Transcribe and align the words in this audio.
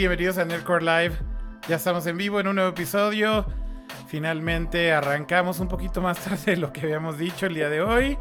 Bienvenidos 0.00 0.38
a 0.38 0.46
Nerdcore 0.46 0.82
Live. 0.82 1.18
Ya 1.68 1.76
estamos 1.76 2.06
en 2.06 2.16
vivo 2.16 2.40
en 2.40 2.46
un 2.46 2.54
nuevo 2.54 2.70
episodio. 2.70 3.44
Finalmente 4.06 4.94
arrancamos 4.94 5.60
un 5.60 5.68
poquito 5.68 6.00
más 6.00 6.18
tarde 6.24 6.52
de 6.52 6.56
lo 6.56 6.72
que 6.72 6.80
habíamos 6.80 7.18
dicho 7.18 7.44
el 7.44 7.52
día 7.52 7.68
de 7.68 7.82
hoy. 7.82 8.16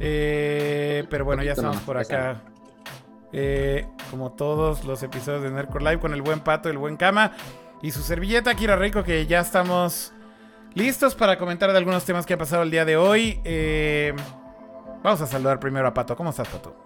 Eh, 0.00 1.04
pero 1.10 1.26
bueno, 1.26 1.42
ya 1.42 1.52
estamos 1.52 1.76
por 1.82 1.98
acá. 1.98 2.40
Eh, 3.34 3.86
como 4.10 4.32
todos 4.32 4.84
los 4.84 5.02
episodios 5.02 5.42
de 5.42 5.50
Nerdcore 5.50 5.84
Live 5.84 5.98
con 5.98 6.14
el 6.14 6.22
buen 6.22 6.40
pato, 6.40 6.70
el 6.70 6.78
buen 6.78 6.96
cama 6.96 7.32
y 7.82 7.90
su 7.90 8.00
servilleta 8.00 8.54
Kira 8.54 8.76
Rico 8.76 9.04
que 9.04 9.26
ya 9.26 9.40
estamos 9.40 10.14
listos 10.72 11.14
para 11.14 11.36
comentar 11.36 11.70
de 11.70 11.76
algunos 11.76 12.06
temas 12.06 12.24
que 12.24 12.32
ha 12.32 12.38
pasado 12.38 12.62
el 12.62 12.70
día 12.70 12.86
de 12.86 12.96
hoy. 12.96 13.42
Eh, 13.44 14.14
vamos 15.02 15.20
a 15.20 15.26
saludar 15.26 15.60
primero 15.60 15.86
a 15.86 15.92
Pato. 15.92 16.16
¿Cómo 16.16 16.30
estás, 16.30 16.48
Pato? 16.48 16.83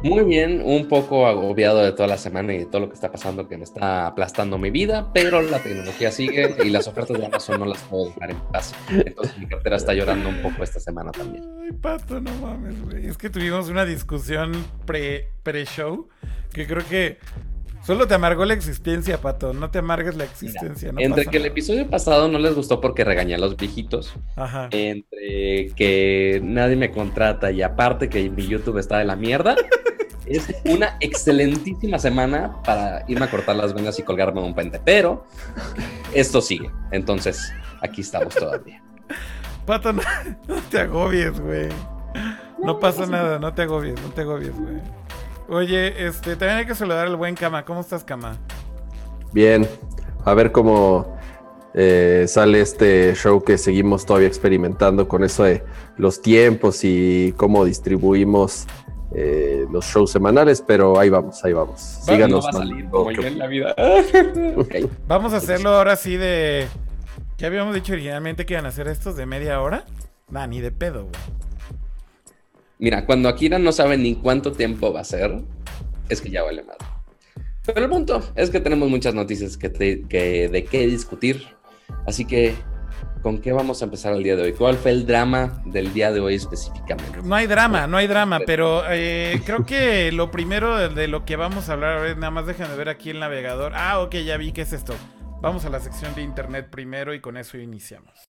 Muy 0.00 0.22
bien, 0.22 0.62
un 0.64 0.86
poco 0.86 1.26
agobiado 1.26 1.82
de 1.82 1.90
toda 1.90 2.06
la 2.06 2.18
semana 2.18 2.54
y 2.54 2.58
de 2.58 2.66
todo 2.66 2.82
lo 2.82 2.88
que 2.88 2.94
está 2.94 3.10
pasando 3.10 3.48
que 3.48 3.56
me 3.56 3.64
está 3.64 4.06
aplastando 4.06 4.56
mi 4.56 4.70
vida, 4.70 5.12
pero 5.12 5.42
la 5.42 5.58
tecnología 5.58 6.12
sigue 6.12 6.54
y 6.64 6.70
las 6.70 6.86
ofertas 6.86 7.18
de 7.18 7.26
Amazon 7.26 7.58
no 7.58 7.66
las 7.66 7.82
puedo 7.82 8.06
dejar 8.10 8.30
en 8.30 8.40
paz. 8.52 8.74
Entonces 8.90 9.36
mi 9.38 9.46
cartera 9.46 9.76
está 9.76 9.94
llorando 9.94 10.28
un 10.28 10.40
poco 10.40 10.62
esta 10.62 10.78
semana 10.78 11.10
también. 11.10 11.44
Ay, 11.60 11.72
Pato, 11.72 12.20
no 12.20 12.32
mames, 12.34 12.80
güey. 12.80 13.06
Es 13.06 13.18
que 13.18 13.28
tuvimos 13.28 13.68
una 13.68 13.84
discusión 13.84 14.52
pre-show 14.86 16.08
que 16.52 16.68
creo 16.68 16.86
que 16.88 17.18
Solo 17.84 18.06
te 18.06 18.14
amargó 18.14 18.44
la 18.44 18.54
existencia, 18.54 19.18
Pato. 19.18 19.52
No 19.52 19.70
te 19.70 19.78
amargues 19.78 20.16
la 20.16 20.24
existencia. 20.24 20.92
entre 20.98 21.26
que 21.26 21.38
el 21.38 21.46
episodio 21.46 21.88
pasado 21.88 22.28
no 22.28 22.38
les 22.38 22.54
gustó 22.54 22.80
porque 22.80 23.04
regañé 23.04 23.34
a 23.34 23.38
los 23.38 23.56
viejitos. 23.56 24.14
Ajá. 24.36 24.68
Entre 24.72 25.72
que 25.74 26.40
nadie 26.42 26.76
me 26.76 26.90
contrata 26.90 27.50
y 27.50 27.62
aparte 27.62 28.08
que 28.08 28.28
mi 28.28 28.46
YouTube 28.46 28.78
está 28.78 28.98
de 28.98 29.04
la 29.04 29.16
mierda. 29.16 29.56
es 30.28 30.54
una 30.64 30.96
excelentísima 31.00 31.98
semana 31.98 32.62
para 32.62 33.04
irme 33.08 33.24
a 33.24 33.30
cortar 33.30 33.56
las 33.56 33.72
venas 33.74 33.98
y 33.98 34.02
colgarme 34.02 34.42
un 34.42 34.54
puente. 34.54 34.80
Pero 34.84 35.24
esto 36.12 36.40
sigue. 36.40 36.70
Entonces, 36.90 37.52
aquí 37.80 38.02
estamos 38.02 38.34
todavía. 38.34 38.82
Pato, 39.64 39.92
no, 39.92 40.02
te 40.70 40.80
agobies, 40.80 41.38
güey. 41.40 41.68
No, 42.62 42.78
pasa 42.78 43.06
nada, 43.06 43.38
no 43.38 43.52
te 43.54 43.62
agobies, 43.62 44.00
no 44.02 44.08
te 44.10 44.22
agobies, 44.22 44.54
güey. 44.58 44.97
Oye, 45.48 46.06
este, 46.06 46.36
también 46.36 46.58
hay 46.58 46.66
que 46.66 46.74
saludar 46.74 47.06
al 47.06 47.16
buen 47.16 47.34
Kama. 47.34 47.64
¿Cómo 47.64 47.80
estás, 47.80 48.04
Kama? 48.04 48.36
Bien. 49.32 49.66
A 50.24 50.34
ver 50.34 50.52
cómo 50.52 51.16
eh, 51.72 52.26
sale 52.28 52.60
este 52.60 53.14
show 53.14 53.42
que 53.42 53.56
seguimos 53.56 54.04
todavía 54.04 54.28
experimentando 54.28 55.08
con 55.08 55.24
eso 55.24 55.44
de 55.44 55.64
los 55.96 56.20
tiempos 56.20 56.80
y 56.82 57.32
cómo 57.36 57.64
distribuimos 57.64 58.66
eh, 59.14 59.66
los 59.70 59.86
shows 59.86 60.10
semanales, 60.10 60.60
pero 60.60 60.98
ahí 60.98 61.08
vamos, 61.08 61.42
ahí 61.42 61.54
vamos. 61.54 61.80
Síganos. 61.80 62.46
Vamos 65.06 65.32
a 65.32 65.36
hacerlo 65.36 65.70
ahora 65.70 65.96
sí 65.96 66.16
de... 66.16 66.66
¿Qué 67.38 67.46
habíamos 67.46 67.74
dicho 67.74 67.94
originalmente 67.94 68.44
que 68.44 68.54
iban 68.54 68.66
a 68.66 68.68
hacer 68.68 68.88
estos 68.88 69.16
de 69.16 69.24
media 69.24 69.62
hora? 69.62 69.84
Nah, 70.28 70.46
ni 70.46 70.60
de 70.60 70.72
pedo, 70.72 71.04
güey. 71.04 71.47
Mira, 72.78 73.04
cuando 73.06 73.28
Akira 73.28 73.58
no 73.58 73.72
sabe 73.72 73.96
ni 73.96 74.14
cuánto 74.14 74.52
tiempo 74.52 74.92
va 74.92 75.00
a 75.00 75.04
ser, 75.04 75.42
es 76.08 76.20
que 76.20 76.30
ya 76.30 76.44
vale 76.44 76.62
más. 76.62 76.76
Pero 77.66 77.84
el 77.84 77.90
punto 77.90 78.22
es 78.34 78.50
que 78.50 78.60
tenemos 78.60 78.88
muchas 78.88 79.14
noticias 79.14 79.56
que, 79.56 79.68
de 79.68 80.64
qué 80.64 80.86
discutir. 80.86 81.44
Así 82.06 82.24
que, 82.24 82.54
¿con 83.20 83.40
qué 83.40 83.52
vamos 83.52 83.82
a 83.82 83.86
empezar 83.86 84.14
el 84.14 84.22
día 84.22 84.36
de 84.36 84.42
hoy? 84.44 84.52
¿Cuál 84.52 84.76
fue 84.76 84.92
el 84.92 85.06
drama 85.06 85.60
del 85.66 85.92
día 85.92 86.12
de 86.12 86.20
hoy 86.20 86.36
específicamente? 86.36 87.18
No 87.22 87.34
hay 87.34 87.46
drama, 87.46 87.86
no 87.86 87.96
hay 87.96 88.06
drama, 88.06 88.40
pero 88.46 88.84
eh, 88.88 89.42
creo 89.44 89.66
que 89.66 90.12
lo 90.12 90.30
primero 90.30 90.88
de, 90.88 91.08
lo 91.08 91.24
que 91.24 91.36
vamos 91.36 91.68
a 91.68 91.72
hablar, 91.72 91.98
a 91.98 92.00
ver, 92.00 92.16
nada 92.16 92.30
más 92.30 92.46
déjenme 92.46 92.76
ver 92.76 92.88
aquí 92.88 93.10
el 93.10 93.18
navegador. 93.18 93.72
Ah, 93.74 94.00
ok, 94.00 94.14
ya 94.16 94.36
vi 94.36 94.52
qué 94.52 94.62
es 94.62 94.72
esto. 94.72 94.94
Vamos 95.42 95.64
a 95.64 95.70
la 95.70 95.80
sección 95.80 96.14
de 96.14 96.22
internet 96.22 96.68
primero 96.70 97.12
y 97.12 97.20
con 97.20 97.36
eso 97.36 97.58
iniciamos. 97.58 98.27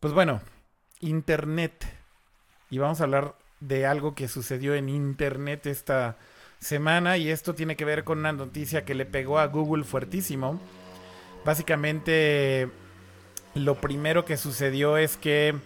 Pues 0.00 0.12
bueno, 0.12 0.40
Internet. 1.00 1.84
Y 2.70 2.78
vamos 2.78 3.00
a 3.00 3.04
hablar 3.04 3.34
de 3.58 3.84
algo 3.84 4.14
que 4.14 4.28
sucedió 4.28 4.74
en 4.76 4.88
Internet 4.88 5.66
esta 5.66 6.16
semana 6.60 7.16
y 7.16 7.30
esto 7.30 7.54
tiene 7.54 7.74
que 7.74 7.84
ver 7.84 8.04
con 8.04 8.18
una 8.18 8.32
noticia 8.32 8.84
que 8.84 8.94
le 8.94 9.06
pegó 9.06 9.40
a 9.40 9.46
Google 9.46 9.82
fuertísimo. 9.82 10.60
Básicamente, 11.44 12.68
lo 13.54 13.80
primero 13.80 14.24
que 14.24 14.36
sucedió 14.36 14.98
es 14.98 15.16
que, 15.16 15.56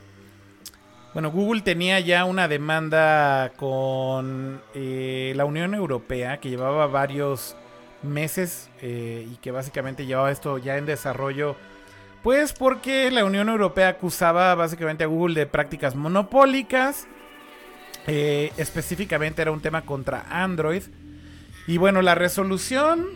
bueno, 1.12 1.30
Google 1.30 1.60
tenía 1.60 2.00
ya 2.00 2.24
una 2.24 2.48
demanda 2.48 3.52
con 3.56 4.62
eh, 4.72 5.34
la 5.36 5.44
Unión 5.44 5.74
Europea 5.74 6.40
que 6.40 6.48
llevaba 6.48 6.86
varios 6.86 7.54
meses 8.02 8.70
eh, 8.80 9.28
y 9.30 9.36
que 9.36 9.50
básicamente 9.50 10.06
llevaba 10.06 10.30
esto 10.30 10.56
ya 10.56 10.78
en 10.78 10.86
desarrollo 10.86 11.54
pues 12.22 12.52
porque 12.52 13.10
la 13.10 13.24
Unión 13.24 13.48
Europea 13.48 13.88
acusaba 13.88 14.54
básicamente 14.54 15.04
a 15.04 15.08
Google 15.08 15.34
de 15.34 15.46
prácticas 15.46 15.94
monopólicas. 15.94 17.06
Eh, 18.06 18.52
específicamente 18.56 19.42
era 19.42 19.52
un 19.52 19.60
tema 19.60 19.82
contra 19.82 20.24
Android. 20.30 20.82
Y 21.66 21.78
bueno, 21.78 22.02
la 22.02 22.14
resolución 22.14 23.06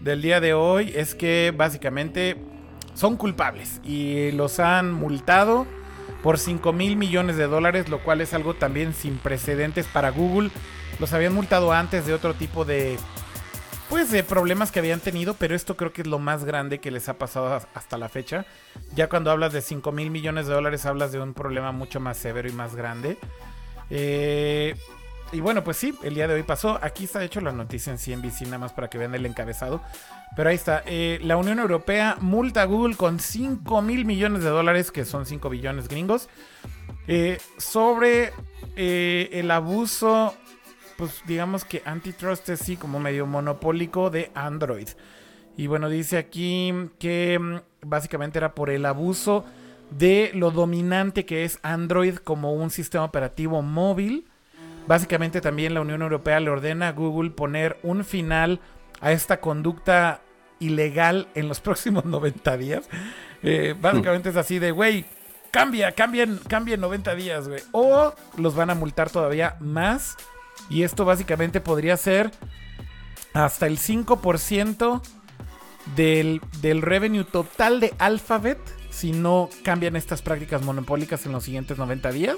del 0.00 0.22
día 0.22 0.40
de 0.40 0.54
hoy 0.54 0.92
es 0.94 1.14
que 1.14 1.52
básicamente 1.56 2.36
son 2.94 3.16
culpables 3.16 3.80
y 3.84 4.32
los 4.32 4.60
han 4.60 4.92
multado 4.92 5.66
por 6.22 6.38
5 6.38 6.72
mil 6.72 6.96
millones 6.96 7.36
de 7.36 7.46
dólares, 7.46 7.88
lo 7.88 8.00
cual 8.00 8.20
es 8.20 8.34
algo 8.34 8.54
también 8.54 8.94
sin 8.94 9.18
precedentes 9.18 9.86
para 9.86 10.10
Google. 10.10 10.50
Los 11.00 11.12
habían 11.12 11.34
multado 11.34 11.72
antes 11.72 12.06
de 12.06 12.14
otro 12.14 12.34
tipo 12.34 12.64
de 12.64 12.96
pues 13.92 14.10
de 14.10 14.24
problemas 14.24 14.72
que 14.72 14.78
habían 14.78 15.00
tenido, 15.00 15.34
pero 15.34 15.54
esto 15.54 15.76
creo 15.76 15.92
que 15.92 16.00
es 16.00 16.06
lo 16.06 16.18
más 16.18 16.46
grande 16.46 16.78
que 16.78 16.90
les 16.90 17.10
ha 17.10 17.18
pasado 17.18 17.60
hasta 17.74 17.98
la 17.98 18.08
fecha. 18.08 18.46
Ya 18.94 19.10
cuando 19.10 19.30
hablas 19.30 19.52
de 19.52 19.60
5 19.60 19.92
mil 19.92 20.10
millones 20.10 20.46
de 20.46 20.54
dólares 20.54 20.86
hablas 20.86 21.12
de 21.12 21.20
un 21.20 21.34
problema 21.34 21.72
mucho 21.72 22.00
más 22.00 22.16
severo 22.16 22.48
y 22.48 22.52
más 22.52 22.74
grande. 22.74 23.18
Eh, 23.90 24.76
y 25.30 25.40
bueno, 25.40 25.62
pues 25.62 25.76
sí, 25.76 25.94
el 26.04 26.14
día 26.14 26.26
de 26.26 26.32
hoy 26.32 26.42
pasó. 26.42 26.78
Aquí 26.80 27.04
está 27.04 27.22
hecho 27.22 27.42
la 27.42 27.52
noticia 27.52 27.92
en 27.92 27.98
CNBC, 27.98 28.46
nada 28.46 28.56
más 28.56 28.72
para 28.72 28.88
que 28.88 28.96
vean 28.96 29.14
el 29.14 29.26
encabezado. 29.26 29.82
Pero 30.36 30.48
ahí 30.48 30.56
está. 30.56 30.82
Eh, 30.86 31.20
la 31.22 31.36
Unión 31.36 31.58
Europea 31.58 32.16
multa 32.18 32.62
a 32.62 32.64
Google 32.64 32.96
con 32.96 33.20
5 33.20 33.82
mil 33.82 34.06
millones 34.06 34.42
de 34.42 34.48
dólares, 34.48 34.90
que 34.90 35.04
son 35.04 35.26
5 35.26 35.50
billones 35.50 35.88
gringos, 35.88 36.30
eh, 37.08 37.38
sobre 37.58 38.32
el 38.74 39.50
abuso 39.50 40.34
pues 41.02 41.20
digamos 41.26 41.64
que 41.64 41.82
antitrust 41.84 42.48
es 42.50 42.60
sí 42.60 42.76
como 42.76 43.00
medio 43.00 43.26
monopólico 43.26 44.08
de 44.08 44.30
Android. 44.36 44.86
Y 45.56 45.66
bueno, 45.66 45.88
dice 45.88 46.16
aquí 46.16 46.72
que 47.00 47.40
mm, 47.40 47.56
básicamente 47.84 48.38
era 48.38 48.54
por 48.54 48.70
el 48.70 48.86
abuso 48.86 49.44
de 49.90 50.30
lo 50.32 50.52
dominante 50.52 51.26
que 51.26 51.42
es 51.42 51.58
Android 51.64 52.18
como 52.18 52.52
un 52.52 52.70
sistema 52.70 53.02
operativo 53.02 53.62
móvil. 53.62 54.28
Básicamente 54.86 55.40
también 55.40 55.74
la 55.74 55.80
Unión 55.80 56.02
Europea 56.02 56.38
le 56.38 56.50
ordena 56.50 56.86
a 56.86 56.92
Google 56.92 57.30
poner 57.30 57.78
un 57.82 58.04
final 58.04 58.60
a 59.00 59.10
esta 59.10 59.40
conducta 59.40 60.20
ilegal 60.60 61.26
en 61.34 61.48
los 61.48 61.58
próximos 61.62 62.04
90 62.04 62.56
días. 62.58 62.88
Eh, 63.42 63.74
básicamente 63.80 64.28
es 64.28 64.36
así 64.36 64.60
de, 64.60 64.70
güey, 64.70 65.04
cambia, 65.50 65.90
cambien, 65.90 66.38
cambien 66.46 66.80
90 66.80 67.16
días, 67.16 67.48
güey. 67.48 67.60
O 67.72 68.14
los 68.36 68.54
van 68.54 68.70
a 68.70 68.76
multar 68.76 69.10
todavía 69.10 69.56
más 69.58 70.16
y 70.68 70.82
esto 70.82 71.04
básicamente 71.04 71.60
podría 71.60 71.96
ser 71.96 72.30
hasta 73.32 73.66
el 73.66 73.78
5% 73.78 75.02
del, 75.96 76.40
del 76.60 76.82
revenue 76.82 77.24
total 77.24 77.80
de 77.80 77.94
Alphabet 77.98 78.58
si 78.90 79.12
no 79.12 79.48
cambian 79.62 79.96
estas 79.96 80.22
prácticas 80.22 80.62
monopólicas 80.62 81.24
en 81.26 81.32
los 81.32 81.44
siguientes 81.44 81.78
90 81.78 82.12
días, 82.12 82.36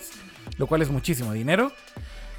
lo 0.57 0.67
cual 0.67 0.83
es 0.83 0.91
muchísimo 0.91 1.33
dinero. 1.33 1.73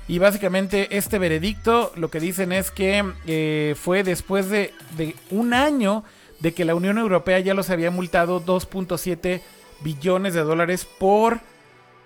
Y 0.07 0.19
básicamente 0.19 0.97
este 0.97 1.19
veredicto 1.19 1.91
lo 1.95 2.09
que 2.09 2.19
dicen 2.19 2.51
es 2.51 2.71
que 2.71 3.03
eh, 3.25 3.75
fue 3.77 4.03
después 4.03 4.49
de, 4.49 4.73
de, 4.95 5.15
un 5.31 5.53
año 5.53 6.03
de 6.39 6.53
que 6.53 6.65
la 6.65 6.75
Unión 6.75 6.97
Europea 6.97 7.39
ya 7.39 7.53
los 7.53 7.69
había 7.69 7.91
multado 7.91 8.43
2.7 8.43 9.41
billones 9.81 10.33
de 10.33 10.41
dólares 10.41 10.85
por 10.85 11.41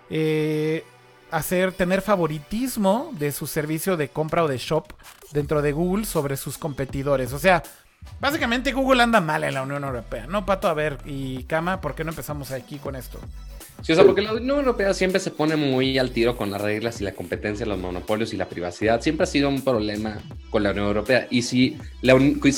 eh, 0.10 0.84
hacer 1.32 1.72
tener 1.72 2.02
favoritismo 2.02 3.12
de 3.18 3.32
su 3.32 3.48
servicio 3.48 3.98
de 3.98 4.10
compra 4.10 4.44
o 4.44 4.48
de 4.48 4.58
shop 4.58 4.86
dentro 5.32 5.62
de 5.62 5.72
Google 5.72 6.06
sobre 6.06 6.38
sus 6.38 6.58
competidores. 6.58 7.34
O 7.34 7.40
sea, 7.40 7.64
básicamente 8.20 8.72
Google 8.72 9.04
anda 9.04 9.22
mal 9.22 9.44
en 9.44 9.54
la 9.54 9.64
Unión 9.64 9.84
Europea. 9.84 10.28
No, 10.28 10.46
Pato, 10.46 10.68
a 10.68 10.74
ver, 10.74 10.98
y 11.06 11.44
Cama, 11.44 11.82
¿por 11.82 11.96
qué 11.96 12.04
no 12.04 12.12
empezamos 12.12 12.52
aquí 12.52 12.78
con 12.78 12.96
esto? 12.96 13.20
Sí, 13.82 13.94
o 13.94 13.96
sea, 13.96 14.04
porque 14.04 14.22
la 14.22 14.34
Unión 14.34 14.58
Europea 14.58 14.94
siempre 14.94 15.22
se 15.22 15.32
pone 15.32 15.56
muy 15.56 15.98
al 15.98 16.12
tiro 16.12 16.36
con 16.36 16.52
las 16.52 16.60
reglas 16.60 17.00
y 17.00 17.06
la 17.06 17.14
competencia, 17.14 17.66
los 17.66 17.80
monopolios 17.80 18.34
y 18.34 18.38
la 18.38 18.50
privacidad. 18.50 19.00
Siempre 19.00 19.24
ha 19.24 19.28
sido 19.28 19.48
un 19.48 19.62
problema 19.62 20.18
con 20.50 20.64
la 20.64 20.72
Unión 20.72 20.88
Europea. 20.88 21.28
Y 21.30 21.44
si, 21.44 21.78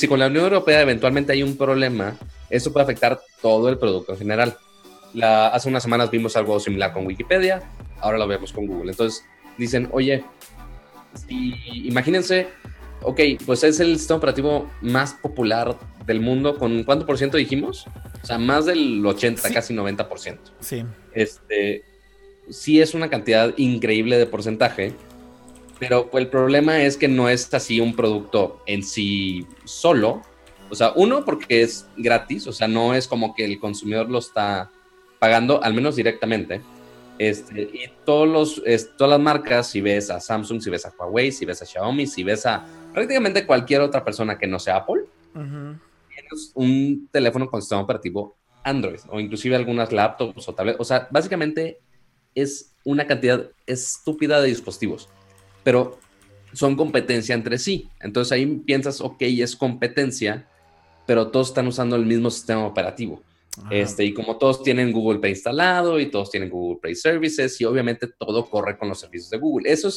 con 0.08 0.18
la 0.18 0.26
Unión 0.26 0.44
Europea 0.44 0.80
eventualmente 0.80 1.32
hay 1.32 1.44
un 1.44 1.56
problema, 1.56 2.16
eso 2.50 2.72
puede 2.72 2.84
afectar 2.84 3.20
todo 3.40 3.68
el 3.68 3.78
producto 3.78 4.12
en 4.12 4.18
general. 4.18 4.56
Hace 5.22 5.68
unas 5.68 5.84
semanas 5.84 6.10
vimos 6.10 6.36
algo 6.36 6.58
similar 6.58 6.92
con 6.92 7.06
Wikipedia 7.06 7.62
ahora 8.02 8.18
lo 8.18 8.28
vemos 8.28 8.52
con 8.52 8.66
Google. 8.66 8.90
Entonces 8.90 9.24
dicen, 9.56 9.88
oye, 9.92 10.24
imagínense, 11.72 12.48
ok, 13.02 13.20
pues 13.46 13.64
es 13.64 13.80
el 13.80 13.98
sistema 13.98 14.18
operativo 14.18 14.70
más 14.80 15.14
popular 15.14 15.78
del 16.06 16.20
mundo, 16.20 16.58
¿con 16.58 16.84
cuánto 16.84 17.06
por 17.06 17.18
ciento 17.18 17.36
dijimos? 17.36 17.86
O 18.22 18.26
sea, 18.26 18.38
más 18.38 18.66
del 18.66 19.04
80, 19.04 19.50
casi 19.52 19.74
90%. 19.74 20.38
Sí. 20.60 20.84
Este, 21.14 21.84
sí 22.50 22.80
es 22.80 22.94
una 22.94 23.08
cantidad 23.08 23.52
increíble 23.56 24.18
de 24.18 24.26
porcentaje, 24.26 24.94
pero 25.78 26.08
el 26.12 26.28
problema 26.28 26.82
es 26.82 26.96
que 26.96 27.08
no 27.08 27.28
es 27.28 27.52
así 27.54 27.80
un 27.80 27.94
producto 27.96 28.62
en 28.66 28.82
sí 28.82 29.46
solo. 29.64 30.22
O 30.70 30.74
sea, 30.74 30.92
uno, 30.94 31.24
porque 31.24 31.62
es 31.62 31.86
gratis, 31.96 32.46
o 32.46 32.52
sea, 32.52 32.68
no 32.68 32.94
es 32.94 33.06
como 33.08 33.34
que 33.34 33.44
el 33.44 33.58
consumidor 33.58 34.08
lo 34.08 34.18
está 34.18 34.70
pagando, 35.18 35.62
al 35.62 35.74
menos 35.74 35.96
directamente. 35.96 36.62
Este, 37.22 37.62
y 37.62 37.84
todos 38.04 38.26
los, 38.26 38.62
todas 38.96 39.10
las 39.12 39.20
marcas, 39.20 39.68
si 39.68 39.80
ves 39.80 40.10
a 40.10 40.18
Samsung, 40.18 40.60
si 40.60 40.70
ves 40.70 40.84
a 40.86 40.92
Huawei, 40.98 41.30
si 41.30 41.44
ves 41.44 41.62
a 41.62 41.66
Xiaomi, 41.66 42.04
si 42.04 42.24
ves 42.24 42.44
a 42.46 42.66
prácticamente 42.92 43.46
cualquier 43.46 43.80
otra 43.80 44.04
persona 44.04 44.36
que 44.36 44.48
no 44.48 44.58
sea 44.58 44.78
Apple, 44.78 45.04
tienes 45.32 46.50
un 46.56 47.08
teléfono 47.12 47.48
con 47.48 47.62
sistema 47.62 47.82
operativo 47.82 48.36
Android 48.64 48.98
o 49.08 49.20
inclusive 49.20 49.54
algunas 49.54 49.92
laptops 49.92 50.48
o 50.48 50.52
tablets. 50.52 50.80
O 50.80 50.84
sea, 50.84 51.06
básicamente 51.12 51.78
es 52.34 52.74
una 52.82 53.06
cantidad 53.06 53.48
estúpida 53.66 54.40
de 54.40 54.48
dispositivos, 54.48 55.08
pero 55.62 56.00
son 56.52 56.74
competencia 56.74 57.36
entre 57.36 57.58
sí. 57.58 57.88
Entonces 58.00 58.32
ahí 58.32 58.46
piensas, 58.46 59.00
ok, 59.00 59.18
es 59.20 59.54
competencia, 59.54 60.48
pero 61.06 61.28
todos 61.28 61.50
están 61.50 61.68
usando 61.68 61.94
el 61.94 62.04
mismo 62.04 62.30
sistema 62.30 62.66
operativo. 62.66 63.22
Este, 63.70 64.04
y 64.04 64.14
como 64.14 64.38
todos 64.38 64.62
tienen 64.62 64.92
Google 64.92 65.18
Play 65.18 65.32
instalado 65.32 66.00
y 66.00 66.06
todos 66.06 66.30
tienen 66.30 66.48
Google 66.48 66.80
Play 66.80 66.94
Services 66.94 67.60
y 67.60 67.64
obviamente 67.64 68.06
todo 68.06 68.48
corre 68.48 68.78
con 68.78 68.88
los 68.88 69.00
servicios 69.00 69.30
de 69.30 69.38
Google. 69.38 69.70
Eso 69.70 69.88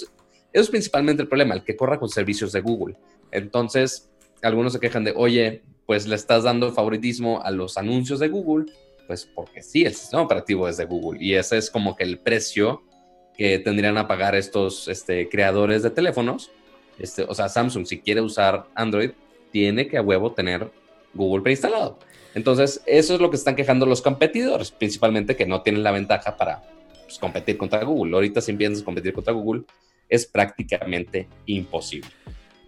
es, 0.52 0.69
principalmente 0.69 1.22
el 1.22 1.30
problema, 1.30 1.56
el 1.56 1.63
que 1.63 1.75
corra 1.75 2.00
con 2.00 2.10
servicios 2.10 2.52
de 2.52 2.62
Google. 2.62 2.98
Entonces, 3.31 4.12
algunos 4.42 4.74
se 4.74 4.80
quejan 4.80 5.06
de, 5.06 5.13
oye, 5.16 5.63
pues 5.86 6.06
le 6.07 6.16
estás 6.16 6.44
dando 6.44 6.72
favoritismo 6.74 7.42
a 7.44 7.52
los 7.52 7.78
anuncios 7.78 8.19
de 8.19 8.28
Google, 8.28 8.72
pues 9.07 9.25
porque 9.25 9.62
sí, 9.62 9.86
el 9.86 9.94
sistema 9.94 10.24
operativo 10.24 10.68
es 10.68 10.78
de 10.78 10.86
Google 10.86 11.24
y 11.24 11.36
ese 11.36 11.57
es 11.57 11.69
como 11.69 11.96
que 11.96 12.04
el 12.04 12.19
precio 12.19 12.84
que 13.38 13.60
tendrían 13.60 13.98
a 13.98 14.07
pagar 14.07 14.36
estos 14.36 14.88
este, 14.88 15.30
creadores 15.30 15.84
de 15.84 15.92
teléfonos. 15.92 16.52
Este, 16.98 17.24
o 17.24 17.34
sea, 17.34 17.50
Samsung, 17.50 17.86
si 17.86 18.00
quiere 18.00 18.22
usar 18.22 18.68
Android, 18.75 19.12
tiene 19.52 19.88
que 19.88 19.98
a 19.98 20.02
huevo 20.02 20.34
tener 20.34 20.69
Google 21.13 21.44
preinstalado. 21.44 22.00
Entonces, 22.35 22.81
eso 22.85 23.15
es 23.15 23.21
lo 23.21 23.29
que 23.29 23.37
están 23.37 23.55
quejando 23.55 23.85
los 23.85 24.01
competidores, 24.01 24.69
principalmente 24.69 25.35
que 25.35 25.45
no 25.45 25.61
tienen 25.61 25.83
la 25.83 25.91
ventaja 25.91 26.35
para 26.35 26.61
pues, 27.05 27.17
competir 27.17 27.57
contra 27.57 27.83
Google. 27.83 28.13
Ahorita 28.13 28.41
si 28.41 28.51
empiezas 28.51 28.81
a 28.81 28.85
competir 28.85 29.13
contra 29.13 29.33
Google, 29.33 29.63
es 30.09 30.25
prácticamente 30.25 31.27
imposible. 31.45 32.09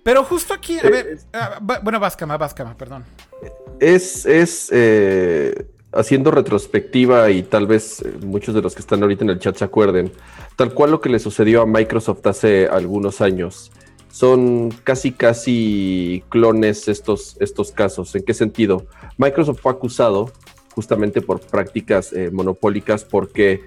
Pero 0.03 0.23
justo 0.23 0.53
aquí, 0.53 0.79
a 0.79 0.89
ver, 0.89 1.19
ah, 1.33 1.59
bueno, 1.61 1.99
Vázcama, 1.99 2.37
Vázcama, 2.37 2.77
perdón. 2.77 3.03
Es, 3.81 4.25
es 4.25 4.69
eh, 4.71 5.67
haciendo 5.91 6.31
retrospectiva 6.31 7.29
y 7.29 7.43
tal 7.43 7.67
vez 7.67 8.01
eh, 8.01 8.13
muchos 8.25 8.55
de 8.55 8.61
los 8.61 8.73
que 8.73 8.79
están 8.79 9.01
ahorita 9.03 9.25
en 9.25 9.31
el 9.31 9.39
chat 9.39 9.57
se 9.57 9.65
acuerden, 9.65 10.13
tal 10.55 10.73
cual 10.73 10.91
lo 10.91 11.01
que 11.01 11.09
le 11.09 11.19
sucedió 11.19 11.61
a 11.61 11.65
Microsoft 11.65 12.25
hace 12.25 12.67
algunos 12.67 13.19
años 13.19 13.69
son 14.17 14.71
casi, 14.83 15.11
casi 15.11 16.23
clones 16.29 16.87
estos, 16.87 17.37
estos 17.39 17.71
casos. 17.71 18.15
¿En 18.15 18.23
qué 18.23 18.33
sentido? 18.33 18.87
Microsoft 19.17 19.59
fue 19.61 19.71
acusado 19.71 20.31
justamente 20.73 21.21
por 21.21 21.39
prácticas 21.39 22.13
eh, 22.13 22.31
monopólicas 22.31 23.05
porque 23.05 23.61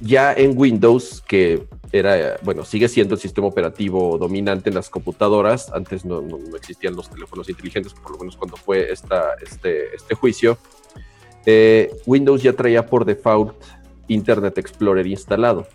ya 0.00 0.32
en 0.32 0.58
Windows, 0.58 1.22
que 1.28 1.62
era, 1.92 2.40
bueno, 2.42 2.64
sigue 2.64 2.88
siendo 2.88 3.14
el 3.14 3.20
sistema 3.20 3.46
operativo 3.46 4.18
dominante 4.18 4.70
en 4.70 4.74
las 4.74 4.90
computadoras, 4.90 5.70
antes 5.72 6.04
no, 6.04 6.20
existían 6.56 6.96
los 6.96 7.08
teléfonos 7.08 7.48
inteligentes, 7.48 7.94
por 7.94 8.10
lo 8.10 8.18
menos 8.18 8.36
cuando 8.36 8.56
fue 8.56 8.90
esta, 8.90 9.34
este, 9.40 9.94
este 9.94 10.16
juicio, 10.16 10.58
eh, 11.46 11.94
Windows 12.04 12.42
ya 12.42 12.52
traía 12.54 12.84
por 12.84 13.04
default 13.04 13.54
Internet 14.08 14.58
Explorer 14.58 15.06
instalado. 15.06 15.68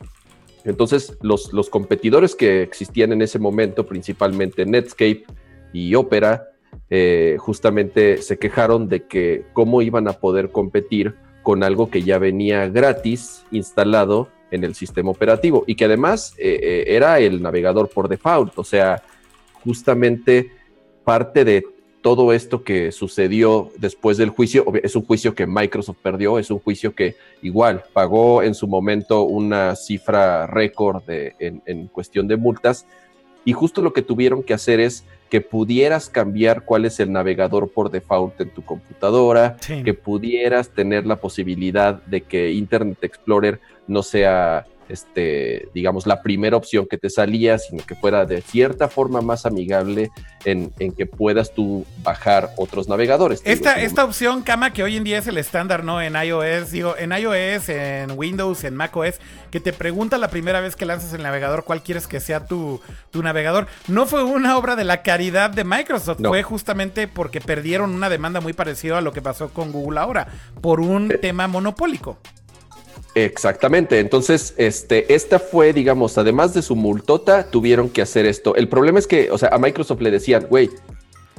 Entonces, 0.67 1.17
los, 1.21 1.53
los 1.53 1.69
competidores 1.69 2.35
que 2.35 2.61
existían 2.61 3.13
en 3.13 3.21
ese 3.21 3.39
momento, 3.39 3.87
principalmente 3.87 4.65
Netscape 4.65 5.25
y 5.73 5.95
Opera, 5.95 6.49
eh, 6.89 7.37
justamente 7.39 8.21
se 8.21 8.37
quejaron 8.37 8.87
de 8.87 9.03
que 9.03 9.45
cómo 9.53 9.81
iban 9.81 10.07
a 10.07 10.13
poder 10.13 10.51
competir 10.51 11.15
con 11.41 11.63
algo 11.63 11.89
que 11.89 12.03
ya 12.03 12.17
venía 12.17 12.67
gratis 12.67 13.45
instalado 13.51 14.29
en 14.51 14.63
el 14.63 14.75
sistema 14.75 15.11
operativo 15.11 15.63
y 15.67 15.75
que 15.75 15.85
además 15.85 16.33
eh, 16.37 16.59
eh, 16.61 16.83
era 16.87 17.19
el 17.19 17.41
navegador 17.41 17.89
por 17.89 18.09
default, 18.09 18.57
o 18.57 18.63
sea, 18.63 19.01
justamente 19.63 20.51
parte 21.05 21.45
de 21.45 21.63
todo 22.07 22.31
esto 22.31 22.63
que 22.63 22.93
sucedió 22.93 23.69
después 23.79 24.15
del 24.15 24.29
juicio, 24.29 24.63
es 24.81 24.95
un 24.95 25.03
juicio 25.03 25.35
que 25.35 25.45
Microsoft 25.45 25.97
perdió, 26.01 26.39
es 26.39 26.49
un 26.49 26.59
juicio 26.59 26.95
que 26.95 27.17
igual 27.41 27.83
pagó 27.91 28.43
en 28.43 28.55
su 28.55 28.65
momento 28.65 29.23
una 29.23 29.75
cifra 29.75 30.47
récord 30.47 31.03
en, 31.09 31.61
en 31.65 31.87
cuestión 31.87 32.29
de 32.29 32.37
multas. 32.37 32.85
Y 33.43 33.51
justo 33.51 33.81
lo 33.81 33.91
que 33.91 34.03
tuvieron 34.03 34.41
que 34.41 34.53
hacer 34.53 34.79
es 34.79 35.03
que 35.29 35.41
pudieras 35.41 36.07
cambiar 36.07 36.63
cuál 36.63 36.85
es 36.85 37.01
el 37.01 37.11
navegador 37.11 37.69
por 37.71 37.91
default 37.91 38.39
en 38.39 38.51
tu 38.51 38.63
computadora, 38.63 39.57
que 39.83 39.93
pudieras 39.93 40.69
tener 40.69 41.05
la 41.05 41.17
posibilidad 41.17 42.01
de 42.05 42.21
que 42.21 42.53
Internet 42.53 43.03
Explorer 43.03 43.59
no 43.85 44.01
sea 44.01 44.65
este, 44.89 45.69
digamos, 45.73 46.07
la 46.07 46.21
primera 46.21 46.57
opción 46.57 46.87
que 46.87 46.97
te 46.97 47.09
salía, 47.09 47.57
sino 47.57 47.85
que 47.85 47.95
fuera 47.95 48.25
de 48.25 48.41
cierta 48.41 48.87
forma 48.87 49.21
más 49.21 49.45
amigable 49.45 50.09
en, 50.45 50.71
que 50.93 51.05
puedas 51.05 51.53
tú 51.53 51.85
bajar 52.03 52.51
otros 52.55 52.87
navegadores. 52.87 53.41
Esta, 53.43 53.81
esta 53.81 54.05
opción, 54.05 54.43
Kama, 54.43 54.71
que 54.71 54.83
hoy 54.83 54.95
en 54.95 55.03
día 55.03 55.17
es 55.17 55.27
el 55.27 55.37
estándar, 55.37 55.83
¿no? 55.83 56.01
En 56.01 56.15
iOS, 56.15 56.71
digo, 56.71 56.95
en 56.97 57.11
iOS, 57.11 57.69
en 57.69 58.11
Windows, 58.17 58.63
en 58.63 58.75
macOS, 58.75 59.15
que 59.51 59.59
te 59.59 59.73
pregunta 59.73 60.17
la 60.17 60.29
primera 60.29 60.61
vez 60.61 60.75
que 60.75 60.85
lanzas 60.85 61.13
el 61.13 61.23
navegador 61.23 61.65
cuál 61.65 61.83
quieres 61.83 62.07
que 62.07 62.19
sea 62.19 62.45
tu, 62.45 62.79
tu 63.11 63.21
navegador. 63.21 63.67
No 63.87 64.05
fue 64.05 64.23
una 64.23 64.57
obra 64.57 64.75
de 64.75 64.85
la 64.85 65.01
caridad 65.03 65.49
de 65.49 65.63
Microsoft, 65.63 66.19
fue 66.23 66.43
justamente 66.43 67.07
porque 67.07 67.41
perdieron 67.41 67.93
una 67.93 68.09
demanda 68.09 68.39
muy 68.39 68.53
parecida 68.53 68.99
a 68.99 69.01
lo 69.01 69.11
que 69.11 69.21
pasó 69.21 69.49
con 69.49 69.71
Google 69.71 69.99
ahora, 69.99 70.27
por 70.61 70.79
un 70.79 71.11
eh, 71.11 71.17
tema 71.17 71.47
monopólico. 71.47 72.19
Exactamente. 73.25 73.99
Entonces, 73.99 74.53
este, 74.57 75.15
esta 75.15 75.39
fue, 75.39 75.73
digamos, 75.73 76.19
además 76.19 76.53
de 76.53 76.61
su 76.61 76.75
multota, 76.75 77.49
tuvieron 77.49 77.89
que 77.89 78.03
hacer 78.03 78.27
esto. 78.27 78.55
El 78.55 78.67
problema 78.67 78.99
es 78.99 79.07
que, 79.07 79.31
o 79.31 79.39
sea, 79.39 79.49
a 79.49 79.57
Microsoft 79.57 80.01
le 80.01 80.11
decían, 80.11 80.45
güey, 80.47 80.69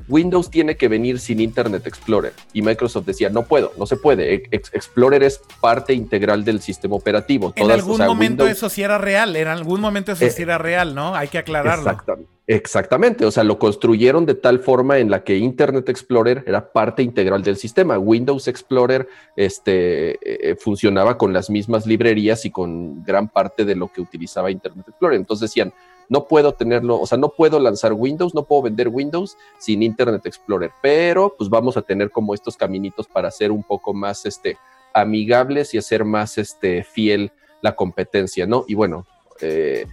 Windows 0.09 0.51
tiene 0.51 0.77
que 0.77 0.89
venir 0.89 1.19
sin 1.19 1.41
Internet 1.41 1.87
Explorer. 1.87 2.33
Y 2.53 2.63
Microsoft 2.63 3.07
decía, 3.07 3.29
no 3.29 3.45
puedo, 3.45 3.73
no 3.79 3.87
se 3.87 3.97
puede. 3.97 4.43
Explorer 4.51 5.23
es 5.23 5.41
parte 5.61 5.93
integral 5.93 6.45
del 6.45 6.61
sistema 6.61 6.97
operativo. 6.97 7.53
en 7.57 7.71
algún 7.71 7.99
momento 7.99 8.47
eso 8.47 8.69
sí 8.69 8.83
era 8.83 8.99
real, 8.99 9.37
en 9.37 9.49
algún 9.49 9.81
momento 9.81 10.13
eso 10.13 10.29
sí 10.31 10.43
era 10.43 10.59
real, 10.59 10.95
¿no? 10.95 11.15
Hay 11.15 11.29
que 11.29 11.39
aclararlo. 11.39 11.91
Exactamente. 11.91 12.39
Exactamente, 12.51 13.27
o 13.27 13.31
sea, 13.31 13.45
lo 13.45 13.59
construyeron 13.59 14.25
de 14.25 14.35
tal 14.35 14.61
forma 14.61 14.97
en 14.97 15.11
la 15.11 15.23
que 15.23 15.37
Internet 15.37 15.87
Explorer 15.91 16.45
era 16.47 16.73
parte 16.73 17.03
integral 17.03 17.43
del 17.43 17.59
sistema. 17.59 17.99
Windows 17.99 18.49
Explorer 18.49 19.07
este, 19.37 20.19
eh, 20.23 20.57
funcionaba 20.57 21.19
con 21.19 21.35
las 21.35 21.51
mismas 21.51 21.85
librerías 21.85 22.47
y 22.47 22.51
con 22.51 23.05
gran 23.05 23.29
parte 23.29 23.67
de 23.67 23.75
lo 23.75 23.93
que 23.93 24.01
utilizaba 24.01 24.51
Internet 24.51 24.87
Explorer. 24.89 25.19
Entonces 25.19 25.51
decían, 25.51 25.75
no 26.09 26.27
puedo 26.27 26.53
tenerlo, 26.53 27.01
o 27.01 27.07
sea, 27.07 27.19
no 27.19 27.31
puedo 27.31 27.61
lanzar 27.61 27.93
Windows, 27.93 28.35
no 28.35 28.45
puedo 28.45 28.63
vender 28.63 28.89
Windows 28.89 29.37
sin 29.59 29.83
Internet 29.83 30.25
Explorer, 30.27 30.71
pero 30.83 31.35
pues 31.37 31.51
vamos 31.51 31.77
a 31.77 31.83
tener 31.83 32.11
como 32.11 32.35
estos 32.35 32.57
caminitos 32.57 33.07
para 33.07 33.31
ser 33.31 33.51
un 33.53 33.63
poco 33.63 33.93
más 33.93 34.25
este, 34.25 34.57
amigables 34.95 35.75
y 35.75 35.79
hacer 35.79 36.05
más 36.05 36.39
este, 36.39 36.85
fiel 36.85 37.33
la 37.61 37.75
competencia, 37.75 38.47
¿no? 38.47 38.65
Y 38.69 38.75
bueno, 38.75 39.07
eh, 39.41 39.87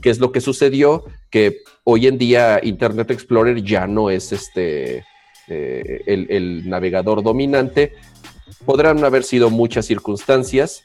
¿qué 0.00 0.10
es 0.10 0.18
lo 0.18 0.32
que 0.32 0.40
sucedió? 0.40 1.04
Que 1.30 1.62
hoy 1.84 2.06
en 2.06 2.18
día 2.18 2.60
Internet 2.62 3.10
Explorer 3.10 3.62
ya 3.62 3.86
no 3.86 4.10
es 4.10 4.32
este, 4.32 5.04
eh, 5.48 6.02
el, 6.06 6.26
el 6.30 6.68
navegador 6.68 7.22
dominante. 7.22 7.94
Podrán 8.66 9.02
haber 9.04 9.24
sido 9.24 9.50
muchas 9.50 9.86
circunstancias, 9.86 10.84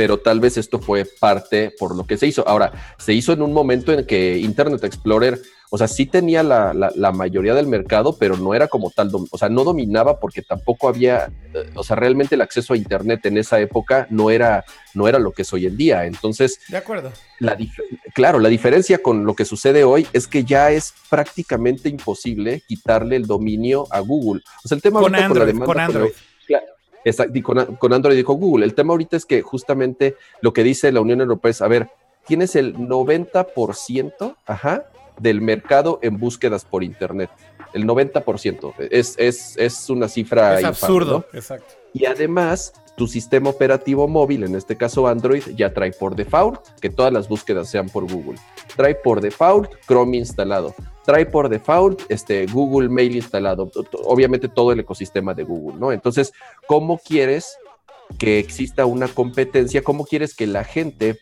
pero 0.00 0.16
tal 0.16 0.40
vez 0.40 0.56
esto 0.56 0.78
fue 0.78 1.04
parte 1.04 1.74
por 1.78 1.94
lo 1.94 2.06
que 2.06 2.16
se 2.16 2.26
hizo. 2.26 2.48
Ahora, 2.48 2.72
se 2.96 3.12
hizo 3.12 3.34
en 3.34 3.42
un 3.42 3.52
momento 3.52 3.92
en 3.92 4.06
que 4.06 4.38
Internet 4.38 4.82
Explorer, 4.82 5.38
o 5.68 5.76
sea, 5.76 5.88
sí 5.88 6.06
tenía 6.06 6.42
la, 6.42 6.72
la, 6.72 7.12
mayoría 7.12 7.52
del 7.52 7.66
mercado, 7.66 8.16
pero 8.18 8.38
no 8.38 8.54
era 8.54 8.66
como 8.66 8.90
tal, 8.90 9.10
o 9.30 9.36
sea, 9.36 9.50
no 9.50 9.62
dominaba 9.62 10.18
porque 10.18 10.40
tampoco 10.40 10.88
había, 10.88 11.30
eh, 11.52 11.68
o 11.74 11.84
sea, 11.84 11.96
realmente 11.96 12.34
el 12.34 12.40
acceso 12.40 12.72
a 12.72 12.78
Internet 12.78 13.26
en 13.26 13.36
esa 13.36 13.60
época 13.60 14.06
no 14.08 14.30
era, 14.30 14.64
no 14.94 15.06
era 15.06 15.18
lo 15.18 15.32
que 15.32 15.42
es 15.42 15.52
hoy 15.52 15.66
en 15.66 15.76
día. 15.76 16.06
Entonces, 16.06 16.60
de 16.68 16.78
acuerdo. 16.78 17.12
La 17.38 17.58
claro, 18.14 18.38
la 18.38 18.48
diferencia 18.48 19.02
con 19.02 19.26
lo 19.26 19.34
que 19.34 19.44
sucede 19.44 19.84
hoy 19.84 20.06
es 20.14 20.26
que 20.26 20.44
ya 20.44 20.70
es 20.70 20.94
prácticamente 21.10 21.90
imposible 21.90 22.62
quitarle 22.66 23.16
el 23.16 23.26
dominio 23.26 23.86
a 23.90 24.00
Google. 24.00 24.40
O 24.64 24.68
sea, 24.68 24.76
el 24.76 24.82
tema 24.82 25.00
con 25.00 25.14
Android, 25.14 25.58
con, 25.58 25.78
Android. 25.78 26.10
con, 26.10 26.20
con 27.78 27.92
Android 27.92 28.18
y 28.18 28.24
con 28.24 28.38
Google. 28.38 28.64
El 28.64 28.74
tema 28.74 28.92
ahorita 28.92 29.16
es 29.16 29.26
que 29.26 29.42
justamente 29.42 30.16
lo 30.40 30.52
que 30.52 30.62
dice 30.62 30.92
la 30.92 31.00
Unión 31.00 31.20
Europea 31.20 31.50
es, 31.50 31.62
a 31.62 31.68
ver, 31.68 31.88
tienes 32.26 32.56
el 32.56 32.76
90% 32.76 34.36
ajá, 34.46 34.84
del 35.18 35.40
mercado 35.40 35.98
en 36.02 36.18
búsquedas 36.18 36.64
por 36.64 36.82
Internet. 36.82 37.30
El 37.72 37.86
90%. 37.86 38.74
Es, 38.90 39.14
es, 39.18 39.56
es 39.56 39.90
una 39.90 40.08
cifra. 40.08 40.58
Es 40.58 40.64
absurdo, 40.64 41.26
exacto. 41.32 41.74
Y 41.92 42.06
además, 42.06 42.72
tu 43.00 43.08
sistema 43.08 43.48
operativo 43.48 44.06
móvil, 44.08 44.44
en 44.44 44.54
este 44.54 44.76
caso 44.76 45.06
Android, 45.06 45.42
ya 45.56 45.72
trae 45.72 45.90
por 45.90 46.14
default 46.14 46.60
que 46.82 46.90
todas 46.90 47.10
las 47.10 47.30
búsquedas 47.30 47.70
sean 47.70 47.88
por 47.88 48.04
Google. 48.04 48.38
Trae 48.76 48.94
por 48.94 49.22
default 49.22 49.70
Chrome 49.86 50.18
instalado. 50.18 50.74
Trae 51.06 51.24
por 51.24 51.48
default 51.48 52.02
este, 52.10 52.44
Google 52.44 52.90
Mail 52.90 53.16
instalado. 53.16 53.70
Obviamente 54.04 54.48
todo 54.48 54.72
el 54.72 54.80
ecosistema 54.80 55.32
de 55.32 55.44
Google, 55.44 55.78
¿no? 55.78 55.92
Entonces, 55.92 56.34
¿cómo 56.66 56.98
quieres 56.98 57.56
que 58.18 58.38
exista 58.38 58.84
una 58.84 59.08
competencia? 59.08 59.82
¿Cómo 59.82 60.04
quieres 60.04 60.34
que 60.34 60.46
la 60.46 60.64
gente 60.64 61.18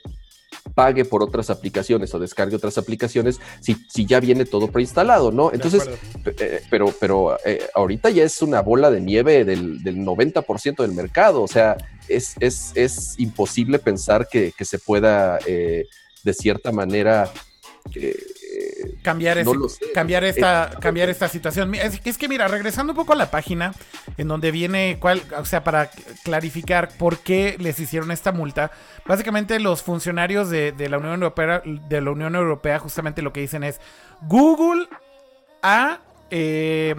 pague 0.75 1.05
por 1.05 1.23
otras 1.23 1.51
aplicaciones 1.51 2.15
o 2.15 2.19
descargue 2.19 2.57
otras 2.57 2.79
aplicaciones 2.79 3.41
si, 3.61 3.77
si 3.89 4.07
ya 4.07 4.21
viene 4.21 4.45
todo 4.45 4.69
preinstalado, 4.69 5.33
¿no? 5.33 5.53
Entonces, 5.53 5.89
eh, 6.25 6.63
pero, 6.71 6.93
pero 7.01 7.39
eh, 7.45 7.69
ahorita 7.75 8.11
ya 8.11 8.25
es 8.25 8.43
una 8.43 8.63
bola 8.63 8.91
de 8.91 9.01
nieve 9.01 9.45
del, 9.45 9.83
del 9.83 9.99
90% 9.99 10.83
del 10.83 10.93
mercado, 10.93 11.43
o 11.43 11.49
sea, 11.49 11.77
es, 12.09 12.35
es, 12.41 12.73
es 12.75 13.15
imposible 13.19 13.79
pensar 13.79 14.29
que, 14.29 14.53
que 14.57 14.65
se 14.65 14.79
pueda 14.79 15.39
eh, 15.47 15.87
de 16.25 16.35
cierta 16.35 16.73
manera 16.73 17.31
cambiar, 19.03 19.45
cambiar, 19.95 20.25
esta, 20.25 20.71
cambiar 20.81 21.09
esta 21.09 21.29
situación. 21.29 21.75
Es, 21.75 22.01
es, 22.05 22.19
que 22.19 22.29
mira, 22.29 22.49
regresando 22.49 22.93
un 22.93 22.97
poco 22.97 23.13
a 23.13 23.17
la 23.17 23.31
página 23.31 23.75
en 24.17 24.29
donde 24.29 24.51
viene, 24.51 24.99
cuál, 25.01 25.23
o 25.37 25.45
sea, 25.45 25.65
para 25.65 25.91
clarificar 26.25 26.91
por 26.97 27.19
qué 27.19 27.57
les 27.59 27.79
hicieron 27.79 28.11
esta 28.11 28.33
multa, 28.33 28.71
básicamente 29.07 29.61
los 29.61 29.83
funcionarios 29.83 30.51
de, 30.51 30.73
la 30.89 30.99
Unión 30.99 31.15
Europea, 31.15 31.63
de 31.65 32.01
la 32.01 32.11
Unión 32.11 32.35
Europea, 32.35 32.79
justamente 32.79 33.23
lo 33.23 33.33
que 33.33 33.41
dicen 33.41 33.65
es 33.65 33.81
Google 34.23 34.89
ha 35.63 36.01
eh, 36.31 36.95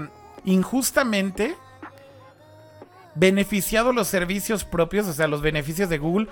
injustamente 0.46 1.56
beneficiado 3.16 3.92
los 3.92 4.08
servicios 4.08 4.63
propios, 4.63 5.08
o 5.08 5.13
sea, 5.13 5.28
los 5.28 5.42
beneficios 5.42 5.89
de 5.89 5.98
Google 5.98 6.28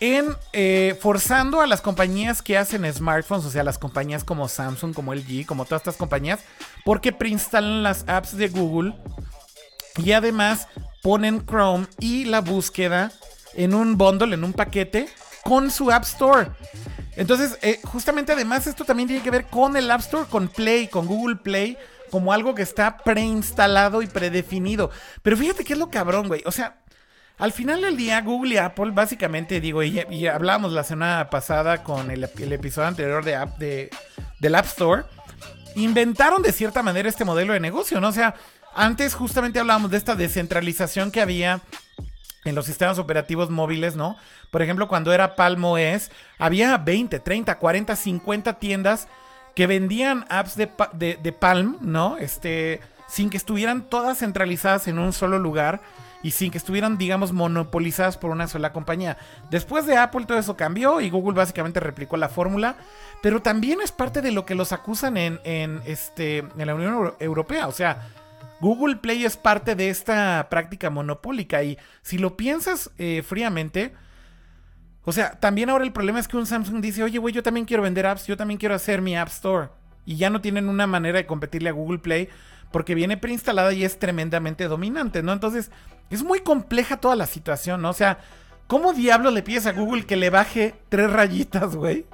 en 0.00 0.36
eh, 0.52 0.96
forzando 1.00 1.60
a 1.60 1.66
las 1.66 1.80
compañías 1.80 2.42
que 2.42 2.58
hacen 2.58 2.90
smartphones, 2.92 3.46
o 3.46 3.50
sea, 3.50 3.64
las 3.64 3.78
compañías 3.78 4.24
como 4.24 4.48
Samsung, 4.48 4.94
como 4.94 5.14
LG, 5.14 5.46
como 5.46 5.64
todas 5.64 5.82
estas 5.82 5.96
compañías, 5.96 6.40
porque 6.84 7.12
preinstalan 7.12 7.82
las 7.82 8.04
apps 8.08 8.36
de 8.36 8.48
Google 8.48 8.94
y 9.96 10.12
además 10.12 10.68
ponen 11.02 11.46
Chrome 11.46 11.86
y 11.98 12.24
la 12.24 12.40
búsqueda 12.40 13.12
en 13.54 13.74
un 13.74 13.96
bundle, 13.96 14.34
en 14.34 14.44
un 14.44 14.52
paquete 14.52 15.08
con 15.42 15.70
su 15.70 15.90
App 15.90 16.04
Store. 16.04 16.50
Entonces, 17.16 17.58
eh, 17.62 17.80
justamente 17.84 18.32
además 18.32 18.66
esto 18.66 18.84
también 18.84 19.08
tiene 19.08 19.22
que 19.22 19.30
ver 19.30 19.46
con 19.46 19.76
el 19.76 19.90
App 19.90 20.00
Store, 20.00 20.28
con 20.28 20.48
Play, 20.48 20.88
con 20.88 21.06
Google 21.06 21.36
Play, 21.36 21.78
como 22.10 22.32
algo 22.32 22.54
que 22.54 22.62
está 22.62 22.98
preinstalado 22.98 24.02
y 24.02 24.06
predefinido. 24.06 24.90
Pero 25.22 25.36
fíjate 25.36 25.64
que 25.64 25.72
es 25.72 25.78
lo 25.78 25.90
cabrón, 25.90 26.28
güey. 26.28 26.42
O 26.44 26.52
sea, 26.52 26.76
al 27.38 27.52
final 27.52 27.82
del 27.82 27.96
día, 27.96 28.20
Google 28.22 28.54
y 28.54 28.56
Apple, 28.56 28.92
básicamente, 28.92 29.60
digo, 29.60 29.82
y, 29.82 30.26
hablamos 30.26 30.72
la 30.72 30.84
semana 30.84 31.28
pasada 31.28 31.82
con 31.82 32.10
el, 32.10 32.24
episodio 32.24 32.88
anterior 32.88 33.24
de, 33.24 33.36
app, 33.36 33.58
de, 33.58 33.90
del 34.40 34.54
App 34.54 34.64
Store, 34.64 35.04
inventaron 35.74 36.42
de 36.42 36.52
cierta 36.52 36.82
manera 36.82 37.08
este 37.08 37.26
modelo 37.26 37.52
de 37.52 37.60
negocio, 37.60 38.00
¿no? 38.00 38.08
O 38.08 38.12
sea, 38.12 38.34
antes 38.74 39.14
justamente 39.14 39.58
hablábamos 39.58 39.90
de 39.90 39.98
esta 39.98 40.14
descentralización 40.14 41.10
que 41.10 41.20
había 41.20 41.60
en 42.46 42.54
los 42.54 42.64
sistemas 42.64 42.98
operativos 42.98 43.50
móviles, 43.50 43.96
¿no? 43.96 44.16
Por 44.50 44.62
ejemplo, 44.62 44.88
cuando 44.88 45.12
era 45.12 45.36
Palm 45.36 45.62
OS, 45.62 46.10
había 46.38 46.78
20, 46.78 47.18
30, 47.18 47.58
40, 47.58 47.96
50 47.96 48.58
tiendas 48.58 49.08
que 49.54 49.66
vendían 49.66 50.24
apps 50.30 50.56
de, 50.56 50.70
de, 50.94 51.18
de 51.22 51.32
Palm, 51.32 51.76
¿no? 51.82 52.16
Este, 52.16 52.80
sin 53.08 53.28
que 53.28 53.36
estuvieran 53.36 53.90
todas 53.90 54.18
centralizadas 54.18 54.88
en 54.88 54.98
un 54.98 55.12
solo 55.12 55.38
lugar 55.38 55.82
y 56.26 56.32
sin 56.32 56.50
que 56.50 56.58
estuvieran, 56.58 56.98
digamos, 56.98 57.32
monopolizadas 57.32 58.18
por 58.18 58.32
una 58.32 58.48
sola 58.48 58.72
compañía. 58.72 59.16
Después 59.48 59.86
de 59.86 59.96
Apple 59.96 60.24
todo 60.26 60.38
eso 60.38 60.56
cambió 60.56 61.00
y 61.00 61.08
Google 61.08 61.36
básicamente 61.36 61.78
replicó 61.78 62.16
la 62.16 62.28
fórmula, 62.28 62.74
pero 63.22 63.42
también 63.42 63.80
es 63.80 63.92
parte 63.92 64.22
de 64.22 64.32
lo 64.32 64.44
que 64.44 64.56
los 64.56 64.72
acusan 64.72 65.16
en, 65.18 65.38
este, 65.86 66.38
en 66.38 66.66
la 66.66 66.74
Unión 66.74 67.14
Europea. 67.20 67.68
O 67.68 67.72
sea, 67.72 68.08
Google 68.60 68.96
Play 68.96 69.24
es 69.24 69.36
parte 69.36 69.76
de 69.76 69.88
esta 69.88 70.48
práctica 70.50 70.90
monopólica 70.90 71.62
y 71.62 71.78
si 72.02 72.18
lo 72.18 72.36
piensas 72.36 72.90
eh, 72.98 73.22
fríamente, 73.24 73.94
o 75.04 75.12
sea, 75.12 75.38
también 75.38 75.70
ahora 75.70 75.84
el 75.84 75.92
problema 75.92 76.18
es 76.18 76.26
que 76.26 76.36
un 76.36 76.46
Samsung 76.46 76.80
dice, 76.80 77.04
oye, 77.04 77.18
güey, 77.18 77.32
yo 77.32 77.44
también 77.44 77.66
quiero 77.66 77.84
vender 77.84 78.04
apps, 78.04 78.26
yo 78.26 78.36
también 78.36 78.58
quiero 78.58 78.74
hacer 78.74 79.00
mi 79.00 79.16
App 79.16 79.28
Store. 79.28 79.68
Y 80.04 80.16
ya 80.16 80.28
no 80.28 80.40
tienen 80.40 80.68
una 80.68 80.88
manera 80.88 81.18
de 81.18 81.26
competirle 81.26 81.68
a 81.68 81.72
Google 81.72 81.98
Play 81.98 82.28
porque 82.70 82.94
viene 82.94 83.16
preinstalada 83.16 83.72
y 83.72 83.84
es 83.84 83.98
tremendamente 83.98 84.68
dominante, 84.68 85.22
¿no? 85.22 85.32
Entonces, 85.32 85.70
es 86.10 86.22
muy 86.22 86.40
compleja 86.40 86.98
toda 86.98 87.16
la 87.16 87.26
situación, 87.26 87.82
¿no? 87.82 87.90
O 87.90 87.94
sea, 87.94 88.18
¿cómo 88.66 88.92
diablo 88.92 89.30
le 89.30 89.42
pides 89.42 89.66
a 89.66 89.72
Google 89.72 90.06
que 90.06 90.16
le 90.16 90.30
baje 90.30 90.74
tres 90.88 91.10
rayitas, 91.10 91.76
güey? 91.76 92.04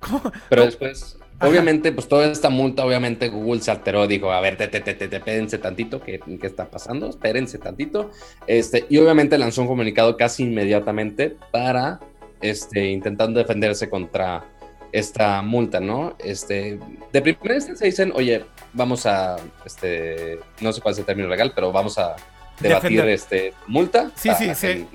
Pero 0.48 0.64
después, 0.64 1.18
obviamente, 1.40 1.92
pues 1.92 2.08
toda 2.08 2.26
esta 2.26 2.50
multa, 2.50 2.84
obviamente 2.84 3.28
Google 3.28 3.60
se 3.60 3.70
alteró, 3.70 4.06
dijo, 4.06 4.30
a 4.30 4.40
ver, 4.40 4.56
te, 4.56 4.68
te, 4.68 4.80
te, 4.80 4.94
te, 4.94 5.16
espérense 5.16 5.58
tantito, 5.58 6.02
¿qué, 6.02 6.20
¿qué 6.40 6.46
está 6.46 6.70
pasando? 6.70 7.08
Espérense 7.08 7.58
tantito. 7.58 8.10
Este, 8.46 8.86
y 8.88 8.98
obviamente 8.98 9.38
lanzó 9.38 9.62
un 9.62 9.68
comunicado 9.68 10.16
casi 10.16 10.44
inmediatamente 10.44 11.36
para, 11.50 12.00
este, 12.40 12.90
intentando 12.90 13.38
defenderse 13.38 13.88
contra 13.88 14.44
esta 14.92 15.42
multa, 15.42 15.80
¿no? 15.80 16.16
Este, 16.18 16.78
de 17.12 17.22
primera 17.22 17.54
instancia 17.54 17.86
dicen, 17.86 18.12
oye, 18.14 18.44
vamos 18.76 19.06
a, 19.06 19.36
este, 19.64 20.38
no 20.60 20.72
sé 20.72 20.80
cuál 20.80 20.92
es 20.92 20.98
el 20.98 21.04
término 21.04 21.28
legal, 21.28 21.52
pero 21.54 21.72
vamos 21.72 21.98
a 21.98 22.14
debatir 22.60 23.00
este 23.00 23.54
multa. 23.66 24.12
Sí, 24.14 24.30
sí, 24.38 24.54
sí. 24.54 24.86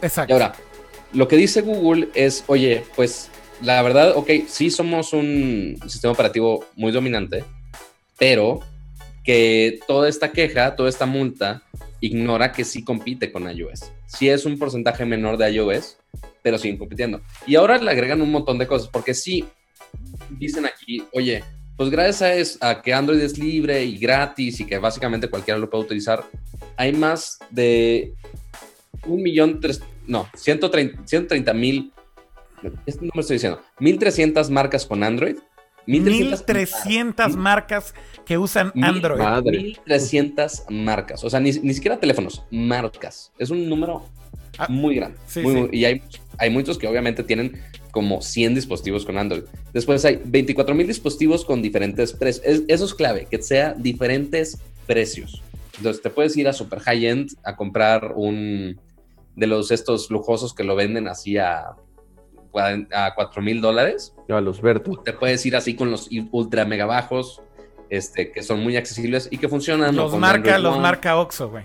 Exacto. 0.00 0.32
Y 0.32 0.32
ahora, 0.32 0.54
lo 1.12 1.28
que 1.28 1.36
dice 1.36 1.60
Google 1.60 2.08
es, 2.14 2.42
oye, 2.46 2.84
pues 2.96 3.30
la 3.60 3.80
verdad, 3.82 4.16
ok, 4.16 4.30
sí 4.48 4.70
somos 4.70 5.12
un 5.12 5.78
sistema 5.86 6.12
operativo 6.12 6.64
muy 6.74 6.90
dominante, 6.90 7.44
pero 8.18 8.60
que 9.22 9.78
toda 9.86 10.08
esta 10.08 10.32
queja, 10.32 10.74
toda 10.74 10.88
esta 10.88 11.06
multa, 11.06 11.62
ignora 12.00 12.50
que 12.50 12.64
sí 12.64 12.82
compite 12.82 13.30
con 13.30 13.48
iOS. 13.48 13.92
Sí 14.06 14.28
es 14.28 14.44
un 14.44 14.58
porcentaje 14.58 15.04
menor 15.04 15.36
de 15.36 15.52
iOS, 15.52 15.98
pero 16.42 16.58
siguen 16.58 16.78
compitiendo. 16.78 17.20
Y 17.46 17.54
ahora 17.54 17.78
le 17.78 17.90
agregan 17.90 18.20
un 18.20 18.32
montón 18.32 18.58
de 18.58 18.66
cosas, 18.66 18.88
porque 18.88 19.14
sí 19.14 19.44
dicen 20.30 20.66
aquí, 20.66 21.04
oye, 21.12 21.44
pues 21.76 21.90
gracias 21.90 22.58
a, 22.60 22.82
que 22.82 22.92
Android 22.92 23.20
es 23.20 23.38
libre 23.38 23.84
y 23.84 23.98
gratis 23.98 24.60
y 24.60 24.66
que 24.66 24.78
básicamente 24.78 25.28
cualquiera 25.28 25.58
lo 25.58 25.70
puede 25.70 25.84
utilizar, 25.84 26.24
hay 26.76 26.92
más 26.92 27.38
de 27.50 28.14
un 29.06 29.22
millón, 29.22 29.60
tres, 29.60 29.82
no, 30.06 30.28
130 30.34 31.52
mil, 31.54 31.92
no 32.62 32.70
me 33.14 33.20
estoy 33.20 33.36
diciendo, 33.36 33.60
1300 33.78 34.50
marcas 34.50 34.86
con 34.86 35.02
Android. 35.02 35.36
1300, 35.84 37.34
marcas 37.36 37.92
que 38.24 38.38
usan 38.38 38.72
Android. 38.80 39.20
1300 39.44 40.66
marcas, 40.68 41.24
o 41.24 41.30
sea, 41.30 41.40
ni, 41.40 41.52
siquiera 41.52 41.98
teléfonos, 41.98 42.44
marcas. 42.52 43.32
Es 43.36 43.50
un 43.50 43.68
número 43.68 44.04
ah, 44.58 44.68
muy 44.68 44.94
grande. 44.94 45.18
y 45.72 45.84
hay, 45.84 46.02
hay 46.38 46.50
muchos 46.50 46.78
que 46.78 46.86
obviamente 46.86 47.24
tienen 47.24 47.60
como 47.92 48.22
100 48.22 48.56
dispositivos 48.56 49.04
con 49.04 49.18
Android. 49.18 49.44
Después 49.72 50.04
hay 50.04 50.20
24 50.24 50.74
mil 50.74 50.86
dispositivos 50.88 51.44
con 51.44 51.62
diferentes 51.62 52.12
precios. 52.12 52.62
eso 52.66 52.84
es 52.84 52.94
clave, 52.94 53.26
que 53.30 53.40
sea 53.40 53.74
diferentes 53.74 54.58
precios. 54.86 55.42
Entonces 55.76 56.02
te 56.02 56.10
puedes 56.10 56.36
ir 56.36 56.48
a 56.48 56.52
super 56.52 56.80
high 56.80 57.06
end 57.06 57.36
a 57.44 57.54
comprar 57.54 58.12
un 58.16 58.80
de 59.36 59.46
los 59.46 59.70
estos 59.70 60.10
lujosos 60.10 60.54
que 60.54 60.64
lo 60.64 60.74
venden 60.74 61.06
así 61.06 61.36
a, 61.36 61.76
a 62.54 63.14
4 63.14 63.42
mil 63.42 63.60
dólares. 63.60 64.14
A 64.28 64.40
los 64.40 64.60
Berto. 64.60 64.92
Te 65.04 65.12
puedes 65.12 65.44
ir 65.44 65.54
así 65.54 65.74
con 65.74 65.90
los 65.90 66.08
ultra 66.30 66.64
mega 66.64 66.86
bajos, 66.86 67.42
este, 67.90 68.32
que 68.32 68.42
son 68.42 68.62
muy 68.62 68.76
accesibles 68.76 69.28
y 69.30 69.36
que 69.36 69.48
funcionan. 69.48 69.94
Los 69.94 70.16
marca, 70.16 70.58
los 70.58 70.78
marca 70.78 71.18
Oxxo, 71.18 71.50
güey. 71.50 71.64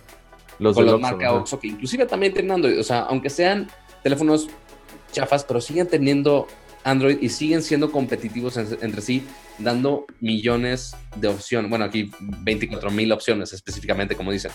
Los, 0.59 0.75
con 0.75 0.85
los 0.85 0.99
marca 0.99 1.33
Oxxo, 1.33 1.59
que 1.59 1.67
inclusive 1.67 2.05
también 2.05 2.33
tienen 2.33 2.51
Android. 2.51 2.79
O 2.79 2.83
sea, 2.83 3.01
aunque 3.01 3.29
sean 3.29 3.69
teléfonos 4.03 4.49
chafas, 5.11 5.43
pero 5.43 5.61
siguen 5.61 5.87
teniendo 5.87 6.47
Android 6.83 7.17
y 7.21 7.29
siguen 7.29 7.61
siendo 7.61 7.91
competitivos 7.91 8.57
entre 8.57 9.01
sí, 9.01 9.23
dando 9.57 10.05
millones 10.21 10.95
de 11.15 11.27
opciones. 11.27 11.69
Bueno, 11.69 11.85
aquí 11.85 12.11
24 12.19 12.91
mil 12.91 13.11
opciones 13.11 13.51
específicamente, 13.53 14.15
como 14.15 14.31
dicen. 14.31 14.51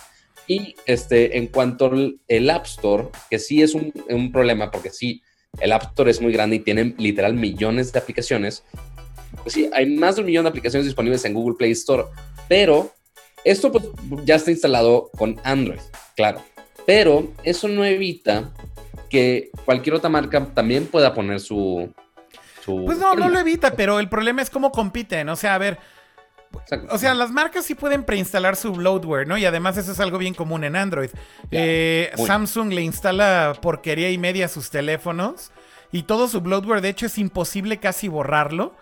Y 0.46 0.74
este, 0.86 1.36
en 1.36 1.48
cuanto 1.48 1.86
al 1.86 2.50
App 2.50 2.66
Store, 2.66 3.08
que 3.30 3.38
sí 3.38 3.62
es 3.62 3.74
un, 3.74 4.32
problema, 4.32 4.70
porque 4.70 4.90
sí, 4.90 5.22
el 5.60 5.72
App 5.72 5.82
Store 5.90 6.10
es 6.10 6.20
muy 6.20 6.32
grande 6.32 6.56
y 6.56 6.60
tiene 6.60 6.94
literal 6.98 7.34
millones 7.34 7.92
de 7.92 7.98
aplicaciones. 7.98 8.64
Pues 9.42 9.54
sí, 9.54 9.68
hay 9.72 9.86
más 9.86 10.16
de 10.16 10.22
un 10.22 10.26
millón 10.26 10.44
de 10.44 10.50
aplicaciones 10.50 10.86
disponibles 10.86 11.24
en 11.24 11.34
Google 11.34 11.56
Play 11.56 11.72
Store, 11.72 12.04
pero 12.48 12.92
esto 13.44 13.70
pues, 13.70 13.84
ya 14.24 14.36
está 14.36 14.50
instalado 14.50 15.10
con 15.16 15.40
Android, 15.44 15.80
claro. 16.16 16.42
Pero 16.86 17.32
eso 17.44 17.68
no 17.68 17.84
evita 17.84 18.52
que 19.12 19.50
cualquier 19.66 19.96
otra 19.96 20.08
marca 20.08 20.44
también 20.54 20.86
pueda 20.86 21.12
poner 21.12 21.38
su... 21.38 21.92
pues 22.64 22.96
no, 22.98 23.14
no 23.14 23.28
lo 23.28 23.38
evita, 23.38 23.76
pero 23.76 24.00
el 24.00 24.08
problema 24.08 24.40
es 24.40 24.48
cómo 24.48 24.72
compiten. 24.72 25.28
O 25.28 25.36
sea, 25.36 25.54
a 25.54 25.58
ver, 25.58 25.78
o 26.88 26.96
sea, 26.96 27.12
las 27.12 27.30
marcas 27.30 27.66
sí 27.66 27.74
pueden 27.74 28.04
preinstalar 28.04 28.56
su 28.56 28.72
bloatware, 28.72 29.28
¿no? 29.28 29.36
Y 29.36 29.44
además 29.44 29.76
eso 29.76 29.92
es 29.92 30.00
algo 30.00 30.16
bien 30.16 30.32
común 30.32 30.64
en 30.64 30.76
Android. 30.76 31.10
Eh, 31.50 32.10
Samsung 32.16 32.72
le 32.72 32.80
instala 32.80 33.54
porquería 33.60 34.10
y 34.10 34.16
media 34.16 34.46
a 34.46 34.48
sus 34.48 34.70
teléfonos 34.70 35.52
y 35.92 36.04
todo 36.04 36.26
su 36.26 36.40
bloatware, 36.40 36.80
de 36.80 36.88
hecho, 36.88 37.04
es 37.04 37.18
imposible 37.18 37.76
casi 37.78 38.08
borrarlo. 38.08 38.74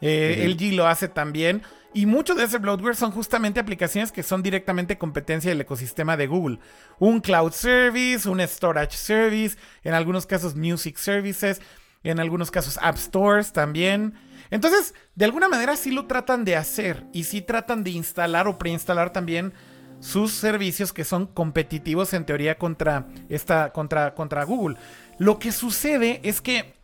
Eh, 0.00 0.44
LG 0.48 0.74
lo 0.74 0.88
hace 0.88 1.06
también. 1.06 1.62
Y 1.96 2.04
mucho 2.04 2.34
de 2.34 2.44
ese 2.44 2.58
bloatware 2.58 2.94
son 2.94 3.10
justamente 3.10 3.58
aplicaciones 3.58 4.12
que 4.12 4.22
son 4.22 4.42
directamente 4.42 4.98
competencia 4.98 5.50
del 5.50 5.62
ecosistema 5.62 6.18
de 6.18 6.26
Google. 6.26 6.58
Un 6.98 7.20
cloud 7.20 7.52
service, 7.52 8.28
un 8.28 8.38
storage 8.42 8.98
service, 8.98 9.56
en 9.82 9.94
algunos 9.94 10.26
casos 10.26 10.54
music 10.54 10.98
services, 10.98 11.62
en 12.04 12.20
algunos 12.20 12.50
casos 12.50 12.78
app 12.82 12.98
stores 12.98 13.50
también. 13.54 14.12
Entonces, 14.50 14.92
de 15.14 15.24
alguna 15.24 15.48
manera 15.48 15.74
sí 15.74 15.90
lo 15.90 16.04
tratan 16.04 16.44
de 16.44 16.56
hacer 16.56 17.06
y 17.14 17.24
sí 17.24 17.40
tratan 17.40 17.82
de 17.82 17.92
instalar 17.92 18.46
o 18.46 18.58
preinstalar 18.58 19.10
también 19.10 19.54
sus 20.00 20.32
servicios 20.32 20.92
que 20.92 21.02
son 21.02 21.26
competitivos 21.26 22.12
en 22.12 22.26
teoría 22.26 22.58
contra, 22.58 23.06
esta, 23.30 23.72
contra, 23.72 24.14
contra 24.14 24.44
Google. 24.44 24.76
Lo 25.16 25.38
que 25.38 25.50
sucede 25.50 26.20
es 26.24 26.42
que 26.42 26.74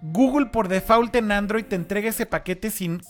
Google 0.00 0.46
por 0.46 0.66
default 0.66 1.14
en 1.14 1.30
Android 1.30 1.64
te 1.64 1.76
entrega 1.76 2.08
ese 2.08 2.26
paquete 2.26 2.72
sin, 2.72 3.02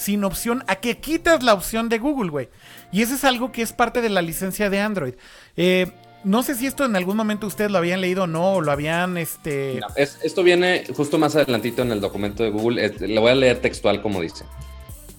sin 0.00 0.24
opción 0.24 0.64
a 0.66 0.76
que 0.76 0.96
quitas 0.98 1.42
la 1.42 1.52
opción 1.52 1.88
de 1.88 1.98
Google, 1.98 2.30
güey. 2.30 2.48
Y 2.90 3.02
eso 3.02 3.14
es 3.14 3.24
algo 3.24 3.52
que 3.52 3.60
es 3.62 3.72
parte 3.72 4.00
de 4.00 4.08
la 4.08 4.22
licencia 4.22 4.70
de 4.70 4.80
Android. 4.80 5.14
Eh, 5.56 5.92
no 6.24 6.42
sé 6.42 6.54
si 6.54 6.66
esto 6.66 6.84
en 6.86 6.96
algún 6.96 7.16
momento 7.16 7.46
ustedes 7.46 7.70
lo 7.70 7.78
habían 7.78 8.00
leído 8.00 8.24
o 8.24 8.26
no, 8.26 8.54
o 8.54 8.60
lo 8.60 8.72
habían, 8.72 9.18
este... 9.18 9.80
esto 9.96 10.42
viene 10.42 10.84
justo 10.94 11.18
más 11.18 11.36
adelantito 11.36 11.82
en 11.82 11.92
el 11.92 12.00
documento 12.00 12.42
de 12.42 12.50
Google. 12.50 12.94
le 12.98 13.20
voy 13.20 13.30
a 13.30 13.34
leer 13.34 13.60
textual 13.60 14.00
como 14.00 14.20
dice. 14.20 14.44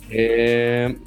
Eh, 0.09 0.97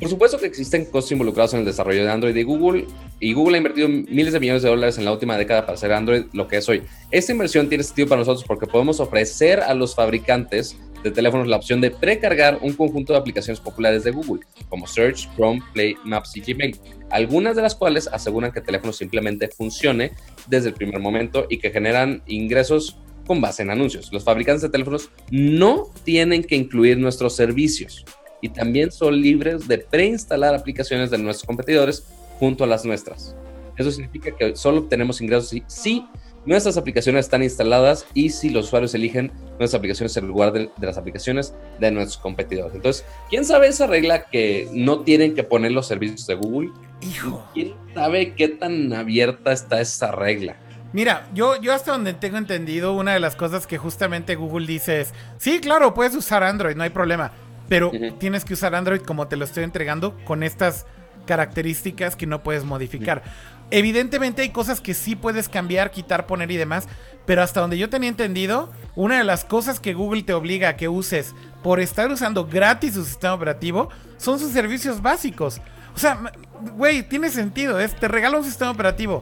por 0.00 0.08
supuesto 0.08 0.38
que 0.38 0.46
existen 0.46 0.84
costos 0.84 1.10
involucrados 1.12 1.54
en 1.54 1.60
el 1.60 1.66
desarrollo 1.66 2.04
de 2.04 2.10
Android 2.10 2.36
y 2.36 2.42
Google, 2.44 2.86
y 3.20 3.32
Google 3.32 3.56
ha 3.56 3.58
invertido 3.58 3.88
miles 3.88 4.32
de 4.32 4.38
millones 4.38 4.62
de 4.62 4.68
dólares 4.68 4.96
en 4.98 5.04
la 5.04 5.12
última 5.12 5.36
década 5.36 5.62
para 5.62 5.74
hacer 5.74 5.92
Android 5.92 6.26
lo 6.32 6.46
que 6.46 6.58
es 6.58 6.68
hoy. 6.68 6.82
Esta 7.10 7.32
inversión 7.32 7.68
tiene 7.68 7.82
sentido 7.82 8.08
para 8.08 8.20
nosotros 8.20 8.44
porque 8.46 8.66
podemos 8.66 9.00
ofrecer 9.00 9.60
a 9.60 9.74
los 9.74 9.96
fabricantes 9.96 10.76
de 11.02 11.10
teléfonos 11.10 11.46
la 11.46 11.56
opción 11.56 11.80
de 11.80 11.90
precargar 11.90 12.58
un 12.62 12.72
conjunto 12.72 13.12
de 13.12 13.18
aplicaciones 13.18 13.60
populares 13.60 14.04
de 14.04 14.10
Google, 14.10 14.42
como 14.68 14.86
Search, 14.86 15.28
Chrome, 15.34 15.60
Play, 15.72 15.96
Maps 16.04 16.36
y 16.36 16.40
Gmail, 16.40 16.76
algunas 17.10 17.56
de 17.56 17.62
las 17.62 17.74
cuales 17.74 18.08
aseguran 18.08 18.52
que 18.52 18.60
el 18.60 18.66
teléfono 18.66 18.92
simplemente 18.92 19.48
funcione 19.48 20.12
desde 20.46 20.68
el 20.68 20.74
primer 20.74 21.00
momento 21.00 21.46
y 21.48 21.58
que 21.58 21.70
generan 21.70 22.22
ingresos 22.26 22.98
con 23.26 23.40
base 23.40 23.62
en 23.62 23.70
anuncios. 23.70 24.12
Los 24.12 24.24
fabricantes 24.24 24.62
de 24.62 24.70
teléfonos 24.70 25.10
no 25.30 25.92
tienen 26.04 26.42
que 26.42 26.56
incluir 26.56 26.98
nuestros 26.98 27.36
servicios 27.36 28.04
y 28.40 28.48
también 28.48 28.90
son 28.90 29.20
libres 29.20 29.68
de 29.68 29.78
preinstalar 29.78 30.54
aplicaciones 30.54 31.10
de 31.10 31.18
nuestros 31.18 31.46
competidores 31.46 32.06
junto 32.38 32.64
a 32.64 32.66
las 32.66 32.84
nuestras. 32.84 33.36
Eso 33.76 33.92
significa 33.92 34.36
que 34.36 34.56
solo 34.56 34.80
obtenemos 34.80 35.20
ingresos 35.20 35.54
si 35.68 36.04
nuestras 36.48 36.78
aplicaciones 36.78 37.26
están 37.26 37.42
instaladas 37.42 38.06
y 38.14 38.30
si 38.30 38.48
los 38.48 38.66
usuarios 38.66 38.94
eligen 38.94 39.30
nuestras 39.58 39.74
aplicaciones 39.74 40.16
en 40.16 40.26
lugar 40.26 40.52
de, 40.52 40.70
las 40.80 40.96
aplicaciones 40.96 41.54
de 41.78 41.90
nuestros 41.90 42.16
competidores. 42.18 42.74
Entonces, 42.74 43.04
¿quién 43.28 43.44
sabe 43.44 43.68
esa 43.68 43.86
regla 43.86 44.24
que 44.24 44.66
no 44.72 45.00
tienen 45.00 45.34
que 45.34 45.44
poner 45.44 45.72
los 45.72 45.86
servicios 45.86 46.26
de 46.26 46.34
Google? 46.34 46.70
Hijo. 47.02 47.46
¿Quién 47.52 47.74
sabe 47.94 48.34
qué 48.34 48.48
tan 48.48 48.92
abierta 48.94 49.52
está 49.52 49.80
esa 49.80 50.10
regla? 50.10 50.56
Mira, 50.94 51.28
yo, 51.34 51.60
yo 51.60 51.74
hasta 51.74 51.92
donde 51.92 52.14
tengo 52.14 52.38
entendido, 52.38 52.94
una 52.94 53.12
de 53.12 53.20
las 53.20 53.36
cosas 53.36 53.66
que 53.66 53.76
justamente 53.76 54.34
Google 54.36 54.66
dice 54.66 55.02
es, 55.02 55.12
sí, 55.36 55.60
claro, 55.60 55.92
puedes 55.92 56.14
usar 56.14 56.42
Android, 56.42 56.76
no 56.76 56.82
hay 56.82 56.90
problema, 56.90 57.32
pero 57.68 57.92
tienes 58.18 58.46
que 58.46 58.54
usar 58.54 58.74
Android 58.74 59.02
como 59.02 59.28
te 59.28 59.36
lo 59.36 59.44
estoy 59.44 59.64
entregando 59.64 60.16
con 60.24 60.42
estas 60.42 60.86
características 61.26 62.16
que 62.16 62.26
no 62.26 62.42
puedes 62.42 62.64
modificar. 62.64 63.22
Evidentemente 63.70 64.42
hay 64.42 64.48
cosas 64.50 64.80
que 64.80 64.94
sí 64.94 65.14
puedes 65.14 65.48
cambiar, 65.48 65.90
quitar, 65.90 66.26
poner 66.26 66.50
y 66.50 66.56
demás, 66.56 66.88
pero 67.26 67.42
hasta 67.42 67.60
donde 67.60 67.76
yo 67.76 67.90
tenía 67.90 68.08
entendido, 68.08 68.72
una 68.96 69.18
de 69.18 69.24
las 69.24 69.44
cosas 69.44 69.80
que 69.80 69.92
Google 69.92 70.22
te 70.22 70.32
obliga 70.32 70.70
a 70.70 70.76
que 70.76 70.88
uses 70.88 71.34
por 71.62 71.78
estar 71.80 72.10
usando 72.10 72.46
gratis 72.46 72.94
su 72.94 73.04
sistema 73.04 73.34
operativo 73.34 73.90
son 74.16 74.38
sus 74.38 74.52
servicios 74.52 75.02
básicos. 75.02 75.60
O 75.94 75.98
sea, 75.98 76.32
güey, 76.76 77.02
tiene 77.02 77.28
sentido, 77.28 77.78
es, 77.78 77.94
te 77.94 78.08
regala 78.08 78.38
un 78.38 78.44
sistema 78.44 78.70
operativo. 78.70 79.20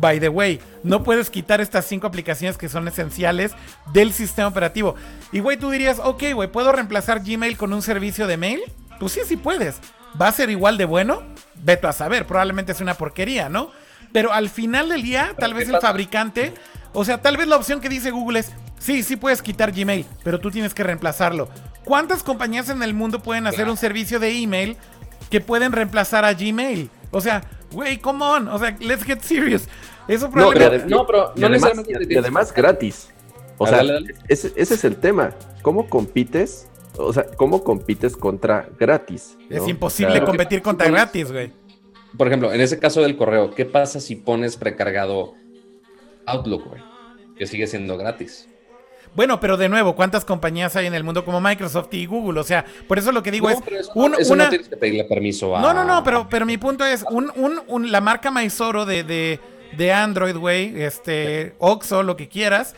By 0.00 0.20
the 0.20 0.28
way, 0.28 0.60
no 0.82 1.02
puedes 1.02 1.28
quitar 1.28 1.60
estas 1.60 1.84
cinco 1.84 2.06
aplicaciones 2.06 2.56
que 2.56 2.68
son 2.68 2.88
esenciales 2.88 3.52
del 3.92 4.12
sistema 4.12 4.48
operativo. 4.48 4.94
Y 5.32 5.40
güey, 5.40 5.58
tú 5.58 5.70
dirías, 5.70 5.98
ok, 5.98 6.22
güey, 6.34 6.50
¿puedo 6.50 6.72
reemplazar 6.72 7.22
Gmail 7.22 7.56
con 7.56 7.72
un 7.72 7.82
servicio 7.82 8.26
de 8.26 8.36
mail? 8.36 8.60
Pues 8.98 9.12
sí, 9.12 9.20
sí 9.26 9.36
puedes. 9.36 9.80
¿Va 10.20 10.28
a 10.28 10.32
ser 10.32 10.50
igual 10.50 10.78
de 10.78 10.86
bueno? 10.86 11.22
Veto 11.56 11.88
a 11.88 11.92
saber, 11.92 12.26
probablemente 12.26 12.72
es 12.72 12.80
una 12.80 12.94
porquería, 12.94 13.48
¿no? 13.48 13.70
Pero 14.12 14.32
al 14.32 14.48
final 14.48 14.88
del 14.88 15.02
día, 15.02 15.34
tal 15.38 15.54
vez 15.54 15.68
el 15.68 15.78
fabricante, 15.78 16.52
o 16.92 17.04
sea, 17.04 17.22
tal 17.22 17.36
vez 17.36 17.46
la 17.46 17.56
opción 17.56 17.80
que 17.80 17.88
dice 17.88 18.10
Google 18.10 18.40
es, 18.40 18.52
sí, 18.78 19.02
sí 19.02 19.16
puedes 19.16 19.42
quitar 19.42 19.72
Gmail, 19.72 20.06
pero 20.24 20.40
tú 20.40 20.50
tienes 20.50 20.74
que 20.74 20.82
reemplazarlo. 20.82 21.48
¿Cuántas 21.84 22.22
compañías 22.22 22.68
en 22.70 22.82
el 22.82 22.94
mundo 22.94 23.22
pueden 23.22 23.46
hacer 23.46 23.68
un 23.68 23.76
servicio 23.76 24.18
de 24.18 24.30
email 24.42 24.76
que 25.30 25.40
pueden 25.40 25.72
reemplazar 25.72 26.24
a 26.24 26.32
Gmail? 26.32 26.90
O 27.10 27.20
sea, 27.20 27.42
güey, 27.72 27.98
come 27.98 28.24
on, 28.24 28.48
o 28.48 28.58
sea, 28.58 28.76
let's 28.80 29.04
get 29.04 29.20
serious. 29.20 29.68
Eso 30.08 30.30
probablemente... 30.30 30.86
No, 30.86 31.06
pero 31.06 31.32
no, 31.36 31.46
además, 31.46 31.72
y 31.86 32.16
además 32.16 32.52
gratis. 32.52 33.10
O 33.58 33.66
sea, 33.66 33.82
ese, 34.28 34.52
ese 34.56 34.74
es 34.74 34.84
el 34.84 34.96
tema. 34.96 35.32
¿Cómo 35.62 35.88
compites 35.88 36.69
o 37.04 37.12
sea, 37.12 37.26
¿cómo 37.36 37.62
compites 37.62 38.16
contra 38.16 38.68
gratis? 38.78 39.36
Es 39.48 39.66
imposible 39.66 40.22
competir 40.24 40.62
contra 40.62 40.88
gratis, 40.88 41.30
güey 41.30 41.52
por 42.16 42.26
ejemplo, 42.26 42.52
en 42.52 42.60
ese 42.60 42.78
caso 42.78 43.02
del 43.02 43.16
correo, 43.16 43.50
¿qué 43.54 43.64
pasa 43.64 44.00
si 44.00 44.16
pones 44.16 44.56
precargado 44.56 45.34
Outlook, 46.26 46.68
güey? 46.68 46.82
Que 47.36 47.46
sigue 47.46 47.66
siendo 47.66 47.96
gratis. 47.96 48.48
Bueno, 49.14 49.40
pero 49.40 49.56
de 49.56 49.68
nuevo, 49.68 49.96
¿cuántas 49.96 50.24
compañías 50.24 50.76
hay 50.76 50.86
en 50.86 50.94
el 50.94 51.02
mundo 51.02 51.24
como 51.24 51.40
Microsoft 51.40 51.92
y 51.92 52.06
Google? 52.06 52.38
O 52.38 52.44
sea, 52.44 52.64
por 52.86 52.98
eso 52.98 53.10
lo 53.10 53.22
que 53.22 53.30
digo 53.30 53.50
es. 53.50 53.58
una... 53.94 54.16
no 54.18 54.48
tienes 54.48 54.68
que 54.68 54.76
pedirle 54.76 55.04
permiso 55.04 55.56
a. 55.56 55.60
No, 55.60 55.74
no, 55.74 55.84
no, 55.84 56.04
pero, 56.04 56.28
pero 56.28 56.46
mi 56.46 56.58
punto 56.58 56.84
es: 56.84 57.04
un, 57.10 57.32
un, 57.66 57.90
la 57.90 58.00
marca 58.00 58.30
Mysoro 58.30 58.86
de, 58.86 59.02
de, 59.02 59.40
de 59.76 59.92
Android, 59.92 60.36
güey, 60.36 60.80
este, 60.82 61.54
Oxo, 61.58 62.04
lo 62.04 62.16
que 62.16 62.28
quieras, 62.28 62.76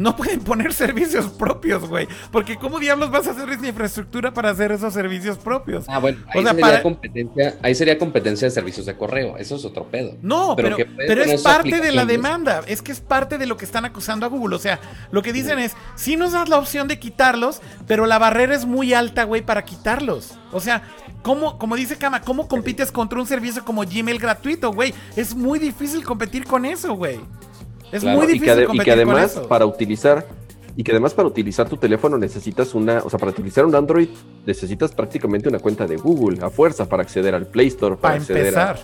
no 0.00 0.16
pueden 0.16 0.40
poner 0.40 0.72
servicios 0.72 1.26
propios, 1.26 1.86
güey. 1.86 2.08
Porque 2.32 2.56
¿cómo 2.56 2.78
diablos 2.78 3.10
vas 3.10 3.26
a 3.26 3.32
hacer 3.32 3.50
esa 3.50 3.68
infraestructura 3.68 4.32
para 4.32 4.48
hacer 4.48 4.72
esos 4.72 4.94
servicios 4.94 5.36
propios? 5.36 5.84
Ah, 5.88 5.98
bueno, 5.98 6.20
ahí, 6.28 6.42
sería, 6.42 6.82
competencia, 6.82 7.58
ahí 7.62 7.74
sería 7.74 7.98
competencia 7.98 8.48
de 8.48 8.50
servicios 8.50 8.86
de 8.86 8.96
correo. 8.96 9.36
Eso 9.36 9.56
es 9.56 9.64
otro 9.66 9.84
pedo. 9.84 10.16
No, 10.22 10.56
pero, 10.56 10.78
pero, 10.96 11.22
es 11.22 11.42
parte 11.42 11.82
de 11.82 11.92
la 11.92 12.06
demanda. 12.06 12.62
Es 12.66 12.80
que 12.80 12.92
es 12.92 13.00
parte 13.00 13.36
de 13.36 13.44
lo 13.44 13.58
que 13.58 13.66
están 13.66 13.84
acusando 13.84 14.24
a 14.24 14.30
Google. 14.30 14.56
O 14.56 14.58
sea, 14.58 14.80
lo 15.10 15.20
que 15.20 15.34
dicen 15.34 15.58
es, 15.58 15.76
sí 15.96 16.16
nos 16.16 16.32
das 16.32 16.48
la 16.48 16.56
opción 16.56 16.88
de 16.88 16.98
quitarlos, 16.98 17.60
pero 17.86 18.06
la 18.06 18.18
barrera 18.18 18.54
es 18.54 18.64
muy 18.64 18.94
alta, 18.94 19.24
güey, 19.24 19.42
para 19.42 19.66
quitarlos. 19.66 20.38
O 20.50 20.60
sea, 20.60 20.82
¿Cómo, 21.22 21.58
como 21.58 21.76
dice 21.76 21.98
Kama, 21.98 22.22
¿cómo 22.22 22.48
compites 22.48 22.90
contra 22.90 23.20
un 23.20 23.26
servicio 23.26 23.62
como 23.62 23.82
Gmail 23.82 24.18
gratuito, 24.18 24.72
güey? 24.72 24.94
Es 25.16 25.34
muy 25.34 25.58
difícil 25.58 26.02
competir 26.02 26.46
con 26.46 26.64
eso, 26.64 26.94
güey. 26.94 27.20
Es 27.92 28.04
muy 28.04 28.26
difícil. 28.26 28.66
Y 28.72 28.78
que, 28.78 28.92
además, 28.92 29.40
para 29.48 29.66
utilizar. 29.66 30.26
Y 30.76 30.84
que 30.84 30.92
además 30.92 31.12
para 31.12 31.26
utilizar 31.28 31.68
tu 31.68 31.76
teléfono 31.76 32.16
necesitas 32.16 32.74
una, 32.74 33.00
o 33.00 33.10
sea, 33.10 33.18
para 33.18 33.32
utilizar 33.32 33.66
un 33.66 33.74
Android 33.74 34.08
necesitas 34.46 34.92
prácticamente 34.92 35.48
una 35.48 35.58
cuenta 35.58 35.84
de 35.86 35.96
Google 35.96 36.42
a 36.42 36.48
fuerza 36.48 36.88
para 36.88 37.02
acceder 37.02 37.34
al 37.34 37.48
Play 37.48 37.66
Store, 37.66 37.96
para, 37.96 38.14
acceder 38.14 38.56
a 38.56 38.76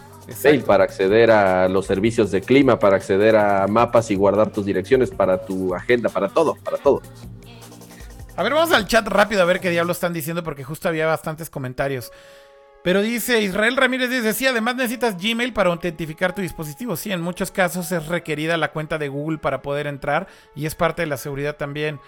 para 0.66 0.84
acceder 0.84 1.30
a 1.30 1.68
los 1.68 1.86
servicios 1.86 2.32
de 2.32 2.40
clima, 2.40 2.78
para 2.78 2.96
acceder 2.96 3.36
a 3.36 3.66
mapas 3.68 4.10
y 4.10 4.16
guardar 4.16 4.50
tus 4.50 4.66
direcciones 4.66 5.10
para 5.10 5.46
tu 5.46 5.74
agenda, 5.74 6.08
para 6.08 6.28
todo, 6.28 6.56
para 6.56 6.76
todo. 6.76 7.00
A 8.36 8.42
ver, 8.42 8.52
vamos 8.52 8.72
al 8.72 8.86
chat 8.86 9.06
rápido 9.06 9.40
a 9.40 9.44
ver 9.46 9.60
qué 9.60 9.70
diablos 9.70 9.96
están 9.96 10.12
diciendo 10.12 10.42
porque 10.42 10.64
justo 10.64 10.88
había 10.88 11.06
bastantes 11.06 11.48
comentarios. 11.48 12.12
Pero 12.86 13.02
dice 13.02 13.42
Israel 13.42 13.76
Ramírez, 13.76 14.10
dice, 14.10 14.32
sí, 14.32 14.46
además 14.46 14.76
necesitas 14.76 15.20
Gmail 15.20 15.52
para 15.52 15.70
autentificar 15.70 16.32
tu 16.32 16.40
dispositivo. 16.40 16.94
Sí, 16.94 17.10
en 17.10 17.20
muchos 17.20 17.50
casos 17.50 17.90
es 17.90 18.06
requerida 18.06 18.56
la 18.56 18.70
cuenta 18.70 18.96
de 18.96 19.08
Google 19.08 19.38
para 19.38 19.60
poder 19.60 19.88
entrar 19.88 20.28
y 20.54 20.66
es 20.66 20.76
parte 20.76 21.02
de 21.02 21.06
la 21.06 21.16
seguridad 21.16 21.56
también. 21.56 21.98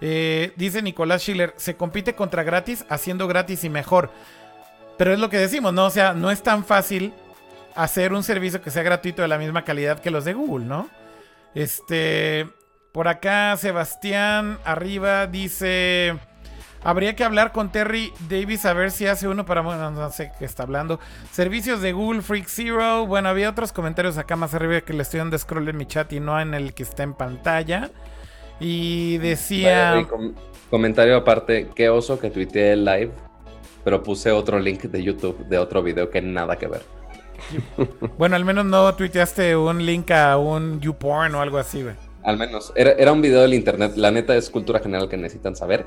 Eh, 0.00 0.52
dice 0.54 0.80
Nicolás 0.80 1.22
Schiller, 1.22 1.54
se 1.56 1.74
compite 1.74 2.14
contra 2.14 2.44
gratis 2.44 2.84
haciendo 2.88 3.26
gratis 3.26 3.64
y 3.64 3.68
mejor. 3.68 4.12
Pero 4.96 5.12
es 5.12 5.18
lo 5.18 5.28
que 5.28 5.38
decimos, 5.38 5.74
¿no? 5.74 5.86
O 5.86 5.90
sea, 5.90 6.12
no 6.12 6.30
es 6.30 6.40
tan 6.40 6.64
fácil 6.64 7.12
hacer 7.74 8.12
un 8.12 8.22
servicio 8.22 8.62
que 8.62 8.70
sea 8.70 8.84
gratuito 8.84 9.22
de 9.22 9.26
la 9.26 9.38
misma 9.38 9.64
calidad 9.64 9.98
que 9.98 10.12
los 10.12 10.24
de 10.24 10.34
Google, 10.34 10.66
¿no? 10.66 10.88
Este, 11.56 12.48
por 12.92 13.08
acá 13.08 13.56
Sebastián 13.56 14.60
arriba 14.64 15.26
dice... 15.26 16.16
Habría 16.82 17.16
que 17.16 17.24
hablar 17.24 17.52
con 17.52 17.70
Terry 17.72 18.12
Davis 18.28 18.64
a 18.64 18.72
ver 18.72 18.90
si 18.90 19.06
hace 19.06 19.28
uno 19.28 19.44
para. 19.44 19.62
Bueno, 19.62 19.90
no 19.90 20.10
sé 20.10 20.32
qué 20.38 20.44
está 20.44 20.62
hablando. 20.62 21.00
Servicios 21.32 21.80
de 21.80 21.92
Google 21.92 22.22
Freak 22.22 22.46
Zero. 22.48 23.06
Bueno, 23.06 23.28
había 23.28 23.50
otros 23.50 23.72
comentarios 23.72 24.16
acá 24.18 24.36
más 24.36 24.54
arriba 24.54 24.80
que 24.80 24.92
le 24.92 25.02
estoy 25.02 25.18
dando 25.18 25.36
scroll 25.36 25.68
en 25.68 25.76
mi 25.76 25.86
chat 25.86 26.12
y 26.12 26.20
no 26.20 26.40
en 26.40 26.54
el 26.54 26.74
que 26.74 26.84
está 26.84 27.02
en 27.02 27.14
pantalla. 27.14 27.90
Y 28.60 29.18
decía. 29.18 30.06
comentario 30.70 31.16
aparte: 31.16 31.68
qué 31.74 31.88
oso 31.88 32.18
que 32.18 32.30
tuiteé 32.30 32.72
el 32.72 32.84
live, 32.84 33.10
pero 33.84 34.02
puse 34.02 34.30
otro 34.30 34.58
link 34.58 34.82
de 34.82 35.02
YouTube 35.02 35.46
de 35.46 35.58
otro 35.58 35.82
video 35.82 36.10
que 36.10 36.22
nada 36.22 36.56
que 36.56 36.68
ver. 36.68 36.82
bueno, 38.18 38.36
al 38.36 38.44
menos 38.44 38.64
no 38.64 38.94
tuiteaste 38.94 39.56
un 39.56 39.84
link 39.84 40.10
a 40.10 40.36
un 40.38 40.80
YouPorn 40.80 41.34
o 41.34 41.40
algo 41.40 41.58
así, 41.58 41.82
güey. 41.82 41.94
Al 42.24 42.36
menos. 42.36 42.72
Era, 42.76 43.12
un 43.12 43.22
video 43.22 43.40
del 43.42 43.54
internet. 43.54 43.92
La 43.96 44.10
neta 44.10 44.36
es 44.36 44.50
cultura 44.50 44.80
general 44.80 45.08
que 45.08 45.16
necesitan 45.16 45.56
saber. 45.56 45.86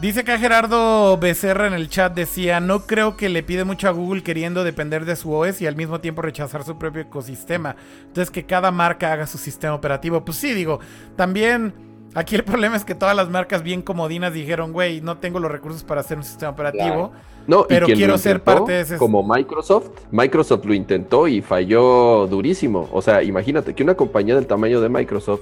Dice 0.00 0.24
que 0.24 0.38
Gerardo 0.38 1.16
Becerra 1.18 1.66
en 1.66 1.74
el 1.74 1.88
chat 1.88 2.14
decía, 2.14 2.60
no 2.60 2.86
creo 2.86 3.16
que 3.16 3.28
le 3.28 3.42
pide 3.42 3.64
mucho 3.64 3.88
a 3.88 3.92
Google 3.92 4.22
queriendo 4.22 4.64
depender 4.64 5.04
de 5.04 5.16
su 5.16 5.32
OS 5.32 5.60
y 5.60 5.66
al 5.66 5.76
mismo 5.76 6.00
tiempo 6.00 6.22
rechazar 6.22 6.64
su 6.64 6.78
propio 6.78 7.02
ecosistema. 7.02 7.76
Entonces 8.02 8.30
que 8.30 8.44
cada 8.44 8.70
marca 8.70 9.12
haga 9.12 9.26
su 9.26 9.38
sistema 9.38 9.74
operativo. 9.74 10.24
Pues 10.24 10.38
sí, 10.38 10.54
digo, 10.54 10.80
también 11.16 11.74
aquí 12.14 12.34
el 12.34 12.44
problema 12.44 12.76
es 12.76 12.84
que 12.84 12.94
todas 12.94 13.16
las 13.16 13.28
marcas 13.28 13.62
bien 13.62 13.82
comodinas 13.82 14.32
dijeron, 14.32 14.72
güey, 14.72 15.00
no 15.00 15.18
tengo 15.18 15.38
los 15.40 15.50
recursos 15.50 15.84
para 15.84 16.00
hacer 16.00 16.18
un 16.18 16.24
sistema 16.24 16.52
operativo. 16.52 17.12
No, 17.46 17.66
pero 17.66 17.86
quiero 17.86 18.18
ser 18.18 18.42
parte 18.42 18.72
de 18.72 18.80
ese. 18.82 18.96
Como 18.98 19.22
Microsoft, 19.22 19.88
Microsoft 20.10 20.66
lo 20.66 20.74
intentó 20.74 21.26
y 21.26 21.40
falló 21.40 22.26
durísimo. 22.26 22.88
O 22.92 23.00
sea, 23.00 23.22
imagínate 23.22 23.74
que 23.74 23.82
una 23.82 23.94
compañía 23.94 24.34
del 24.34 24.46
tamaño 24.46 24.82
de 24.82 24.90
Microsoft, 24.90 25.40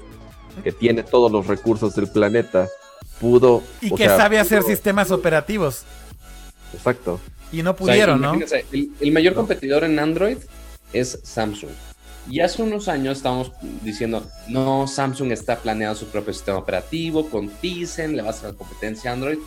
que 0.62 0.70
tiene 0.70 1.02
todos 1.02 1.32
los 1.32 1.48
recursos 1.48 1.96
del 1.96 2.08
planeta, 2.08 2.68
pudo. 3.20 3.62
Y 3.80 3.90
que 3.94 4.06
sabe 4.06 4.38
hacer 4.38 4.62
sistemas 4.62 5.10
operativos. 5.10 5.84
Exacto. 6.72 7.20
Y 7.52 7.62
no 7.62 7.76
pudieron, 7.76 8.20
¿no? 8.20 8.34
El, 8.72 9.12
mayor 9.12 9.34
competidor 9.34 9.84
en 9.84 9.98
Android 9.98 10.38
es 10.92 11.18
Samsung. 11.22 11.70
Y 12.28 12.40
hace 12.40 12.62
unos 12.62 12.88
años 12.88 13.18
estábamos 13.18 13.52
diciendo, 13.82 14.26
no, 14.48 14.88
Samsung 14.88 15.30
está 15.30 15.56
planeando 15.56 15.96
su 15.96 16.06
propio 16.06 16.32
sistema 16.32 16.58
operativo 16.58 17.30
con 17.30 17.48
Tizen, 17.48 18.16
le 18.16 18.22
va 18.22 18.28
a 18.28 18.30
hacer 18.32 18.50
la 18.50 18.56
competencia 18.56 19.10
a 19.10 19.14
Android 19.14 19.38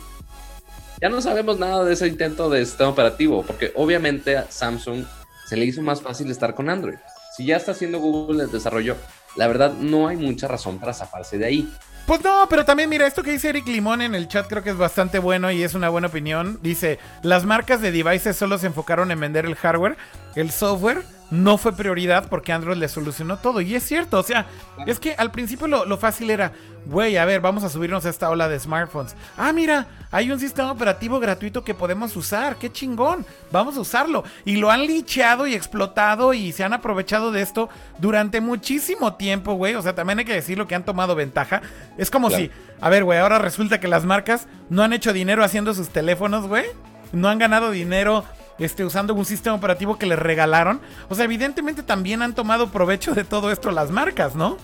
ya 1.00 1.08
no 1.08 1.22
sabemos 1.22 1.58
nada 1.58 1.82
de 1.84 1.94
ese 1.94 2.06
intento 2.06 2.50
de 2.50 2.64
sistema 2.64 2.90
operativo, 2.90 3.42
porque 3.42 3.72
obviamente 3.74 4.36
a 4.36 4.50
Samsung 4.50 5.04
se 5.46 5.56
le 5.56 5.64
hizo 5.64 5.80
más 5.80 6.02
fácil 6.02 6.30
estar 6.30 6.54
con 6.54 6.68
Android. 6.68 6.98
Si 7.34 7.46
ya 7.46 7.56
está 7.56 7.72
haciendo 7.72 8.00
Google 8.00 8.44
el 8.44 8.50
desarrollo, 8.50 8.96
la 9.36 9.48
verdad 9.48 9.72
no 9.72 10.08
hay 10.08 10.18
mucha 10.18 10.46
razón 10.46 10.78
para 10.78 10.92
zafarse 10.92 11.38
de 11.38 11.46
ahí. 11.46 11.72
Pues 12.06 12.24
no, 12.24 12.46
pero 12.50 12.64
también 12.64 12.88
mira, 12.90 13.06
esto 13.06 13.22
que 13.22 13.30
dice 13.30 13.50
Eric 13.50 13.68
Limón 13.68 14.02
en 14.02 14.14
el 14.14 14.26
chat 14.26 14.48
creo 14.48 14.62
que 14.64 14.70
es 14.70 14.76
bastante 14.76 15.18
bueno 15.20 15.50
y 15.50 15.62
es 15.62 15.74
una 15.74 15.88
buena 15.88 16.08
opinión. 16.08 16.58
Dice, 16.62 16.98
las 17.22 17.44
marcas 17.44 17.80
de 17.80 17.92
devices 17.92 18.36
solo 18.36 18.58
se 18.58 18.66
enfocaron 18.66 19.10
en 19.10 19.20
vender 19.20 19.46
el 19.46 19.54
hardware, 19.54 19.96
el 20.34 20.50
software 20.50 21.04
no 21.30 21.58
fue 21.58 21.72
prioridad 21.72 22.28
porque 22.28 22.52
Android 22.52 22.76
le 22.76 22.88
solucionó 22.88 23.36
todo. 23.38 23.60
Y 23.60 23.74
es 23.74 23.84
cierto, 23.84 24.18
o 24.18 24.22
sea, 24.22 24.46
es 24.86 24.98
que 24.98 25.14
al 25.14 25.30
principio 25.30 25.66
lo, 25.66 25.96
fácil 25.98 26.30
era, 26.30 26.52
güey, 26.86 27.16
a 27.16 27.24
ver, 27.24 27.40
vamos 27.40 27.62
a 27.64 27.68
subirnos 27.68 28.04
a 28.04 28.10
esta 28.10 28.30
ola 28.30 28.48
de 28.48 28.58
smartphones. 28.58 29.14
Ah, 29.36 29.52
mira, 29.52 29.86
hay 30.10 30.30
un 30.30 30.40
sistema 30.40 30.72
operativo 30.72 31.20
gratuito 31.20 31.62
que 31.62 31.74
podemos 31.74 32.16
usar, 32.16 32.56
qué 32.56 32.70
chingón, 32.72 33.24
vamos 33.52 33.76
a 33.76 33.80
usarlo. 33.80 34.24
Y 34.44 34.56
lo 34.56 34.70
han 34.70 34.86
licheado 34.86 35.46
y 35.46 35.54
explotado 35.54 36.34
y 36.34 36.52
se 36.52 36.64
han 36.64 36.72
aprovechado 36.72 37.30
de 37.32 37.42
esto 37.42 37.68
durante 37.98 38.40
muchísimo 38.40 39.14
tiempo, 39.14 39.54
güey. 39.54 39.74
O 39.74 39.82
sea, 39.82 39.94
también 39.94 40.18
hay 40.18 40.24
que 40.24 40.34
decirlo 40.34 40.66
que 40.66 40.74
han 40.74 40.84
tomado 40.84 41.14
ventaja. 41.14 41.62
Es 41.96 42.10
como 42.10 42.30
si, 42.30 42.50
a 42.80 42.88
ver, 42.88 43.04
güey, 43.04 43.18
ahora 43.18 43.38
resulta 43.38 43.78
que 43.78 43.88
las 43.88 44.04
marcas 44.04 44.48
no 44.68 44.82
han 44.82 44.92
hecho 44.92 45.12
dinero 45.12 45.44
haciendo 45.44 45.74
sus 45.74 45.90
teléfonos, 45.90 46.46
güey. 46.46 46.66
No 47.12 47.28
han 47.28 47.38
ganado 47.38 47.70
dinero 47.70 48.24
este, 48.60 48.84
usando 48.84 49.14
un 49.14 49.24
sistema 49.24 49.56
operativo 49.56 49.98
que 49.98 50.06
les 50.06 50.18
regalaron. 50.18 50.80
O 51.08 51.14
sea, 51.14 51.24
evidentemente 51.24 51.82
también 51.82 52.22
han 52.22 52.34
tomado 52.34 52.70
provecho 52.70 53.14
de 53.14 53.24
todo 53.24 53.50
esto 53.50 53.70
las 53.72 53.90
marcas, 53.90 54.36
¿no? 54.36 54.56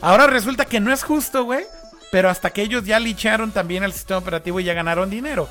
Ahora 0.00 0.26
resulta 0.26 0.64
que 0.64 0.80
no 0.80 0.92
es 0.92 1.04
justo, 1.04 1.44
güey. 1.44 1.64
Pero 2.10 2.28
hasta 2.28 2.50
que 2.50 2.62
ellos 2.62 2.84
ya 2.84 2.98
licharon 2.98 3.52
también 3.52 3.84
el 3.84 3.92
sistema 3.92 4.18
operativo 4.18 4.60
y 4.60 4.64
ya 4.64 4.74
ganaron 4.74 5.08
dinero. 5.08 5.48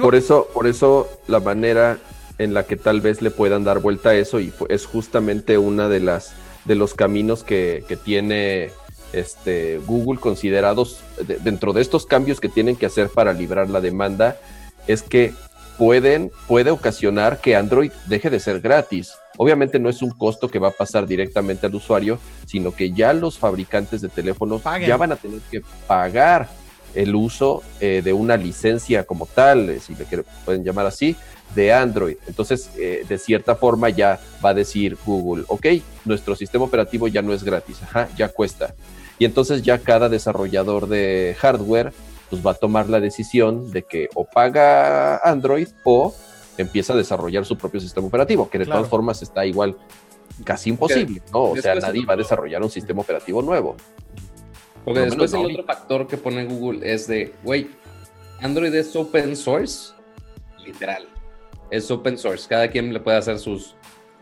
por 0.00 0.14
eso, 0.14 0.48
por 0.52 0.66
eso 0.66 1.08
la 1.26 1.40
manera 1.40 1.98
en 2.38 2.54
la 2.54 2.64
que 2.64 2.76
tal 2.76 3.00
vez 3.00 3.22
le 3.22 3.30
puedan 3.30 3.64
dar 3.64 3.80
vuelta 3.80 4.10
a 4.10 4.14
eso 4.14 4.40
y 4.40 4.52
es 4.68 4.86
justamente 4.86 5.58
una 5.58 5.88
de 5.88 6.00
las 6.00 6.34
de 6.64 6.74
los 6.74 6.94
caminos 6.94 7.42
que, 7.42 7.84
tiene 8.04 8.70
este 9.12 9.78
Google 9.78 10.20
considerados 10.20 11.00
dentro 11.42 11.72
de 11.72 11.82
estos 11.82 12.06
cambios 12.06 12.40
que 12.40 12.48
tienen 12.48 12.76
que 12.76 12.86
hacer 12.86 13.08
para 13.08 13.32
librar 13.32 13.68
la 13.68 13.80
demanda 13.80 14.38
es 14.86 15.02
que 15.02 15.34
pueden, 15.82 16.30
puede 16.46 16.70
ocasionar 16.70 17.40
que 17.40 17.56
Android 17.56 17.90
deje 18.06 18.30
de 18.30 18.38
ser 18.38 18.60
gratis. 18.60 19.14
Obviamente 19.36 19.80
no 19.80 19.88
es 19.88 20.00
un 20.00 20.10
costo 20.10 20.46
que 20.46 20.60
va 20.60 20.68
a 20.68 20.70
pasar 20.70 21.08
directamente 21.08 21.66
al 21.66 21.74
usuario, 21.74 22.20
sino 22.46 22.70
que 22.70 22.92
ya 22.92 23.12
los 23.12 23.36
fabricantes 23.36 24.00
de 24.00 24.08
teléfonos 24.08 24.62
ya 24.86 24.96
van 24.96 25.10
a 25.10 25.16
tener 25.16 25.40
que 25.50 25.60
pagar 25.88 26.48
el 26.94 27.16
uso 27.16 27.64
eh, 27.80 28.00
de 28.04 28.12
una 28.12 28.36
licencia 28.36 29.02
como 29.02 29.26
tal, 29.26 29.70
eh, 29.70 29.80
si 29.80 29.96
le 29.96 30.06
pueden 30.44 30.62
llamar 30.62 30.86
así, 30.86 31.16
de 31.52 31.72
Android. 31.72 32.14
Entonces, 32.28 32.70
eh, 32.78 33.04
de 33.08 33.18
cierta 33.18 33.56
forma 33.56 33.88
ya 33.90 34.20
va 34.44 34.50
a 34.50 34.54
decir 34.54 34.96
Google, 35.04 35.42
ok, 35.48 35.66
nuestro 36.04 36.36
sistema 36.36 36.64
operativo 36.64 37.08
ya 37.08 37.22
no 37.22 37.32
es 37.32 37.42
gratis, 37.42 37.82
ajá, 37.82 38.08
ya 38.16 38.28
cuesta. 38.28 38.72
Y 39.18 39.24
entonces 39.24 39.62
ya 39.62 39.78
cada 39.78 40.08
desarrollador 40.08 40.86
de 40.86 41.34
hardware 41.40 41.92
pues 42.32 42.46
va 42.46 42.52
a 42.52 42.54
tomar 42.54 42.88
la 42.88 42.98
decisión 42.98 43.70
de 43.72 43.82
que 43.82 44.08
o 44.14 44.24
paga 44.24 45.18
Android 45.18 45.68
o 45.84 46.14
empieza 46.56 46.94
a 46.94 46.96
desarrollar 46.96 47.44
su 47.44 47.58
propio 47.58 47.78
sistema 47.78 48.06
operativo, 48.06 48.48
que 48.48 48.58
de 48.58 48.64
todas 48.64 48.88
formas 48.88 49.20
está 49.20 49.44
igual 49.44 49.76
casi 50.42 50.70
imposible, 50.70 51.20
¿no? 51.30 51.42
O 51.42 51.56
sea, 51.58 51.74
nadie 51.74 52.06
va 52.06 52.14
a 52.14 52.16
desarrollar 52.16 52.62
un 52.62 52.70
sistema 52.70 53.02
operativo 53.02 53.42
nuevo. 53.42 53.76
Porque 54.82 55.00
después 55.00 55.34
el 55.34 55.44
otro 55.44 55.64
factor 55.64 56.06
que 56.06 56.16
pone 56.16 56.46
Google 56.46 56.90
es 56.90 57.06
de, 57.06 57.34
güey, 57.44 57.68
Android 58.40 58.74
es 58.74 58.96
open 58.96 59.36
source, 59.36 59.92
literal. 60.64 61.06
Es 61.70 61.90
open 61.90 62.16
source. 62.16 62.48
Cada 62.48 62.68
quien 62.68 62.94
le 62.94 63.00
puede 63.00 63.18
hacer 63.18 63.38
sus 63.40 63.76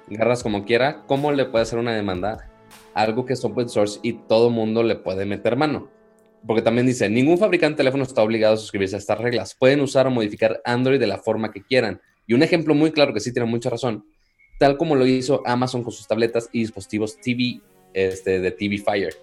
garras 0.09 0.43
como 0.43 0.65
quiera. 0.65 1.05
¿Cómo 1.07 1.31
le 1.31 1.45
puede 1.45 1.63
hacer 1.63 1.79
una 1.79 1.95
demanda? 1.95 2.51
Algo 2.93 3.25
que 3.25 3.35
es 3.35 3.45
open 3.45 3.69
source 3.69 4.01
y 4.03 4.15
todo 4.15 4.51
mundo 4.51 4.83
le 4.83 4.97
puede 4.97 5.27
meter 5.27 5.55
mano 5.55 6.00
porque 6.47 6.63
también 6.63 6.87
dice, 6.87 7.09
ningún 7.09 7.39
fabricante 7.39 7.75
de 7.75 7.77
teléfono 7.79 8.05
está 8.05 8.23
obligado 8.23 8.55
a 8.55 8.57
suscribirse 8.57 8.97
a 8.97 8.99
estas 8.99 9.19
reglas. 9.19 9.55
Pueden 9.55 9.81
usar 9.81 10.07
o 10.07 10.11
modificar 10.11 10.61
Android 10.65 10.99
de 10.99 11.07
la 11.07 11.19
forma 11.19 11.53
que 11.53 11.63
quieran. 11.63 12.01
Y 12.27 12.35
un 12.35 12.43
ejemplo 12.43 12.75
muy 12.75 12.93
claro 12.93 13.13
que 13.13 13.21
sí 13.21 13.33
tiene 13.33 13.49
mucha 13.49 13.71
razón, 13.71 14.05
tal 14.59 14.77
como 14.77 14.95
lo 14.95 15.07
hizo 15.07 15.43
Amazon 15.47 15.83
con 15.83 15.93
sus 15.93 16.07
tabletas 16.07 16.49
y 16.53 16.61
dispositivos 16.61 17.17
TV 17.17 17.61
este, 17.93 18.41
de 18.41 18.51
TV 18.51 18.79
Fire. 18.79 19.15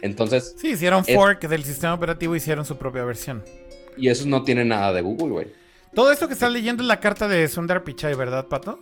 Entonces... 0.00 0.54
Sí, 0.58 0.70
hicieron 0.70 1.04
fork 1.04 1.48
del 1.48 1.64
sistema 1.64 1.94
operativo 1.94 2.34
y 2.34 2.38
hicieron 2.38 2.64
su 2.64 2.76
propia 2.76 3.04
versión. 3.04 3.44
Y 3.96 4.08
eso 4.08 4.26
no 4.28 4.44
tiene 4.44 4.64
nada 4.64 4.92
de 4.92 5.02
Google, 5.02 5.28
güey. 5.28 5.46
Todo 5.94 6.12
esto 6.12 6.28
que 6.28 6.34
estás 6.34 6.52
leyendo 6.52 6.82
es 6.82 6.86
la 6.86 7.00
carta 7.00 7.28
de 7.28 7.48
Sundar 7.48 7.82
Pichai, 7.82 8.14
¿verdad, 8.14 8.46
Pato? 8.46 8.78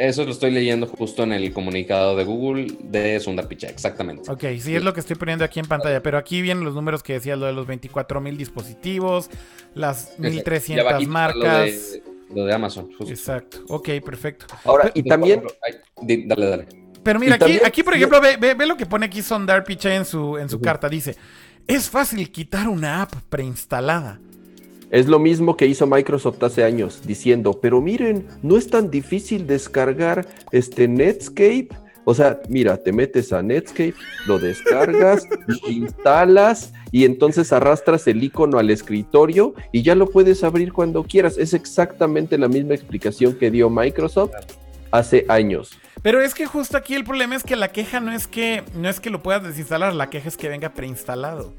Eso 0.00 0.24
lo 0.24 0.30
estoy 0.30 0.50
leyendo 0.50 0.86
justo 0.86 1.24
en 1.24 1.32
el 1.32 1.52
comunicado 1.52 2.16
de 2.16 2.24
Google 2.24 2.68
de 2.84 3.20
Sundar 3.20 3.48
Pichai, 3.48 3.68
exactamente. 3.68 4.30
Ok, 4.30 4.44
sí, 4.58 4.74
es 4.74 4.82
lo 4.82 4.94
que 4.94 5.00
estoy 5.00 5.16
poniendo 5.16 5.44
aquí 5.44 5.60
en 5.60 5.66
pantalla, 5.66 6.02
pero 6.02 6.16
aquí 6.16 6.40
vienen 6.40 6.64
los 6.64 6.74
números 6.74 7.02
que 7.02 7.12
decía, 7.12 7.36
lo 7.36 7.44
de 7.44 7.52
los 7.52 7.66
24 7.66 8.18
mil 8.22 8.38
dispositivos, 8.38 9.28
las 9.74 10.18
1300 10.18 11.06
marcas. 11.06 12.00
Lo 12.34 12.46
de, 12.46 12.54
Amazon. 12.54 12.88
Exacto, 13.06 13.58
ok, 13.68 13.90
perfecto. 14.02 14.46
Ahora, 14.64 14.90
y 14.94 15.02
también... 15.02 15.42
dale, 16.00 16.46
dale. 16.46 16.66
Pero 17.02 17.20
mira, 17.20 17.34
aquí, 17.34 17.60
aquí, 17.62 17.82
por 17.82 17.94
ejemplo, 17.94 18.22
ve, 18.22 18.54
ve, 18.54 18.66
lo 18.66 18.78
que 18.78 18.86
pone 18.86 19.04
aquí 19.04 19.20
Sundar 19.20 19.64
Pichai 19.64 19.96
en 19.96 20.06
su, 20.06 20.38
en 20.38 20.48
su 20.48 20.62
carta. 20.62 20.88
Dice, 20.88 21.14
es 21.66 21.90
fácil 21.90 22.32
quitar 22.32 22.68
una 22.68 23.02
app 23.02 23.12
preinstalada 23.28 24.18
es 24.90 25.06
lo 25.06 25.18
mismo 25.18 25.56
que 25.56 25.66
hizo 25.66 25.86
Microsoft 25.86 26.42
hace 26.42 26.64
años, 26.64 27.02
diciendo, 27.06 27.58
pero 27.60 27.80
miren, 27.80 28.26
no 28.42 28.56
es 28.56 28.68
tan 28.68 28.90
difícil 28.90 29.46
descargar 29.46 30.26
este 30.50 30.88
Netscape. 30.88 31.68
O 32.04 32.14
sea, 32.14 32.40
mira, 32.48 32.76
te 32.76 32.92
metes 32.92 33.32
a 33.32 33.42
Netscape, 33.42 33.94
lo 34.26 34.38
descargas, 34.38 35.26
lo 35.46 35.70
instalas 35.70 36.72
y 36.90 37.04
entonces 37.04 37.52
arrastras 37.52 38.06
el 38.08 38.24
icono 38.24 38.58
al 38.58 38.70
escritorio 38.70 39.54
y 39.70 39.82
ya 39.82 39.94
lo 39.94 40.08
puedes 40.08 40.42
abrir 40.42 40.72
cuando 40.72 41.04
quieras. 41.04 41.38
Es 41.38 41.54
exactamente 41.54 42.36
la 42.36 42.48
misma 42.48 42.74
explicación 42.74 43.34
que 43.34 43.50
dio 43.50 43.70
Microsoft 43.70 44.32
hace 44.90 45.24
años. 45.28 45.78
Pero 46.02 46.20
es 46.20 46.34
que 46.34 46.46
justo 46.46 46.76
aquí 46.76 46.94
el 46.94 47.04
problema 47.04 47.36
es 47.36 47.44
que 47.44 47.54
la 47.54 47.68
queja 47.68 48.00
no 48.00 48.10
es 48.10 48.26
que 48.26 48.64
no 48.74 48.88
es 48.88 48.98
que 48.98 49.10
lo 49.10 49.22
puedas 49.22 49.44
desinstalar, 49.44 49.94
la 49.94 50.10
queja 50.10 50.28
es 50.28 50.36
que 50.36 50.48
venga 50.48 50.70
preinstalado. 50.70 51.52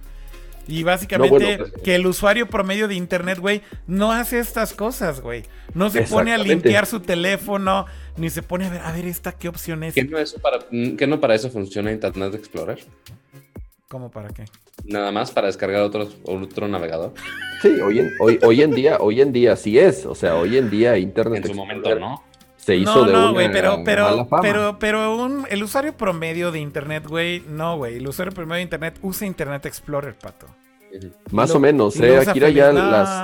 Y 0.71 0.83
básicamente 0.83 1.57
pues, 1.57 1.73
que 1.83 1.95
el 1.95 2.07
usuario 2.07 2.47
promedio 2.47 2.87
de 2.87 2.95
internet, 2.95 3.39
güey, 3.39 3.61
no 3.87 4.11
hace 4.11 4.39
estas 4.39 4.73
cosas, 4.73 5.21
güey. 5.21 5.43
No 5.73 5.89
se 5.89 6.03
pone 6.03 6.33
a 6.33 6.37
limpiar 6.37 6.85
su 6.85 6.99
teléfono, 7.01 7.85
ni 8.17 8.29
se 8.29 8.41
pone 8.41 8.65
a 8.65 8.69
ver, 8.69 8.81
a 8.81 8.91
ver, 8.91 9.05
esta 9.05 9.33
qué 9.33 9.47
opción 9.47 9.83
es. 9.83 9.93
¿Que 9.93 10.03
no, 10.03 10.17
para, 10.41 10.59
no 10.71 11.19
para 11.19 11.35
eso 11.35 11.49
funciona 11.49 11.91
Internet 11.91 12.33
Explorer? 12.35 12.79
¿Cómo 13.87 14.09
para 14.09 14.29
qué? 14.29 14.45
nada 14.85 15.11
más 15.11 15.31
para 15.31 15.47
descargar 15.47 15.81
otro, 15.81 16.07
otro 16.23 16.67
navegador. 16.67 17.13
Sí, 17.61 17.69
hoy 17.81 17.99
en, 17.99 18.11
hoy, 18.19 18.39
hoy 18.43 18.61
en 18.61 18.71
día, 18.71 18.97
hoy 18.99 19.21
en 19.21 19.31
día 19.31 19.55
sí 19.55 19.77
es. 19.77 20.05
O 20.05 20.15
sea, 20.15 20.35
hoy 20.35 20.57
en 20.57 20.69
día 20.69 20.97
Internet. 20.97 21.45
En 21.45 21.51
su 21.51 21.55
momento, 21.55 21.93
¿no? 21.99 22.23
Se 22.57 22.75
hizo 22.75 23.05
de 23.05 23.13
no, 23.13 23.33
güey, 23.33 23.51
pero, 23.51 23.81
pero, 23.83 24.27
pero, 24.41 24.77
pero 24.77 25.45
el 25.47 25.63
usuario 25.63 25.97
promedio 25.97 26.51
de 26.51 26.59
Internet, 26.59 27.07
güey, 27.07 27.39
no, 27.47 27.77
güey. 27.77 27.97
El 27.97 28.07
usuario 28.07 28.33
promedio 28.33 28.57
de 28.57 28.63
Internet 28.63 28.99
usa 29.01 29.25
Internet 29.25 29.65
Explorer, 29.65 30.13
pato. 30.13 30.45
Más 31.31 31.53
o 31.55 31.59
menos, 31.59 31.99
eh. 31.99 32.17
Aquí 32.17 32.39
ya 32.39 32.71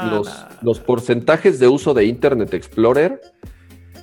los, 0.10 0.30
los 0.62 0.80
porcentajes 0.80 1.60
de 1.60 1.68
uso 1.68 1.94
de 1.94 2.06
Internet 2.06 2.54
Explorer 2.54 3.22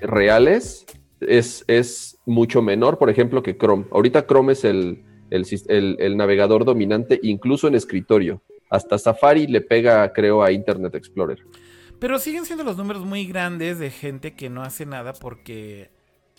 reales 0.00 0.86
es, 1.20 1.64
es 1.66 2.18
mucho 2.26 2.62
menor, 2.62 2.98
por 2.98 3.10
ejemplo, 3.10 3.42
que 3.42 3.56
Chrome. 3.56 3.86
Ahorita 3.90 4.26
Chrome 4.26 4.52
es 4.52 4.64
el, 4.64 5.04
el, 5.30 6.16
navegador 6.16 6.64
dominante, 6.64 7.20
incluso 7.22 7.68
en 7.68 7.74
escritorio. 7.74 8.42
Hasta 8.70 8.98
Safari 8.98 9.46
le 9.46 9.60
pega, 9.60 10.12
creo, 10.12 10.42
a 10.42 10.52
Internet 10.52 10.94
Explorer. 10.94 11.38
Pero 11.98 12.18
siguen 12.18 12.44
siendo 12.44 12.64
los 12.64 12.76
números 12.76 13.04
muy 13.04 13.26
grandes 13.26 13.78
de 13.78 13.90
gente 13.90 14.34
que 14.34 14.50
no 14.50 14.62
hace 14.62 14.84
nada 14.84 15.12
porque 15.12 15.90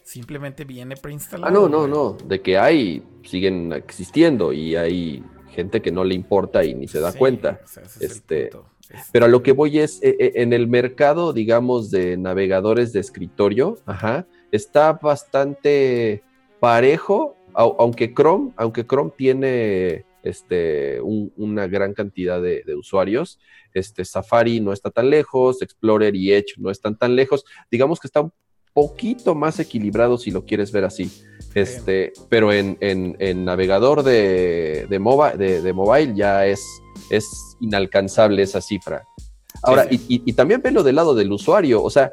simplemente 0.03 0.65
viene 0.65 0.95
preinstalado. 0.95 1.47
Ah, 1.47 1.51
no, 1.51 1.69
no, 1.69 1.87
no. 1.87 2.17
De 2.25 2.41
que 2.41 2.57
hay, 2.57 3.03
siguen 3.23 3.73
existiendo 3.73 4.53
y 4.53 4.75
hay 4.75 5.23
gente 5.55 5.81
que 5.81 5.91
no 5.91 6.03
le 6.03 6.13
importa 6.13 6.63
y 6.63 6.75
ni 6.75 6.87
se 6.87 6.99
da 6.99 7.13
cuenta. 7.13 7.61
este, 7.99 8.51
pero 9.11 9.25
a 9.25 9.27
lo 9.27 9.41
que 9.41 9.53
voy 9.53 9.79
es, 9.79 10.01
eh, 10.03 10.15
eh, 10.19 10.31
en 10.35 10.53
el 10.53 10.67
mercado, 10.67 11.33
digamos, 11.33 11.89
de 11.89 12.17
navegadores 12.17 12.93
de 12.93 12.99
escritorio, 12.99 13.77
ajá, 13.85 14.27
está 14.51 14.93
bastante 14.93 16.23
parejo, 16.59 17.35
aunque 17.53 18.13
Chrome, 18.13 18.51
aunque 18.57 18.85
Chrome 18.85 19.11
tiene 19.15 20.05
este, 20.23 20.99
una 21.01 21.67
gran 21.67 21.93
cantidad 21.93 22.41
de, 22.41 22.63
usuarios, 22.75 23.39
este, 23.73 24.03
Safari 24.03 24.59
no 24.59 24.73
está 24.73 24.89
tan 24.89 25.09
lejos, 25.09 25.61
Explorer 25.61 26.15
y 26.15 26.33
Edge 26.33 26.55
no 26.57 26.69
están 26.69 26.97
tan 26.97 27.15
lejos, 27.15 27.45
digamos 27.71 27.99
que 27.99 28.07
está 28.07 28.21
un 28.21 28.33
poquito 28.75 29.35
más 29.35 29.57
equilibrado 29.59 30.17
si 30.17 30.31
lo 30.31 30.45
quieres 30.45 30.73
ver 30.73 30.83
así. 30.83 31.09
Este, 31.55 32.11
pero 32.27 32.51
en, 32.51 32.75
navegador 33.45 34.03
de, 34.03 34.85
de, 34.89 35.61
de, 35.61 35.73
mobile 35.73 36.13
ya 36.13 36.45
es, 36.45 36.61
es 37.09 37.25
inalcanzable 37.61 38.41
esa 38.43 38.59
cifra. 38.59 39.07
Ahora, 39.63 39.87
Y, 39.89 40.01
y, 40.07 40.33
también 40.33 40.61
velo 40.61 40.83
del 40.83 40.97
lado 40.97 41.15
del 41.15 41.31
usuario, 41.31 41.81
o 41.81 41.89
sea, 41.89 42.11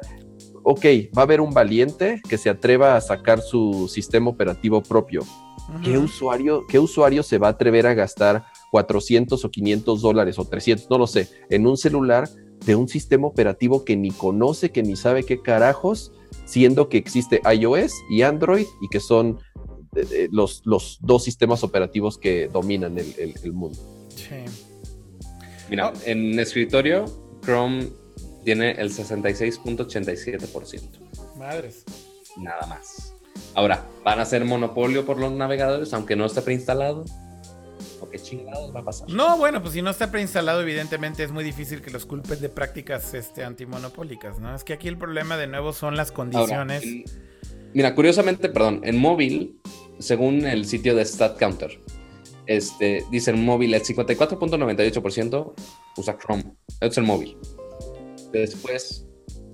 ok, 0.63 0.85
va 1.15 1.23
a 1.23 1.25
haber 1.25 1.41
un 1.41 1.53
valiente 1.53 2.21
que 2.27 2.37
se 2.37 2.49
atreva 2.49 2.95
a 2.95 3.01
sacar 3.01 3.41
su 3.41 3.89
sistema 3.89 4.29
operativo 4.29 4.81
propio. 4.81 5.23
¿Qué, 5.83 5.97
usuario, 5.97 6.63
¿Qué 6.69 6.79
usuario 6.79 7.23
se 7.23 7.37
va 7.37 7.47
a 7.47 7.51
atrever 7.51 7.87
a 7.87 7.93
gastar 7.93 8.45
400 8.71 9.43
o 9.43 9.51
500 9.51 10.01
dólares 10.01 10.39
o 10.39 10.45
300, 10.45 10.89
no 10.89 10.97
lo 10.97 11.07
sé, 11.07 11.27
en 11.49 11.67
un 11.67 11.75
celular 11.75 12.29
de 12.65 12.75
un 12.75 12.87
sistema 12.87 13.27
operativo 13.27 13.83
que 13.83 13.97
ni 13.97 14.11
conoce, 14.11 14.71
que 14.71 14.83
ni 14.83 14.95
sabe 14.95 15.23
qué 15.23 15.41
carajos, 15.41 16.13
siendo 16.45 16.89
que 16.89 16.97
existe 16.97 17.41
iOS 17.51 17.93
y 18.09 18.23
Android 18.23 18.65
y 18.81 18.89
que 18.89 18.99
son 18.99 19.39
eh, 19.95 20.05
eh, 20.11 20.27
los, 20.31 20.63
los, 20.65 20.97
dos 21.01 21.23
sistemas 21.23 21.63
operativos 21.63 22.17
que 22.17 22.47
dominan 22.47 22.97
el, 22.97 23.53
mundo? 23.53 23.77
Sí. 24.09 24.43
Mira, 25.69 25.89
oh. 25.89 25.93
en 26.05 26.39
escritorio, 26.39 27.05
Chrome 27.43 27.89
tiene 28.43 28.71
el 28.71 28.91
66.87%. 28.91 30.81
Madres. 31.37 31.85
Nada 32.37 32.65
más. 32.67 33.13
Ahora, 33.55 33.85
¿van 34.03 34.19
a 34.19 34.25
ser 34.25 34.43
monopolio 34.45 35.05
por 35.05 35.19
los 35.19 35.31
navegadores 35.31 35.93
aunque 35.93 36.15
no 36.15 36.25
esté 36.25 36.41
preinstalado? 36.41 37.05
¿O 38.13 38.15
qué 38.15 38.19
chingados 38.19 38.75
va 38.75 38.81
a 38.81 38.83
pasar? 38.83 39.09
No, 39.09 39.37
bueno, 39.37 39.61
pues 39.61 39.73
si 39.73 39.81
no 39.81 39.89
está 39.89 40.11
preinstalado, 40.11 40.61
evidentemente 40.61 41.23
es 41.23 41.31
muy 41.31 41.43
difícil 41.43 41.81
que 41.81 41.89
los 41.89 42.05
culpes 42.05 42.41
de 42.41 42.49
prácticas 42.49 43.13
este, 43.13 43.43
antimonopólicas, 43.43 44.39
¿no? 44.39 44.53
Es 44.55 44.63
que 44.63 44.73
aquí 44.73 44.87
el 44.87 44.97
problema 44.97 45.37
de 45.37 45.47
nuevo 45.47 45.73
son 45.73 45.95
las 45.95 46.11
condiciones. 46.11 46.83
mira, 47.73 47.95
curiosamente, 47.95 48.49
perdón, 48.49 48.81
en 48.83 48.97
móvil, 48.97 49.59
según 49.99 50.45
el 50.45 50.65
sitio 50.65 50.95
de 50.95 51.05
StatCounter, 51.05 51.79
este, 52.45 53.05
dice 53.09 53.31
en 53.31 53.43
móvil 53.43 53.73
el 53.73 53.81
54.98% 53.81 55.53
usa 55.97 56.17
Chrome. 56.17 56.55
Es 56.81 56.97
el 56.97 57.05
móvil. 57.05 57.37
Después, 58.31 59.07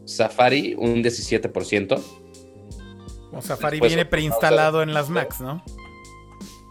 Safari, 0.05 0.75
un 0.77 1.03
17%. 1.03 2.01
O 3.31 3.41
Safari 3.41 3.79
viene 3.79 4.05
preinstalado 4.05 4.81
en 4.81 4.93
las 4.93 5.09
Macs, 5.09 5.39
¿no? 5.39 5.63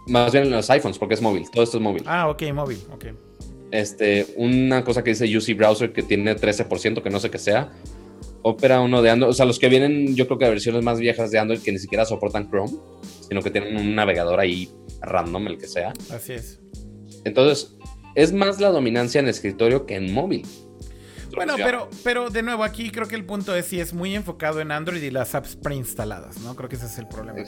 Más 0.08 0.32
bien 0.32 0.44
en 0.44 0.50
los 0.50 0.68
iPhones, 0.70 0.98
porque 0.98 1.14
es 1.14 1.22
móvil. 1.22 1.50
Todo 1.50 1.62
esto 1.62 1.76
es 1.76 1.82
móvil. 1.82 2.02
Ah, 2.06 2.28
ok, 2.28 2.42
móvil, 2.52 2.78
ok. 2.92 3.06
Este, 3.70 4.26
una 4.36 4.82
cosa 4.84 5.04
que 5.04 5.10
dice 5.10 5.36
UC 5.36 5.56
Browser 5.56 5.92
que 5.92 6.02
tiene 6.02 6.34
13%, 6.34 7.02
que 7.02 7.10
no 7.10 7.20
sé 7.20 7.30
qué 7.30 7.38
sea. 7.38 7.70
Opera 8.42 8.80
uno 8.80 9.02
de 9.02 9.10
Android. 9.10 9.30
O 9.30 9.34
sea, 9.34 9.44
los 9.44 9.58
que 9.58 9.68
vienen, 9.68 10.16
yo 10.16 10.26
creo 10.26 10.38
que 10.38 10.48
versiones 10.48 10.82
más 10.82 10.98
viejas 10.98 11.30
de 11.30 11.38
Android 11.38 11.60
que 11.60 11.72
ni 11.72 11.78
siquiera 11.78 12.04
soportan 12.04 12.48
Chrome, 12.48 12.72
sino 13.28 13.42
que 13.42 13.50
tienen 13.50 13.76
un 13.76 13.94
navegador 13.94 14.40
ahí 14.40 14.70
random, 15.02 15.48
el 15.48 15.58
que 15.58 15.66
sea. 15.66 15.92
Así 16.10 16.32
es. 16.32 16.60
Entonces, 17.24 17.76
es 18.14 18.32
más 18.32 18.60
la 18.60 18.70
dominancia 18.70 19.20
en 19.20 19.28
escritorio 19.28 19.86
que 19.86 19.96
en 19.96 20.12
móvil. 20.12 20.46
Bueno, 21.44 21.54
pero, 21.56 21.88
pero 22.04 22.30
de 22.30 22.42
nuevo, 22.42 22.64
aquí 22.64 22.90
creo 22.90 23.06
que 23.08 23.14
el 23.14 23.24
punto 23.24 23.54
es 23.54 23.66
si 23.66 23.80
es 23.80 23.92
muy 23.92 24.14
enfocado 24.14 24.60
en 24.60 24.72
Android 24.72 25.02
y 25.02 25.10
las 25.10 25.34
apps 25.34 25.56
preinstaladas, 25.56 26.38
¿no? 26.40 26.54
Creo 26.56 26.68
que 26.68 26.76
ese 26.76 26.86
es 26.86 26.98
el 26.98 27.06
problema. 27.08 27.38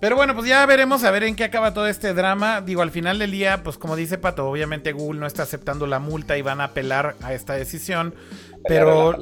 Pero 0.00 0.16
bueno, 0.16 0.34
pues 0.34 0.46
ya 0.46 0.64
veremos 0.66 1.04
a 1.04 1.10
ver 1.10 1.24
en 1.24 1.36
qué 1.36 1.44
acaba 1.44 1.74
todo 1.74 1.86
este 1.88 2.14
drama. 2.14 2.60
Digo, 2.60 2.82
al 2.82 2.90
final 2.90 3.18
del 3.18 3.30
día, 3.30 3.62
pues 3.62 3.78
como 3.78 3.96
dice 3.96 4.18
Pato, 4.18 4.48
obviamente 4.48 4.92
Google 4.92 5.20
no 5.20 5.26
está 5.26 5.42
aceptando 5.42 5.86
la 5.86 5.98
multa 5.98 6.36
y 6.38 6.42
van 6.42 6.60
a 6.60 6.64
apelar 6.64 7.16
a 7.22 7.34
esta 7.34 7.54
decisión. 7.54 8.14
Pero 8.66 9.16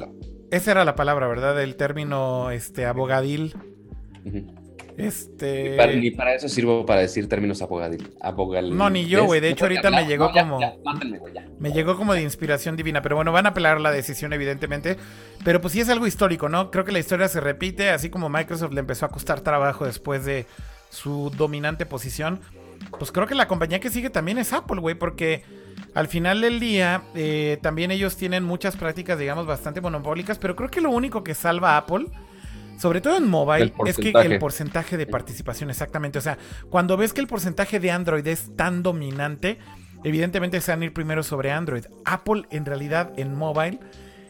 esa 0.51 0.71
era 0.71 0.85
la 0.85 0.95
palabra, 0.95 1.27
¿verdad? 1.27 1.61
El 1.61 1.75
término 1.75 2.51
este 2.51 2.85
abogadil. 2.85 3.55
Este. 4.97 5.77
Ni 5.97 6.11
para, 6.11 6.35
eso 6.35 6.47
sirvo 6.47 6.85
para 6.85 7.01
decir 7.01 7.27
términos 7.27 7.61
abogadil. 7.61 8.77
No, 8.77 8.89
ni 8.89 9.05
yo, 9.07 9.25
güey. 9.25 9.41
De 9.41 9.49
hecho, 9.49 9.65
ahorita 9.65 9.91
me 9.91 10.05
llegó 10.05 10.31
como. 10.31 10.59
me 11.59 11.71
llegó 11.71 11.97
como 11.97 12.13
de 12.13 12.21
inspiración 12.21 12.77
divina. 12.77 13.01
Pero 13.01 13.15
bueno, 13.15 13.31
van 13.31 13.45
a 13.45 13.49
apelar 13.49 13.81
la 13.81 13.91
decisión, 13.91 14.31
evidentemente. 14.31 14.97
Pero 15.43 15.59
pues 15.59 15.73
sí 15.73 15.81
es 15.81 15.89
algo 15.89 16.07
histórico, 16.07 16.47
¿no? 16.47 16.71
Creo 16.71 16.85
que 16.85 16.93
la 16.93 16.99
historia 16.99 17.27
se 17.27 17.41
repite. 17.41 17.89
Así 17.89 18.09
como 18.09 18.29
Microsoft 18.29 18.73
le 18.73 18.79
empezó 18.79 19.05
a 19.05 19.09
costar 19.09 19.41
trabajo 19.41 19.85
después 19.85 20.23
de 20.25 20.45
su 20.89 21.29
dominante 21.35 21.85
posición. 21.85 22.39
Pues 22.97 23.11
creo 23.11 23.27
que 23.27 23.35
la 23.35 23.47
compañía 23.47 23.79
que 23.79 23.89
sigue 23.89 24.09
también 24.09 24.37
es 24.37 24.53
Apple, 24.53 24.79
güey. 24.79 24.95
Porque 24.95 25.43
al 25.93 26.07
final 26.07 26.39
del 26.39 26.61
día, 26.61 27.03
eh, 27.15 27.57
también 27.61 27.91
ellos 27.91 28.15
tienen 28.15 28.45
muchas 28.45 28.77
prácticas, 28.77 29.19
digamos, 29.19 29.45
bastante 29.45 29.81
monopólicas. 29.81 30.39
Pero 30.39 30.55
creo 30.55 30.69
que 30.69 30.79
lo 30.79 30.89
único 30.89 31.21
que 31.21 31.33
salva 31.33 31.71
a 31.71 31.77
Apple 31.79 32.07
sobre 32.77 33.01
todo 33.01 33.17
en 33.17 33.27
mobile, 33.27 33.73
es 33.85 33.97
que 33.97 34.09
el 34.09 34.39
porcentaje 34.39 34.97
de 34.97 35.07
participación, 35.07 35.69
exactamente. 35.69 36.19
O 36.19 36.21
sea, 36.21 36.37
cuando 36.69 36.97
ves 36.97 37.13
que 37.13 37.21
el 37.21 37.27
porcentaje 37.27 37.79
de 37.79 37.91
Android 37.91 38.25
es 38.27 38.55
tan 38.55 38.83
dominante, 38.83 39.59
evidentemente 40.03 40.61
se 40.61 40.71
van 40.71 40.81
a 40.81 40.85
ir 40.85 40.93
primero 40.93 41.23
sobre 41.23 41.51
Android. 41.51 41.85
Apple, 42.03 42.43
en 42.51 42.65
realidad, 42.65 43.13
en 43.17 43.35
mobile, 43.35 43.79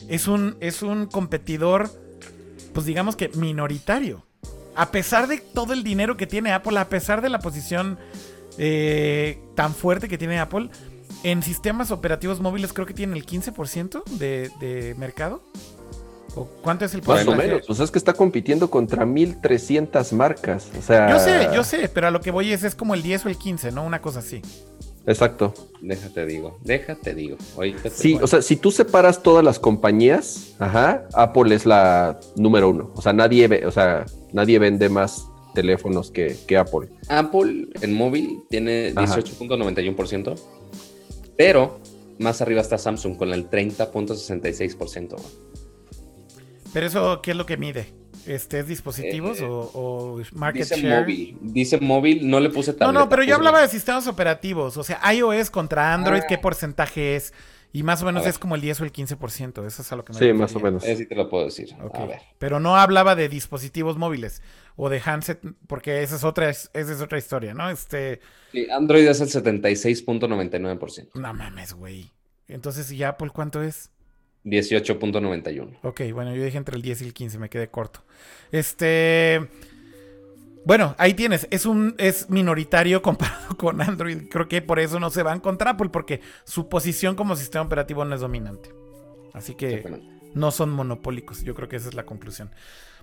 es 0.08 0.28
un, 0.28 0.58
es 0.60 0.82
un 0.82 1.08
competidor, 1.08 1.90
pues 2.74 2.86
digamos 2.86 3.16
que 3.16 3.30
minoritario. 3.30 4.26
A 4.76 4.92
pesar 4.92 5.28
de 5.28 5.38
todo 5.38 5.74
el 5.74 5.84
dinero 5.84 6.18
que 6.18 6.28
tiene 6.28 6.52
Apple, 6.52 6.78
a 6.78 6.90
pesar 6.90 7.22
de 7.22 7.30
la 7.30 7.40
posición 7.40 7.98
eh, 8.58 9.40
tan 9.56 9.74
fuerte 9.74 10.08
que 10.08 10.18
tiene 10.18 10.40
Apple, 10.40 10.70
en 11.24 11.42
sistemas 11.42 11.92
operativos 11.92 12.40
móviles 12.40 12.72
creo 12.72 12.86
que 12.86 12.94
tiene 12.94 13.18
el 13.18 13.26
15% 13.26 14.04
de, 14.04 14.52
de 14.60 14.96
mercado. 14.96 15.44
¿Cuánto 16.62 16.86
es 16.86 16.93
el 16.93 17.02
porcentaje? 17.02 17.38
Más 17.38 17.45
o 17.45 17.50
menos. 17.50 17.69
O 17.69 17.74
sea, 17.74 17.86
es 17.86 17.91
que 17.91 17.98
está 17.98 18.13
compitiendo 18.13 18.69
contra 18.69 19.06
1300 19.06 20.13
marcas. 20.13 20.69
O 20.78 20.82
sea. 20.82 21.10
Yo 21.10 21.19
sé, 21.19 21.50
yo 21.54 21.63
sé, 21.63 21.89
pero 21.89 22.08
a 22.08 22.12
lo 22.12 22.21
que 22.21 22.32
voy 22.32 22.52
es, 22.52 22.63
es 22.63 22.76
como 22.76 22.93
el 22.93 23.02
10 23.02 23.26
o 23.26 23.30
el 23.30 23.38
15, 23.38 23.71
¿no? 23.71 23.84
Una 23.84 24.02
cosa 24.02 24.19
así. 24.19 24.41
Exacto. 25.08 25.54
Déjate 25.82 26.26
digo, 26.26 26.58
déjate 26.63 27.13
digo. 27.13 27.38
sí, 27.91 28.17
o 28.21 28.26
sea, 28.26 28.41
si 28.41 28.56
tú 28.56 28.71
separas 28.71 29.21
todas 29.21 29.43
las 29.43 29.60
compañías, 29.60 30.56
ajá, 30.58 31.08
Apple 31.13 31.54
es 31.54 31.65
la 31.65 32.19
número 32.36 32.69
uno. 32.69 32.91
O 32.95 33.02
sea, 33.02 33.13
nadie, 33.13 33.65
o 33.65 33.71
sea, 33.71 34.06
nadie 34.34 34.58
vende 34.58 34.89
más 34.89 35.28
teléfonos 35.54 36.12
que, 36.12 36.36
Apple. 36.58 36.89
Apple 37.08 37.67
en 37.82 37.93
móvil 37.93 38.41
tiene 38.50 38.93
18.91%, 38.95 40.39
pero 41.38 41.80
más 42.17 42.41
arriba 42.41 42.62
está 42.62 42.78
Samsung 42.78 43.15
con 43.15 43.32
el 43.32 43.50
30.66%. 43.50 45.15
Pero 46.76 46.88
eso, 46.88 47.22
¿qué 47.22 47.32
es 47.32 47.38
lo 47.38 47.46
que 47.46 47.56
mide? 47.56 47.88
Este, 48.28 48.60
¿Es 48.60 48.68
dispositivos 48.68 49.40
eh, 49.40 49.48
o, 49.48 50.22
market 50.34 50.64
dice 50.64 50.86
Móvil. 50.86 51.38
Dice 51.40 51.80
móvil, 51.80 52.30
no 52.30 52.42
le 52.42 52.50
puse 52.50 52.74
tableta. 52.74 52.92
No, 52.92 53.00
no, 53.00 53.08
pero 53.08 53.24
yo 53.24 53.34
hablaba 53.34 53.62
de 53.62 53.70
sistemas 53.70 54.08
operativos. 54.08 54.76
O 54.76 54.84
sea, 54.84 55.00
iOS 55.14 55.52
contra 55.52 55.94
Android, 55.94 56.24
¿qué 56.28 56.36
ah. 56.36 56.42
porcentaje 56.42 57.16
es? 57.16 57.34
Y 57.72 57.84
más 57.84 58.02
o 58.02 58.06
menos 58.06 58.26
es 58.26 58.38
como 58.38 58.56
el 58.56 58.62
10 58.62 58.82
o 58.82 58.84
el 58.84 58.92
15%, 58.92 59.66
eso 59.66 59.82
es 59.82 59.92
a 59.94 59.96
lo 59.96 60.04
que 60.04 60.12
me 60.12 60.20
Sí, 60.20 60.34
más 60.34 60.54
o 60.54 60.60
menos. 60.60 60.84
Eso 60.84 60.98
sí 60.98 61.06
te 61.06 61.16
lo 61.16 61.30
puedo 61.30 61.46
decir. 61.46 61.74
A 61.94 62.06
ver. 62.06 62.20
Pero 62.40 62.60
no 62.60 62.76
hablaba 62.76 63.16
de 63.16 63.30
dispositivos 63.30 63.96
móviles 63.98 64.42
o 64.76 64.90
de 64.90 65.02
handset, 65.06 65.40
porque 65.68 66.04
esa 66.04 66.18
es 66.18 66.26
otra, 66.26 66.50
esa 66.50 66.68
es 66.74 67.00
otra 67.00 67.18
historia, 67.18 67.54
¿no? 67.54 67.70
Este... 67.70 68.20
Sí, 68.52 68.68
Android 68.70 69.08
es 69.08 69.22
el 69.22 69.30
76.99%. 69.30 71.12
No 71.14 71.34
mames, 71.34 71.74
güey. 71.74 72.12
Entonces, 72.50 72.92
¿y 72.92 73.02
Apple 73.02 73.30
cuánto 73.34 73.64
es? 73.64 73.92
18.91. 74.46 75.80
Ok, 75.82 76.02
bueno, 76.14 76.34
yo 76.34 76.44
dije 76.44 76.58
entre 76.58 76.76
el 76.76 76.82
10 76.82 77.02
y 77.02 77.06
el 77.06 77.14
15, 77.14 77.40
me 77.40 77.50
quedé 77.50 77.68
corto. 77.68 78.02
Este... 78.52 79.48
Bueno, 80.66 80.96
ahí 80.98 81.14
tienes, 81.14 81.48
es 81.52 81.68
un 81.68 81.94
es 82.00 82.30
minoritario 82.30 83.02
comparado 83.04 83.56
con 83.58 83.82
Android. 83.82 84.30
Creo 84.30 84.48
que 84.48 84.62
por 84.62 84.80
eso 84.80 85.00
no 85.00 85.10
se 85.10 85.22
van 85.22 85.40
contra 85.40 85.72
Apple 85.72 85.90
porque 85.90 86.22
su 86.44 86.70
posición 86.70 87.16
como 87.16 87.36
sistema 87.36 87.66
operativo 87.66 88.04
no 88.04 88.16
es 88.16 88.22
dominante. 88.22 88.72
Así 89.34 89.54
que 89.54 89.84
no 90.34 90.52
son 90.52 90.72
monopólicos. 90.72 91.44
Yo 91.44 91.54
creo 91.54 91.70
que 91.70 91.76
esa 91.76 91.90
es 91.90 91.94
la 91.94 92.06
conclusión. 92.06 92.50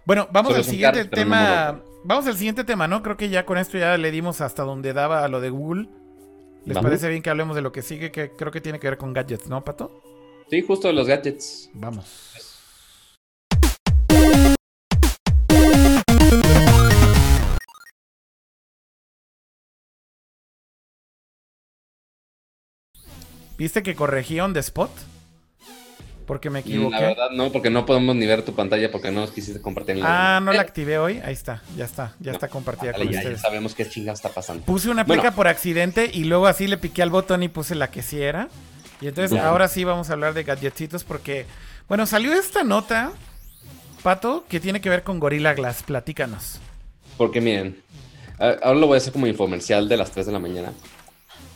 Bueno, 0.04 0.28
vamos 0.32 0.54
al 0.56 0.64
siguiente 0.64 1.04
tema. 1.04 1.80
vamos 2.04 2.26
al 2.26 2.36
siguiente 2.36 2.64
tema, 2.64 2.88
¿no? 2.88 3.02
Creo 3.02 3.16
que 3.16 3.28
ya 3.28 3.46
con 3.46 3.58
esto 3.58 3.78
ya 3.78 3.96
le 3.96 4.10
dimos 4.10 4.40
hasta 4.40 4.64
donde 4.64 4.92
daba 4.92 5.24
a 5.24 5.28
lo 5.28 5.40
de 5.40 5.50
Google. 5.50 5.88
¿Les 6.64 6.78
parece 6.78 7.08
bien 7.08 7.22
que 7.22 7.30
hablemos 7.30 7.54
de 7.54 7.62
lo 7.62 7.72
que 7.72 7.82
sigue? 7.82 8.10
Que 8.10 8.30
creo 8.30 8.50
que 8.50 8.60
tiene 8.60 8.80
que 8.80 8.88
ver 8.88 8.98
con 8.98 9.12
gadgets, 9.12 9.48
¿no, 9.48 9.64
Pato? 9.64 10.11
Sí, 10.52 10.60
justo 10.60 10.86
de 10.86 10.92
los 10.92 11.06
gadgets. 11.06 11.70
Vamos. 11.72 12.04
¿Viste 23.56 23.82
que 23.82 23.94
corregí 23.94 24.40
on 24.40 24.52
the 24.52 24.60
spot? 24.60 24.90
Porque 26.26 26.50
me 26.50 26.58
equivoqué. 26.58 26.96
La 26.96 27.00
verdad 27.00 27.30
no, 27.30 27.50
porque 27.50 27.70
no 27.70 27.86
podemos 27.86 28.14
ni 28.14 28.26
ver 28.26 28.44
tu 28.44 28.54
pantalla 28.54 28.92
porque 28.92 29.10
no 29.10 29.20
nos 29.20 29.30
quisiste 29.30 29.62
compartir. 29.62 29.98
ah, 30.02 30.38
no 30.42 30.52
la 30.52 30.60
activé 30.60 30.98
hoy. 30.98 31.18
Ahí 31.24 31.32
está, 31.32 31.62
ya 31.78 31.86
está, 31.86 32.14
ya 32.20 32.32
está 32.32 32.48
compartida 32.48 32.92
con 32.92 33.08
ya, 33.08 33.38
sabemos 33.38 33.74
qué 33.74 33.88
chingada 33.88 34.12
está 34.12 34.28
pasando. 34.28 34.66
Puse 34.66 34.90
una 34.90 35.06
placa 35.06 35.30
por 35.30 35.48
accidente 35.48 36.10
y 36.12 36.24
luego 36.24 36.46
así 36.46 36.66
le 36.66 36.76
piqué 36.76 37.02
al 37.02 37.08
botón 37.08 37.42
y 37.42 37.48
puse 37.48 37.74
la 37.74 37.90
que 37.90 38.02
sí 38.02 38.20
era. 38.20 38.50
Y 39.02 39.08
entonces 39.08 39.36
ahora 39.36 39.66
sí 39.66 39.82
vamos 39.82 40.10
a 40.10 40.12
hablar 40.12 40.32
de 40.32 40.44
gadgetitos 40.44 41.02
porque, 41.02 41.44
bueno, 41.88 42.06
salió 42.06 42.32
esta 42.32 42.62
nota, 42.62 43.10
Pato, 44.04 44.44
que 44.48 44.60
tiene 44.60 44.80
que 44.80 44.88
ver 44.88 45.02
con 45.02 45.18
Gorilla 45.18 45.54
Glass. 45.54 45.82
Platícanos. 45.82 46.60
Porque 47.16 47.40
miren, 47.40 47.82
ahora 48.38 48.74
lo 48.74 48.86
voy 48.86 48.94
a 48.94 48.98
hacer 48.98 49.12
como 49.12 49.26
infomercial 49.26 49.88
de 49.88 49.96
las 49.96 50.12
3 50.12 50.26
de 50.26 50.32
la 50.32 50.38
mañana. 50.38 50.72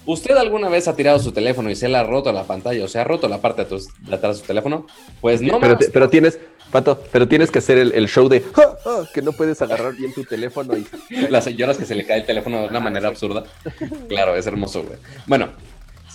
¿Usted 0.06 0.36
alguna 0.36 0.68
vez 0.68 0.88
ha 0.88 0.96
tirado 0.96 1.20
su 1.20 1.30
teléfono 1.30 1.70
y 1.70 1.76
se 1.76 1.88
le 1.88 1.96
ha 1.96 2.02
roto 2.02 2.32
la 2.32 2.44
pantalla 2.44 2.84
o 2.84 2.88
se 2.88 2.98
ha 2.98 3.04
roto 3.04 3.28
la 3.28 3.40
parte 3.40 3.64
de, 3.64 3.76
atrás 4.12 4.36
de 4.36 4.40
su 4.40 4.46
teléfono? 4.46 4.86
Pues 5.20 5.40
no. 5.40 5.60
Pero, 5.60 5.78
pero 5.92 6.10
tienes, 6.10 6.40
Pato, 6.72 7.00
pero 7.12 7.28
tienes 7.28 7.52
que 7.52 7.60
hacer 7.60 7.78
el, 7.78 8.08
show 8.08 8.28
de 8.28 8.44
ah, 8.56 8.74
ah", 8.84 9.02
que 9.14 9.22
no 9.22 9.32
puedes 9.32 9.62
agarrar 9.62 9.94
bien 9.94 10.12
tu 10.12 10.24
teléfono 10.24 10.76
y. 10.76 10.86
Las 11.30 11.44
señoras 11.44 11.76
que 11.76 11.84
se 11.84 11.94
le 11.94 12.04
cae 12.04 12.20
el 12.20 12.26
teléfono 12.26 12.62
de 12.62 12.68
una 12.68 12.80
manera 12.80 13.08
absurda. 13.08 13.44
Claro, 14.08 14.34
es 14.36 14.46
hermoso, 14.46 14.82
güey. 14.82 14.98
Bueno, 15.26 15.50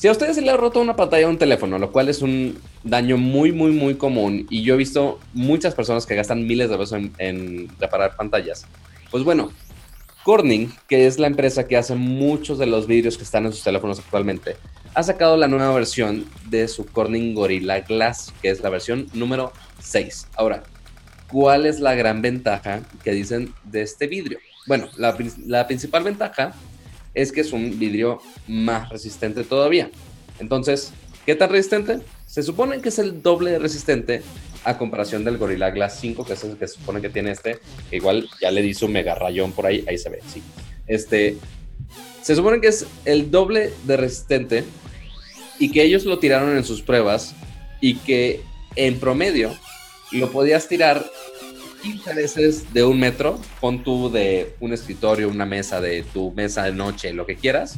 si 0.02 0.08
a 0.08 0.12
ustedes 0.14 0.36
se 0.36 0.42
le 0.42 0.50
ha 0.50 0.58
roto 0.58 0.82
una 0.82 0.96
pantalla 0.96 1.28
a 1.28 1.30
un 1.30 1.38
teléfono, 1.38 1.78
lo 1.78 1.92
cual 1.92 2.10
es 2.10 2.24
un 2.24 2.58
daño 2.84 3.18
muy, 3.18 3.52
muy, 3.52 3.72
muy 3.72 3.94
común, 3.94 4.48
y 4.50 4.64
yo 4.64 4.74
he 4.74 4.78
visto 4.78 5.20
muchas 5.36 5.76
personas 5.76 6.08
que 6.08 6.16
gastan 6.16 6.48
miles 6.48 6.72
de 6.72 6.78
pesos 6.80 7.00
en 7.20 7.70
reparar 7.80 8.16
pantallas, 8.16 8.66
pues 9.12 9.24
bueno, 9.24 9.52
Corning, 10.24 10.74
que 10.88 11.06
es 11.06 11.20
la 11.20 11.28
empresa 11.28 11.68
que 11.68 11.78
hace 11.78 11.94
muchos 11.94 12.58
de 12.58 12.66
los 12.66 12.88
vídeos 12.88 13.16
que 13.16 13.24
están 13.24 13.46
en 13.46 13.54
sus 13.54 13.64
teléfonos 13.64 14.00
actualmente, 14.00 14.56
ha 14.96 15.04
sacado 15.04 15.38
la 15.38 15.48
nueva 15.48 15.72
versión 15.76 16.26
de 16.50 16.68
su 16.68 16.88
Corning 16.88 17.36
Gorilla 17.36 17.82
Glass, 17.82 18.34
que 18.42 18.50
es 18.50 18.60
la 18.62 18.72
versión 18.72 19.06
número 19.14 19.54
6. 19.84 20.30
Ahora, 20.36 20.64
¿cuál 21.32 21.68
es 21.68 21.80
la 21.80 21.94
gran 21.94 22.24
ventaja 22.24 22.82
que 23.04 23.12
dicen 23.12 23.54
de 23.66 23.84
este 23.84 24.08
vidrio? 24.08 24.40
Bueno, 24.66 24.90
la 24.98 25.68
principal 25.68 26.04
ventaja 26.04 26.56
es 27.13 27.32
que 27.32 27.41
es 27.41 27.54
un 27.54 27.78
vidrio 27.78 28.19
más 28.47 28.89
resistente 28.89 29.43
todavía. 29.43 29.89
Entonces, 30.39 30.93
¿qué 31.26 31.36
tan 31.36 31.50
resistente? 31.50 32.00
Se 32.26 32.43
supone 32.43 32.82
que 32.82 32.89
es 32.89 33.00
el 33.00 33.21
doble 33.21 33.52
de 33.52 33.60
resistente 33.60 34.21
a 34.63 34.78
comparación 34.78 35.24
del 35.24 35.38
Gorilla 35.38 35.71
Glass 35.71 36.00
5, 36.00 36.26
que 36.26 36.34
es 36.34 36.43
el 36.43 36.58
que 36.58 36.67
se 36.67 36.76
supone 36.76 37.02
que 37.02 37.10
tiene 37.10 37.32
este, 37.32 37.60
que 37.89 37.97
igual 37.97 38.30
ya 38.41 38.52
le 38.52 38.62
di 38.62 38.74
su 38.74 38.88
mega 38.88 39.15
rayón 39.15 39.52
por 39.52 39.65
ahí, 39.65 39.84
ahí 39.88 39.97
se 39.97 40.10
ve, 40.10 40.19
sí. 40.32 40.41
Este, 40.88 41.38
se 42.21 42.36
supone 42.36 42.62
que 42.62 42.67
es 42.67 42.86
el 43.06 43.32
doble 43.32 43.74
de 43.86 43.97
resistente 43.97 44.63
y 45.60 45.71
que 45.71 45.84
ellos 45.84 46.06
lo 46.06 46.19
tiraron 46.19 46.56
en 46.56 46.63
sus 46.63 46.82
pruebas 46.82 47.36
y 47.82 47.95
que 47.95 48.41
en 48.76 49.00
promedio 49.00 49.52
lo 50.12 50.32
podías 50.32 50.67
tirar 50.67 51.06
15 51.82 52.13
veces 52.13 52.74
de 52.74 52.84
un 52.84 53.00
metro, 53.00 53.39
pon 53.60 53.84
tú 53.84 54.12
de 54.12 54.56
un 54.60 54.74
escritorio, 54.74 55.30
una 55.30 55.46
mesa, 55.46 55.82
de 55.82 56.04
tu 56.04 56.32
mesa 56.32 56.63
de 56.63 56.74
noche, 56.74 57.13
lo 57.13 57.26
que 57.26 57.36
quieras, 57.36 57.76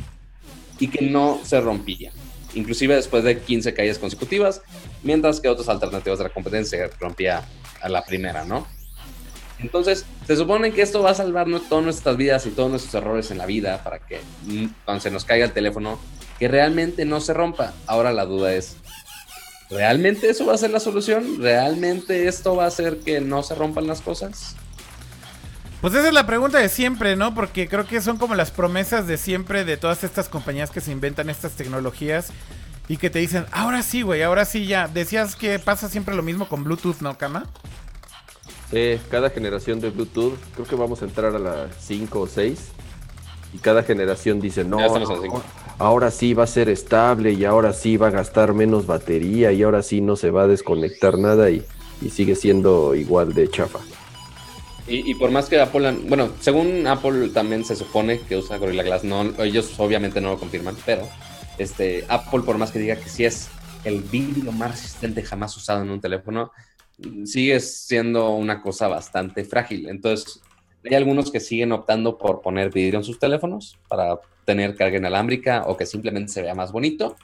y 0.80 0.88
que 0.88 1.06
no 1.06 1.40
se 1.44 1.62
rompía 1.62 2.12
inclusive 2.56 2.96
después 2.96 3.24
de 3.24 3.40
15 3.40 3.74
caídas 3.74 4.00
consecutivas, 4.00 4.62
mientras 5.02 5.40
que 5.40 5.50
otras 5.50 5.70
alternativas 5.70 6.20
de 6.20 6.26
la 6.26 6.30
competencia 6.30 6.90
rompía 7.00 7.44
a 7.82 7.90
la 7.90 8.04
primera, 8.04 8.46
¿no? 8.46 8.68
Entonces, 9.60 10.06
se 10.28 10.36
supone 10.36 10.72
que 10.72 10.82
esto 10.82 11.02
va 11.02 11.12
a 11.12 11.16
salvar 11.16 11.48
todas 11.70 11.84
nuestras 11.84 12.18
vidas 12.18 12.46
y 12.46 12.50
todos 12.50 12.70
nuestros 12.70 12.94
errores 12.96 13.32
en 13.32 13.38
la 13.38 13.46
vida 13.46 13.84
para 13.84 14.00
que 14.00 14.20
mm, 14.46 14.66
cuando 14.84 15.02
se 15.02 15.12
nos 15.12 15.26
caiga 15.26 15.46
el 15.46 15.54
teléfono, 15.54 16.00
que 16.38 16.48
realmente 16.48 17.06
no 17.06 17.22
se 17.22 17.34
rompa. 17.34 17.74
Ahora 17.88 18.12
la 18.12 18.26
duda 18.26 18.54
es, 18.54 18.76
¿realmente 19.74 20.30
eso 20.30 20.46
va 20.46 20.54
a 20.54 20.58
ser 20.58 20.72
la 20.72 20.80
solución? 20.80 21.42
¿Realmente 21.42 22.28
esto 22.28 22.56
va 22.56 22.66
a 22.66 22.68
hacer 22.68 23.00
que 23.00 23.22
no 23.22 23.44
se 23.44 23.56
rompan 23.56 23.88
las 23.88 24.02
cosas? 24.02 24.56
Pues 25.82 25.94
esa 25.96 26.08
es 26.08 26.14
la 26.14 26.26
pregunta 26.26 26.60
de 26.60 26.70
siempre, 26.70 27.18
¿no? 27.18 27.36
Porque 27.36 27.68
creo 27.68 27.86
que 27.86 28.00
son 28.02 28.18
como 28.18 28.36
las 28.36 28.52
promesas 28.52 29.06
de 29.06 29.18
siempre 29.18 29.66
de 29.66 29.76
todas 29.76 30.06
estas 30.06 30.30
compañías 30.30 30.72
que 30.72 30.80
se 30.80 30.94
inventan 30.94 31.30
estas 31.30 31.54
tecnologías 31.54 32.32
y 32.88 32.98
que 32.98 33.10
te 33.10 33.20
dicen, 33.20 33.46
ahora 33.52 33.84
sí, 33.84 34.02
güey, 34.02 34.24
ahora 34.24 34.46
sí 34.46 34.66
ya. 34.66 34.88
Decías 34.88 35.36
que 35.36 35.60
pasa 35.60 35.90
siempre 35.90 36.16
lo 36.16 36.24
mismo 36.24 36.48
con 36.48 36.64
Bluetooth, 36.64 37.02
¿no, 37.02 37.18
Kama? 37.18 37.48
Sí, 38.72 39.00
cada 39.12 39.30
generación 39.30 39.82
de 39.82 39.90
Bluetooth, 39.90 40.38
creo 40.54 40.66
que 40.66 40.76
vamos 40.76 41.02
a 41.02 41.06
entrar 41.06 41.36
a 41.36 41.40
la 41.40 41.68
5 41.80 42.20
o 42.20 42.28
6. 42.28 42.60
Y 43.54 43.58
cada 43.58 43.84
generación 43.84 44.40
dice, 44.40 44.64
no, 44.64 44.80
ahora 45.80 46.12
sí 46.12 46.34
va 46.34 46.44
a 46.44 46.48
ser 46.48 46.70
estable 46.70 47.34
y 47.34 47.46
ahora 47.46 47.74
sí 47.74 47.98
va 47.98 48.08
a 48.08 48.12
gastar 48.12 48.54
menos 48.54 48.86
batería 48.86 49.52
y 49.52 49.64
ahora 49.64 49.84
sí 49.84 50.02
no 50.02 50.16
se 50.16 50.32
va 50.32 50.44
a 50.44 50.48
desconectar 50.48 51.18
nada 51.18 51.50
y, 51.50 51.66
sigue 52.10 52.36
siendo 52.36 52.96
igual 52.96 53.34
de 53.34 53.50
chafa. 53.50 53.80
Y, 54.86 55.16
por 55.16 55.32
más 55.32 55.48
que 55.48 55.58
Apple, 55.62 56.00
bueno, 56.10 56.32
según 56.42 56.86
Apple 56.86 57.30
también 57.30 57.64
se 57.64 57.78
supone 57.78 58.20
que 58.20 58.36
usa 58.36 58.58
Gorilla 58.58 58.84
Glass, 58.84 59.06
no, 59.06 59.24
ellos 59.42 59.74
obviamente 59.78 60.20
no 60.20 60.32
lo 60.32 60.38
confirman, 60.38 60.76
pero 60.86 61.08
este, 61.58 62.04
Apple 62.10 62.42
por 62.42 62.58
más 62.58 62.72
que 62.72 62.80
diga 62.80 62.98
que 62.98 63.08
sí 63.08 63.24
es 63.24 63.48
el 63.86 64.02
vidrio 64.02 64.52
más 64.52 64.72
resistente 64.72 65.24
jamás 65.24 65.56
usado 65.56 65.82
en 65.84 65.92
un 65.92 66.02
teléfono, 66.02 66.52
sigue 67.26 67.60
siendo 67.62 68.32
una 68.32 68.62
cosa 68.62 68.88
bastante 68.88 69.46
frágil. 69.46 69.88
Entonces, 69.88 70.42
hay 70.90 70.96
algunos 70.96 71.32
que 71.32 71.40
siguen 71.40 71.72
optando 71.72 72.18
por 72.18 72.42
poner 72.42 72.72
vidrio 72.72 73.00
en 73.00 73.04
sus 73.04 73.20
teléfonos 73.20 73.78
para 73.88 74.20
tener 74.46 74.76
carga 74.76 74.98
inalámbrica 74.98 75.64
o 75.68 75.78
que 75.78 75.86
simplemente 75.86 76.32
se 76.32 76.42
vea 76.42 76.56
más 76.56 76.72
bonito. 76.72 77.16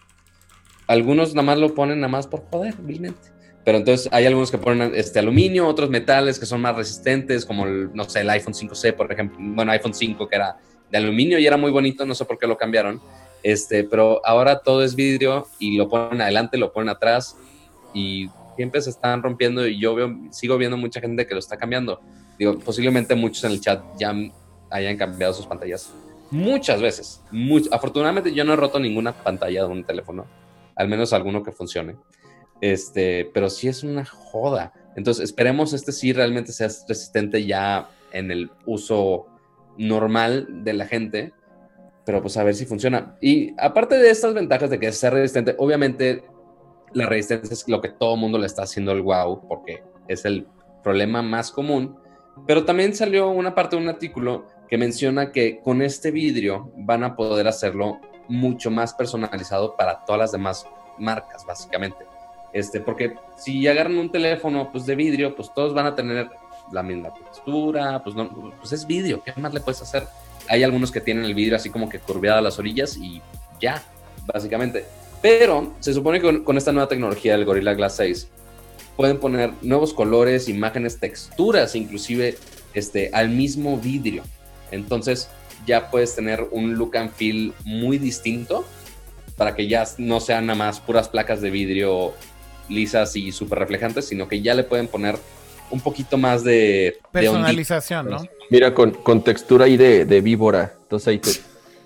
Algunos 0.87 1.35
nada 1.35 1.45
más 1.45 1.57
lo 1.57 1.73
ponen 1.75 1.99
nada 1.99 2.11
más 2.11 2.27
por 2.27 2.43
poder, 2.43 2.75
vilmente. 2.77 3.29
Pero 3.65 3.77
entonces 3.77 4.09
hay 4.11 4.25
algunos 4.25 4.49
que 4.49 4.57
ponen 4.57 4.93
este 4.95 5.19
aluminio, 5.19 5.67
otros 5.67 5.89
metales 5.89 6.39
que 6.39 6.45
son 6.45 6.61
más 6.61 6.75
resistentes, 6.75 7.45
como 7.45 7.65
el, 7.65 7.93
no 7.93 8.05
sé, 8.05 8.21
el 8.21 8.29
iPhone 8.29 8.53
5C, 8.53 8.95
por 8.95 9.11
ejemplo, 9.11 9.37
bueno, 9.39 9.71
iPhone 9.71 9.93
5 9.93 10.27
que 10.27 10.35
era 10.35 10.57
de 10.89 10.97
aluminio 10.97 11.37
y 11.37 11.45
era 11.45 11.57
muy 11.57 11.69
bonito, 11.69 12.05
no 12.05 12.15
sé 12.15 12.25
por 12.25 12.37
qué 12.37 12.47
lo 12.47 12.57
cambiaron. 12.57 13.01
Este, 13.43 13.83
pero 13.83 14.25
ahora 14.25 14.59
todo 14.59 14.83
es 14.83 14.95
vidrio 14.95 15.47
y 15.59 15.77
lo 15.77 15.87
ponen 15.87 16.21
adelante, 16.21 16.57
lo 16.57 16.73
ponen 16.73 16.89
atrás 16.89 17.37
y 17.93 18.27
siempre 18.55 18.81
se 18.81 18.89
están 18.89 19.21
rompiendo 19.21 19.65
y 19.67 19.79
yo 19.79 19.95
veo, 19.95 20.17
sigo 20.31 20.57
viendo 20.57 20.75
mucha 20.75 20.99
gente 20.99 21.27
que 21.27 21.33
lo 21.33 21.39
está 21.39 21.57
cambiando. 21.57 22.01
Digo, 22.39 22.57
posiblemente 22.57 23.13
muchos 23.13 23.43
en 23.43 23.51
el 23.51 23.61
chat 23.61 23.83
ya 23.99 24.15
hayan 24.71 24.97
cambiado 24.97 25.33
sus 25.33 25.45
pantallas 25.45 25.93
muchas 26.31 26.81
veces. 26.81 27.21
afortunadamente 27.71 28.33
yo 28.33 28.43
no 28.43 28.53
he 28.53 28.55
roto 28.55 28.79
ninguna 28.79 29.13
pantalla 29.13 29.63
de 29.63 29.69
un 29.69 29.83
teléfono, 29.83 30.25
al 30.75 30.87
menos 30.87 31.13
alguno 31.13 31.43
que 31.43 31.51
funcione. 31.51 31.97
Este, 32.61 33.29
pero 33.33 33.49
sí 33.49 33.67
es 33.67 33.83
una 33.83 34.05
joda. 34.05 34.73
Entonces, 34.95 35.23
esperemos 35.23 35.73
este 35.73 35.91
sí 35.91 36.13
realmente 36.13 36.51
sea 36.51 36.67
resistente 36.87 37.45
ya 37.45 37.89
en 38.11 38.31
el 38.31 38.51
uso 38.65 39.27
normal 39.77 40.63
de 40.63 40.73
la 40.73 40.85
gente, 40.85 41.33
pero 42.05 42.21
pues 42.21 42.35
a 42.37 42.43
ver 42.43 42.55
si 42.55 42.65
funciona. 42.65 43.17
Y 43.21 43.53
aparte 43.57 43.97
de 43.97 44.09
estas 44.09 44.33
ventajas 44.33 44.69
de 44.69 44.79
que 44.79 44.91
sea 44.91 45.09
resistente, 45.09 45.55
obviamente 45.57 46.23
la 46.93 47.05
resistencia 47.05 47.53
es 47.53 47.67
lo 47.67 47.81
que 47.81 47.89
todo 47.89 48.15
el 48.15 48.19
mundo 48.19 48.37
le 48.37 48.47
está 48.47 48.63
haciendo 48.63 48.91
el 48.91 49.01
wow, 49.01 49.47
porque 49.47 49.83
es 50.07 50.25
el 50.25 50.47
problema 50.83 51.21
más 51.21 51.51
común. 51.51 51.97
Pero 52.45 52.65
también 52.65 52.95
salió 52.95 53.29
una 53.29 53.53
parte 53.53 53.75
de 53.75 53.81
un 53.81 53.89
artículo 53.89 54.47
que 54.67 54.77
menciona 54.77 55.31
que 55.31 55.59
con 55.61 55.81
este 55.81 56.11
vidrio 56.11 56.71
van 56.75 57.03
a 57.03 57.15
poder 57.15 57.47
hacerlo 57.47 57.99
mucho 58.27 58.69
más 58.69 58.93
personalizado 58.93 59.75
para 59.75 60.05
todas 60.05 60.19
las 60.19 60.31
demás 60.31 60.65
marcas, 60.97 61.45
básicamente. 61.45 62.05
Este, 62.53 62.79
porque 62.79 63.15
si 63.37 63.67
agarran 63.67 63.97
un 63.97 64.11
teléfono 64.11 64.71
pues, 64.71 64.85
de 64.85 64.95
vidrio, 64.95 65.35
pues 65.35 65.53
todos 65.53 65.73
van 65.73 65.87
a 65.87 65.95
tener 65.95 66.29
la 66.71 66.83
misma 66.83 67.13
textura, 67.13 68.01
pues, 68.03 68.15
no, 68.15 68.53
pues 68.59 68.71
es 68.71 68.85
vidrio, 68.85 69.23
¿qué 69.23 69.33
más 69.39 69.53
le 69.53 69.59
puedes 69.59 69.81
hacer? 69.81 70.07
Hay 70.47 70.63
algunos 70.63 70.91
que 70.91 71.01
tienen 71.01 71.25
el 71.25 71.33
vidrio 71.33 71.55
así 71.55 71.69
como 71.69 71.89
que 71.89 71.99
curveado 71.99 72.39
a 72.39 72.41
las 72.41 72.57
orillas 72.59 72.97
y 72.97 73.21
ya, 73.59 73.83
básicamente. 74.25 74.85
Pero 75.21 75.73
se 75.79 75.93
supone 75.93 76.21
que 76.21 76.43
con, 76.43 76.57
esta 76.57 76.71
nueva 76.71 76.87
tecnología 76.87 77.33
del 77.33 77.45
Gorilla 77.45 77.73
Glass 77.73 77.97
6 77.97 78.29
pueden 78.99 79.17
poner 79.17 79.53
nuevos 79.61 79.93
colores, 79.93 80.49
imágenes, 80.49 80.99
texturas, 80.99 81.73
inclusive 81.73 82.35
este, 82.73 83.09
al 83.13 83.29
mismo 83.29 83.77
vidrio. 83.77 84.23
Entonces 84.71 85.29
ya 85.65 85.89
puedes 85.89 86.13
tener 86.17 86.45
un 86.51 86.75
look 86.75 86.97
and 86.97 87.09
feel 87.13 87.53
muy 87.63 87.97
distinto 87.97 88.65
para 89.37 89.55
que 89.55 89.69
ya 89.69 89.85
no 89.99 90.19
sean 90.19 90.47
nada 90.47 90.59
más 90.59 90.81
puras 90.81 91.07
placas 91.07 91.39
de 91.39 91.49
vidrio 91.49 92.11
lisas 92.67 93.15
y 93.15 93.31
súper 93.31 93.59
reflejantes, 93.59 94.03
sino 94.03 94.27
que 94.27 94.41
ya 94.41 94.53
le 94.53 94.65
pueden 94.65 94.89
poner 94.89 95.15
un 95.71 95.79
poquito 95.79 96.17
más 96.17 96.43
de 96.43 96.97
personalización, 97.13 98.09
¿no? 98.09 98.25
Mira, 98.49 98.73
con, 98.73 98.91
con 98.91 99.23
textura 99.23 99.63
ahí 99.63 99.77
de, 99.77 100.03
de 100.03 100.19
víbora. 100.19 100.73
Entonces 100.81 101.07
ahí 101.07 101.19
te, 101.19 101.31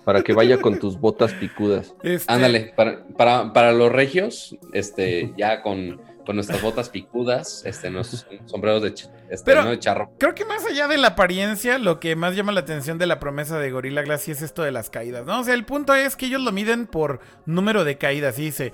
para 0.04 0.24
que 0.24 0.34
vaya 0.34 0.60
con 0.60 0.80
tus 0.80 1.00
botas 1.00 1.32
picudas. 1.34 1.94
Este 2.02 2.34
Ándale, 2.34 2.74
para, 2.76 3.06
para, 3.16 3.54
para, 3.54 3.72
los 3.72 3.92
regios, 3.92 4.58
este, 4.74 5.32
ya 5.38 5.62
con, 5.62 6.02
con 6.26 6.36
nuestras 6.36 6.62
botas 6.62 6.90
picudas, 6.90 7.64
este, 7.66 7.90
nuestros 7.90 8.26
sombreros 8.46 8.82
de, 8.82 8.94
este, 9.30 9.56
de 9.56 9.80
charro. 9.80 10.12
Creo 10.18 10.36
que 10.36 10.46
más 10.46 10.66
allá 10.66 10.88
de 10.88 10.98
la 10.98 11.10
apariencia, 11.10 11.78
lo 11.78 12.00
que 12.00 12.16
más 12.16 12.36
llama 12.36 12.52
la 12.52 12.62
atención 12.62 12.98
de 12.98 13.08
la 13.08 13.20
promesa 13.20 13.60
de 13.60 13.72
Gorilla 13.72 14.02
Glass 14.02 14.28
es 14.30 14.42
esto 14.42 14.64
de 14.64 14.72
las 14.72 14.90
caídas, 14.90 15.26
¿no? 15.26 15.40
O 15.40 15.44
sea, 15.44 15.54
el 15.54 15.66
punto 15.66 15.94
es 15.96 16.16
que 16.16 16.28
ellos 16.28 16.42
lo 16.42 16.52
miden 16.52 16.88
por 16.88 17.20
número 17.46 17.84
de 17.84 17.98
caídas 17.98 18.40
y 18.40 18.46
dice, 18.46 18.74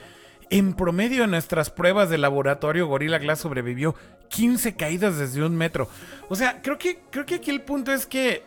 en 0.49 0.73
promedio 0.73 1.23
en 1.23 1.31
nuestras 1.31 1.69
pruebas 1.69 2.09
de 2.09 2.17
laboratorio, 2.17 2.87
Gorilla 2.87 3.19
Glass 3.19 3.39
sobrevivió 3.39 3.95
15 4.29 4.75
caídas 4.75 5.17
desde 5.17 5.43
un 5.43 5.55
metro. 5.55 5.87
O 6.27 6.35
sea, 6.35 6.61
creo 6.61 6.77
que, 6.77 6.99
creo 7.09 7.25
que 7.25 7.35
aquí 7.35 7.51
el 7.51 7.61
punto 7.61 7.91
es 7.91 8.05
que 8.05 8.43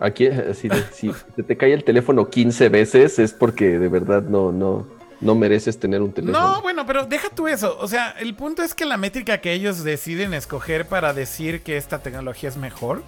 Aquí, 0.00 0.28
así 0.28 0.66
de, 0.68 0.82
si 0.92 1.12
te 1.46 1.56
cae 1.58 1.74
el 1.74 1.84
teléfono 1.84 2.30
15 2.30 2.70
veces 2.70 3.18
es 3.18 3.34
porque 3.34 3.78
de 3.78 3.88
verdad 3.88 4.22
no, 4.22 4.50
no, 4.50 4.86
no 5.20 5.34
mereces 5.34 5.78
tener 5.78 6.02
un 6.02 6.12
teléfono. 6.12 6.38
No, 6.38 6.62
bueno, 6.62 6.86
pero 6.86 7.06
deja 7.06 7.28
tú 7.30 7.48
eso. 7.48 7.76
O 7.80 7.88
sea, 7.88 8.10
el 8.18 8.34
punto 8.34 8.62
es 8.62 8.74
que 8.74 8.84
la 8.84 8.96
métrica 8.96 9.38
que 9.38 9.52
ellos 9.52 9.84
deciden 9.84 10.34
escoger 10.34 10.86
para 10.86 11.12
decir 11.12 11.62
que 11.62 11.76
esta 11.76 11.98
tecnología 11.98 12.48
es 12.48 12.56
mejor 12.56 13.02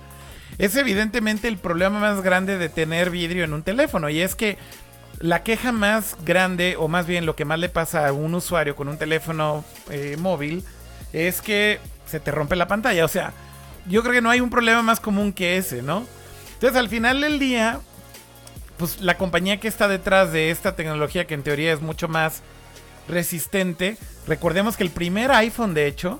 es 0.59 0.77
evidentemente 0.77 1.49
el 1.49 1.59
problema 1.59 1.99
más 1.99 2.23
grande 2.23 2.59
de 2.59 2.69
tener 2.69 3.11
vidrio 3.11 3.45
en 3.45 3.53
un 3.53 3.63
teléfono. 3.63 4.09
Y 4.09 4.21
es 4.21 4.35
que 4.35 4.59
la 5.19 5.43
queja 5.43 5.73
más 5.73 6.17
grande, 6.25 6.77
o 6.79 6.89
más 6.89 7.07
bien 7.07 7.27
lo 7.27 7.37
que 7.37 7.45
más 7.45 7.59
le 7.59 7.69
pasa 7.69 8.07
a 8.07 8.13
un 8.13 8.35
usuario 8.35 8.77
con 8.77 8.89
un 8.89 8.99
teléfono 8.99 9.65
eh, 9.91 10.17
móvil, 10.19 10.65
es 11.13 11.41
que 11.41 11.81
se 12.07 12.21
te 12.21 12.31
rompe 12.31 12.57
la 12.57 12.69
pantalla. 12.69 13.05
O 13.05 13.09
sea, 13.09 13.33
yo 13.89 14.03
creo 14.03 14.13
que 14.15 14.21
no 14.21 14.31
hay 14.31 14.41
un 14.41 14.51
problema 14.51 14.83
más 14.83 15.01
común 15.01 15.33
que 15.33 15.57
ese, 15.57 15.83
¿no? 15.83 16.07
Entonces, 16.55 16.79
al 16.79 16.89
final 16.89 17.21
del 17.21 17.39
día, 17.39 17.81
pues 18.83 19.01
la 19.01 19.17
compañía 19.17 19.61
que 19.61 19.69
está 19.69 19.87
detrás 19.87 20.33
de 20.33 20.51
esta 20.51 20.75
tecnología, 20.75 21.25
que 21.25 21.35
en 21.35 21.45
teoría 21.45 21.73
es 21.73 21.81
mucho 21.81 22.09
más 22.09 22.43
resistente, 23.07 23.97
recordemos 24.27 24.77
que 24.77 24.83
el 24.83 24.91
primer 24.91 25.31
iPhone, 25.31 25.73
de 25.73 25.87
hecho, 25.87 26.19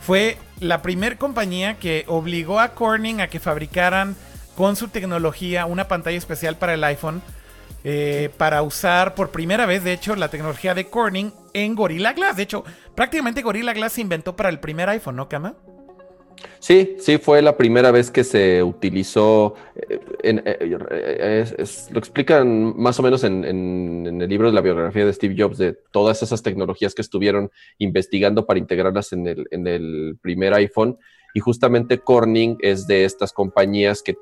fue 0.00 0.36
la 0.58 0.82
primera 0.82 1.16
compañía 1.16 1.78
que 1.78 2.04
obligó 2.08 2.58
a 2.58 2.74
Corning 2.74 3.20
a 3.20 3.28
que 3.28 3.38
fabricaran 3.38 4.16
con 4.56 4.74
su 4.74 4.88
tecnología 4.88 5.64
una 5.64 5.86
pantalla 5.86 6.18
especial 6.18 6.56
para 6.56 6.74
el 6.74 6.82
iPhone. 6.82 7.22
Eh, 7.84 8.30
para 8.36 8.62
usar 8.62 9.14
por 9.14 9.30
primera 9.30 9.64
vez, 9.64 9.84
de 9.84 9.92
hecho, 9.92 10.16
la 10.16 10.26
tecnología 10.26 10.74
de 10.74 10.88
Corning 10.88 11.32
en 11.52 11.76
Gorilla 11.76 12.14
Glass. 12.14 12.36
De 12.36 12.42
hecho, 12.42 12.64
prácticamente 12.96 13.42
Gorilla 13.42 13.74
Glass 13.74 13.92
se 13.92 14.00
inventó 14.00 14.34
para 14.34 14.48
el 14.48 14.58
primer 14.58 14.88
iPhone, 14.88 15.14
¿no, 15.14 15.28
Kama? 15.28 15.54
Sí, 16.58 16.96
sí, 16.98 17.18
fue 17.18 17.42
la 17.42 17.56
primera 17.56 17.90
vez 17.90 18.10
que 18.10 18.24
se 18.24 18.62
utilizó, 18.62 19.54
eh, 19.76 20.00
eh, 20.22 21.54
lo 21.90 21.98
explican 21.98 22.76
más 22.76 22.98
o 22.98 23.02
menos 23.02 23.24
en, 23.24 23.44
el 23.44 24.28
libro 24.28 24.48
de 24.48 24.54
la 24.54 24.60
biografía 24.60 25.04
de 25.04 25.12
Steve 25.12 25.34
Jobs, 25.36 25.58
de 25.58 25.74
todas 25.90 26.22
esas 26.22 26.42
tecnologías 26.42 26.94
que 26.94 27.02
estuvieron 27.02 27.50
investigando 27.78 28.46
para 28.46 28.58
integrarlas 28.58 29.12
en 29.12 29.26
el, 29.26 30.18
primer 30.22 30.54
iPhone. 30.54 30.98
Y 31.34 31.40
justamente 31.40 31.98
Corning 31.98 32.58
es 32.60 32.86
de 32.86 33.04
estas 33.04 33.32
compañías 33.32 34.02
que 34.02 34.14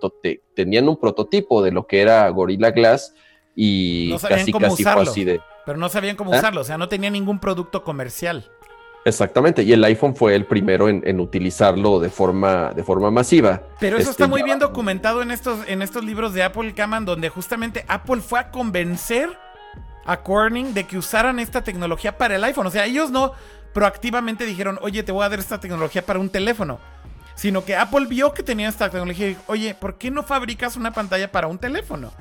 tenían 0.54 0.88
un 0.88 0.98
prototipo 0.98 1.62
de 1.62 1.72
lo 1.72 1.86
que 1.86 2.00
era 2.00 2.28
Gorilla 2.28 2.70
Glass 2.70 3.14
y 3.56 4.16
casi, 4.16 4.52
casi 4.52 4.84
fue 4.84 5.02
así 5.02 5.24
de... 5.24 5.40
Pero 5.66 5.78
no 5.78 5.88
sabían 5.88 6.16
cómo 6.16 6.32
¿Ah? 6.32 6.38
usarlo, 6.38 6.60
o 6.62 6.64
sea, 6.64 6.78
no 6.78 6.88
tenía 6.88 7.10
ningún 7.10 7.40
producto 7.40 7.84
comercial. 7.84 8.50
Exactamente, 9.04 9.62
y 9.62 9.72
el 9.72 9.82
iPhone 9.84 10.14
fue 10.14 10.34
el 10.34 10.44
primero 10.44 10.88
en, 10.88 11.20
utilizarlo 11.20 12.00
de 12.00 12.10
forma, 12.10 12.72
de 12.74 12.84
forma 12.84 13.10
masiva. 13.10 13.62
Pero 13.78 13.96
eso 13.96 14.10
está 14.10 14.24
este, 14.24 14.30
muy 14.30 14.42
bien 14.42 14.58
documentado 14.58 15.22
en 15.22 15.30
estos, 15.30 15.66
en 15.68 15.80
estos 15.80 16.04
libros 16.04 16.34
de 16.34 16.42
Apple 16.42 16.74
Caman, 16.74 17.06
donde 17.06 17.30
justamente 17.30 17.84
Apple 17.88 18.20
fue 18.20 18.40
a 18.40 18.50
convencer 18.50 19.30
a 20.04 20.18
Corning 20.18 20.74
de 20.74 20.84
que 20.84 20.98
usaran 20.98 21.38
esta 21.38 21.62
tecnología 21.62 22.18
para 22.18 22.36
el 22.36 22.44
iPhone. 22.44 22.66
O 22.66 22.70
sea, 22.70 22.84
ellos 22.84 23.10
no 23.10 23.32
proactivamente 23.72 24.44
dijeron, 24.44 24.78
oye, 24.82 25.02
te 25.02 25.12
voy 25.12 25.24
a 25.24 25.28
dar 25.28 25.38
esta 25.38 25.60
tecnología 25.60 26.04
para 26.04 26.18
un 26.18 26.28
teléfono. 26.28 26.78
Sino 27.34 27.64
que 27.64 27.76
Apple 27.76 28.06
vio 28.06 28.34
que 28.34 28.42
tenía 28.42 28.68
esta 28.68 28.90
tecnología 28.90 29.26
y 29.26 29.28
dijo, 29.30 29.42
oye, 29.46 29.74
¿por 29.74 29.94
qué 29.96 30.10
no 30.10 30.22
fabricas 30.22 30.76
una 30.76 30.92
pantalla 30.92 31.32
para 31.32 31.46
un 31.46 31.58
teléfono? 31.58 32.12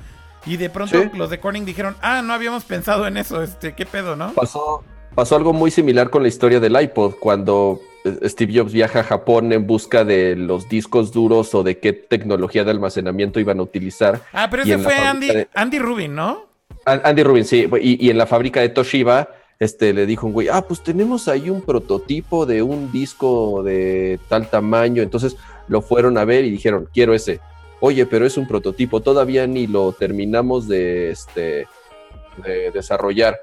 Y 0.46 0.56
de 0.56 0.70
pronto 0.70 0.98
los 1.14 1.28
de 1.28 1.38
Corning 1.38 1.66
dijeron, 1.66 1.96
ah, 2.00 2.22
no 2.22 2.32
habíamos 2.32 2.64
pensado 2.64 3.06
en 3.06 3.18
eso, 3.18 3.42
este, 3.42 3.74
qué 3.74 3.84
pedo, 3.84 4.16
¿no? 4.16 4.32
Pasó, 4.32 4.82
Pasó 5.14 5.36
algo 5.36 5.52
muy 5.52 5.70
similar 5.70 6.10
con 6.10 6.22
la 6.22 6.28
historia 6.28 6.60
del 6.60 6.80
iPod, 6.80 7.14
cuando 7.14 7.80
eh, 8.04 8.28
Steve 8.28 8.52
Jobs 8.56 8.72
viaja 8.72 9.00
a 9.00 9.04
Japón 9.04 9.52
en 9.52 9.66
busca 9.66 10.04
de 10.04 10.36
los 10.36 10.68
discos 10.68 11.12
duros 11.12 11.54
o 11.54 11.62
de 11.62 11.78
qué 11.78 11.92
tecnología 11.92 12.64
de 12.64 12.70
almacenamiento 12.70 13.40
iban 13.40 13.58
a 13.58 13.62
utilizar. 13.62 14.22
Ah, 14.32 14.48
pero 14.50 14.62
ese 14.62 14.78
fue 14.78 14.94
Andy, 14.94 15.78
Rubin, 15.78 16.14
¿no? 16.14 16.46
Andy 16.84 17.22
Rubin, 17.22 17.44
sí. 17.44 17.68
Y, 17.80 18.06
y, 18.06 18.10
en 18.10 18.18
la 18.18 18.26
fábrica 18.26 18.60
de 18.60 18.70
Toshiba, 18.70 19.28
este, 19.58 19.92
le 19.92 20.06
dijo 20.06 20.26
un 20.26 20.32
güey, 20.32 20.48
ah, 20.48 20.62
pues 20.62 20.82
tenemos 20.82 21.28
ahí 21.28 21.50
un 21.50 21.60
prototipo 21.60 22.46
de 22.46 22.62
un 22.62 22.90
disco 22.90 23.62
de 23.62 24.18
tal 24.28 24.48
tamaño. 24.48 25.02
Entonces 25.02 25.36
lo 25.68 25.82
fueron 25.82 26.16
a 26.16 26.24
ver 26.24 26.44
y 26.44 26.50
dijeron, 26.50 26.88
quiero 26.92 27.14
ese. 27.14 27.40
Oye, 27.80 28.06
pero 28.06 28.26
es 28.26 28.36
un 28.36 28.46
prototipo, 28.46 29.00
todavía 29.00 29.46
ni 29.46 29.66
lo 29.66 29.92
terminamos 29.92 30.68
de, 30.68 31.10
este, 31.10 31.66
de 32.44 32.70
desarrollar 32.72 33.40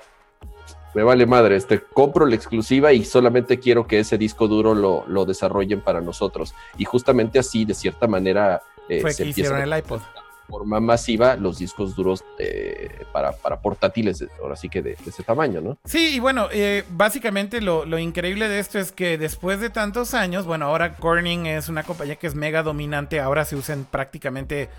me 0.98 1.04
vale 1.04 1.28
madre, 1.28 1.56
este, 1.56 1.80
compro 1.80 2.26
la 2.26 2.34
exclusiva 2.34 2.92
y 2.92 3.06
solamente 3.06 3.60
quiero 3.60 3.86
que 3.86 4.00
ese 4.00 4.18
disco 4.18 4.48
duro 4.48 4.74
lo, 4.74 5.06
lo 5.08 5.26
desarrollen 5.26 5.80
para 5.80 6.02
nosotros. 6.02 6.56
Y 6.76 6.86
justamente 6.86 7.38
así, 7.38 7.66
de 7.66 7.76
cierta 7.76 8.08
manera, 8.08 8.64
eh, 8.90 9.02
Fue 9.02 9.14
se 9.14 9.22
que 9.22 9.30
hicieron 9.30 9.62
el 9.62 9.78
iPod. 9.78 10.00
De 10.00 10.48
forma 10.48 10.80
masiva 10.80 11.36
los 11.36 11.60
discos 11.60 11.96
duros 11.96 12.24
eh, 12.40 13.06
para, 13.12 13.32
para, 13.32 13.62
portátiles, 13.62 14.26
ahora 14.42 14.56
sí 14.56 14.70
que 14.70 14.82
de, 14.82 14.98
ese 15.06 15.22
tamaño, 15.22 15.62
¿no? 15.62 15.78
Sí, 15.86 16.16
y 16.16 16.20
bueno, 16.20 16.48
eh, 16.52 16.84
básicamente 16.90 17.62
lo, 17.62 17.86
lo, 17.86 18.00
increíble 18.00 18.50
de 18.50 18.58
esto 18.58 18.80
es 18.80 18.92
que 18.92 19.20
después 19.20 19.60
de 19.60 19.70
tantos 19.70 20.16
años, 20.16 20.48
bueno, 20.48 20.66
ahora 20.66 20.96
Corning 20.96 21.46
es 21.46 21.70
una 21.70 21.84
compañía 21.84 22.16
que 22.16 22.26
es 22.26 22.34
mega 22.34 22.64
dominante, 22.64 23.20
ahora 23.20 23.46
se 23.46 23.56
usan 23.56 23.86
prácticamente 23.86 24.70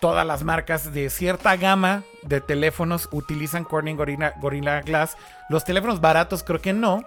todas 0.00 0.26
las 0.26 0.44
marcas 0.44 0.92
de 0.92 1.10
cierta 1.10 1.56
gama 1.56 2.02
de 2.22 2.40
teléfonos 2.40 3.08
utilizan 3.12 3.64
Corning 3.64 3.96
Gorilla, 3.96 4.80
Glass. 4.82 5.16
Los 5.48 5.64
teléfonos 5.64 6.00
baratos 6.00 6.42
creo 6.44 6.60
que 6.60 6.72
no, 6.72 7.04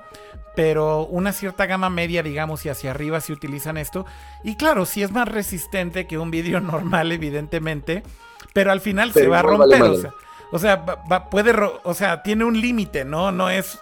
pero 0.55 1.05
una 1.05 1.31
cierta 1.33 1.65
gama 1.65 1.89
media, 1.89 2.23
digamos, 2.23 2.65
y 2.65 2.69
hacia 2.69 2.91
arriba 2.91 3.21
sí 3.21 3.31
utilizan 3.31 3.77
esto. 3.77 4.05
Y 4.43 4.55
claro, 4.55 4.85
sí 4.85 5.03
es 5.03 5.11
más 5.11 5.27
resistente 5.27 6.07
que 6.07 6.17
un 6.17 6.31
vidrio 6.31 6.59
normal, 6.61 7.11
evidentemente, 7.11 8.03
pero 8.53 8.71
al 8.71 8.81
final 8.81 9.13
se 9.13 9.27
va 9.27 9.39
a 9.39 9.43
romper. 9.43 10.11
O 10.53 10.59
sea, 10.59 10.85
puede, 11.29 11.53
o 11.83 11.93
sea, 11.93 12.23
tiene 12.23 12.43
un 12.43 12.59
límite, 12.59 13.05
¿no? 13.05 13.31
No 13.31 13.49
es, 13.49 13.79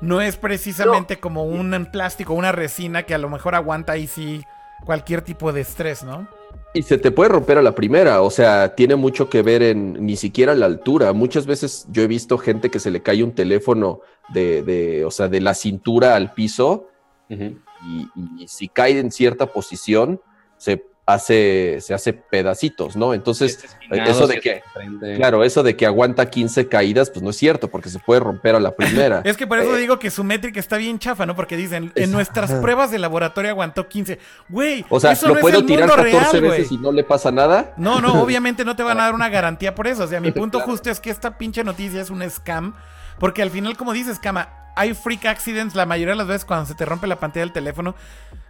no 0.00 0.20
es 0.20 0.36
precisamente 0.36 1.18
como 1.18 1.44
un 1.44 1.88
plástico, 1.90 2.34
una 2.34 2.52
resina 2.52 3.02
que 3.02 3.14
a 3.14 3.18
lo 3.18 3.28
mejor 3.28 3.56
aguanta 3.56 3.94
ahí 3.94 4.06
sí 4.06 4.44
cualquier 4.84 5.22
tipo 5.22 5.52
de 5.52 5.62
estrés, 5.62 6.04
¿no? 6.04 6.28
Y 6.76 6.82
se 6.82 6.98
te 6.98 7.12
puede 7.12 7.30
romper 7.30 7.56
a 7.56 7.62
la 7.62 7.76
primera, 7.76 8.20
o 8.22 8.30
sea, 8.30 8.74
tiene 8.74 8.96
mucho 8.96 9.30
que 9.30 9.42
ver 9.42 9.62
en 9.62 10.04
ni 10.04 10.16
siquiera 10.16 10.56
la 10.56 10.66
altura. 10.66 11.12
Muchas 11.12 11.46
veces 11.46 11.86
yo 11.92 12.02
he 12.02 12.08
visto 12.08 12.36
gente 12.36 12.68
que 12.68 12.80
se 12.80 12.90
le 12.90 13.00
cae 13.00 13.22
un 13.22 13.32
teléfono 13.32 14.00
de, 14.30 14.64
de 14.64 15.04
o 15.04 15.12
sea, 15.12 15.28
de 15.28 15.40
la 15.40 15.54
cintura 15.54 16.16
al 16.16 16.34
piso 16.34 16.88
y, 17.28 18.46
si 18.48 18.68
cae 18.68 18.98
en 18.98 19.12
cierta 19.12 19.46
posición, 19.46 20.20
se 20.56 20.84
hace, 21.06 21.80
se 21.80 21.92
hace 21.92 22.12
pedacitos, 22.12 22.96
¿no? 22.96 23.12
Entonces, 23.12 23.76
eso 23.90 24.26
de 24.26 24.40
que, 24.40 24.62
claro, 25.16 25.44
eso 25.44 25.62
de 25.62 25.76
que 25.76 25.84
aguanta 25.86 26.30
15 26.30 26.68
caídas, 26.68 27.10
pues 27.10 27.22
no 27.22 27.30
es 27.30 27.36
cierto, 27.36 27.68
porque 27.68 27.90
se 27.90 27.98
puede 27.98 28.20
romper 28.20 28.54
a 28.54 28.60
la 28.60 28.74
primera. 28.74 29.20
es 29.24 29.36
que 29.36 29.46
por 29.46 29.58
eso 29.58 29.76
eh, 29.76 29.80
digo 29.80 29.98
que 29.98 30.10
su 30.10 30.24
métrica 30.24 30.58
está 30.58 30.76
bien 30.76 30.98
chafa, 30.98 31.26
¿no? 31.26 31.36
Porque 31.36 31.56
dicen, 31.56 31.92
en 31.94 32.10
nuestras 32.10 32.52
pruebas 32.52 32.90
de 32.90 32.98
laboratorio 32.98 33.50
aguantó 33.50 33.86
15. 33.86 34.18
Güey, 34.48 34.86
o 34.88 34.98
sea, 34.98 35.12
eso 35.12 35.28
¿lo 35.28 35.40
puedo 35.40 35.64
tirar 35.64 35.90
14 35.90 36.40
veces 36.40 36.72
y 36.72 36.78
no 36.78 36.90
le 36.90 37.04
pasa 37.04 37.30
nada? 37.30 37.74
No, 37.76 38.00
no, 38.00 38.14
obviamente 38.22 38.64
no 38.64 38.74
te 38.74 38.82
van 38.82 38.98
a 38.98 39.04
dar 39.04 39.14
una 39.14 39.28
garantía 39.28 39.74
por 39.74 39.86
eso. 39.86 40.04
O 40.04 40.08
sea, 40.08 40.20
mi 40.20 40.32
punto 40.32 40.60
justo 40.60 40.90
es 40.90 41.00
que 41.00 41.10
esta 41.10 41.36
pinche 41.36 41.64
noticia 41.64 42.00
es 42.00 42.10
un 42.10 42.28
scam, 42.30 42.74
porque 43.18 43.42
al 43.42 43.50
final, 43.50 43.76
como 43.76 43.92
dices, 43.92 44.18
Cama, 44.18 44.63
hay 44.74 44.94
freak 44.94 45.26
accidents 45.26 45.74
la 45.74 45.86
mayoría 45.86 46.12
de 46.12 46.18
las 46.18 46.26
veces 46.26 46.44
cuando 46.44 46.66
se 46.66 46.74
te 46.74 46.84
rompe 46.84 47.06
la 47.06 47.16
pantalla 47.16 47.44
del 47.44 47.52
teléfono. 47.52 47.94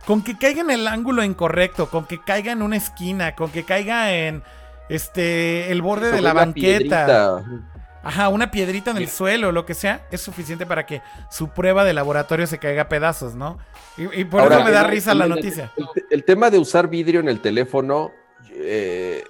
Con 0.07 0.23
que 0.23 0.37
caiga 0.37 0.61
en 0.61 0.71
el 0.71 0.87
ángulo 0.87 1.25
incorrecto, 1.25 1.89
con 1.89 2.07
que 2.07 2.21
caiga 2.21 2.53
en 2.53 2.63
una 2.63 2.77
esquina, 2.77 3.35
con 3.35 3.51
que 3.51 3.65
caiga 3.65 4.13
en 4.13 4.43
este 4.89 5.71
el 5.73 5.81
borde 5.81 6.13
de 6.13 6.21
la 6.21 6.33
banqueta. 6.33 7.43
Ajá, 8.03 8.29
una 8.29 8.51
piedrita 8.51 8.91
en 8.91 8.99
el 8.99 9.09
suelo, 9.09 9.51
lo 9.51 9.65
que 9.65 9.73
sea, 9.73 10.07
es 10.11 10.21
suficiente 10.21 10.67
para 10.67 10.85
que 10.85 11.01
su 11.31 11.49
prueba 11.49 11.85
de 11.85 11.95
laboratorio 11.95 12.47
se 12.47 12.59
caiga 12.59 12.83
a 12.83 12.89
pedazos, 12.89 13.35
¿no? 13.35 13.59
Y, 13.97 14.25
por 14.25 14.53
eso 14.53 14.63
me 14.63 14.73
da 14.73 14.83
risa 14.85 15.15
la 15.15 15.27
noticia. 15.27 15.73
El, 16.11 16.25
tema 16.25 16.51
de 16.51 16.59
usar 16.59 16.89
vidrio 16.89 17.21
en 17.21 17.29
el 17.29 17.41
teléfono, 17.41 18.13
eh, 18.51 19.25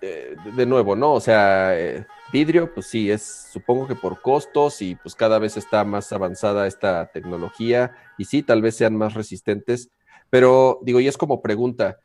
eh, 0.00 0.36
de 0.54 0.66
nuevo, 0.66 0.94
¿no? 0.94 1.12
O 1.12 1.20
sea, 1.20 1.76
eh, 1.76 2.06
vidrio, 2.32 2.72
pues 2.72 2.86
sí, 2.86 3.10
es 3.10 3.48
supongo 3.52 3.86
que 3.86 3.94
por 3.94 4.20
costos 4.20 4.82
y 4.82 4.94
pues 4.96 5.14
cada 5.14 5.38
vez 5.38 5.56
está 5.56 5.84
más 5.84 6.12
avanzada 6.12 6.66
esta 6.66 7.10
tecnología 7.12 7.94
y 8.18 8.24
sí, 8.24 8.42
tal 8.42 8.62
vez 8.62 8.76
sean 8.76 8.96
más 8.96 9.14
resistentes, 9.14 9.90
pero 10.30 10.80
digo, 10.82 10.98
y 11.00 11.08
es 11.08 11.18
como 11.18 11.42
pregunta, 11.42 11.98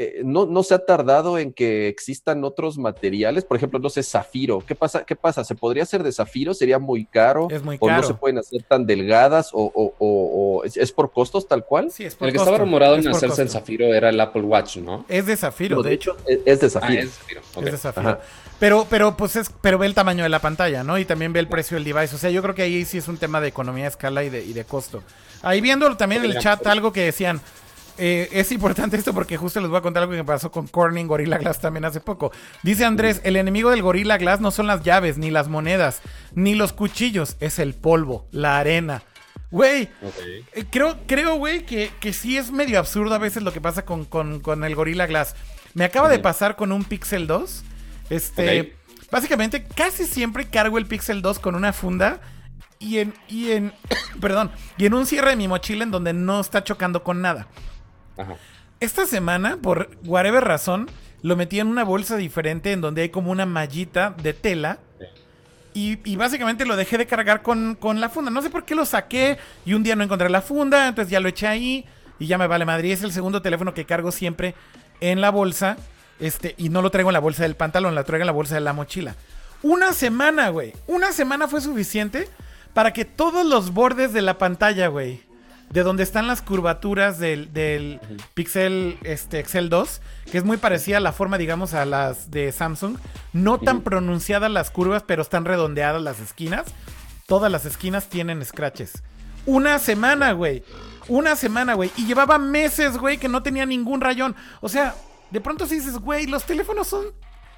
eh, 0.00 0.22
no, 0.24 0.46
no, 0.46 0.62
se 0.62 0.74
ha 0.74 0.86
tardado 0.86 1.38
en 1.38 1.52
que 1.52 1.88
existan 1.88 2.44
otros 2.44 2.78
materiales, 2.78 3.44
por 3.44 3.56
ejemplo, 3.56 3.80
no 3.80 3.90
sé, 3.90 4.04
zafiro, 4.04 4.62
¿qué 4.64 4.76
pasa? 4.76 5.04
¿Qué 5.04 5.16
pasa? 5.16 5.42
¿Se 5.42 5.56
podría 5.56 5.82
hacer 5.82 6.04
de 6.04 6.12
zafiro? 6.12 6.54
¿Sería 6.54 6.78
muy 6.78 7.04
caro? 7.04 7.48
Es 7.50 7.64
muy 7.64 7.80
caro. 7.80 7.94
¿O 7.94 7.96
no 7.96 8.02
se 8.04 8.14
pueden 8.14 8.38
hacer 8.38 8.62
tan 8.62 8.86
delgadas? 8.86 9.50
¿O, 9.52 9.72
o, 9.74 9.94
o, 9.98 10.62
¿es, 10.62 10.92
por 10.92 11.10
costos 11.10 11.48
tal 11.48 11.64
cual? 11.64 11.90
Sí, 11.90 12.04
es 12.04 12.14
por 12.14 12.28
El 12.28 12.32
que 12.32 12.38
estaba 12.38 12.58
rumorado 12.58 12.94
en 12.94 13.08
hacerse 13.08 13.42
en 13.42 13.48
zafiro 13.48 13.86
era 13.86 14.10
el 14.10 14.20
Apple 14.20 14.42
Watch, 14.42 14.76
¿no? 14.76 15.04
Es 15.08 15.26
de 15.26 15.36
zafiro, 15.36 15.82
de, 15.82 15.94
hecho. 15.94 16.16
Es, 16.44 16.60
de 16.60 16.70
zafiro. 16.70 17.00
Ah, 17.00 17.02
es 17.02 17.10
de 17.10 17.10
zafiro. 17.10 17.40
Es 17.66 17.72
de 17.72 17.78
zafiro. 17.78 18.18
Pero, 18.58 18.86
pero, 18.90 19.16
pues 19.16 19.36
es, 19.36 19.50
pero 19.60 19.78
ve 19.78 19.86
el 19.86 19.94
tamaño 19.94 20.24
de 20.24 20.28
la 20.28 20.40
pantalla, 20.40 20.82
¿no? 20.82 20.98
Y 20.98 21.04
también 21.04 21.32
ve 21.32 21.40
el 21.40 21.48
precio 21.48 21.76
del 21.76 21.84
device. 21.84 22.14
O 22.14 22.18
sea, 22.18 22.30
yo 22.30 22.42
creo 22.42 22.54
que 22.54 22.62
ahí 22.62 22.84
sí 22.84 22.98
es 22.98 23.06
un 23.08 23.16
tema 23.16 23.40
de 23.40 23.48
economía 23.48 23.84
de 23.84 23.90
escala 23.90 24.24
y 24.24 24.30
de, 24.30 24.44
y 24.44 24.52
de 24.52 24.64
costo. 24.64 25.02
Ahí 25.42 25.60
viendo 25.60 25.96
también 25.96 26.24
en 26.24 26.32
el 26.32 26.38
chat 26.38 26.66
algo 26.66 26.92
que 26.92 27.04
decían. 27.04 27.40
Eh, 28.00 28.28
es 28.30 28.52
importante 28.52 28.96
esto 28.96 29.12
porque 29.12 29.36
justo 29.36 29.60
les 29.60 29.68
voy 29.68 29.78
a 29.78 29.82
contar 29.82 30.04
algo 30.04 30.14
que 30.14 30.22
pasó 30.22 30.52
con 30.52 30.68
Corning 30.68 31.08
Gorilla 31.08 31.36
Glass 31.36 31.60
también 31.60 31.84
hace 31.84 31.98
poco. 31.98 32.30
Dice 32.62 32.84
Andrés, 32.84 33.20
el 33.24 33.34
enemigo 33.34 33.70
del 33.70 33.82
Gorilla 33.82 34.18
Glass 34.18 34.40
no 34.40 34.52
son 34.52 34.68
las 34.68 34.84
llaves, 34.84 35.18
ni 35.18 35.32
las 35.32 35.48
monedas, 35.48 36.00
ni 36.32 36.54
los 36.54 36.72
cuchillos, 36.72 37.36
es 37.40 37.58
el 37.58 37.74
polvo, 37.74 38.28
la 38.30 38.60
arena. 38.60 39.02
Güey, 39.50 39.88
eh, 40.54 40.64
creo, 40.70 40.96
creo, 41.08 41.36
güey, 41.36 41.66
que, 41.66 41.90
que, 41.98 42.12
sí 42.12 42.36
es 42.36 42.52
medio 42.52 42.78
absurdo 42.78 43.14
a 43.16 43.18
veces 43.18 43.42
lo 43.42 43.52
que 43.52 43.60
pasa 43.60 43.84
con, 43.84 44.04
con, 44.04 44.62
el 44.62 44.74
Gorilla 44.76 45.06
Glass. 45.06 45.34
Me 45.74 45.84
acaba 45.84 46.08
de 46.08 46.20
pasar 46.20 46.54
con 46.54 46.70
un 46.70 46.84
Pixel 46.84 47.26
2 47.26 47.64
este, 48.10 48.74
básicamente 49.10 49.64
casi 49.64 50.04
siempre 50.04 50.48
cargo 50.48 50.78
el 50.78 50.86
Pixel 50.86 51.22
2 51.22 51.38
con 51.38 51.54
una 51.54 51.72
funda 51.72 52.20
y 52.78 52.98
en, 52.98 53.14
y 53.28 53.52
en, 53.52 53.72
perdón, 54.20 54.50
y 54.76 54.86
en 54.86 54.94
un 54.94 55.06
cierre 55.06 55.30
de 55.30 55.36
mi 55.36 55.48
mochila 55.48 55.84
en 55.84 55.90
donde 55.90 56.12
no 56.12 56.40
está 56.40 56.64
chocando 56.64 57.02
con 57.02 57.20
nada. 57.20 57.48
Esta 58.80 59.06
semana, 59.06 59.58
por 59.60 59.90
whatever 60.04 60.42
razón, 60.44 60.88
lo 61.22 61.36
metí 61.36 61.60
en 61.60 61.68
una 61.68 61.84
bolsa 61.84 62.16
diferente 62.16 62.72
en 62.72 62.80
donde 62.80 63.02
hay 63.02 63.08
como 63.08 63.30
una 63.30 63.46
mallita 63.46 64.14
de 64.22 64.34
tela. 64.34 64.78
Y, 65.74 66.16
básicamente 66.16 66.66
lo 66.66 66.74
dejé 66.74 66.98
de 66.98 67.06
cargar 67.06 67.42
con, 67.42 67.76
con, 67.76 68.00
la 68.00 68.08
funda. 68.08 68.32
No 68.32 68.42
sé 68.42 68.50
por 68.50 68.64
qué 68.64 68.74
lo 68.74 68.84
saqué 68.84 69.38
y 69.64 69.74
un 69.74 69.84
día 69.84 69.94
no 69.94 70.02
encontré 70.02 70.28
la 70.28 70.42
funda, 70.42 70.88
entonces 70.88 71.08
ya 71.08 71.20
lo 71.20 71.28
eché 71.28 71.46
ahí 71.46 71.84
y 72.18 72.26
ya 72.26 72.36
me 72.36 72.48
vale 72.48 72.64
madre. 72.64 72.90
Es 72.90 73.04
el 73.04 73.12
segundo 73.12 73.42
teléfono 73.42 73.74
que 73.74 73.84
cargo 73.84 74.10
siempre 74.10 74.56
en 75.00 75.20
la 75.20 75.30
bolsa. 75.30 75.76
Este, 76.20 76.54
y 76.58 76.68
no 76.68 76.82
lo 76.82 76.90
traigo 76.90 77.10
en 77.10 77.14
la 77.14 77.20
bolsa 77.20 77.42
del 77.42 77.54
pantalón, 77.54 77.94
la 77.94 78.04
traigo 78.04 78.22
en 78.22 78.26
la 78.26 78.32
bolsa 78.32 78.54
de 78.54 78.60
la 78.60 78.72
mochila. 78.72 79.14
Una 79.62 79.92
semana, 79.92 80.50
güey. 80.50 80.72
Una 80.86 81.12
semana 81.12 81.48
fue 81.48 81.60
suficiente 81.60 82.28
para 82.74 82.92
que 82.92 83.04
todos 83.04 83.44
los 83.44 83.72
bordes 83.72 84.12
de 84.12 84.22
la 84.22 84.38
pantalla, 84.38 84.88
güey, 84.88 85.22
de 85.70 85.82
donde 85.82 86.02
están 86.02 86.26
las 86.26 86.42
curvaturas 86.42 87.18
del, 87.18 88.00
Pixel 88.34 88.98
este, 89.02 89.40
Excel 89.40 89.68
2, 89.68 90.00
que 90.30 90.38
es 90.38 90.44
muy 90.44 90.56
parecida 90.56 90.98
a 90.98 91.00
la 91.00 91.12
forma, 91.12 91.38
digamos, 91.38 91.74
a 91.74 91.84
las 91.84 92.30
de 92.30 92.52
Samsung. 92.52 92.98
No 93.32 93.58
tan 93.58 93.82
pronunciadas 93.82 94.50
las 94.50 94.70
curvas, 94.70 95.02
pero 95.02 95.22
están 95.22 95.44
redondeadas 95.44 96.02
las 96.02 96.20
esquinas. 96.20 96.66
Todas 97.26 97.50
las 97.50 97.64
esquinas 97.64 98.08
tienen 98.08 98.44
scratches. 98.44 99.02
Una 99.44 99.78
semana, 99.78 100.32
güey. 100.32 100.62
Una 101.08 101.36
semana, 101.36 101.74
güey. 101.74 101.90
Y 101.96 102.06
llevaba 102.06 102.38
meses, 102.38 102.96
güey, 102.96 103.18
que 103.18 103.28
no 103.28 103.42
tenía 103.42 103.66
ningún 103.66 104.00
rayón. 104.00 104.36
O 104.60 104.68
sea, 104.68 104.94
de 105.30 105.40
pronto 105.40 105.66
si 105.66 105.76
dices, 105.76 105.98
güey, 105.98 106.26
los 106.26 106.44
teléfonos 106.44 106.88
son 106.88 107.06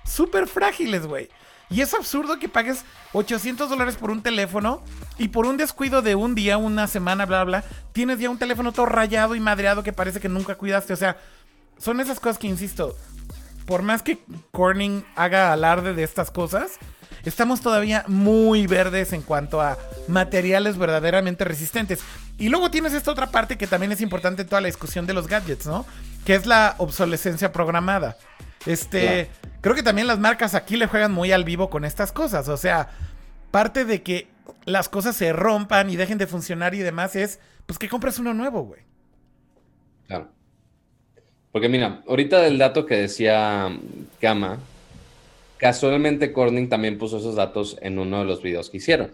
súper 0.04 0.46
frágiles, 0.46 1.06
güey. 1.06 1.28
Y 1.70 1.82
es 1.82 1.94
absurdo 1.94 2.38
que 2.40 2.48
pagues 2.48 2.84
800 3.12 3.70
dólares 3.70 3.94
por 3.94 4.10
un 4.10 4.22
teléfono 4.22 4.82
y 5.18 5.28
por 5.28 5.46
un 5.46 5.56
descuido 5.56 6.02
de 6.02 6.16
un 6.16 6.34
día, 6.34 6.56
una 6.56 6.88
semana, 6.88 7.26
bla, 7.26 7.44
bla, 7.44 7.64
tienes 7.92 8.18
ya 8.18 8.28
un 8.28 8.38
teléfono 8.38 8.72
todo 8.72 8.86
rayado 8.86 9.36
y 9.36 9.40
madreado 9.40 9.84
que 9.84 9.92
parece 9.92 10.18
que 10.18 10.28
nunca 10.28 10.56
cuidaste. 10.56 10.92
O 10.92 10.96
sea, 10.96 11.16
son 11.78 12.00
esas 12.00 12.18
cosas 12.18 12.38
que, 12.38 12.48
insisto, 12.48 12.96
por 13.66 13.82
más 13.82 14.02
que 14.02 14.18
Corning 14.50 15.04
haga 15.14 15.52
alarde 15.52 15.94
de 15.94 16.02
estas 16.02 16.32
cosas, 16.32 16.72
estamos 17.24 17.60
todavía 17.60 18.04
muy 18.08 18.66
verdes 18.66 19.12
en 19.12 19.22
cuanto 19.22 19.60
a 19.60 19.78
materiales 20.08 20.76
verdaderamente 20.76 21.44
resistentes. 21.44 22.00
Y 22.36 22.48
luego 22.48 22.72
tienes 22.72 22.94
esta 22.94 23.12
otra 23.12 23.30
parte 23.30 23.56
que 23.56 23.68
también 23.68 23.92
es 23.92 24.00
importante 24.00 24.42
en 24.42 24.48
toda 24.48 24.60
la 24.60 24.66
discusión 24.66 25.06
de 25.06 25.14
los 25.14 25.28
gadgets, 25.28 25.66
¿no? 25.66 25.86
Que 26.24 26.34
es 26.34 26.46
la 26.46 26.74
obsolescencia 26.78 27.52
programada. 27.52 28.16
Este, 28.66 29.30
creo 29.60 29.74
que 29.74 29.82
también 29.82 30.06
las 30.06 30.18
marcas 30.18 30.54
aquí 30.54 30.76
le 30.76 30.86
juegan 30.86 31.12
muy 31.12 31.32
al 31.32 31.44
vivo 31.44 31.70
con 31.70 31.84
estas 31.84 32.12
cosas. 32.12 32.48
O 32.48 32.56
sea, 32.56 32.88
parte 33.50 33.84
de 33.84 34.02
que 34.02 34.28
las 34.64 34.88
cosas 34.88 35.16
se 35.16 35.32
rompan 35.32 35.90
y 35.90 35.96
dejen 35.96 36.18
de 36.18 36.26
funcionar 36.26 36.74
y 36.74 36.78
demás 36.78 37.16
es, 37.16 37.40
pues 37.66 37.78
que 37.78 37.88
compres 37.88 38.18
uno 38.18 38.34
nuevo, 38.34 38.62
güey. 38.62 38.82
Claro. 40.06 40.28
Porque 41.52 41.68
mira, 41.68 42.02
ahorita 42.06 42.40
del 42.40 42.58
dato 42.58 42.86
que 42.86 42.96
decía 42.96 43.70
Gama, 44.20 44.58
Casualmente 45.60 46.32
Corning 46.32 46.68
también 46.68 46.96
puso 46.96 47.18
esos 47.18 47.36
datos 47.36 47.76
en 47.82 47.98
uno 47.98 48.20
de 48.20 48.24
los 48.24 48.42
videos 48.42 48.70
que 48.70 48.78
hicieron. 48.78 49.12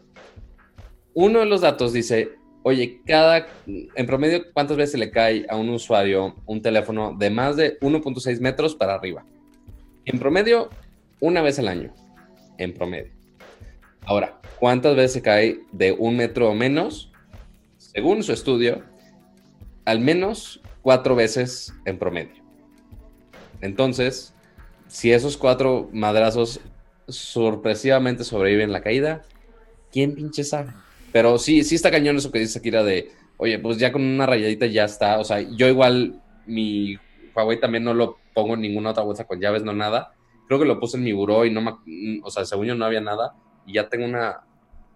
Uno 1.13 1.41
de 1.41 1.47
los 1.47 1.63
datos 1.63 1.93
dice, 1.93 2.37
oye, 2.69 3.01
cada, 3.07 3.47
en 3.67 4.07
promedio, 4.07 4.43
¿cuántas 4.53 4.77
veces 4.77 4.99
le 4.99 5.13
cae 5.13 5.47
a 5.49 5.55
un 5.55 5.69
usuario 5.69 6.35
un 6.47 6.61
teléfono 6.61 7.15
de 7.17 7.31
más 7.31 7.55
de 7.55 7.79
1.6 7.79 8.41
metros 8.41 8.75
para 8.75 8.97
arriba? 8.97 9.25
En 10.05 10.19
promedio, 10.19 10.71
una 11.21 11.43
vez 11.43 11.61
al 11.61 11.69
año, 11.69 11.95
en 12.59 12.75
promedio. 12.75 13.13
Ahora, 14.05 14.41
¿cuántas 14.59 14.97
veces 14.97 15.13
se 15.13 15.23
cae 15.23 15.61
de 15.71 15.93
un 15.93 16.17
metro 16.17 16.51
o 16.51 16.55
menos? 16.57 17.13
Según 17.79 18.25
su 18.25 18.33
estudio, 18.33 18.83
al 19.85 20.01
menos 20.01 20.61
cuatro 20.83 21.15
veces 21.15 21.73
en 21.85 22.01
promedio. 22.01 22.43
Entonces, 23.61 24.35
si 24.89 25.13
esos 25.13 25.37
cuatro 25.37 25.89
madrazos 25.93 26.59
sorpresivamente 27.07 28.25
sobreviven 28.25 28.73
la 28.73 28.83
caída, 28.83 29.23
¿quién 29.93 30.17
pinche 30.17 30.43
sabe? 30.43 30.73
Pero 31.17 31.39
sí, 31.39 31.65
sí 31.65 31.77
está 31.77 31.91
cañón 31.91 32.19
eso 32.19 32.31
que 32.31 32.41
dice 32.41 32.59
Akira 32.59 32.85
de, 32.85 33.11
oye, 33.39 33.59
pues 33.59 33.79
ya 33.79 33.91
con 33.91 34.03
una 34.03 34.27
rayadita 34.27 34.67
ya 34.67 34.85
está. 34.85 35.19
O 35.19 35.25
sea, 35.25 35.41
yo 35.41 35.67
igual 35.67 36.21
mi 36.45 36.99
Huawei 37.35 37.59
también 37.59 37.85
no 37.85 37.95
lo 37.95 38.19
pongo 38.35 38.53
en 38.53 38.61
ninguna 38.61 38.91
otra 38.91 39.03
bolsa 39.03 39.25
con 39.25 39.41
llaves, 39.41 39.63
no 39.63 39.73
nada. 39.73 40.13
Creo 40.47 40.61
que 40.61 40.67
lo 40.67 40.79
puse 40.79 40.99
en 40.99 41.05
mi 41.05 41.15
buró 41.15 41.47
y 41.47 41.51
no 41.51 41.63
me, 41.63 42.21
o 42.23 42.31
sea, 42.31 42.45
según 42.45 42.67
yo 42.67 42.75
no 42.75 42.85
había 42.85 43.01
nada. 43.01 43.35
Y 43.65 43.73
ya 43.73 43.89
tengo 43.89 44.05
una 44.05 44.43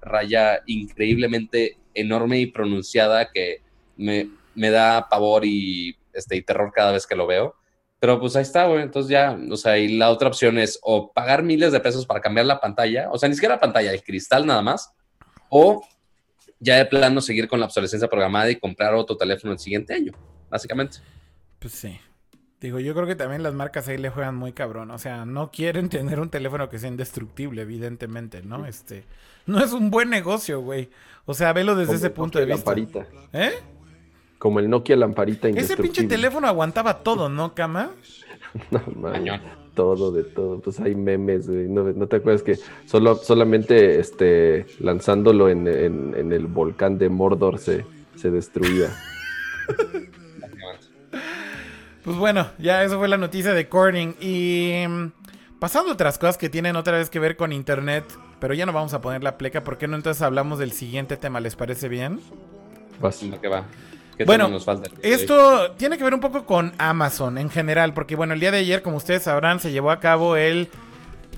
raya 0.03 0.61
increíblemente 0.67 1.79
enorme 1.95 2.39
y 2.39 2.49
pronunciada 2.49 3.31
que 3.33 3.63
me, 3.97 4.29
me 4.55 4.69
da 4.69 5.09
pavor 5.09 5.47
y, 5.47 5.97
este, 6.13 6.37
y 6.37 6.43
terror 6.43 6.71
cada 6.75 6.93
vez 6.93 7.07
que 7.07 7.17
lo 7.17 7.27
veo. 7.27 7.55
Pero 7.99 8.21
pues 8.21 8.37
ahí 8.37 8.43
está, 8.43 8.67
güey. 8.67 8.83
Entonces 8.83 9.09
ya, 9.09 9.39
o 9.51 9.57
sea, 9.57 9.79
y 9.79 9.97
la 9.97 10.11
otra 10.11 10.29
opción 10.29 10.59
es 10.59 10.79
o 10.83 11.11
pagar 11.15 11.43
miles 11.43 11.73
de 11.73 11.81
pesos 11.81 12.05
para 12.05 12.21
cambiar 12.21 12.45
la 12.45 12.61
pantalla, 12.61 13.09
o 13.11 13.17
sea, 13.17 13.27
ni 13.27 13.37
siquiera 13.37 13.55
la 13.55 13.61
pantalla, 13.63 13.91
el 13.91 14.03
cristal 14.03 14.45
nada 14.45 14.61
más, 14.61 14.93
o 15.49 15.83
ya 16.61 16.77
de 16.77 16.85
plano 16.85 17.21
seguir 17.21 17.49
con 17.49 17.59
la 17.59 17.67
obsolescencia 17.67 18.09
programada 18.09 18.51
y 18.51 18.57
comprar 18.57 18.95
otro 18.95 19.17
teléfono 19.17 19.53
el 19.53 19.59
siguiente 19.59 19.95
año, 19.95 20.13
básicamente. 20.51 20.99
Pues 21.59 21.73
sí. 21.73 21.99
Digo, 22.61 22.79
yo 22.79 22.95
creo 22.95 23.07
que 23.07 23.17
también 23.17 23.43
las 23.43 23.55
marcas 23.55 23.89
ahí 23.89 23.97
le 23.97 24.11
juegan 24.11 24.37
muy 24.37 24.53
cabrón. 24.53 24.91
O 24.91 24.99
sea, 24.99 25.25
no 25.25 25.51
quieren 25.51 25.89
tener 25.91 26.21
un 26.21 26.29
teléfono 26.29 26.69
que 26.69 26.79
sea 26.79 26.91
indestructible, 26.91 27.63
evidentemente, 27.63 28.43
¿no? 28.43 28.67
Este, 28.67 29.05
no 29.47 29.65
es 29.65 29.73
un 29.73 29.91
buen 29.91 30.11
negocio, 30.11 30.61
güey. 30.61 30.91
O 31.25 31.35
sea, 31.35 31.53
velo 31.53 31.75
desde 31.75 31.95
ese 31.95 32.11
punto 32.11 32.39
de 32.39 32.47
vista. 32.47 32.75
¿Eh? 33.33 33.53
Como 34.39 34.59
el 34.59 34.71
Nokia 34.71 34.97
lamparita 34.97 35.49
Ese 35.49 35.77
pinche 35.77 36.05
teléfono 36.05 36.47
aguantaba 36.47 37.03
todo, 37.03 37.29
¿no, 37.29 37.55
Cama? 37.55 37.91
no, 38.71 38.83
man, 38.97 39.25
todo, 39.81 40.13
de 40.13 40.25
todo. 40.25 40.61
Pues 40.61 40.79
hay 40.79 40.95
memes, 40.95 41.49
güey. 41.49 41.67
No, 41.67 42.07
te 42.07 42.17
acuerdas 42.17 42.43
que 42.43 42.59
solo, 42.85 43.15
solamente 43.15 43.99
este, 43.99 44.67
lanzándolo 44.79 45.49
en, 45.49 45.67
el 45.67 46.47
volcán 46.47 46.99
de 46.99 47.09
Mordor 47.09 47.59
se, 47.59 47.87
se 48.15 48.31
destruía. 48.31 48.95
pues 52.05 52.17
bueno, 52.19 52.49
ya 52.59 52.85
eso 52.85 52.99
fue 52.99 53.09
la 53.09 53.17
noticia 53.17 53.55
de 53.55 53.71
Corning. 53.71 54.17
Y 54.21 54.85
mm, 54.87 55.13
pasando 55.59 55.93
a 55.93 55.95
otras 55.95 56.19
cosas 56.19 56.37
que 56.37 56.51
tienen 56.51 56.77
otra 56.77 56.99
vez 56.99 57.09
que 57.09 57.19
ver 57.19 57.39
con 57.39 57.51
internet, 57.51 58.05
pero 58.39 58.53
ya 58.53 58.67
no 58.67 58.75
vamos 58.75 58.93
a 58.93 59.01
poner 59.01 59.25
la 59.25 59.39
pleca. 59.39 59.65
¿Por 59.65 59.79
qué 59.79 59.89
no 59.89 59.97
entonces 59.97 60.21
hablamos 60.21 60.59
del 60.59 60.73
siguiente 60.73 61.17
tema? 61.17 61.41
¿Les 61.41 61.57
parece 61.57 61.89
bien? 61.89 62.21
Vas. 63.01 63.25
¿Qué 63.41 63.49
va? 63.49 63.65
Bueno, 64.25 64.49
nos 64.49 64.65
falta? 64.65 64.91
esto 65.03 65.73
tiene 65.73 65.99
que 65.99 66.05
ver 66.05 66.15
un 66.15 66.21
poco 66.21 66.45
con 66.45 66.73
Amazon 66.79 67.39
en 67.39 67.51
general, 67.51 67.95
porque 67.95 68.17
bueno, 68.17 68.35
el 68.35 68.41
día 68.41 68.51
de 68.51 68.59
ayer, 68.59 68.83
como 68.83 68.97
ustedes 68.97 69.25
sabrán, 69.25 69.61
se 69.61 69.73
llevó 69.73 69.91
a 69.91 70.01
cabo 70.01 70.37
el 70.37 70.69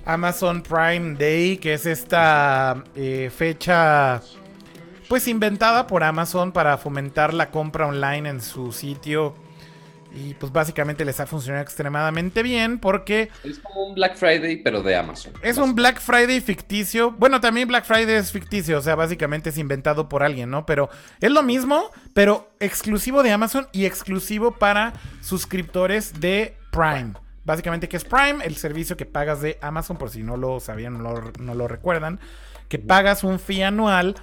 Amazon 0.04 0.62
Prime 0.62 1.16
Day, 1.16 1.58
que 1.58 1.74
es 1.74 1.86
esta 1.86 2.82
eh, 2.96 3.30
fecha 3.34 4.20
pues 5.08 5.28
inventada 5.28 5.86
por 5.86 6.04
Amazon 6.04 6.52
para 6.52 6.78
fomentar 6.78 7.34
la 7.34 7.50
compra 7.50 7.86
online 7.86 8.30
en 8.30 8.40
su 8.40 8.72
sitio 8.72 9.34
y 10.14 10.34
pues 10.34 10.52
básicamente 10.52 11.04
les 11.04 11.18
ha 11.20 11.26
funcionado 11.26 11.62
extremadamente 11.62 12.42
bien 12.42 12.78
porque... 12.78 13.30
Es 13.44 13.58
como 13.58 13.86
un 13.86 13.94
Black 13.94 14.16
Friday, 14.16 14.62
pero 14.62 14.82
de 14.82 14.96
Amazon. 14.96 15.32
Es 15.42 15.58
un 15.58 15.74
Black 15.74 16.00
Friday 16.00 16.40
ficticio. 16.40 17.12
Bueno, 17.12 17.40
también 17.40 17.68
Black 17.68 17.84
Friday 17.84 18.16
es 18.16 18.32
ficticio, 18.32 18.78
o 18.78 18.82
sea, 18.82 18.94
básicamente 18.94 19.50
es 19.50 19.58
inventado 19.58 20.08
por 20.08 20.22
alguien, 20.22 20.50
¿no? 20.50 20.66
Pero 20.66 20.90
es 21.20 21.30
lo 21.30 21.42
mismo, 21.42 21.90
pero 22.14 22.50
exclusivo 22.60 23.22
de 23.22 23.32
Amazon 23.32 23.68
y 23.72 23.86
exclusivo 23.86 24.52
para 24.52 24.92
suscriptores 25.20 26.20
de 26.20 26.56
Prime. 26.70 27.14
Básicamente, 27.44 27.88
que 27.88 27.96
es 27.96 28.04
Prime? 28.04 28.44
El 28.44 28.56
servicio 28.56 28.96
que 28.96 29.06
pagas 29.06 29.40
de 29.40 29.58
Amazon, 29.62 29.96
por 29.96 30.10
si 30.10 30.22
no 30.22 30.36
lo 30.36 30.60
sabían, 30.60 31.02
no 31.02 31.12
lo, 31.12 31.32
no 31.40 31.54
lo 31.54 31.68
recuerdan. 31.68 32.20
Que 32.68 32.78
pagas 32.78 33.24
un 33.24 33.38
fee 33.38 33.62
anual 33.62 34.14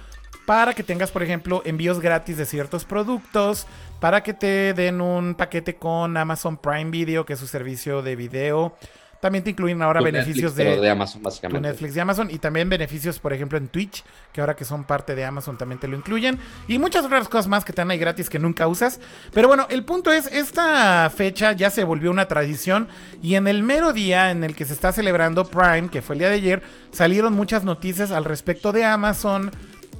para 0.50 0.74
que 0.74 0.82
tengas, 0.82 1.12
por 1.12 1.22
ejemplo, 1.22 1.62
envíos 1.64 2.00
gratis 2.00 2.36
de 2.36 2.44
ciertos 2.44 2.84
productos, 2.84 3.68
para 4.00 4.24
que 4.24 4.34
te 4.34 4.74
den 4.74 5.00
un 5.00 5.36
paquete 5.36 5.76
con 5.76 6.16
Amazon 6.16 6.56
Prime 6.56 6.90
Video, 6.90 7.24
que 7.24 7.34
es 7.34 7.38
su 7.38 7.46
servicio 7.46 8.02
de 8.02 8.16
video. 8.16 8.74
También 9.20 9.44
te 9.44 9.50
incluyen 9.50 9.80
ahora 9.80 10.00
beneficios 10.00 10.56
de, 10.56 10.90
Amazon, 10.90 11.22
básicamente. 11.22 11.68
Netflix 11.68 11.94
y 11.94 12.00
Amazon. 12.00 12.30
Y 12.32 12.38
también 12.38 12.68
beneficios, 12.68 13.20
por 13.20 13.32
ejemplo, 13.32 13.58
en 13.58 13.68
Twitch, 13.68 14.02
que 14.32 14.40
ahora 14.40 14.56
que 14.56 14.64
son 14.64 14.82
parte 14.82 15.14
de 15.14 15.24
Amazon 15.24 15.56
también 15.56 15.78
te 15.78 15.86
lo 15.86 15.96
incluyen. 15.96 16.36
Y 16.66 16.80
muchas 16.80 17.04
otras 17.04 17.28
cosas 17.28 17.46
más 17.46 17.64
que 17.64 17.72
te 17.72 17.82
dan 17.82 17.92
ahí 17.92 17.98
gratis 17.98 18.28
que 18.28 18.40
nunca 18.40 18.66
usas. 18.66 18.98
Pero 19.32 19.46
bueno, 19.46 19.68
el 19.70 19.84
punto 19.84 20.10
es, 20.10 20.26
esta 20.26 21.08
fecha 21.14 21.52
ya 21.52 21.70
se 21.70 21.84
volvió 21.84 22.10
una 22.10 22.26
tradición. 22.26 22.88
Y 23.22 23.36
en 23.36 23.46
el 23.46 23.62
mero 23.62 23.92
día 23.92 24.32
en 24.32 24.42
el 24.42 24.56
que 24.56 24.64
se 24.64 24.72
está 24.72 24.90
celebrando 24.90 25.44
Prime, 25.44 25.90
que 25.90 26.02
fue 26.02 26.16
el 26.16 26.18
día 26.18 26.28
de 26.28 26.34
ayer, 26.34 26.62
salieron 26.90 27.34
muchas 27.34 27.62
noticias 27.62 28.10
al 28.10 28.24
respecto 28.24 28.72
de 28.72 28.84
Amazon, 28.84 29.52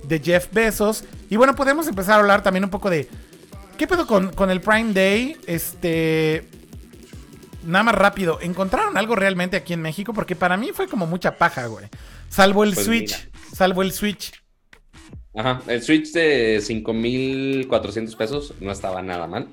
de 0.04 0.20
Jeff 0.20 0.48
Bezos. 0.52 1.04
Y 1.28 1.36
bueno, 1.36 1.54
podemos 1.54 1.86
empezar 1.88 2.14
a 2.14 2.20
hablar 2.20 2.42
también 2.42 2.64
un 2.64 2.70
poco 2.70 2.90
de 2.90 3.08
¿Qué 3.80 3.86
pedo 3.86 4.06
con, 4.06 4.50
el 4.50 4.60
Prime 4.60 4.92
Day? 4.92 5.38
Este. 5.46 6.44
Nada 7.64 7.82
más 7.82 7.94
rápido. 7.94 8.38
¿Encontraron 8.42 8.98
algo 8.98 9.16
realmente 9.16 9.56
aquí 9.56 9.72
en 9.72 9.80
México? 9.80 10.12
Porque 10.12 10.36
para 10.36 10.58
mí 10.58 10.68
fue 10.74 10.86
como 10.86 11.06
mucha 11.06 11.38
paja, 11.38 11.64
güey. 11.64 11.86
Salvo 12.28 12.62
el 12.64 12.74
pues 12.74 12.84
Switch. 12.84 13.30
Salvo 13.54 13.80
el 13.80 13.92
Switch. 13.92 14.34
Ajá. 15.34 15.62
El 15.66 15.82
Switch 15.82 16.12
de 16.12 16.58
5.400 16.58 18.16
pesos 18.18 18.52
no 18.60 18.70
estaba 18.70 19.00
nada 19.00 19.26
mal. 19.26 19.48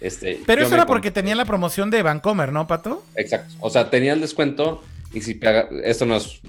Este, 0.00 0.42
Pero 0.44 0.66
eso 0.66 0.74
era 0.74 0.84
porque 0.84 1.10
tenía 1.10 1.34
la 1.34 1.46
promoción 1.46 1.88
de 1.88 2.02
Vancomer, 2.02 2.52
¿no, 2.52 2.66
Pato? 2.66 3.02
Exacto. 3.16 3.54
O 3.60 3.70
sea, 3.70 3.88
tenía 3.88 4.12
el 4.12 4.20
descuento 4.20 4.84
y 5.12 5.20
si 5.20 5.34
paga, 5.34 5.68
esto 5.84 6.06
no 6.06 6.16
es 6.16 6.40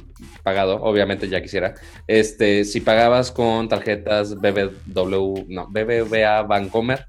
pagado, 0.44 0.82
obviamente 0.82 1.28
ya 1.30 1.42
quisiera. 1.42 1.76
Este, 2.08 2.66
si 2.66 2.82
pagabas 2.82 3.32
con 3.32 3.68
tarjetas 3.68 4.36
BBW, 4.36 5.46
no, 5.48 5.68
BBVA 5.70 6.44
Bancomer, 6.44 7.08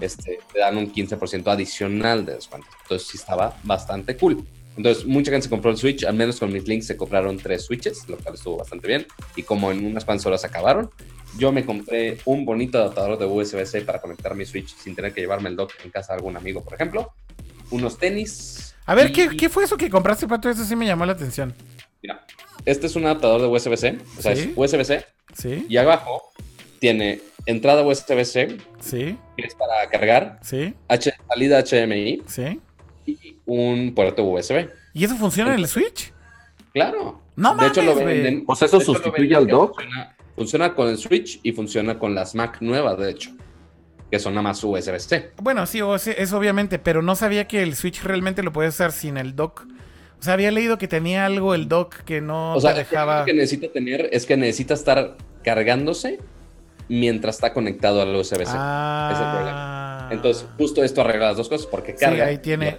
este, 0.00 0.38
te 0.52 0.60
dan 0.60 0.76
un 0.76 0.92
15% 0.92 1.46
adicional 1.48 2.24
de 2.24 2.34
descuento. 2.34 2.68
Entonces 2.82 3.08
sí 3.08 3.16
estaba 3.16 3.56
bastante 3.64 4.16
cool. 4.16 4.44
Entonces, 4.76 5.06
mucha 5.06 5.30
gente 5.30 5.44
se 5.44 5.50
compró 5.50 5.70
el 5.70 5.78
Switch, 5.78 6.04
al 6.04 6.14
menos 6.14 6.38
con 6.38 6.52
mis 6.52 6.68
links 6.68 6.86
se 6.86 6.96
compraron 6.96 7.38
tres 7.38 7.64
Switches, 7.64 8.08
lo 8.08 8.18
cual 8.18 8.34
estuvo 8.34 8.58
bastante 8.58 8.86
bien. 8.86 9.06
Y 9.34 9.42
como 9.42 9.70
en 9.70 9.86
unas 9.86 10.04
cuantas 10.04 10.26
horas 10.26 10.44
acabaron, 10.44 10.90
yo 11.38 11.50
me 11.50 11.64
compré 11.64 12.18
un 12.26 12.44
bonito 12.44 12.78
adaptador 12.78 13.18
de 13.18 13.24
USB-C 13.24 13.82
para 13.82 14.00
conectar 14.00 14.34
mi 14.34 14.44
Switch 14.44 14.76
sin 14.76 14.94
tener 14.94 15.14
que 15.14 15.22
llevarme 15.22 15.48
el 15.48 15.56
dock 15.56 15.72
en 15.82 15.90
casa 15.90 16.12
de 16.12 16.18
algún 16.18 16.36
amigo, 16.36 16.62
por 16.62 16.74
ejemplo. 16.74 17.14
Unos 17.70 17.98
tenis, 17.98 18.75
a 18.86 18.94
ver, 18.94 19.12
¿qué, 19.12 19.48
fue 19.48 19.64
eso 19.64 19.76
que 19.76 19.90
compraste, 19.90 20.28
Pato? 20.28 20.48
Eso 20.48 20.64
sí 20.64 20.76
me 20.76 20.86
llamó 20.86 21.04
la 21.04 21.12
atención. 21.12 21.52
Mira, 22.02 22.24
este 22.64 22.86
es 22.86 22.94
un 22.94 23.04
adaptador 23.04 23.40
de 23.40 23.48
USB-C. 23.48 23.98
O 24.18 24.22
sea, 24.22 24.32
es 24.32 24.48
USB-C. 24.54 25.04
Sí. 25.34 25.66
Y 25.68 25.76
abajo 25.76 26.22
tiene 26.78 27.20
entrada 27.46 27.82
USB-C. 27.82 28.58
Sí. 28.80 29.18
Que 29.36 29.46
es 29.46 29.54
para 29.56 29.88
cargar. 29.90 30.38
Sí. 30.42 30.72
salida 31.28 31.62
HDMI. 31.62 32.22
Sí. 32.26 32.60
Y 33.06 33.36
un 33.44 33.92
puerto 33.94 34.24
USB. 34.24 34.68
¿Y 34.94 35.04
eso 35.04 35.16
funciona 35.16 35.52
en 35.52 35.60
el 35.60 35.68
Switch? 35.68 36.12
Claro. 36.72 37.20
No 37.34 37.56
De 37.56 37.66
hecho, 37.66 37.82
lo 37.82 37.94
venden. 37.96 38.44
O 38.46 38.54
sea, 38.54 38.66
eso 38.66 38.80
sustituye 38.80 39.34
al 39.34 39.48
dock. 39.48 39.82
funciona 40.36 40.74
con 40.74 40.88
el 40.88 40.96
Switch 40.96 41.40
y 41.42 41.52
funciona 41.52 41.98
con 41.98 42.14
las 42.14 42.34
Mac 42.34 42.58
nuevas, 42.60 42.98
de 42.98 43.10
hecho 43.10 43.30
que 44.10 44.18
son 44.18 44.34
nada 44.34 44.42
más 44.42 44.62
USB-C. 44.62 45.32
Bueno, 45.42 45.66
sí, 45.66 45.80
es 46.16 46.32
obviamente, 46.32 46.78
pero 46.78 47.02
no 47.02 47.16
sabía 47.16 47.48
que 47.48 47.62
el 47.62 47.74
Switch 47.74 48.02
realmente 48.02 48.42
lo 48.42 48.52
puedes 48.52 48.74
usar 48.74 48.92
sin 48.92 49.16
el 49.16 49.34
dock. 49.34 49.66
O 50.18 50.22
sea, 50.22 50.34
había 50.34 50.50
leído 50.50 50.78
que 50.78 50.88
tenía 50.88 51.26
algo 51.26 51.54
el 51.54 51.68
dock 51.68 51.96
que 52.04 52.20
no 52.20 52.54
o 52.54 52.60
sea, 52.60 52.72
te 52.72 52.80
dejaba. 52.80 53.20
Lo 53.20 53.26
que 53.26 53.34
necesita 53.34 53.68
tener 53.68 54.08
es 54.12 54.26
que 54.26 54.36
necesita 54.36 54.74
estar 54.74 55.16
cargándose 55.42 56.18
mientras 56.88 57.36
está 57.36 57.52
conectado 57.52 58.00
al 58.00 58.14
USB-C. 58.14 58.44
Ah. 58.48 59.10
Es 59.12 59.18
el 59.18 59.30
problema. 59.30 60.08
Entonces, 60.10 60.46
justo 60.56 60.84
esto 60.84 61.00
arregla 61.00 61.28
las 61.28 61.36
dos 61.36 61.48
cosas 61.48 61.66
porque 61.66 61.94
carga 61.94 62.24
sí, 62.24 62.30
ahí 62.30 62.38
tiene... 62.38 62.76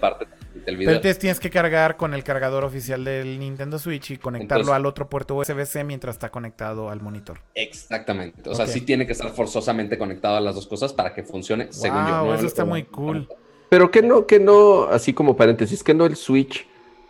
parte 0.76 0.84
pero 0.84 0.96
entonces 0.96 1.18
tienes 1.18 1.40
que 1.40 1.50
cargar 1.50 1.96
con 1.96 2.14
el 2.14 2.24
cargador 2.24 2.64
oficial 2.64 3.04
del 3.04 3.38
Nintendo 3.38 3.78
Switch 3.78 4.10
y 4.12 4.16
conectarlo 4.18 4.72
al 4.72 4.86
otro 4.86 5.08
puerto 5.08 5.34
USB-C 5.36 5.84
mientras 5.84 6.16
está 6.16 6.30
conectado 6.30 6.90
al 6.90 7.00
monitor. 7.00 7.40
Exactamente. 7.54 8.48
O 8.48 8.54
sea, 8.54 8.66
sí 8.66 8.80
tiene 8.82 9.06
que 9.06 9.12
estar 9.12 9.30
forzosamente 9.30 9.98
conectado 9.98 10.36
a 10.36 10.40
las 10.40 10.54
dos 10.54 10.66
cosas 10.66 10.92
para 10.92 11.14
que 11.14 11.22
funcione, 11.22 11.68
según 11.70 12.06
yo. 12.06 12.34
eso 12.34 12.46
está 12.46 12.64
muy 12.64 12.84
cool. 12.84 13.28
Pero 13.68 13.90
que 13.90 14.02
no, 14.02 14.26
que 14.26 14.40
no, 14.40 14.84
así 14.84 15.12
como 15.12 15.36
paréntesis, 15.36 15.82
que 15.82 15.94
no 15.94 16.06
el 16.06 16.16
Switch 16.16 16.66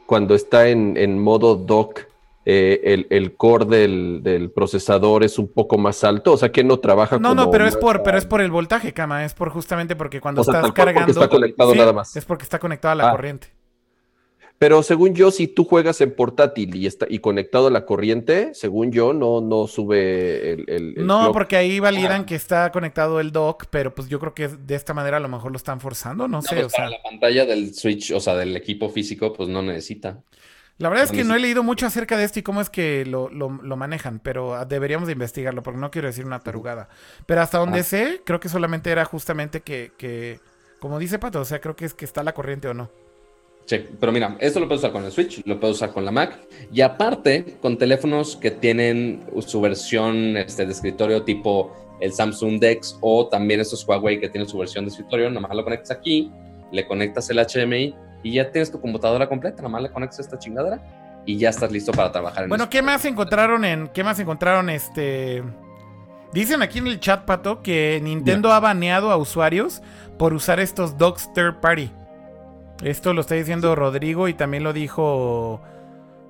cuando 0.07 0.35
está 0.35 0.69
en, 0.69 1.19
modo 1.19 1.55
dock, 1.55 2.08
eh, 2.51 3.05
el, 3.11 3.37
core 3.37 3.67
del, 3.67 4.51
procesador 4.55 5.23
es 5.23 5.39
un 5.39 5.49
poco 5.49 5.77
más 5.77 6.03
alto, 6.03 6.33
o 6.33 6.37
sea 6.39 6.51
que 6.51 6.65
no 6.65 6.79
trabaja 6.79 7.19
no, 7.19 7.35
No, 7.35 7.51
pero 7.51 7.67
es 7.67 7.77
por, 7.77 8.03
pero 8.03 8.17
es 8.17 8.25
por 8.25 8.41
el 8.41 8.51
voltaje, 8.51 8.95
cama, 8.95 9.27
es 9.27 9.35
por 9.35 9.51
justamente 9.51 9.97
porque 9.97 10.19
cuando 10.19 10.41
estás 10.41 10.73
cargando. 10.73 11.13
está 11.13 11.29
conectado 11.29 11.75
nada 11.75 11.93
más. 11.93 12.17
Es 12.17 12.25
porque 12.25 12.45
está 12.45 12.59
conectado 12.59 12.93
a 12.93 12.95
la 12.95 13.09
ah. 13.09 13.11
corriente. 13.11 13.49
Pero 14.57 14.83
según 14.83 15.15
yo, 15.15 15.31
si 15.31 15.47
tú 15.47 15.65
juegas 15.65 16.01
en 16.01 16.15
portátil 16.15 16.75
y 16.75 16.87
está 16.87 17.05
y 17.07 17.19
conectado 17.19 17.67
a 17.67 17.71
la 17.71 17.85
corriente, 17.85 18.55
según 18.55 18.93
yo, 18.93 19.13
no, 19.13 19.43
no 19.43 19.67
sube 19.67 20.53
el. 20.53 20.95
no, 21.07 21.33
porque 21.33 21.57
ahí 21.57 21.81
validan 21.81 22.25
que 22.25 22.35
está 22.35 22.73
conectado 22.73 23.21
el 23.21 23.31
dock, 23.31 23.67
pero 23.69 23.95
pues 23.95 24.09
yo 24.09 24.19
creo 24.19 24.33
que 24.33 24.49
de 24.49 24.75
esta 24.75 24.95
manera 24.95 25.19
a 25.19 25.21
lo 25.21 25.29
mejor 25.29 25.53
lo 25.53 25.59
están 25.59 25.81
forzando, 25.81 26.27
no, 26.27 26.41
sé. 26.41 26.55
Pues 26.55 26.67
o 26.69 26.71
sea, 26.71 26.89
la 26.89 27.03
pantalla 27.03 27.45
del 27.45 27.75
Switch, 27.75 28.11
o 28.11 28.21
sea, 28.21 28.37
del 28.37 28.57
equipo 28.57 28.89
físico, 28.89 29.35
pues 29.35 29.51
no 29.51 29.61
necesita. 29.61 30.23
La 30.79 30.89
verdad 30.89 31.07
es 31.07 31.11
que 31.11 31.25
no 31.25 31.35
he 31.35 31.41
leído 31.41 31.65
mucho 31.65 31.87
acerca 31.87 32.17
de 32.17 32.23
esto 32.23 32.39
y 32.39 32.43
cómo 32.43 32.61
es 32.61 32.71
que 32.71 33.05
lo, 33.05 33.29
manejan, 33.49 34.21
pero 34.21 34.65
deberíamos 34.65 35.09
de 35.09 35.13
investigarlo, 35.13 35.63
porque 35.63 35.81
no 35.81 35.91
quiero 35.91 36.07
decir 36.07 36.25
una 36.25 36.39
tarugada. 36.39 36.89
Pero 37.27 37.41
hasta 37.43 37.59
donde 37.59 37.83
sé, 37.83 38.23
creo 38.25 38.39
que 38.39 38.49
solamente 38.49 38.91
era 38.91 39.05
justamente 39.05 39.61
que, 39.61 39.91
que, 39.99 40.39
como 40.79 41.01
dice 41.01 41.19
Pato, 41.19 41.41
o 41.41 41.45
sea, 41.45 41.61
creo 41.61 41.75
que 41.75 41.85
es 41.85 41.95
que 41.95 42.05
está 42.05 42.23
la 42.23 42.33
corriente 42.33 42.69
o 42.69 42.75
no. 42.75 42.91
Sí, 43.67 43.85
pero 44.01 44.13
mira, 44.13 44.37
esto 44.41 44.61
lo 44.61 44.69
puedes 44.69 44.81
usar 44.81 44.93
con 44.93 45.05
el 45.05 45.11
Switch, 45.13 45.43
lo 45.45 45.61
puedes 45.61 45.77
usar 45.77 45.93
con 45.93 46.05
la 46.05 46.11
Mac 46.11 46.39
y 46.73 46.81
aparte 46.81 47.59
con 47.61 47.77
teléfonos 47.77 48.37
que 48.37 48.51
tienen 48.51 49.27
su 49.41 49.61
versión 49.61 50.39
este, 50.39 50.65
de 50.65 50.73
escritorio 50.73 51.23
tipo 51.23 51.77
el 52.01 52.13
Samsung 52.13 52.61
Dex 52.61 52.97
o 53.03 53.29
también 53.29 53.61
estos 53.61 53.87
Huawei 53.87 54.21
que 54.21 54.31
tienen 54.31 54.49
su 54.49 54.57
versión 54.57 54.87
de 54.87 54.91
escritorio, 54.91 55.29
nomás 55.29 55.55
lo 55.55 55.65
conectas 55.65 55.91
aquí, 55.91 56.31
le 56.73 56.87
conectas 56.87 57.29
el 57.29 57.45
HDMI 57.45 57.95
y 58.23 58.33
ya 58.33 58.51
tienes 58.51 58.71
tu 58.71 58.81
computadora 58.81 59.29
completa, 59.29 59.63
nomás 59.63 59.83
le 59.83 59.91
conectas 59.91 60.21
esta 60.21 60.39
chingadera 60.39 60.81
y 61.25 61.37
ya 61.37 61.51
estás 61.51 61.71
listo 61.71 61.93
para 61.93 62.11
trabajar 62.11 62.45
en 62.45 62.49
Bueno, 62.49 62.69
¿qué 62.71 62.83
más 62.83 63.05
encontraron 63.05 63.65
en 63.65 63.89
qué 63.89 64.03
más 64.03 64.19
encontraron 64.19 64.71
este 64.71 65.43
Dicen 66.33 66.61
aquí 66.63 66.79
en 66.79 66.87
el 66.87 67.01
chat, 67.01 67.25
Pato, 67.25 67.63
que 67.63 68.01
Nintendo 68.03 68.53
ha 68.53 68.61
baneado 68.61 69.11
a 69.11 69.17
usuarios 69.17 69.83
por 70.19 70.35
usar 70.35 70.61
estos 70.61 70.99
docs 70.99 71.33
third 71.33 71.61
party. 71.61 71.91
Esto 72.83 73.15
lo 73.15 73.23
está 73.23 73.35
diciendo 73.35 73.75
Rodrigo 73.75 74.29
y 74.29 74.35
también 74.35 74.63
lo 74.63 74.75
dijo 74.75 75.63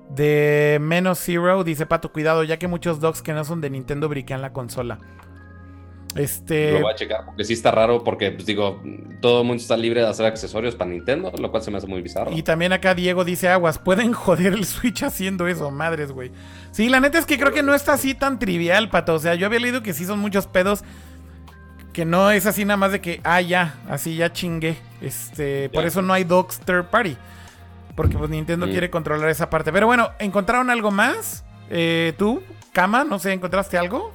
de 0.09 0.77
Menos 0.81 1.19
Zero. 1.19 1.65
Dice 1.65 1.85
Pato, 1.85 2.13
cuidado, 2.13 2.43
ya 2.43 2.57
que 2.57 2.67
muchos 2.67 3.01
dogs 3.01 3.21
que 3.21 3.33
no 3.33 3.43
son 3.43 3.59
de 3.59 3.69
Nintendo 3.69 4.07
briquean 4.07 4.41
la 4.41 4.53
consola. 4.53 4.99
Este... 6.15 6.73
Lo 6.73 6.81
voy 6.81 6.91
a 6.91 6.95
checar 6.95 7.25
porque 7.25 7.43
sí 7.43 7.53
está 7.53 7.71
raro 7.71 8.03
porque, 8.03 8.31
pues 8.31 8.45
digo, 8.45 8.81
todo 9.21 9.41
el 9.41 9.47
mundo 9.47 9.61
está 9.61 9.77
libre 9.77 10.01
de 10.01 10.07
hacer 10.07 10.25
accesorios 10.25 10.75
para 10.75 10.89
Nintendo, 10.89 11.31
lo 11.37 11.51
cual 11.51 11.61
se 11.61 11.69
me 11.69 11.77
hace 11.77 11.87
muy 11.87 12.01
bizarro. 12.01 12.31
Y 12.31 12.41
también 12.41 12.73
acá 12.73 12.95
Diego 12.95 13.23
dice 13.23 13.47
aguas, 13.49 13.77
pueden 13.77 14.13
joder 14.13 14.53
el 14.53 14.65
Switch 14.65 15.03
haciendo 15.03 15.47
eso, 15.47 15.69
madres, 15.71 16.11
güey. 16.11 16.31
Sí, 16.71 16.89
la 16.89 16.99
neta 16.99 17.19
es 17.19 17.25
que 17.25 17.37
creo 17.37 17.53
que 17.53 17.63
no 17.63 17.73
está 17.73 17.93
así 17.93 18.15
tan 18.15 18.39
trivial, 18.39 18.89
pato. 18.89 19.13
O 19.13 19.19
sea, 19.19 19.35
yo 19.35 19.45
había 19.45 19.59
leído 19.59 19.83
que 19.83 19.93
sí 19.93 20.05
son 20.05 20.19
muchos 20.19 20.47
pedos 20.47 20.83
que 21.93 22.05
no 22.05 22.31
es 22.31 22.45
así 22.45 22.65
nada 22.65 22.77
más 22.77 22.91
de 22.91 23.01
que, 23.01 23.19
ah, 23.23 23.41
ya, 23.41 23.75
así 23.89 24.15
ya 24.15 24.31
chingué. 24.31 24.77
Este, 25.01 25.69
por 25.69 25.85
eso 25.85 26.01
no 26.01 26.13
hay 26.13 26.23
docs 26.23 26.59
third 26.59 26.85
party. 26.85 27.17
Porque 27.95 28.17
pues 28.17 28.29
Nintendo 28.29 28.67
mm. 28.67 28.69
quiere 28.69 28.89
controlar 28.89 29.29
esa 29.29 29.49
parte. 29.49 29.73
Pero 29.73 29.87
bueno, 29.87 30.11
¿encontraron 30.19 30.69
algo 30.69 30.91
más? 30.91 31.43
Eh, 31.69 32.13
¿Tú, 32.17 32.41
Cama, 32.71 33.03
no 33.03 33.19
sé, 33.19 33.33
encontraste 33.33 33.77
algo? 33.77 34.13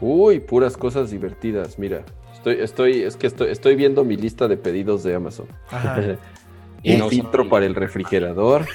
Uy, 0.00 0.40
puras 0.40 0.76
cosas 0.76 1.10
divertidas. 1.10 1.78
Mira, 1.78 2.04
estoy, 2.34 2.56
estoy, 2.60 3.02
es 3.02 3.16
que 3.16 3.26
estoy, 3.26 3.50
estoy 3.50 3.76
viendo 3.76 4.04
mi 4.04 4.16
lista 4.16 4.48
de 4.48 4.56
pedidos 4.56 5.02
de 5.02 5.14
Amazon. 5.14 5.46
Un 6.84 7.10
filtro 7.10 7.48
para 7.48 7.66
el 7.66 7.74
refrigerador. 7.74 8.66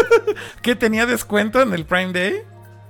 ¿Qué 0.62 0.74
tenía 0.74 1.06
descuento 1.06 1.62
en 1.62 1.72
el 1.72 1.84
Prime 1.84 2.12
Day? 2.12 2.34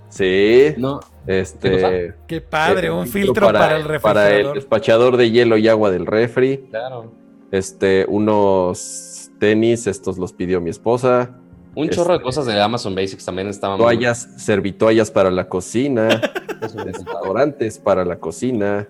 Sí. 0.09 0.75
No. 0.77 1.01
Este. 1.27 2.15
Qué 2.27 2.41
padre, 2.41 2.91
un 2.91 3.07
filtro 3.07 3.47
para, 3.47 3.77
el 3.77 3.85
refrigerador. 3.85 4.01
Para 4.03 4.35
el 4.35 4.53
despachador 4.55 5.17
de 5.17 5.31
hielo 5.31 5.57
y 5.57 5.69
agua 5.69 5.91
del 5.91 6.07
refri. 6.07 6.67
Claro. 6.71 7.13
Este, 7.51 8.07
unos 8.09 9.31
tenis, 9.39 9.87
estos 9.87 10.19
los 10.19 10.33
pidió 10.33 10.61
mi 10.61 10.71
esposa. 10.71 11.39
Un 11.77 11.91
chorro 11.91 12.13
de 12.13 12.17
este, 12.17 12.25
cosas 12.25 12.47
de 12.47 12.61
Amazon 12.61 12.95
Basics 12.95 13.25
también 13.25 13.49
estaban. 13.49 13.77
Toallas, 13.77 14.31
servitoallas 14.39 15.11
para 15.11 15.31
la 15.31 15.47
cocina, 15.47 16.09
desodorantes 16.87 17.79
para 17.79 18.03
la 18.07 18.17
cocina, 18.17 18.89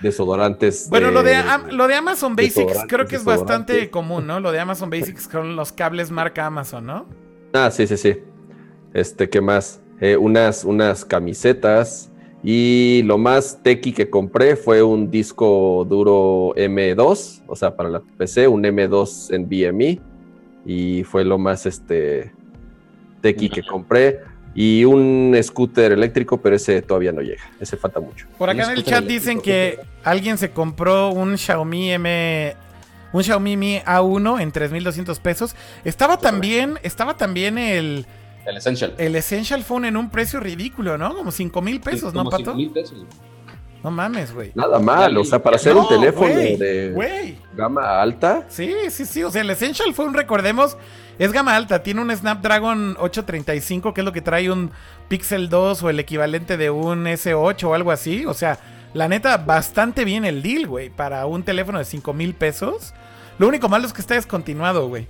desodorantes. 0.00 0.88
Bueno, 0.88 1.10
lo, 1.10 1.24
de, 1.24 1.42
lo 1.72 1.88
de 1.88 1.96
Amazon 1.96 2.36
Basics 2.36 2.84
creo 2.86 3.06
que 3.06 3.16
es 3.16 3.24
bastante 3.24 3.90
común, 3.90 4.28
¿no? 4.28 4.38
Lo 4.38 4.52
de 4.52 4.60
Amazon 4.60 4.90
Basics 4.90 5.26
con 5.26 5.56
los 5.56 5.72
cables 5.72 6.12
marca 6.12 6.46
Amazon, 6.46 6.86
¿no? 6.86 7.06
Ah, 7.52 7.72
sí, 7.72 7.84
sí, 7.88 7.96
sí. 7.96 8.16
Este, 8.92 9.28
¿qué 9.28 9.40
más? 9.40 9.80
Eh, 10.00 10.16
unas, 10.16 10.64
unas 10.64 11.04
camisetas. 11.04 12.12
Y 12.44 13.02
lo 13.06 13.18
más 13.18 13.60
tequi 13.62 13.92
que 13.92 14.08
compré 14.08 14.54
fue 14.54 14.82
un 14.82 15.10
disco 15.10 15.84
duro 15.88 16.54
M2, 16.54 17.42
o 17.46 17.56
sea, 17.56 17.74
para 17.74 17.88
la 17.88 18.00
PC, 18.00 18.46
un 18.46 18.62
M2 18.62 19.34
en 19.34 19.48
BMI. 19.48 20.13
Y 20.64 21.04
fue 21.04 21.24
lo 21.24 21.38
más 21.38 21.66
este 21.66 22.32
tequi 23.20 23.48
que 23.48 23.62
compré. 23.62 24.20
Y 24.54 24.84
un 24.84 25.36
scooter 25.42 25.92
eléctrico, 25.92 26.40
pero 26.40 26.54
ese 26.54 26.80
todavía 26.80 27.10
no 27.10 27.22
llega. 27.22 27.42
Ese 27.58 27.76
falta 27.76 27.98
mucho. 27.98 28.26
Por 28.38 28.48
acá 28.48 28.64
en 28.64 28.78
el 28.78 28.84
chat 28.84 29.04
dicen 29.04 29.40
que 29.40 29.80
alguien 30.04 30.38
se 30.38 30.50
compró 30.52 31.10
un 31.10 31.36
Xiaomi 31.36 31.92
M. 31.92 32.56
Un 33.12 33.22
Xiaomi 33.22 33.56
Mi 33.56 33.78
A1 33.78 34.40
en 34.40 34.52
3.200 34.52 35.20
pesos. 35.20 35.56
Estaba 35.84 36.18
también, 36.18 36.78
estaba 36.82 37.16
también 37.16 37.58
el 37.58 38.06
el 38.46 38.56
Essential. 38.56 38.94
El 38.98 39.16
Essential 39.16 39.62
Phone 39.62 39.86
en 39.86 39.96
un 39.96 40.10
precio 40.10 40.40
ridículo, 40.40 40.98
¿no? 40.98 41.14
Como 41.14 41.30
5 41.30 41.62
mil 41.62 41.80
pesos, 41.80 42.12
¿no, 42.12 42.24
Pato? 42.24 42.38
5 42.38 42.54
mil 42.54 42.70
pesos. 42.70 43.04
No 43.84 43.90
mames, 43.90 44.32
güey. 44.32 44.50
Nada 44.54 44.78
mal, 44.78 45.14
o 45.18 45.24
sea, 45.24 45.42
para 45.42 45.56
hacer 45.56 45.76
un 45.76 45.86
teléfono 45.86 46.34
de 46.34 47.36
gama 47.54 48.00
alta. 48.00 48.46
Sí, 48.48 48.72
sí, 48.88 49.04
sí. 49.04 49.22
O 49.22 49.30
sea, 49.30 49.42
el 49.42 49.50
Essential 49.50 49.92
Phone, 49.92 50.14
recordemos, 50.14 50.78
es 51.18 51.32
gama 51.32 51.54
alta. 51.54 51.82
Tiene 51.82 52.00
un 52.00 52.10
Snapdragon 52.10 52.96
835, 52.98 53.92
que 53.92 54.00
es 54.00 54.04
lo 54.06 54.12
que 54.12 54.22
trae 54.22 54.50
un 54.50 54.70
Pixel 55.08 55.50
2 55.50 55.82
o 55.82 55.90
el 55.90 56.00
equivalente 56.00 56.56
de 56.56 56.70
un 56.70 57.04
S8 57.04 57.64
o 57.64 57.74
algo 57.74 57.90
así. 57.92 58.24
O 58.24 58.32
sea, 58.32 58.58
la 58.94 59.06
neta, 59.06 59.36
bastante 59.36 60.06
bien 60.06 60.24
el 60.24 60.42
deal, 60.42 60.66
güey. 60.66 60.88
Para 60.88 61.26
un 61.26 61.42
teléfono 61.42 61.78
de 61.78 61.84
5 61.84 62.14
mil 62.14 62.32
pesos. 62.32 62.94
Lo 63.38 63.48
único 63.48 63.68
malo 63.68 63.86
es 63.86 63.92
que 63.92 64.00
está 64.00 64.14
descontinuado, 64.14 64.88
güey. 64.88 65.06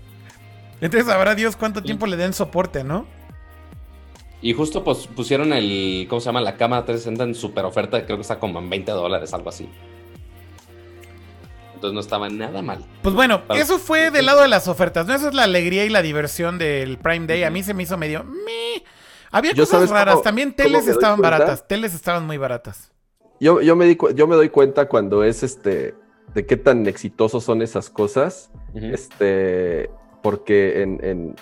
Entonces, 0.81 1.07
sabrá 1.07 1.37
Dios 1.37 1.55
cuánto 1.55 1.81
tiempo 1.81 2.09
le 2.09 2.16
den 2.16 2.33
soporte, 2.33 2.83
¿no? 2.83 3.07
Y 4.45 4.53
justo 4.53 4.85
pues, 4.85 5.07
pusieron 5.07 5.55
el, 5.55 6.07
¿cómo 6.07 6.21
se 6.21 6.27
llama? 6.27 6.43
La 6.43 6.59
cámara 6.59 6.85
360 6.85 7.25
en 7.25 7.35
super 7.35 7.65
oferta, 7.65 8.05
creo 8.05 8.19
que 8.19 8.21
está 8.21 8.39
como 8.39 8.59
en 8.59 8.69
20 8.69 8.93
dólares, 8.93 9.33
algo 9.33 9.49
así. 9.49 9.71
Entonces 11.73 11.95
no 11.95 12.01
estaba 12.01 12.29
nada 12.29 12.61
mal. 12.61 12.85
Pues 13.01 13.15
bueno, 13.15 13.41
eso 13.55 13.79
fue 13.79 14.11
del 14.11 14.27
lado 14.27 14.43
de 14.43 14.49
las 14.49 14.69
ofertas, 14.69 15.07
¿no? 15.07 15.15
Eso 15.15 15.29
es 15.29 15.35
la 15.35 15.45
alegría 15.45 15.87
y 15.87 15.89
la 15.89 16.03
diversión 16.03 16.59
del 16.59 16.99
Prime 16.99 17.27
Day. 17.27 17.43
A 17.43 17.49
mí 17.49 17.63
se 17.63 17.73
me 17.73 17.85
hizo 17.85 17.97
medio... 17.97 18.27
Había 19.31 19.55
cosas 19.55 19.89
raras, 19.89 20.21
también 20.21 20.55
teles 20.55 20.89
estaban 20.89 21.23
baratas, 21.23 21.67
teles 21.67 21.95
estaban 21.95 22.27
muy 22.27 22.37
baratas. 22.37 22.93
Yo, 23.41 23.63
yo, 23.63 23.77
me 23.77 23.87
di, 23.87 23.97
yo 24.15 24.27
me 24.27 24.37
doy 24.37 24.51
cuenta 24.51 24.89
cuando 24.89 25.25
es 25.25 25.43
este, 25.43 25.95
de 26.35 26.45
qué 26.45 26.59
tan 26.59 26.87
exitosos 26.87 27.43
son 27.45 27.63
esas 27.63 27.89
cosas, 27.89 28.51
este, 28.75 29.89
porque 30.23 30.83
en 30.83 31.01
en 31.03 31.35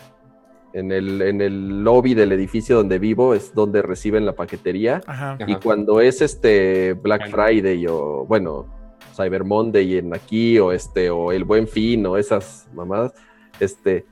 el, 0.72 1.20
en 1.22 1.40
el 1.40 1.84
lobby 1.84 2.14
del 2.14 2.32
edificio 2.32 2.76
donde 2.76 2.98
vivo 2.98 3.34
es 3.34 3.54
donde 3.54 3.82
reciben 3.82 4.24
la 4.24 4.34
paquetería. 4.34 5.02
Y 5.46 5.56
cuando 5.56 6.00
es 6.00 6.22
este 6.22 6.94
Black 6.94 7.30
Friday 7.30 7.86
o, 7.86 8.24
bueno, 8.26 8.66
Cyber 9.14 9.44
Monday 9.44 9.98
en 9.98 10.14
aquí 10.14 10.58
o 10.58 10.72
este, 10.72 11.10
o 11.10 11.32
el 11.32 11.44
Buen 11.44 11.68
Fin 11.68 12.06
o 12.06 12.16
esas 12.16 12.68
mamadas, 12.72 13.12
este, 13.60 14.06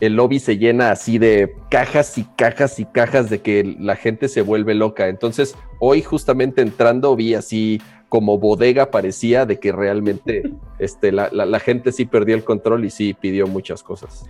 el 0.00 0.16
lobby 0.16 0.38
se 0.38 0.56
llena 0.56 0.90
así 0.90 1.18
de 1.18 1.54
cajas 1.70 2.16
y 2.18 2.24
cajas 2.36 2.80
y 2.80 2.86
cajas 2.86 3.28
de 3.30 3.40
que 3.40 3.76
la 3.78 3.94
gente 3.94 4.28
se 4.28 4.42
vuelve 4.42 4.74
loca. 4.74 5.08
Entonces, 5.08 5.56
hoy 5.78 6.02
justamente 6.02 6.62
entrando 6.62 7.14
vi 7.14 7.34
así 7.34 7.80
como 8.08 8.38
bodega 8.38 8.90
parecía 8.90 9.46
de 9.46 9.58
que 9.58 9.72
realmente 9.72 10.42
este, 10.78 11.12
la, 11.12 11.28
la 11.30 11.60
gente 11.60 11.92
sí 11.92 12.06
perdió 12.06 12.34
el 12.34 12.44
control 12.44 12.84
y 12.84 12.90
sí 12.90 13.14
pidió 13.14 13.46
muchas 13.46 13.82
cosas. 13.82 14.26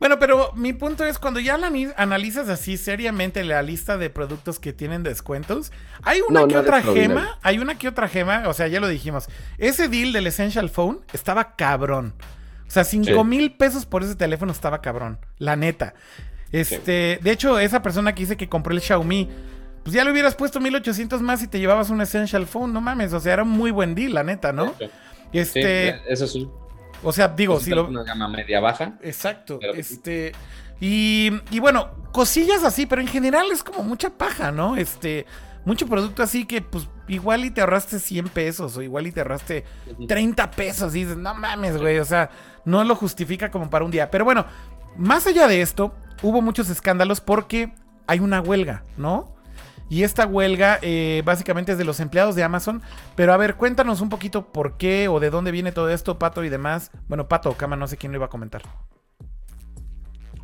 Bueno, 0.00 0.18
pero 0.18 0.52
mi 0.54 0.72
punto 0.72 1.04
es 1.04 1.18
cuando 1.18 1.40
ya 1.40 1.58
analizas 1.96 2.48
así 2.48 2.78
seriamente 2.78 3.44
la 3.44 3.62
lista 3.62 3.98
de 3.98 4.08
productos 4.08 4.58
que 4.58 4.72
tienen 4.72 5.02
descuentos, 5.02 5.72
hay 6.02 6.22
una 6.26 6.48
que 6.48 6.56
otra 6.56 6.82
gema, 6.82 7.38
hay 7.42 7.58
una 7.58 7.76
que 7.76 7.86
otra 7.86 8.08
gema, 8.08 8.48
o 8.48 8.54
sea, 8.54 8.66
ya 8.66 8.80
lo 8.80 8.88
dijimos, 8.88 9.28
ese 9.58 9.88
deal 9.88 10.14
del 10.14 10.26
Essential 10.26 10.70
Phone 10.70 11.00
estaba 11.12 11.54
cabrón. 11.54 12.14
O 12.66 12.70
sea, 12.70 12.84
5 12.84 13.24
mil 13.24 13.52
pesos 13.52 13.84
por 13.84 14.02
ese 14.02 14.14
teléfono 14.14 14.52
estaba 14.52 14.80
cabrón, 14.80 15.18
la 15.38 15.54
neta. 15.56 15.92
Este, 16.50 17.18
de 17.20 17.30
hecho, 17.30 17.58
esa 17.58 17.82
persona 17.82 18.14
que 18.14 18.22
dice 18.22 18.38
que 18.38 18.48
compró 18.48 18.72
el 18.72 18.80
Xiaomi, 18.80 19.28
pues 19.82 19.94
ya 19.94 20.02
le 20.02 20.12
hubieras 20.12 20.34
puesto 20.34 20.60
1800 20.60 21.20
más 21.20 21.42
y 21.42 21.46
te 21.46 21.58
llevabas 21.58 21.90
un 21.90 22.00
Essential 22.00 22.46
Phone, 22.46 22.72
no 22.72 22.80
mames, 22.80 23.12
o 23.12 23.20
sea, 23.20 23.34
era 23.34 23.42
un 23.42 23.50
muy 23.50 23.70
buen 23.70 23.94
deal, 23.94 24.14
la 24.14 24.24
neta, 24.24 24.50
¿no? 24.54 24.74
Este, 25.30 26.00
eso 26.10 26.26
sí. 26.26 26.48
O 27.02 27.12
sea, 27.12 27.28
digo, 27.28 27.58
si 27.60 27.70
lo. 27.70 27.88
Una 27.88 28.02
gama 28.02 28.28
media 28.28 28.60
baja. 28.60 28.98
Exacto. 29.02 29.58
Este. 29.74 30.32
Y, 30.80 31.30
y, 31.50 31.58
bueno, 31.58 31.90
cosillas 32.12 32.64
así, 32.64 32.86
pero 32.86 33.02
en 33.02 33.08
general 33.08 33.46
es 33.52 33.62
como 33.62 33.82
mucha 33.82 34.10
paja, 34.10 34.50
¿no? 34.50 34.76
Este. 34.76 35.26
Mucho 35.64 35.86
producto 35.86 36.22
así 36.22 36.46
que, 36.46 36.62
pues, 36.62 36.88
igual 37.06 37.44
y 37.44 37.50
te 37.50 37.60
ahorraste 37.60 37.98
100 37.98 38.30
pesos 38.30 38.78
o 38.78 38.82
igual 38.82 39.06
y 39.06 39.12
te 39.12 39.20
ahorraste 39.20 39.64
30 40.08 40.50
pesos. 40.52 40.94
Y 40.94 41.00
dices, 41.00 41.18
no 41.18 41.34
mames, 41.34 41.76
güey. 41.76 41.98
O 41.98 42.04
sea, 42.04 42.30
no 42.64 42.82
lo 42.82 42.96
justifica 42.96 43.50
como 43.50 43.68
para 43.68 43.84
un 43.84 43.90
día. 43.90 44.10
Pero 44.10 44.24
bueno, 44.24 44.46
más 44.96 45.26
allá 45.26 45.46
de 45.48 45.60
esto, 45.60 45.94
hubo 46.22 46.40
muchos 46.40 46.70
escándalos 46.70 47.20
porque 47.20 47.74
hay 48.06 48.20
una 48.20 48.40
huelga, 48.40 48.84
¿no? 48.96 49.34
Y 49.90 50.04
esta 50.04 50.24
huelga 50.24 50.78
eh, 50.82 51.20
básicamente 51.24 51.72
es 51.72 51.78
de 51.78 51.84
los 51.84 51.98
empleados 51.98 52.36
de 52.36 52.44
Amazon. 52.44 52.80
Pero 53.16 53.34
a 53.34 53.36
ver, 53.36 53.56
cuéntanos 53.56 54.00
un 54.00 54.08
poquito 54.08 54.46
por 54.52 54.76
qué 54.76 55.08
o 55.08 55.18
de 55.18 55.30
dónde 55.30 55.50
viene 55.50 55.72
todo 55.72 55.90
esto, 55.90 56.18
Pato 56.18 56.44
y 56.44 56.48
demás. 56.48 56.92
Bueno, 57.08 57.28
Pato 57.28 57.50
o 57.50 57.54
Cama, 57.54 57.76
no 57.76 57.88
sé 57.88 57.96
quién 57.96 58.12
lo 58.12 58.18
iba 58.18 58.26
a 58.26 58.30
comentar. 58.30 58.62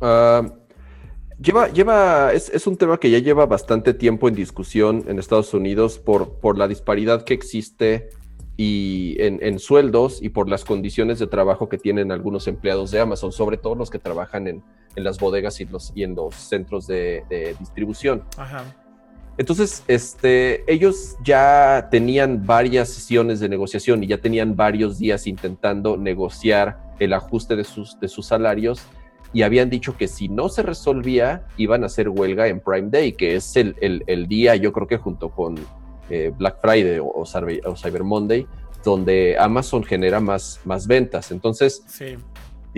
Ah, 0.01 0.43
lleva, 1.39 1.69
lleva, 1.69 2.33
es, 2.33 2.67
un 2.67 2.75
tema 2.75 2.99
que 2.99 3.09
ya 3.09 3.19
lleva 3.19 3.45
bastante 3.45 3.93
tiempo 3.93 4.27
en 4.27 4.35
discusión 4.35 5.05
en 5.07 5.17
Estados 5.17 5.53
Unidos 5.53 5.97
por, 5.97 6.39
por 6.39 6.57
la 6.57 6.67
disparidad 6.67 7.23
que 7.23 7.33
existe 7.33 8.09
y 8.57 9.15
en, 9.19 9.59
sueldos 9.59 10.21
y 10.21 10.29
por 10.29 10.49
las 10.49 10.65
condiciones 10.65 11.19
de 11.19 11.27
trabajo 11.27 11.69
que 11.69 11.77
tienen 11.77 12.11
algunos 12.11 12.47
empleados 12.47 12.91
de 12.91 12.99
Amazon, 12.99 13.31
sobre 13.31 13.57
todo 13.57 13.75
los 13.75 13.89
que 13.89 13.99
trabajan 13.99 14.47
en, 14.47 14.63
las 14.95 15.19
bodegas 15.19 15.61
y, 15.61 15.65
los, 15.65 15.93
y 15.95 16.03
en 16.03 16.15
los 16.15 16.33
centros 16.33 16.87
de, 16.87 17.23
de 17.29 17.55
distribución. 17.59 18.23
Ajá. 18.35 18.65
Entonces, 19.37 19.83
este, 19.87 20.71
ellos 20.71 21.15
ya 21.23 21.89
tenían 21.91 22.45
varias 22.45 22.89
sesiones 22.89 23.39
de 23.39 23.49
negociación 23.49 24.03
y 24.03 24.07
ya 24.07 24.17
tenían 24.17 24.55
varios 24.55 24.97
días 24.97 25.27
intentando 25.27 25.95
negociar 25.95 26.79
el 26.99 27.13
ajuste 27.13 27.55
de 27.55 27.63
sus, 27.63 27.99
de 27.99 28.07
sus 28.07 28.25
salarios 28.25 28.81
y 29.33 29.43
habían 29.43 29.69
dicho 29.69 29.95
que 29.95 30.07
si 30.07 30.29
no 30.29 30.49
se 30.49 30.63
resolvía, 30.63 31.45
iban 31.57 31.83
a 31.83 31.87
hacer 31.87 32.09
huelga 32.09 32.47
en 32.47 32.59
Prime 32.59 32.89
Day, 32.89 33.11
que 33.11 33.35
es 33.35 33.55
el, 33.55 34.27
día, 34.27 34.55
yo 34.55 34.73
creo 34.73 34.87
que 34.87 34.97
junto 34.97 35.29
con 35.29 35.55
eh, 36.09 36.31
Black 36.35 36.59
Friday 36.61 36.99
o, 36.99 37.25
Cyber 37.25 38.03
Monday, 38.03 38.47
donde 38.83 39.35
Amazon 39.37 39.83
genera 39.83 40.19
más, 40.19 40.61
más 40.65 40.87
ventas. 40.87 41.31
Entonces, 41.31 41.83
sí 41.87 42.15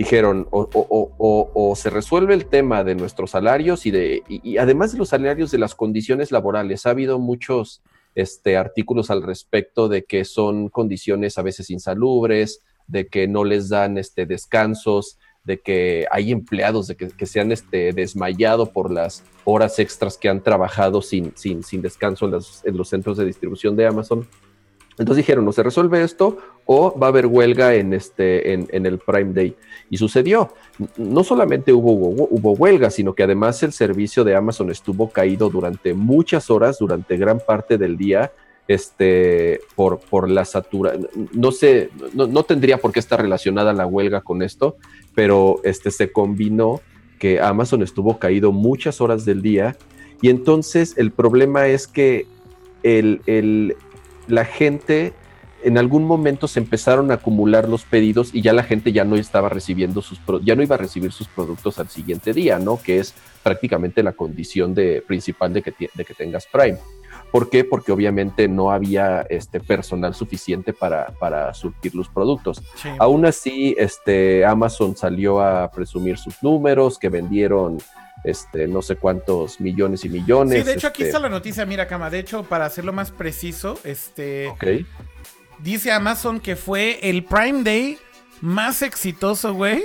dijeron 0.00 0.48
o, 0.50 1.74
se 1.76 1.90
resuelve 1.90 2.32
el 2.32 2.46
tema 2.46 2.84
de 2.84 2.94
nuestros 2.94 3.32
salarios 3.32 3.84
y 3.84 3.90
de 3.90 4.22
y, 4.28 4.56
además 4.56 4.92
de 4.92 4.98
los 4.98 5.10
salarios 5.10 5.50
de 5.50 5.58
las 5.58 5.74
condiciones 5.74 6.32
laborales 6.32 6.86
ha 6.86 6.90
habido 6.90 7.18
muchos 7.18 7.82
este, 8.14 8.56
artículos 8.56 9.10
al 9.10 9.22
respecto 9.22 9.90
de 9.90 10.04
que 10.04 10.24
son 10.24 10.70
condiciones 10.70 11.36
a 11.36 11.42
veces 11.42 11.68
insalubres, 11.68 12.62
de 12.86 13.08
que 13.08 13.28
no 13.28 13.44
les 13.44 13.68
dan 13.68 13.98
este, 13.98 14.24
descansos, 14.24 15.18
de 15.44 15.60
que 15.60 16.06
hay 16.10 16.32
empleados 16.32 16.86
de 16.86 16.96
que, 16.96 17.26
se 17.26 17.40
han 17.40 17.52
este, 17.52 17.92
desmayado 17.92 18.72
por 18.72 18.90
las 18.90 19.22
horas 19.44 19.78
extras 19.78 20.16
que 20.16 20.30
han 20.30 20.42
trabajado 20.42 21.02
sin, 21.02 21.36
sin, 21.36 21.62
sin 21.62 21.82
descanso 21.82 22.24
en 22.24 22.30
los, 22.30 22.64
en 22.64 22.74
los, 22.74 22.88
centros 22.88 23.18
de 23.18 23.26
distribución 23.26 23.76
de 23.76 23.86
Amazon. 23.86 24.26
Entonces 24.92 25.18
dijeron, 25.18 25.44
no 25.44 25.52
se 25.52 25.62
resuelve 25.62 26.02
esto 26.02 26.38
o 26.64 26.98
va 26.98 27.08
a 27.08 27.10
haber 27.10 27.26
huelga 27.26 27.74
en, 27.74 27.92
este, 27.92 28.52
en 28.52 28.86
el 28.86 28.98
Prime 28.98 29.32
Day. 29.32 29.56
Y 29.90 29.96
sucedió. 29.96 30.54
No 30.96 31.24
solamente 31.24 31.72
hubo, 31.72 31.92
hubo, 31.92 32.52
huelga, 32.52 32.90
sino 32.90 33.14
que 33.14 33.24
además 33.24 33.62
el 33.64 33.72
servicio 33.72 34.22
de 34.24 34.36
Amazon 34.36 34.70
estuvo 34.70 35.10
caído 35.10 35.50
durante 35.50 35.92
muchas 35.94 36.48
horas, 36.48 36.78
durante 36.78 37.16
gran 37.16 37.40
parte 37.40 37.76
del 37.76 37.96
día 37.96 38.32
este, 38.68 39.60
por, 39.74 39.98
por 39.98 40.30
la 40.30 40.44
saturación. 40.44 41.08
No 41.32 41.50
sé, 41.50 41.90
no, 42.14 42.44
tendría 42.44 42.78
por 42.78 42.92
qué 42.92 43.00
estar 43.00 43.20
relacionada 43.20 43.72
la 43.72 43.84
huelga 43.84 44.20
con 44.20 44.42
esto, 44.42 44.76
pero 45.12 45.60
este, 45.64 45.90
se 45.90 46.12
combinó 46.12 46.80
que 47.18 47.40
Amazon 47.40 47.82
estuvo 47.82 48.18
caído 48.20 48.52
muchas 48.52 49.00
horas 49.00 49.24
del 49.24 49.42
día 49.42 49.76
y 50.22 50.30
entonces 50.30 50.96
el 50.96 51.10
problema 51.10 51.66
es 51.66 51.86
que 51.86 52.26
el, 52.82 53.76
la 54.28 54.44
gente 54.44 55.12
en 55.62 55.78
algún 55.78 56.04
momento 56.04 56.48
se 56.48 56.60
empezaron 56.60 57.10
a 57.10 57.14
acumular 57.14 57.68
los 57.68 57.84
pedidos 57.84 58.34
y 58.34 58.42
ya 58.42 58.52
la 58.52 58.62
gente 58.62 58.92
ya 58.92 59.04
no 59.04 59.16
estaba 59.16 59.48
recibiendo 59.48 60.02
sus 60.02 60.20
ya 60.42 60.54
no 60.54 60.62
iba 60.62 60.74
a 60.74 60.78
recibir 60.78 61.12
sus 61.12 61.28
productos 61.28 61.78
al 61.78 61.88
siguiente 61.88 62.32
día, 62.32 62.58
¿no? 62.58 62.78
Que 62.80 62.98
es 62.98 63.14
prácticamente 63.42 64.02
la 64.02 64.12
condición 64.12 64.74
de, 64.74 65.02
principal 65.06 65.52
de 65.52 65.62
que, 65.62 65.74
de 65.94 66.04
que 66.04 66.14
tengas 66.14 66.46
Prime. 66.46 66.78
¿Por 67.30 67.48
qué? 67.48 67.64
Porque 67.64 67.92
obviamente 67.92 68.48
no 68.48 68.72
había 68.72 69.22
este 69.30 69.60
personal 69.60 70.14
suficiente 70.14 70.72
para, 70.72 71.12
para 71.18 71.54
surtir 71.54 71.94
los 71.94 72.08
productos. 72.08 72.60
Aún 72.98 73.24
así, 73.24 73.74
este, 73.78 74.44
Amazon 74.44 74.96
salió 74.96 75.40
a 75.40 75.70
presumir 75.70 76.18
sus 76.18 76.42
números, 76.42 76.98
que 76.98 77.08
vendieron 77.08 77.78
este, 78.24 78.66
no 78.66 78.82
sé 78.82 78.96
cuántos 78.96 79.60
millones 79.60 80.04
y 80.04 80.08
millones. 80.08 80.58
Sí, 80.58 80.64
de 80.64 80.72
hecho 80.74 80.88
aquí 80.88 81.02
este 81.02 81.10
está 81.10 81.20
la 81.20 81.28
noticia, 81.28 81.64
mira, 81.66 81.86
Cama. 81.86 82.10
De 82.10 82.18
hecho, 82.18 82.42
para 82.42 82.66
hacerlo 82.66 82.92
más 82.92 83.10
preciso, 83.10 83.78
este. 83.84 84.52
Dice 85.62 85.92
Amazon 85.92 86.40
que 86.40 86.56
fue 86.56 86.98
el 87.02 87.24
Prime 87.24 87.62
Day 87.62 87.98
más 88.40 88.82
exitoso, 88.82 89.54
güey. 89.54 89.84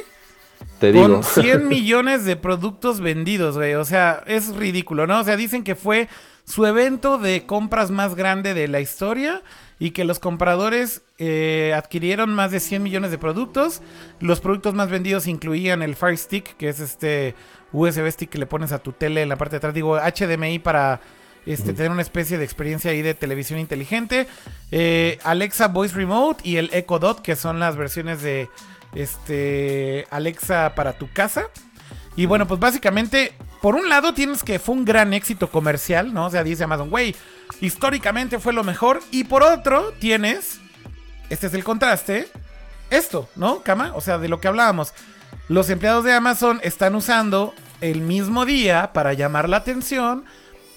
Te 0.80 0.92
digo. 0.92 1.08
Con 1.08 1.24
100 1.44 1.68
millones 1.68 2.26
de 2.26 2.36
productos 2.36 3.02
vendidos, 3.02 3.58
güey. 3.58 3.76
O 3.76 3.86
sea, 3.86 4.24
es 4.26 4.56
ridículo, 4.56 5.08
¿no? 5.08 5.20
O 5.20 5.24
sea, 5.24 5.36
dicen 5.36 5.64
que 5.64 5.76
fue 5.76 6.08
su 6.46 6.66
evento 6.66 7.18
de 7.18 7.46
compras 7.46 7.92
más 7.92 8.16
grande 8.16 8.54
de 8.54 8.68
la 8.68 8.80
historia 8.80 9.42
y 9.80 9.92
que 9.92 10.06
los 10.06 10.20
compradores 10.20 11.02
eh, 11.18 11.74
adquirieron 11.76 12.34
más 12.34 12.52
de 12.52 12.60
100 12.60 12.84
millones 12.84 13.12
de 13.12 13.18
productos. 13.18 13.82
Los 14.20 14.40
productos 14.40 14.74
más 14.74 14.90
vendidos 14.90 15.28
incluían 15.28 15.82
el 15.82 15.96
Fire 15.96 16.18
Stick, 16.18 16.56
que 16.56 16.70
es 16.70 16.80
este 16.80 17.36
USB 17.74 18.10
stick 18.12 18.30
que 18.30 18.38
le 18.38 18.46
pones 18.46 18.72
a 18.72 18.80
tu 18.80 18.94
tele 18.94 19.22
en 19.22 19.30
la 19.30 19.38
parte 19.38 19.54
de 19.54 19.58
atrás. 19.58 19.74
Digo, 19.74 19.98
HDMI 19.98 20.60
para 20.60 21.02
este, 21.46 21.74
tener 21.74 21.92
una 21.92 22.02
especie 22.02 22.38
de 22.38 22.44
experiencia 22.44 22.92
ahí 22.92 23.02
de 23.02 23.14
televisión 23.14 23.60
inteligente. 23.60 24.28
Eh, 24.72 25.20
Alexa 25.24 25.68
Voice 25.68 25.96
Remote 25.96 26.48
y 26.48 26.58
el 26.58 26.70
Echo 26.74 27.00
Dot, 27.00 27.22
que 27.22 27.36
son 27.36 27.60
las 27.60 27.76
versiones 27.76 28.22
de 28.22 28.50
este, 28.94 30.08
Alexa 30.10 30.74
para 30.76 30.94
tu 30.94 31.12
casa. 31.12 31.50
Y 32.16 32.26
bueno, 32.26 32.48
pues 32.48 32.60
básicamente 32.60 33.34
por 33.62 33.76
un 33.76 33.90
lado 33.90 34.14
tienes 34.14 34.44
que 34.44 34.60
fue 34.60 34.76
un 34.76 34.86
gran 34.86 35.14
éxito 35.14 35.50
comercial, 35.50 36.14
¿no? 36.14 36.28
O 36.28 36.30
sea, 36.30 36.44
dice 36.44 36.64
Amazon, 36.64 36.90
güey, 36.90 37.16
históricamente 37.62 38.40
fue 38.40 38.54
lo 38.54 38.64
mejor. 38.64 39.02
Y 39.12 39.24
por 39.24 39.44
otro 39.44 39.92
tienes, 40.00 40.60
este 41.30 41.48
es 41.48 41.54
el 41.54 41.64
contraste, 41.64 42.28
esto, 42.90 43.28
¿no, 43.36 43.62
Cama? 43.64 43.92
O 43.96 44.02
sea, 44.02 44.18
de 44.18 44.30
lo 44.30 44.40
que 44.40 44.48
hablábamos. 44.48 44.94
Los 45.48 45.70
empleados 45.70 46.04
de 46.04 46.14
Amazon 46.14 46.60
están 46.64 46.96
usando 46.96 47.54
el 47.82 48.02
mismo 48.02 48.46
día 48.46 48.92
para 48.94 49.14
llamar 49.14 49.50
la 49.50 49.58
atención 49.58 50.26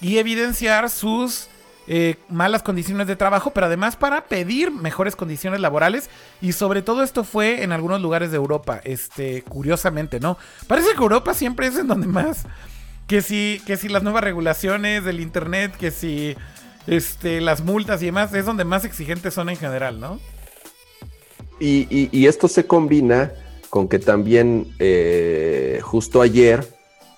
y 0.01 0.19
evidenciar 0.19 0.91
sus 0.91 1.49
eh, 1.91 2.17
malas 2.29 2.63
condiciones 2.63 3.07
de 3.07 3.17
trabajo, 3.17 3.53
pero 3.53 3.67
además 3.67 3.97
para 3.97 4.27
pedir 4.27 4.71
mejores 4.71 5.17
condiciones 5.17 5.61
laborales. 5.61 6.11
Y 6.43 6.53
sobre 6.53 6.83
todo 6.83 7.03
esto 7.03 7.25
fue 7.25 7.63
en 7.63 7.73
algunos 7.73 8.01
lugares 8.03 8.31
de 8.31 8.37
Europa, 8.37 8.81
este, 8.85 9.43
curiosamente, 9.43 10.21
¿no? 10.21 10.37
Parece 10.67 10.89
que 10.93 11.03
Europa 11.03 11.33
siempre 11.33 11.67
es 11.67 11.77
en 11.77 11.87
donde 11.87 12.07
más 12.07 12.45
que 13.07 13.23
si, 13.23 13.63
que 13.67 13.79
si 13.79 13.89
las 13.89 14.03
nuevas 14.03 14.23
regulaciones 14.23 15.03
del 15.03 15.21
internet, 15.21 15.75
que 15.79 15.91
si 15.91 16.37
este, 16.87 17.41
las 17.41 17.63
multas 17.63 18.03
y 18.03 18.07
demás, 18.07 18.35
es 18.35 18.45
donde 18.45 18.65
más 18.65 18.85
exigentes 18.85 19.33
son 19.33 19.49
en 19.49 19.57
general, 19.57 19.99
¿no? 19.99 20.21
Y, 21.59 22.27
esto 22.27 22.47
se 22.47 22.67
combina 22.67 23.33
con 23.71 23.89
que 23.89 23.99
también 23.99 24.75
eh, 24.79 25.81
justo 25.83 26.21
ayer 26.21 26.69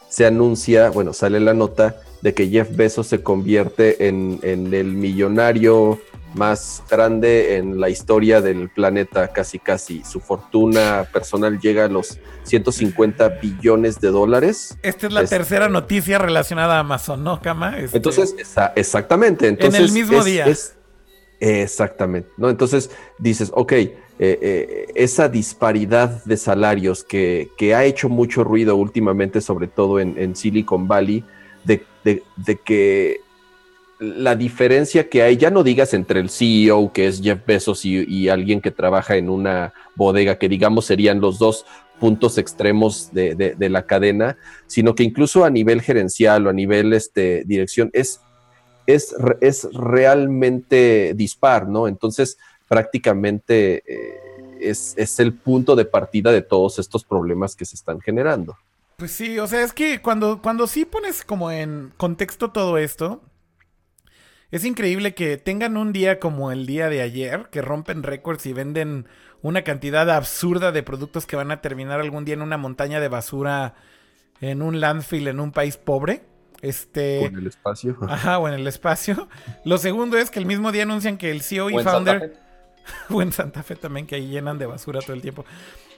se 0.08 0.24
anuncia, 0.26 0.90
bueno, 0.90 1.12
sale 1.12 1.40
la 1.40 1.54
nota 1.54 2.00
de 2.22 2.34
que 2.34 2.48
Jeff 2.48 2.74
Bezos 2.76 3.06
se 3.06 3.22
convierte 3.22 4.08
en, 4.08 4.40
en 4.42 4.72
el 4.74 4.86
millonario 4.86 5.98
más 6.34 6.82
grande 6.88 7.56
en 7.56 7.80
la 7.80 7.88
historia 7.88 8.40
del 8.40 8.68
planeta, 8.68 9.28
casi 9.28 9.58
casi. 9.58 10.02
Su 10.04 10.20
fortuna 10.20 11.06
personal 11.12 11.58
llega 11.60 11.84
a 11.84 11.88
los 11.88 12.18
150 12.44 13.28
billones 13.40 14.00
de 14.00 14.08
dólares. 14.08 14.76
Esta 14.82 15.06
es 15.06 15.12
la 15.12 15.22
este, 15.22 15.36
tercera 15.36 15.68
noticia 15.68 16.18
relacionada 16.18 16.76
a 16.76 16.80
Amazon, 16.80 17.24
¿no, 17.24 17.40
Kama? 17.40 17.78
Este, 17.78 17.96
entonces, 17.96 18.34
exactamente. 18.76 19.48
Entonces, 19.48 19.80
en 19.80 19.86
el 19.86 19.92
mismo 19.92 20.22
día. 20.22 20.46
exactamente, 21.40 22.30
¿no? 22.36 22.50
Entonces 22.50 22.90
dices, 23.18 23.50
ok, 23.54 23.72
eh, 23.72 23.94
eh, 24.18 24.86
esa 24.94 25.28
disparidad 25.28 26.22
de 26.24 26.36
salarios 26.36 27.02
que, 27.02 27.48
que, 27.56 27.74
ha 27.74 27.84
hecho 27.84 28.08
mucho 28.08 28.44
ruido 28.44 28.76
últimamente, 28.76 29.40
sobre 29.40 29.66
todo 29.66 29.98
en, 29.98 30.18
en 30.18 30.36
Silicon 30.36 30.86
Valley, 30.86 31.24
de, 31.64 31.84
de, 32.04 32.22
de 32.36 32.56
que 32.56 33.20
la 34.00 34.34
diferencia 34.34 35.10
que 35.10 35.22
hay, 35.22 35.36
ya 35.36 35.50
no 35.50 35.62
digas 35.62 35.92
entre 35.92 36.20
el 36.20 36.30
CEO, 36.30 36.90
que 36.92 37.06
es 37.06 37.20
Jeff 37.20 37.44
Bezos, 37.46 37.84
y, 37.84 38.28
alguien 38.30 38.62
que 38.62 38.70
trabaja 38.70 39.16
en 39.16 39.28
una 39.28 39.74
bodega, 39.94 40.38
que 40.38 40.48
digamos 40.48 40.86
serían 40.86 41.20
los 41.20 41.38
dos 41.38 41.66
puntos 42.00 42.38
extremos 42.38 43.10
de, 43.12 43.54
la 43.58 43.84
cadena, 43.84 44.38
sino 44.66 44.94
que 44.94 45.02
incluso 45.02 45.44
a 45.44 45.50
nivel 45.50 45.82
gerencial 45.82 46.46
o 46.46 46.50
a 46.50 46.54
nivel 46.54 46.94
este, 46.94 47.44
dirección 47.44 47.90
es, 47.92 48.22
es, 48.86 49.14
es 49.42 49.68
realmente 49.74 51.12
dispar, 51.14 51.68
¿no? 51.68 51.86
Entonces, 51.86 52.38
prácticamente 52.68 53.82
eh, 53.86 54.14
es, 54.60 54.94
es 54.96 55.20
el 55.20 55.34
punto 55.34 55.76
de 55.76 55.84
partida 55.84 56.32
de 56.32 56.40
todos 56.40 56.78
estos 56.78 57.04
problemas 57.04 57.54
que 57.54 57.66
se 57.66 57.74
están 57.76 58.00
generando. 58.00 58.56
Pues 59.00 59.12
sí, 59.12 59.38
o 59.38 59.46
sea, 59.46 59.62
es 59.62 59.72
que 59.72 60.02
cuando, 60.02 60.42
cuando 60.42 60.66
sí 60.66 60.84
pones 60.84 61.24
como 61.24 61.50
en 61.50 61.90
contexto 61.96 62.50
todo 62.50 62.76
esto, 62.76 63.22
es 64.50 64.66
increíble 64.66 65.14
que 65.14 65.38
tengan 65.38 65.78
un 65.78 65.94
día 65.94 66.20
como 66.20 66.52
el 66.52 66.66
día 66.66 66.90
de 66.90 67.00
ayer, 67.00 67.48
que 67.50 67.62
rompen 67.62 68.02
récords 68.02 68.44
y 68.44 68.52
venden 68.52 69.06
una 69.40 69.64
cantidad 69.64 70.10
absurda 70.10 70.70
de 70.70 70.82
productos 70.82 71.24
que 71.24 71.34
van 71.34 71.50
a 71.50 71.62
terminar 71.62 71.98
algún 71.98 72.26
día 72.26 72.34
en 72.34 72.42
una 72.42 72.58
montaña 72.58 73.00
de 73.00 73.08
basura, 73.08 73.74
en 74.42 74.60
un 74.60 74.80
landfill, 74.80 75.28
en 75.28 75.40
un 75.40 75.50
país 75.50 75.78
pobre. 75.78 76.26
Este. 76.60 77.20
O 77.20 77.26
en 77.28 77.38
el 77.38 77.46
espacio. 77.46 77.96
Ajá, 78.06 78.38
o 78.38 78.48
en 78.48 78.52
el 78.52 78.66
espacio. 78.66 79.30
Lo 79.64 79.78
segundo 79.78 80.18
es 80.18 80.30
que 80.30 80.40
el 80.40 80.44
mismo 80.44 80.72
día 80.72 80.82
anuncian 80.82 81.16
que 81.16 81.30
el 81.30 81.40
CEO 81.40 81.70
y 81.70 81.82
founder. 81.82 82.36
o 83.08 83.22
en 83.22 83.32
Santa 83.32 83.62
Fe 83.62 83.76
también, 83.76 84.06
que 84.06 84.16
ahí 84.16 84.28
llenan 84.28 84.58
de 84.58 84.66
basura 84.66 85.00
todo 85.00 85.14
el 85.14 85.22
tiempo. 85.22 85.46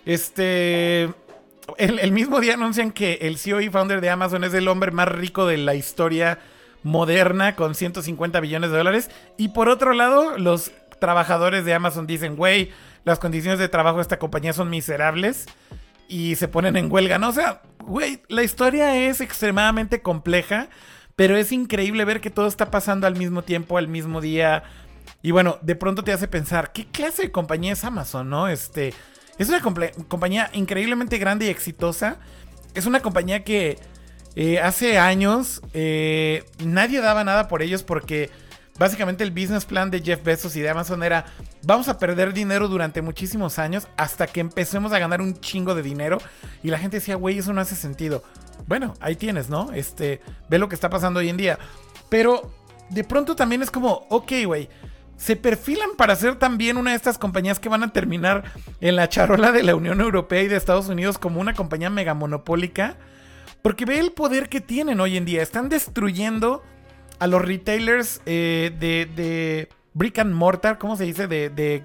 Este. 0.06 1.12
El, 1.78 2.12
mismo 2.12 2.40
día 2.40 2.54
anuncian 2.54 2.90
que 2.90 3.18
el 3.22 3.38
CEO 3.38 3.60
y 3.60 3.68
founder 3.68 4.00
de 4.00 4.10
Amazon 4.10 4.44
es 4.44 4.54
el 4.54 4.68
hombre 4.68 4.90
más 4.90 5.08
rico 5.08 5.46
de 5.46 5.58
la 5.58 5.74
historia 5.74 6.38
moderna 6.82 7.54
con 7.54 7.74
150 7.74 8.40
billones 8.40 8.70
de 8.70 8.76
dólares. 8.76 9.10
Y 9.36 9.48
por 9.48 9.68
otro 9.68 9.92
lado, 9.92 10.38
los 10.38 10.72
trabajadores 10.98 11.64
de 11.64 11.74
Amazon 11.74 12.06
dicen, 12.06 12.36
güey, 12.36 12.70
las 13.04 13.18
condiciones 13.18 13.58
de 13.58 13.68
trabajo 13.68 13.98
de 13.98 14.02
esta 14.02 14.18
compañía 14.18 14.52
son 14.52 14.70
miserables 14.70 15.46
y 16.08 16.34
se 16.36 16.48
ponen 16.48 16.76
en 16.76 16.90
huelga, 16.90 17.18
¿no? 17.18 17.28
O 17.28 17.32
sea, 17.32 17.62
güey, 17.80 18.22
la 18.28 18.42
historia 18.42 19.08
es 19.08 19.20
extremadamente 19.20 20.02
compleja, 20.02 20.68
pero 21.16 21.36
es 21.36 21.52
increíble 21.52 22.04
ver 22.04 22.20
que 22.20 22.30
todo 22.30 22.46
está 22.46 22.70
pasando 22.70 23.06
al 23.06 23.16
mismo 23.16 23.42
tiempo, 23.42 23.78
al 23.78 23.88
mismo 23.88 24.20
día. 24.20 24.64
Y 25.22 25.30
bueno, 25.30 25.58
de 25.62 25.76
pronto 25.76 26.02
te 26.04 26.12
hace 26.12 26.28
pensar, 26.28 26.72
¿qué 26.72 26.86
clase 26.86 27.22
de 27.22 27.32
compañía 27.32 27.72
es 27.72 27.84
Amazon, 27.84 28.28
no? 28.28 28.48
Este, 28.48 28.92
es 29.38 29.48
una 29.48 29.60
compañía 29.60 30.50
increíblemente 30.52 31.18
grande 31.18 31.46
y 31.46 31.48
exitosa. 31.48 32.18
Es 32.74 32.86
una 32.86 33.00
compañía 33.00 33.44
que 33.44 33.78
eh, 34.34 34.60
hace 34.60 34.98
años 34.98 35.60
eh, 35.74 36.44
nadie 36.64 37.00
daba 37.00 37.24
nada 37.24 37.48
por 37.48 37.62
ellos 37.62 37.82
porque 37.82 38.30
básicamente 38.78 39.24
el 39.24 39.30
business 39.30 39.66
plan 39.66 39.90
de 39.90 40.00
Jeff 40.00 40.22
Bezos 40.24 40.56
y 40.56 40.60
de 40.60 40.70
Amazon 40.70 41.02
era 41.02 41.26
vamos 41.62 41.88
a 41.88 41.98
perder 41.98 42.32
dinero 42.32 42.68
durante 42.68 43.02
muchísimos 43.02 43.58
años 43.58 43.86
hasta 43.96 44.26
que 44.26 44.40
empecemos 44.40 44.92
a 44.92 44.98
ganar 44.98 45.20
un 45.20 45.38
chingo 45.38 45.74
de 45.74 45.82
dinero 45.82 46.18
y 46.62 46.68
la 46.68 46.78
gente 46.78 46.98
decía, 46.98 47.16
güey, 47.16 47.38
eso 47.38 47.52
no 47.52 47.60
hace 47.60 47.76
sentido. 47.76 48.22
Bueno, 48.66 48.94
ahí 49.00 49.16
tienes, 49.16 49.50
¿no? 49.50 49.72
Este, 49.72 50.20
ve 50.48 50.58
lo 50.58 50.68
que 50.68 50.74
está 50.74 50.88
pasando 50.88 51.20
hoy 51.20 51.28
en 51.28 51.36
día. 51.36 51.58
Pero 52.08 52.50
de 52.90 53.04
pronto 53.04 53.36
también 53.36 53.62
es 53.62 53.70
como, 53.70 54.06
ok, 54.08 54.32
güey, 54.46 54.68
se 55.22 55.36
perfilan 55.36 55.90
para 55.96 56.16
ser 56.16 56.34
también 56.34 56.76
una 56.76 56.90
de 56.90 56.96
estas 56.96 57.16
compañías 57.16 57.60
que 57.60 57.68
van 57.68 57.84
a 57.84 57.92
terminar 57.92 58.42
en 58.80 58.96
la 58.96 59.08
charola 59.08 59.52
de 59.52 59.62
la 59.62 59.76
Unión 59.76 60.00
Europea 60.00 60.42
y 60.42 60.48
de 60.48 60.56
Estados 60.56 60.88
Unidos 60.88 61.16
como 61.16 61.40
una 61.40 61.54
compañía 61.54 61.90
megamonopólica. 61.90 62.96
Porque 63.62 63.84
ve 63.84 64.00
el 64.00 64.10
poder 64.10 64.48
que 64.48 64.60
tienen 64.60 64.98
hoy 64.98 65.16
en 65.16 65.24
día. 65.24 65.40
Están 65.40 65.68
destruyendo 65.68 66.64
a 67.20 67.28
los 67.28 67.40
retailers 67.40 68.20
eh, 68.26 68.72
de, 68.80 69.08
de, 69.14 69.68
brick 69.94 70.18
and 70.18 70.34
mortar, 70.34 70.78
¿cómo 70.78 70.96
se 70.96 71.04
dice? 71.04 71.28
De, 71.28 71.50
de, 71.50 71.84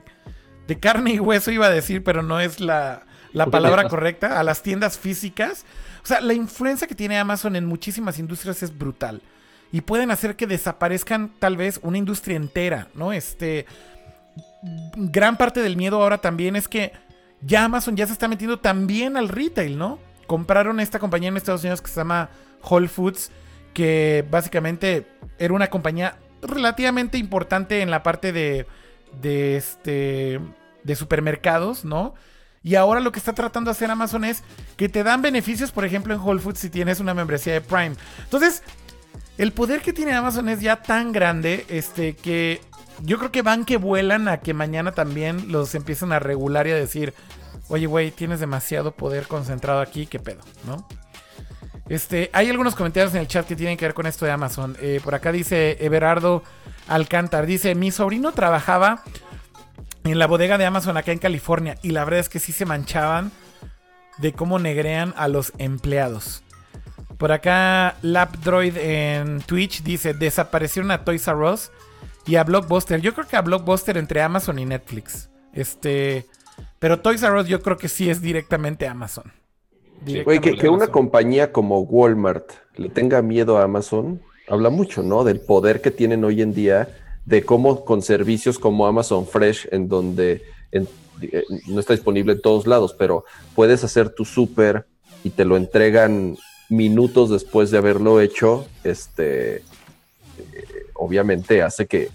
de, 0.68 0.80
carne 0.80 1.12
y 1.12 1.20
hueso 1.20 1.52
iba 1.52 1.68
a 1.68 1.70
decir, 1.70 2.04
pero 2.04 2.24
no 2.24 2.40
es 2.40 2.60
la, 2.60 3.04
la 3.34 3.46
palabra 3.46 3.88
correcta. 3.88 4.40
A 4.40 4.44
las 4.44 4.64
tiendas 4.64 4.98
físicas. 4.98 5.64
O 6.04 6.08
sea, 6.08 6.22
la 6.22 6.34
influencia 6.34 6.88
que 6.88 6.96
tiene 6.96 7.20
Amazon 7.20 7.56
en 7.56 7.68
muchísimas 7.68 8.18
industrias 8.18 8.64
es 8.64 8.76
brutal 8.76 9.22
y 9.72 9.82
pueden 9.82 10.12
hacer 10.12 10.36
que 10.36 10.48
desaparezcan 10.48 11.32
tal 11.40 11.58
vez 11.58 11.80
una 11.84 11.98
industria 11.98 12.38
entera, 12.38 12.88
¿no? 12.94 13.14
Este 13.14 13.66
gran 14.96 15.38
parte 15.38 15.62
del 15.62 15.78
miedo 15.78 16.02
ahora 16.02 16.20
también 16.20 16.56
es 16.56 16.68
que 16.68 16.92
ya 17.42 17.66
Amazon 17.66 17.96
ya 17.96 18.08
se 18.08 18.14
está 18.14 18.28
metiendo 18.28 18.60
también 18.60 19.18
al 19.18 19.30
retail, 19.30 19.78
¿no? 19.78 20.00
Compraron 20.26 20.80
esta 20.80 21.00
compañía 21.00 21.30
en 21.30 21.38
Estados 21.38 21.62
Unidos 21.62 21.82
que 21.82 21.90
se 21.90 21.96
llama 21.96 22.30
Whole 22.64 22.88
Foods, 22.88 23.32
que 23.74 24.26
básicamente 24.30 25.08
era 25.38 25.54
una 25.54 25.70
compañía 25.70 26.18
relativamente 26.42 27.18
importante 27.18 27.82
en 27.82 27.92
la 27.92 28.04
parte 28.04 28.32
de, 28.32 28.66
de 29.22 29.58
este 29.58 30.40
de 30.84 30.96
supermercados, 30.96 31.86
¿no? 31.86 32.16
Y 32.64 32.76
ahora 32.76 33.00
lo 33.00 33.12
que 33.12 33.20
está 33.20 33.34
tratando 33.34 33.70
de 33.70 33.74
hacer 33.74 33.92
Amazon 33.92 34.26
es 34.26 34.44
que 34.76 34.90
te 34.90 35.04
dan 35.04 35.22
beneficios, 35.22 35.72
por 35.72 35.86
ejemplo, 35.86 36.14
en 36.14 36.20
Whole 36.20 36.42
Foods 36.42 36.60
si 36.60 36.70
tienes 36.70 37.00
una 37.00 37.14
membresía 37.14 37.54
de 37.54 37.62
Prime. 37.62 37.96
Entonces, 38.24 38.64
el 39.38 39.52
poder 39.52 39.82
que 39.82 39.94
tiene 39.94 40.14
Amazon 40.14 40.50
es 40.50 40.62
ya 40.62 40.82
tan 40.82 41.12
grande 41.12 41.66
este, 41.70 42.16
que 42.16 42.62
yo 43.04 43.18
creo 43.20 43.32
que 43.32 43.42
van 43.42 43.66
que 43.66 43.78
vuelan 43.78 44.28
a 44.28 44.38
que 44.38 44.54
mañana 44.54 44.94
también 44.94 45.52
los 45.52 45.76
empiecen 45.76 46.12
a 46.12 46.20
regular 46.20 46.68
y 46.68 46.72
a 46.72 46.76
decir, 46.76 47.14
oye, 47.68 47.86
güey, 47.86 48.12
tienes 48.12 48.40
demasiado 48.40 48.92
poder 48.92 49.28
concentrado 49.28 49.80
aquí, 49.82 50.08
qué 50.08 50.20
pedo, 50.20 50.42
¿no? 50.66 50.88
Este, 51.90 52.30
hay 52.34 52.50
algunos 52.50 52.76
comentarios 52.76 53.14
en 53.14 53.22
el 53.22 53.28
chat 53.28 53.48
que 53.48 53.56
tienen 53.56 53.78
que 53.78 53.86
ver 53.86 53.94
con 53.94 54.08
esto 54.08 54.26
de 54.26 54.32
Amazon. 54.32 54.76
Eh, 54.82 55.00
por 55.04 55.16
acá 55.16 55.32
dice 55.32 55.78
Everardo 55.80 56.44
Alcántar, 56.88 57.46
dice, 57.46 57.76
mi 57.76 57.92
sobrino 57.92 58.34
trabajaba 58.34 59.04
en 60.04 60.20
la 60.20 60.28
bodega 60.28 60.58
de 60.58 60.66
Amazon 60.66 60.98
acá 60.98 61.12
en 61.12 61.20
California 61.20 61.78
y 61.82 61.92
la 61.92 62.04
verdad 62.04 62.22
es 62.22 62.30
que 62.30 62.40
sí 62.40 62.52
se 62.52 62.66
manchaban 62.66 63.32
de 64.18 64.34
cómo 64.34 64.60
negrean 64.60 65.14
a 65.18 65.28
los 65.28 65.54
empleados. 65.58 66.44
Por 67.18 67.32
acá, 67.32 67.96
Lapdroid 68.02 68.78
en 68.78 69.42
Twitch 69.42 69.84
dice: 69.84 70.14
desaparecieron 70.14 70.92
a 70.92 71.04
Toys 71.04 71.28
R 71.28 71.38
Us 71.38 71.72
y 72.26 72.36
a 72.36 72.44
Blockbuster. 72.44 73.02
Yo 73.02 73.14
creo 73.14 73.28
que 73.28 73.36
a 73.36 73.42
Blockbuster 73.42 73.98
entre 73.98 74.22
Amazon 74.22 74.60
y 74.60 74.66
Netflix. 74.66 75.30
Este. 75.54 76.26
Pero 76.80 77.00
Toys 77.00 77.24
R 77.24 77.40
Us 77.40 77.48
yo 77.48 77.62
creo 77.62 77.78
que 77.78 77.90
sí 77.90 78.10
es 78.10 78.22
directamente 78.22 78.88
Amazon. 78.88 79.32
Que, 80.06 80.70
una 80.70 80.88
compañía 80.88 81.52
como 81.52 81.82
Walmart 81.82 82.52
le 82.76 82.90
tenga 82.90 83.24
miedo 83.24 83.58
a 83.58 83.64
Amazon, 83.64 84.22
habla 84.48 84.70
mucho, 84.70 85.02
¿no? 85.02 85.24
Del 85.24 85.40
poder 85.40 85.82
que 85.82 85.90
tienen 85.90 86.24
hoy 86.24 86.44
en 86.44 86.54
día, 86.54 86.88
de 87.26 87.44
cómo 87.44 87.84
con 87.84 88.04
servicios 88.04 88.60
como 88.60 88.86
Amazon 88.86 89.26
Fresh, 89.26 89.68
en 89.72 89.90
donde 89.90 90.44
eh, 90.72 90.86
no 91.68 91.80
está 91.80 91.94
disponible 91.94 92.34
en 92.34 92.42
todos 92.42 92.68
lados, 92.68 92.96
pero 92.98 93.26
puedes 93.56 93.84
hacer 93.84 94.10
tu 94.10 94.24
súper 94.24 94.86
y 95.24 95.32
te 95.32 95.46
lo 95.46 95.58
entregan 95.58 96.38
minutos 96.70 97.30
después 97.30 97.72
de 97.72 97.78
haberlo 97.78 98.20
hecho, 98.20 98.68
este, 98.84 99.58
eh, 99.58 99.64
obviamente 100.94 101.62
hace 101.62 101.88
que, 101.88 102.10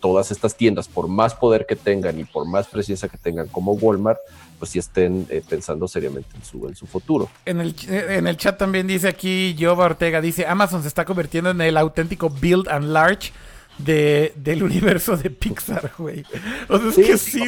todas 0.00 0.30
estas 0.30 0.56
tiendas, 0.56 0.88
por 0.88 1.08
más 1.08 1.34
poder 1.34 1.66
que 1.66 1.76
tengan 1.76 2.18
y 2.18 2.24
por 2.24 2.46
más 2.46 2.66
presencia 2.68 3.08
que 3.08 3.18
tengan 3.18 3.48
como 3.48 3.72
Walmart, 3.72 4.18
pues 4.58 4.72
sí 4.72 4.78
estén 4.78 5.26
eh, 5.30 5.42
pensando 5.48 5.86
seriamente 5.88 6.36
en 6.36 6.44
su, 6.44 6.68
en 6.68 6.74
su 6.74 6.86
futuro. 6.86 7.28
En 7.44 7.60
el, 7.60 7.74
en 7.88 8.26
el 8.26 8.36
chat 8.36 8.58
también 8.58 8.86
dice 8.86 9.08
aquí 9.08 9.56
Jova 9.58 9.86
Ortega, 9.86 10.20
dice 10.20 10.46
Amazon 10.46 10.82
se 10.82 10.88
está 10.88 11.04
convirtiendo 11.04 11.50
en 11.50 11.60
el 11.60 11.76
auténtico 11.76 12.28
build 12.28 12.68
and 12.68 12.86
large 12.86 13.32
de, 13.78 14.32
del 14.36 14.62
universo 14.62 15.16
de 15.16 15.30
Pixar, 15.30 15.92
güey. 15.96 16.24
O 16.68 16.78
sea, 16.78 16.88
es 16.88 16.96
que 16.96 17.18
sí, 17.18 17.44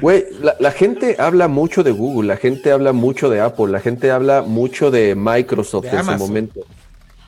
Güey, 0.00 0.26
la, 0.58 0.70
gente 0.72 1.16
habla 1.18 1.48
mucho 1.48 1.82
de 1.82 1.90
Google, 1.90 2.28
la 2.28 2.36
gente 2.36 2.70
habla 2.70 2.92
mucho 2.92 3.30
de 3.30 3.40
Apple, 3.40 3.68
la 3.68 3.80
gente 3.80 4.10
habla 4.10 4.42
mucho 4.42 4.90
de 4.90 5.14
Microsoft 5.14 5.86
en 5.86 6.04
su 6.04 6.12
momento. 6.12 6.60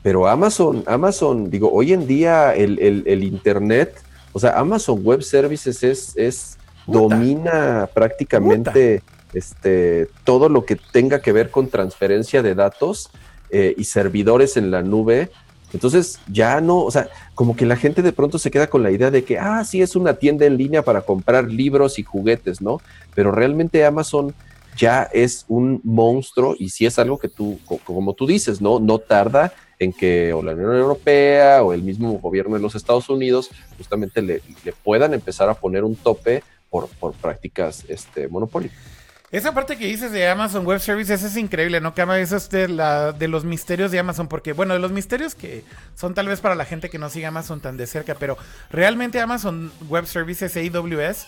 Pero 0.03 0.27
Amazon, 0.27 0.83
Amazon, 0.85 1.49
digo, 1.49 1.71
hoy 1.71 1.93
en 1.93 2.05
día 2.05 2.53
el, 2.53 3.23
Internet, 3.23 4.01
o 4.33 4.39
sea, 4.39 4.57
Amazon 4.59 5.01
Web 5.03 5.23
Services 5.23 5.83
es, 5.83 6.13
es 6.15 6.57
domina 6.85 7.89
prácticamente 7.93 9.01
este, 9.33 10.07
todo 10.23 10.49
lo 10.49 10.65
que 10.65 10.75
tenga 10.75 11.21
que 11.21 11.31
ver 11.31 11.49
con 11.49 11.69
transferencia 11.69 12.41
de 12.41 12.55
datos 12.55 13.09
eh, 13.49 13.73
y 13.77 13.83
servidores 13.83 14.57
en 14.57 14.71
la 14.71 14.81
nube. 14.81 15.31
Entonces 15.73 16.19
ya 16.27 16.61
no, 16.61 16.79
o 16.79 16.91
sea, 16.91 17.09
como 17.39 17.55
que 17.55 17.65
la 17.65 17.77
gente 17.77 18.01
de 18.01 18.11
pronto 18.11 18.37
se 18.37 18.51
queda 18.51 18.67
con 18.67 18.83
la 18.83 18.91
idea 18.91 19.11
de 19.11 19.23
que, 19.23 19.39
ah, 19.39 19.63
sí, 19.63 19.81
es 19.81 19.95
una 19.95 20.15
tienda 20.15 20.45
en 20.45 20.57
línea 20.57 20.83
para 20.83 21.03
comprar 21.03 21.49
libros 21.49 21.97
y 21.97 22.03
juguetes, 22.03 22.59
¿no? 22.59 22.81
Pero 23.15 23.31
realmente 23.31 23.85
Amazon 23.85 24.35
ya 24.75 25.03
es 25.03 25.45
un 25.47 25.79
monstruo 25.85 26.57
y 26.59 26.67
si 26.67 26.85
es 26.85 26.99
algo 26.99 27.17
que 27.17 27.29
tú, 27.29 27.57
como 27.85 28.13
tú 28.13 28.27
dices, 28.27 28.59
¿no? 28.59 28.81
No 28.81 28.97
tarda 28.99 29.53
en 29.79 29.93
que 29.93 30.33
o 30.33 30.43
la 30.43 30.51
Unión 30.51 30.75
Europea 30.75 31.63
o 31.63 31.71
el 31.71 31.81
mismo 31.81 32.11
gobierno 32.19 32.55
de 32.55 32.61
los 32.61 32.75
Estados 32.75 33.07
Unidos 33.07 33.49
justamente 33.77 34.21
le, 34.21 34.41
puedan 34.83 35.13
empezar 35.13 35.47
a 35.49 35.53
poner 35.53 35.85
un 35.85 35.95
tope 35.95 36.43
por, 36.69 36.89
por 36.89 37.13
prácticas 37.13 37.85
este, 37.87 38.27
monopólicas. 38.27 38.98
Esa 39.31 39.53
parte 39.53 39.77
que 39.77 39.85
dices 39.85 40.11
de 40.11 40.27
Amazon 40.27 40.65
Web 40.65 40.79
Services 40.79 41.21
es 41.21 41.37
increíble, 41.37 41.79
¿no? 41.81 41.93
Que 41.93 42.01
eso 42.19 42.37
es 42.37 42.49
de, 42.49 42.67
la, 42.67 43.11
de 43.11 43.27
los 43.27 43.45
misterios 43.45 43.91
de 43.91 43.99
Amazon, 43.99 44.27
porque, 44.27 44.53
bueno, 44.53 44.73
de 44.73 44.79
los 44.79 44.91
misterios 44.91 45.35
que 45.35 45.63
son 45.95 46.15
tal 46.15 46.27
vez 46.27 46.41
para 46.41 46.55
la 46.55 46.65
gente 46.65 46.89
que 46.89 46.97
no 46.97 47.09
sigue 47.09 47.27
Amazon 47.27 47.61
tan 47.61 47.77
de 47.77 47.85
cerca, 47.85 48.15
pero 48.15 48.37
realmente 48.71 49.19
Amazon 49.19 49.71
Web 49.87 50.07
Services 50.07 50.57
AWS 50.57 51.27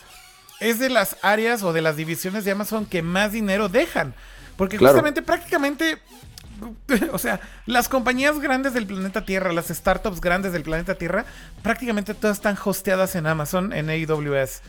es 0.62 0.80
de 0.80 0.90
las 0.90 1.18
áreas 1.22 1.62
o 1.62 1.74
de 1.74 1.82
las 1.82 1.96
divisiones 1.96 2.44
de 2.44 2.52
Amazon 2.52 2.88
que 2.88 3.04
más 3.04 3.34
dinero 3.34 3.70
dejan. 3.70 4.16
Porque 4.58 4.80
justamente, 4.80 5.22
prácticamente, 5.22 6.00
o 7.12 7.18
sea, 7.20 7.40
las 7.68 7.88
compañías 7.88 8.40
grandes 8.40 8.74
del 8.74 8.88
planeta 8.88 9.26
Tierra, 9.26 9.54
las 9.54 9.68
startups 9.68 10.22
grandes 10.22 10.54
del 10.54 10.64
planeta 10.64 10.96
Tierra, 10.96 11.26
prácticamente 11.62 12.16
todas 12.16 12.38
están 12.38 12.58
hosteadas 12.64 13.16
en 13.16 13.28
Amazon, 13.28 13.74
en 13.74 13.90
AWS. 13.90 14.62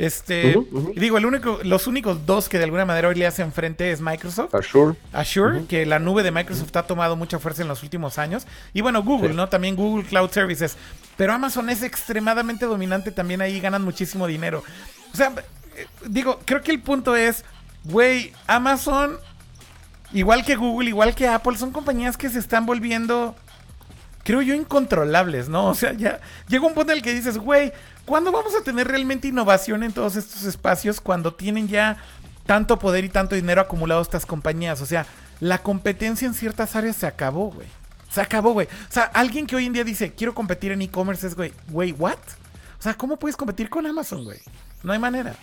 Este, 0.00 0.56
digo, 0.96 1.18
el 1.18 1.26
único, 1.26 1.60
los 1.62 1.86
únicos 1.86 2.24
dos 2.24 2.48
que 2.48 2.56
de 2.56 2.64
alguna 2.64 2.86
manera 2.86 3.08
hoy 3.08 3.16
le 3.16 3.26
hacen 3.26 3.52
frente 3.52 3.92
es 3.92 4.00
Microsoft. 4.00 4.54
Azure. 4.54 4.96
Azure, 5.12 5.66
que 5.66 5.84
la 5.84 5.98
nube 5.98 6.22
de 6.22 6.30
Microsoft 6.30 6.74
ha 6.74 6.84
tomado 6.84 7.16
mucha 7.16 7.38
fuerza 7.38 7.60
en 7.60 7.68
los 7.68 7.82
últimos 7.82 8.16
años. 8.16 8.46
Y 8.72 8.80
bueno, 8.80 9.02
Google, 9.02 9.34
¿no? 9.34 9.50
También 9.50 9.76
Google 9.76 10.06
Cloud 10.06 10.30
Services. 10.30 10.78
Pero 11.18 11.34
Amazon 11.34 11.68
es 11.68 11.82
extremadamente 11.82 12.64
dominante 12.64 13.12
también 13.12 13.42
ahí, 13.42 13.60
ganan 13.60 13.84
muchísimo 13.84 14.26
dinero. 14.26 14.64
O 15.12 15.16
sea, 15.18 15.34
eh, 15.76 15.86
digo, 16.06 16.40
creo 16.46 16.62
que 16.62 16.70
el 16.70 16.80
punto 16.80 17.14
es, 17.14 17.44
güey, 17.84 18.32
Amazon, 18.46 19.18
igual 20.14 20.46
que 20.46 20.56
Google, 20.56 20.88
igual 20.88 21.14
que 21.14 21.28
Apple, 21.28 21.58
son 21.58 21.72
compañías 21.72 22.16
que 22.16 22.30
se 22.30 22.38
están 22.38 22.64
volviendo 22.64 23.36
creo 24.22 24.42
yo, 24.42 24.54
incontrolables, 24.54 25.48
¿no? 25.48 25.66
O 25.66 25.74
sea, 25.74 25.92
ya 25.92 26.20
llega 26.48 26.66
un 26.66 26.74
punto 26.74 26.92
en 26.92 26.98
el 26.98 27.02
que 27.02 27.12
dices, 27.12 27.38
güey, 27.38 27.72
¿cuándo 28.10 28.32
vamos 28.32 28.56
a 28.56 28.64
tener 28.64 28.88
realmente 28.88 29.28
innovación 29.28 29.84
en 29.84 29.92
todos 29.92 30.16
estos 30.16 30.42
espacios 30.42 31.00
cuando 31.00 31.32
tienen 31.32 31.68
ya 31.68 31.96
tanto 32.44 32.76
poder 32.76 33.04
y 33.04 33.08
tanto 33.08 33.36
dinero 33.36 33.60
acumulado 33.60 34.02
estas 34.02 34.26
compañías? 34.26 34.80
O 34.80 34.86
sea, 34.86 35.06
la 35.38 35.58
competencia 35.58 36.26
en 36.26 36.34
ciertas 36.34 36.74
áreas 36.74 36.96
se 36.96 37.06
acabó, 37.06 37.52
güey. 37.52 37.68
Se 38.10 38.20
acabó, 38.20 38.52
güey. 38.52 38.66
O 38.66 38.92
sea, 38.92 39.04
alguien 39.04 39.46
que 39.46 39.54
hoy 39.54 39.66
en 39.66 39.74
día 39.74 39.84
dice, 39.84 40.12
quiero 40.12 40.34
competir 40.34 40.72
en 40.72 40.82
e-commerce 40.82 41.24
es, 41.24 41.36
güey, 41.36 41.52
güey, 41.68 41.92
¿what? 41.92 42.18
O 42.80 42.82
sea, 42.82 42.94
¿cómo 42.94 43.16
puedes 43.16 43.36
competir 43.36 43.70
con 43.70 43.86
Amazon, 43.86 44.24
güey? 44.24 44.38
No 44.82 44.92
hay 44.92 44.98
manera. 44.98 45.36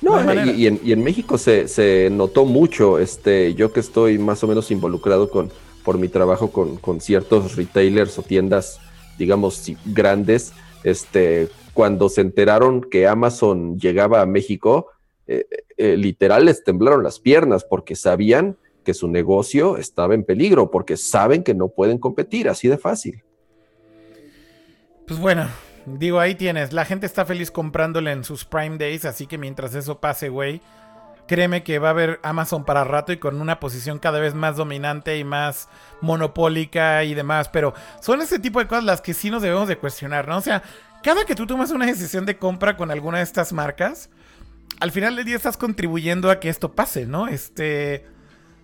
No, 0.00 0.20
y, 0.44 0.68
en, 0.68 1.02
México 1.02 1.36
se, 1.36 1.66
se, 1.66 2.10
notó 2.12 2.44
mucho, 2.44 3.00
este, 3.00 3.54
yo 3.54 3.72
que 3.72 3.80
estoy 3.80 4.18
más 4.18 4.44
o 4.44 4.46
menos 4.46 4.70
involucrado 4.70 5.30
con, 5.30 5.50
por 5.84 5.98
mi 5.98 6.08
trabajo 6.08 6.52
con, 6.52 7.00
ciertos 7.00 7.56
retailers 7.56 8.16
o 8.20 8.22
tiendas, 8.22 8.78
digamos, 9.18 9.64
grandes, 9.84 10.52
este, 10.84 11.48
cuando 11.74 12.08
se 12.08 12.20
enteraron 12.20 12.82
que 12.82 13.06
Amazon 13.06 13.78
llegaba 13.78 14.20
a 14.20 14.26
México, 14.26 14.88
eh, 15.26 15.46
eh, 15.76 15.96
literal 15.96 16.44
les 16.44 16.64
temblaron 16.64 17.02
las 17.02 17.18
piernas 17.18 17.64
porque 17.64 17.96
sabían 17.96 18.56
que 18.84 18.94
su 18.94 19.08
negocio 19.08 19.76
estaba 19.76 20.14
en 20.14 20.24
peligro, 20.24 20.70
porque 20.70 20.96
saben 20.96 21.42
que 21.42 21.54
no 21.54 21.68
pueden 21.68 21.98
competir, 21.98 22.48
así 22.48 22.68
de 22.68 22.78
fácil. 22.78 23.22
Pues 25.06 25.20
bueno, 25.20 25.48
digo, 25.86 26.20
ahí 26.20 26.34
tienes, 26.34 26.72
la 26.72 26.84
gente 26.84 27.06
está 27.06 27.24
feliz 27.24 27.50
comprándole 27.50 28.12
en 28.12 28.24
sus 28.24 28.44
Prime 28.44 28.78
Days, 28.78 29.04
así 29.04 29.26
que 29.26 29.38
mientras 29.38 29.74
eso 29.74 30.00
pase, 30.00 30.28
güey, 30.28 30.60
créeme 31.26 31.62
que 31.62 31.78
va 31.78 31.88
a 31.88 31.92
haber 31.92 32.20
Amazon 32.22 32.64
para 32.64 32.84
rato 32.84 33.12
y 33.12 33.16
con 33.16 33.40
una 33.40 33.60
posición 33.60 33.98
cada 33.98 34.20
vez 34.20 34.34
más 34.34 34.56
dominante 34.56 35.16
y 35.18 35.24
más 35.24 35.68
monopólica 36.00 37.04
y 37.04 37.14
demás. 37.14 37.48
Pero 37.48 37.74
son 38.00 38.20
ese 38.20 38.38
tipo 38.38 38.58
de 38.58 38.66
cosas 38.66 38.84
las 38.84 39.00
que 39.00 39.14
sí 39.14 39.30
nos 39.30 39.42
debemos 39.42 39.68
de 39.68 39.78
cuestionar, 39.78 40.28
¿no? 40.28 40.38
O 40.38 40.40
sea, 40.40 40.62
cada 41.02 41.24
que 41.24 41.34
tú 41.34 41.46
tomas 41.46 41.70
una 41.70 41.86
decisión 41.86 42.26
de 42.26 42.38
compra 42.38 42.76
con 42.76 42.90
alguna 42.90 43.18
de 43.18 43.24
estas 43.24 43.52
marcas, 43.52 44.10
al 44.80 44.90
final 44.90 45.16
del 45.16 45.24
día 45.24 45.36
estás 45.36 45.56
contribuyendo 45.56 46.30
a 46.30 46.40
que 46.40 46.48
esto 46.48 46.72
pase, 46.72 47.06
¿no? 47.06 47.28
Este. 47.28 48.06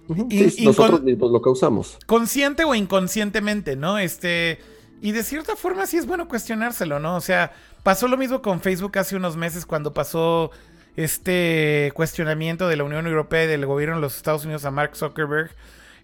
nosotros 0.09 1.03
mismos 1.03 1.30
lo 1.30 1.43
causamos. 1.43 1.99
Consciente 2.07 2.64
o 2.64 2.74
inconscientemente, 2.74 3.76
¿no? 3.76 3.99
Este. 3.99 4.59
Y 5.01 5.12
de 5.12 5.22
cierta 5.22 5.55
forma 5.55 5.86
sí 5.86 5.97
es 5.97 6.07
bueno 6.07 6.26
cuestionárselo, 6.26 6.99
¿no? 6.99 7.14
O 7.14 7.20
sea, 7.20 7.53
pasó 7.84 8.09
lo 8.09 8.16
mismo 8.16 8.43
con 8.43 8.61
Facebook 8.61 8.99
hace 8.99 9.14
unos 9.14 9.36
meses 9.36 9.64
cuando 9.64 9.95
pasó 9.95 10.51
este 10.97 11.93
cuestionamiento 11.95 12.66
de 12.66 12.76
la 12.76 12.82
Unión 12.82 13.07
Europea 13.07 13.45
y 13.45 13.47
del 13.47 13.64
gobierno 13.64 13.95
de 13.95 14.01
los 14.01 14.16
Estados 14.16 14.45
Unidos 14.45 14.64
a 14.64 14.72
Mark 14.72 14.97
Zuckerberg, 14.97 15.53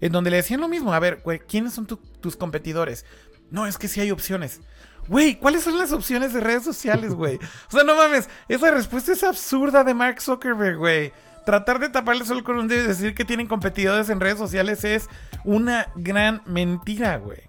en 0.01 0.13
donde 0.13 0.31
le 0.31 0.37
decían 0.37 0.61
lo 0.61 0.69
mismo, 0.69 0.95
a 0.95 1.01
ver, 1.01 1.21
güey, 1.25 1.41
¿quiénes 1.41 1.73
son 1.73 1.89
tus 2.21 2.37
competidores? 2.37 3.05
No, 3.51 3.67
es 3.67 3.77
que 3.77 3.89
sí 3.89 4.01
hay 4.01 4.13
opciones. 4.13 4.61
Güey, 5.09 5.37
¿cuáles 5.37 5.63
son 5.65 5.79
las 5.79 5.93
opciones 5.93 6.33
de 6.33 6.41
redes 6.41 6.65
sociales, 6.65 7.15
güey? 7.15 7.37
O 7.37 7.71
sea, 7.71 7.85
no 7.85 7.95
mames, 7.95 8.29
esa 8.49 8.71
respuesta 8.71 9.13
es 9.13 9.23
absurda 9.23 9.85
de 9.85 9.95
Mark 9.95 10.21
Zuckerberg, 10.21 10.79
güey. 10.79 11.13
Tratar 11.45 11.79
de 11.79 11.91
taparle 11.91 12.25
solo 12.25 12.43
con 12.43 12.57
un 12.57 12.69
dedo 12.69 12.85
y 12.85 12.89
decir 12.89 13.15
que 13.15 13.25
tienen 13.25 13.47
competidores 13.47 14.09
en 14.09 14.21
redes 14.21 14.39
sociales 14.39 14.83
es 14.85 15.11
una 15.45 15.89
gran 15.95 16.41
mentira, 16.47 17.19
güey. 17.19 17.43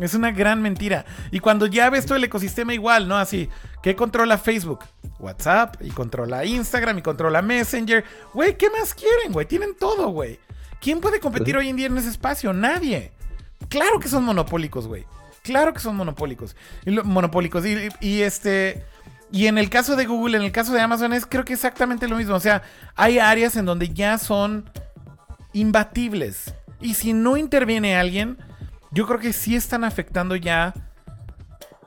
Es 0.00 0.14
una 0.14 0.32
gran 0.32 0.62
mentira. 0.62 1.04
Y 1.30 1.40
cuando 1.40 1.66
ya 1.66 1.90
ves 1.90 2.06
todo 2.06 2.16
el 2.16 2.24
ecosistema 2.24 2.72
igual, 2.74 3.06
¿no? 3.06 3.16
Así, 3.16 3.48
¿qué 3.82 3.94
controla 3.94 4.38
Facebook? 4.38 4.80
WhatsApp, 5.18 5.76
y 5.80 5.90
controla 5.90 6.44
Instagram, 6.44 6.98
y 6.98 7.02
controla 7.02 7.42
Messenger. 7.42 8.04
Güey, 8.32 8.56
¿qué 8.56 8.70
más 8.70 8.94
quieren, 8.94 9.32
güey? 9.32 9.46
Tienen 9.46 9.74
todo, 9.76 10.08
güey. 10.08 10.40
¿Quién 10.80 11.00
puede 11.00 11.20
competir 11.20 11.56
hoy 11.56 11.68
en 11.68 11.76
día 11.76 11.86
en 11.86 11.96
ese 11.96 12.08
espacio? 12.08 12.52
Nadie. 12.52 13.12
Claro 13.68 14.00
que 14.00 14.08
son 14.08 14.24
monopólicos, 14.24 14.86
güey. 14.86 15.06
Claro 15.44 15.74
que 15.74 15.80
son 15.80 15.94
monopólicos. 15.94 16.56
Y 16.86 16.90
monopólicos. 16.90 17.64
Y, 18.00 18.22
este. 18.22 18.82
Y 19.30 19.46
en 19.46 19.58
el 19.58 19.68
caso 19.68 19.94
de 19.94 20.06
Google, 20.06 20.38
en 20.38 20.42
el 20.42 20.52
caso 20.52 20.72
de 20.72 20.80
Amazon, 20.80 21.12
es 21.12 21.26
creo 21.26 21.44
que 21.44 21.52
exactamente 21.52 22.08
lo 22.08 22.16
mismo. 22.16 22.34
O 22.34 22.40
sea, 22.40 22.62
hay 22.96 23.18
áreas 23.18 23.54
en 23.56 23.66
donde 23.66 23.90
ya 23.90 24.16
son 24.16 24.64
imbatibles. 25.52 26.54
Y 26.80 26.94
si 26.94 27.12
no 27.12 27.36
interviene 27.36 27.94
alguien, 27.94 28.38
yo 28.90 29.06
creo 29.06 29.20
que 29.20 29.34
sí 29.34 29.54
están 29.54 29.84
afectando 29.84 30.34
ya 30.34 30.72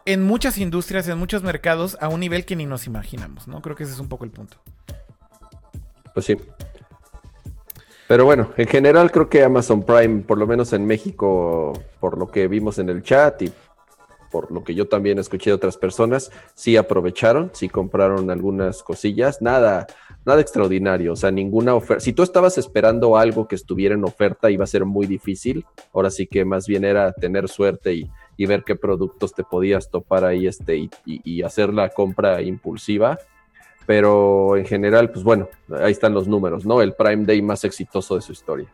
en 0.05 0.24
muchas 0.24 0.60
industrias, 0.60 1.08
en 1.08 1.18
muchos 1.18 1.41
mercados, 1.41 1.97
a 1.99 2.10
un 2.10 2.20
nivel 2.20 2.45
que 2.45 2.55
ni 2.55 2.68
nos 2.68 2.86
imaginamos, 2.86 3.47
¿no? 3.47 3.64
Creo 3.64 3.76
que 3.76 3.84
ese 3.84 3.93
es 3.93 3.99
un 3.99 4.08
poco 4.08 4.24
el 4.24 4.32
punto. 4.32 4.58
Pues 6.14 6.28
sí. 6.28 6.38
Pero 8.08 8.24
bueno, 8.24 8.51
en 8.55 8.68
general 8.68 9.12
creo 9.12 9.30
que 9.30 9.43
Amazon 9.43 9.84
Prime, 9.84 10.24
por 10.24 10.38
lo 10.38 10.47
menos 10.47 10.72
en 10.72 10.86
México, 10.86 11.74
por 11.99 12.18
lo 12.18 12.28
que 12.28 12.47
vimos 12.47 12.80
en 12.80 12.89
el 12.89 13.03
chat 13.03 13.41
y 13.41 13.51
por 14.32 14.51
lo 14.51 14.64
que 14.64 14.76
yo 14.76 14.88
también 14.88 15.20
escuché 15.20 15.49
de 15.49 15.55
otras 15.55 15.78
personas, 15.78 16.32
sí 16.53 16.78
aprovecharon, 16.78 17.51
sí 17.53 17.70
compraron 17.70 18.30
algunas 18.30 18.84
cosillas, 18.84 19.41
nada, 19.41 19.88
nada 20.26 20.41
extraordinario, 20.41 21.14
o 21.14 21.16
sea, 21.16 21.32
ninguna 21.32 21.76
oferta. 21.76 22.01
Si 22.01 22.14
tú 22.14 22.24
estabas 22.24 22.58
esperando 22.58 23.18
algo 23.18 23.47
que 23.47 23.55
estuviera 23.55 23.95
en 23.95 24.03
oferta, 24.03 24.51
iba 24.51 24.64
a 24.64 24.68
ser 24.68 24.86
muy 24.86 25.08
difícil. 25.08 25.66
Ahora 25.93 26.10
sí 26.10 26.28
que 26.28 26.45
más 26.45 26.68
bien 26.68 26.84
era 26.86 27.12
tener 27.14 27.47
suerte 27.49 27.93
y, 27.93 28.10
ver 28.45 28.64
qué 28.64 28.76
productos 28.76 29.34
te 29.34 29.43
podías 29.43 29.89
topar 29.89 30.24
ahí 30.24 30.45
este, 30.47 30.89
y, 31.05 31.41
hacer 31.41 31.74
la 31.74 31.89
compra 31.89 32.41
impulsiva. 32.41 33.18
Pero 33.88 34.58
en 34.58 34.66
general, 34.66 35.10
pues 35.10 35.24
bueno, 35.24 35.50
ahí 35.82 35.94
están 35.94 36.14
los 36.14 36.28
números, 36.28 36.66
¿no? 36.66 36.82
El 36.82 36.94
Prime 36.94 37.26
Day 37.26 37.42
más 37.42 37.64
exitoso 37.64 38.16
de 38.16 38.22
su 38.22 38.34
historia. 38.34 38.68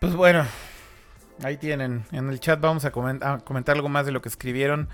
Pues 0.00 0.14
bueno, 0.14 0.44
ahí 1.42 1.56
tienen. 1.56 2.04
En 2.10 2.28
el 2.28 2.40
chat 2.40 2.60
vamos 2.60 2.84
a, 2.84 2.90
comentar 2.90 3.76
algo 3.76 3.88
más 3.88 4.04
de 4.04 4.12
lo 4.12 4.20
que 4.20 4.28
escribieron. 4.28 4.88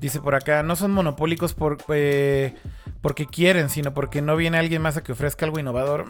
Dice 0.00 0.20
por 0.20 0.34
acá, 0.34 0.62
no 0.62 0.74
son 0.74 0.90
monopólicos 0.92 1.52
por, 1.52 1.78
eh, 1.88 2.54
porque 3.02 3.26
quieren, 3.26 3.68
sino 3.68 3.92
porque 3.92 4.22
no 4.22 4.36
viene 4.36 4.58
alguien 4.58 4.80
más 4.80 4.96
a 4.96 5.02
que 5.02 5.12
ofrezca 5.12 5.44
algo 5.44 5.58
innovador. 5.58 6.06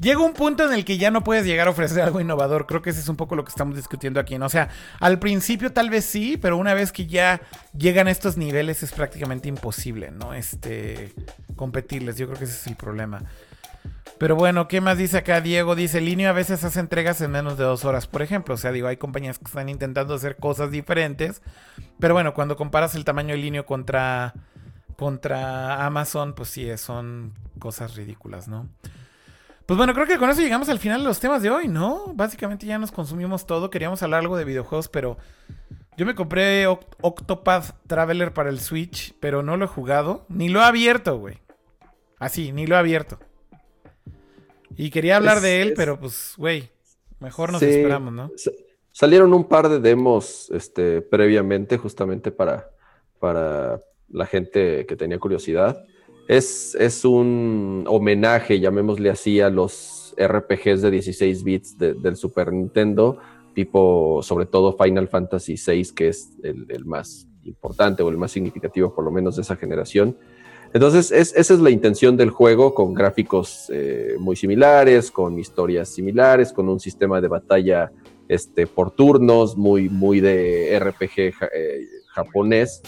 Llega 0.00 0.20
un 0.20 0.32
punto 0.32 0.64
en 0.64 0.72
el 0.72 0.84
que 0.84 0.98
ya 0.98 1.10
no 1.10 1.22
puedes 1.22 1.44
llegar 1.44 1.68
a 1.68 1.70
ofrecer 1.70 2.02
algo 2.02 2.20
innovador. 2.20 2.66
Creo 2.66 2.82
que 2.82 2.90
ese 2.90 3.00
es 3.00 3.08
un 3.08 3.16
poco 3.16 3.36
lo 3.36 3.44
que 3.44 3.50
estamos 3.50 3.76
discutiendo 3.76 4.18
aquí. 4.18 4.36
¿no? 4.38 4.46
O 4.46 4.48
sea, 4.48 4.68
al 5.00 5.18
principio 5.18 5.72
tal 5.72 5.90
vez 5.90 6.04
sí, 6.04 6.36
pero 6.36 6.56
una 6.56 6.74
vez 6.74 6.92
que 6.92 7.06
ya 7.06 7.40
llegan 7.76 8.08
a 8.08 8.10
estos 8.10 8.36
niveles 8.36 8.82
es 8.82 8.92
prácticamente 8.92 9.48
imposible, 9.48 10.10
¿no? 10.10 10.34
Este, 10.34 11.12
competirles. 11.56 12.16
Yo 12.16 12.26
creo 12.26 12.38
que 12.38 12.44
ese 12.44 12.54
es 12.54 12.66
el 12.66 12.76
problema. 12.76 13.22
Pero 14.18 14.36
bueno, 14.36 14.68
¿qué 14.68 14.80
más 14.80 14.98
dice 14.98 15.18
acá 15.18 15.40
Diego? 15.40 15.74
Dice, 15.74 16.00
Linio 16.00 16.28
a 16.28 16.32
veces 16.32 16.62
hace 16.62 16.78
entregas 16.78 17.20
en 17.20 17.32
menos 17.32 17.58
de 17.58 17.64
dos 17.64 17.84
horas, 17.84 18.06
por 18.06 18.22
ejemplo. 18.22 18.54
O 18.54 18.56
sea, 18.56 18.70
digo, 18.70 18.86
hay 18.86 18.96
compañías 18.96 19.38
que 19.38 19.46
están 19.46 19.68
intentando 19.68 20.14
hacer 20.14 20.36
cosas 20.36 20.70
diferentes. 20.70 21.42
Pero 21.98 22.14
bueno, 22.14 22.32
cuando 22.32 22.56
comparas 22.56 22.94
el 22.94 23.04
tamaño 23.04 23.34
de 23.34 23.40
Linio 23.40 23.66
contra, 23.66 24.34
contra 24.96 25.84
Amazon, 25.84 26.34
pues 26.34 26.50
sí, 26.50 26.68
son 26.76 27.32
cosas 27.58 27.96
ridículas, 27.96 28.46
¿no? 28.46 28.68
Pues 29.66 29.76
bueno, 29.76 29.94
creo 29.94 30.06
que 30.06 30.18
con 30.18 30.28
eso 30.28 30.40
llegamos 30.40 30.68
al 30.68 30.78
final 30.78 31.00
de 31.00 31.06
los 31.06 31.20
temas 31.20 31.42
de 31.42 31.50
hoy, 31.50 31.68
¿no? 31.68 32.12
Básicamente 32.14 32.66
ya 32.66 32.78
nos 32.78 32.90
consumimos 32.90 33.46
todo. 33.46 33.70
Queríamos 33.70 34.02
hablar 34.02 34.20
algo 34.20 34.36
de 34.36 34.44
videojuegos, 34.44 34.88
pero 34.88 35.18
yo 35.96 36.06
me 36.06 36.14
compré 36.14 36.66
Octopath 36.66 37.76
Traveler 37.86 38.32
para 38.32 38.50
el 38.50 38.60
Switch, 38.60 39.14
pero 39.20 39.42
no 39.42 39.56
lo 39.56 39.66
he 39.66 39.68
jugado. 39.68 40.26
Ni 40.28 40.48
lo 40.48 40.60
he 40.60 40.64
abierto, 40.64 41.18
güey. 41.18 41.38
Así, 42.18 42.52
ni 42.52 42.66
lo 42.66 42.74
he 42.74 42.78
abierto. 42.78 43.18
Y 44.76 44.90
quería 44.90 45.16
hablar 45.16 45.40
de 45.40 45.62
él, 45.62 45.74
pero 45.76 45.98
pues, 45.98 46.34
güey, 46.36 46.70
mejor 47.20 47.52
nos 47.52 47.62
esperamos, 47.62 48.12
¿no? 48.12 48.30
Salieron 48.90 49.32
un 49.32 49.48
par 49.48 49.68
de 49.68 49.80
demos 49.80 50.50
este, 50.50 51.02
previamente, 51.02 51.78
justamente 51.78 52.30
para, 52.30 52.70
para 53.18 53.80
la 54.08 54.26
gente 54.26 54.86
que 54.86 54.96
tenía 54.96 55.18
curiosidad. 55.18 55.84
Es, 56.28 56.74
es 56.76 57.04
un 57.04 57.84
homenaje, 57.88 58.60
llamémosle 58.60 59.10
así, 59.10 59.40
a 59.40 59.50
los 59.50 60.14
RPGs 60.16 60.82
de 60.82 60.90
16 60.90 61.44
bits 61.44 61.78
del 61.78 62.16
Super 62.16 62.52
Nintendo, 62.52 63.18
tipo, 63.54 64.20
sobre 64.22 64.46
todo 64.46 64.76
Final 64.76 65.08
Fantasy 65.08 65.56
VI, 65.56 65.92
que 65.94 66.08
es 66.08 66.30
el, 66.42 66.84
más 66.84 67.26
importante 67.44 68.02
o 68.02 68.08
el 68.08 68.16
más 68.16 68.30
significativo, 68.30 68.94
por 68.94 69.04
lo 69.04 69.10
menos 69.10 69.36
de 69.36 69.42
esa 69.42 69.56
generación. 69.56 70.16
Entonces, 70.74 71.12
esa 71.12 71.54
es 71.54 71.60
la 71.60 71.70
intención 71.70 72.16
del 72.16 72.30
juego, 72.30 72.74
con 72.74 72.94
gráficos 72.94 73.70
eh, 73.72 74.16
muy 74.18 74.36
similares, 74.36 75.10
con 75.10 75.38
historias 75.38 75.90
similares, 75.90 76.52
con 76.52 76.68
un 76.68 76.80
sistema 76.80 77.20
de 77.20 77.28
batalla 77.28 77.92
este, 78.28 78.66
por 78.66 78.92
turnos, 78.92 79.56
muy, 79.56 79.90
muy 79.90 80.20
de 80.20 80.78
RPG 80.80 81.34
eh, 81.54 81.86
japonés. 82.14 82.80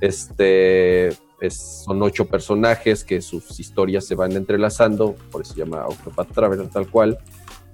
Este, 0.00 1.10
son 1.48 2.02
ocho 2.02 2.26
personajes 2.26 3.04
que 3.04 3.20
sus 3.20 3.58
historias 3.60 4.06
se 4.06 4.14
van 4.14 4.32
entrelazando, 4.32 5.14
por 5.30 5.42
eso 5.42 5.54
se 5.54 5.60
llama 5.60 5.86
Octopath 5.86 6.32
Traveler 6.32 6.68
tal 6.68 6.88
cual. 6.88 7.18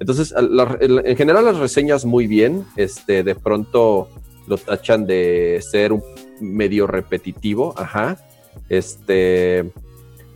Entonces, 0.00 0.34
en 0.36 1.16
general 1.16 1.44
las 1.44 1.58
reseñas 1.58 2.04
muy 2.04 2.26
bien, 2.26 2.66
este, 2.76 3.22
de 3.22 3.34
pronto 3.34 4.08
lo 4.46 4.58
tachan 4.58 5.06
de 5.06 5.60
ser 5.62 5.92
un 5.92 6.02
medio 6.40 6.86
repetitivo, 6.86 7.74
ajá, 7.76 8.18
este, 8.68 9.72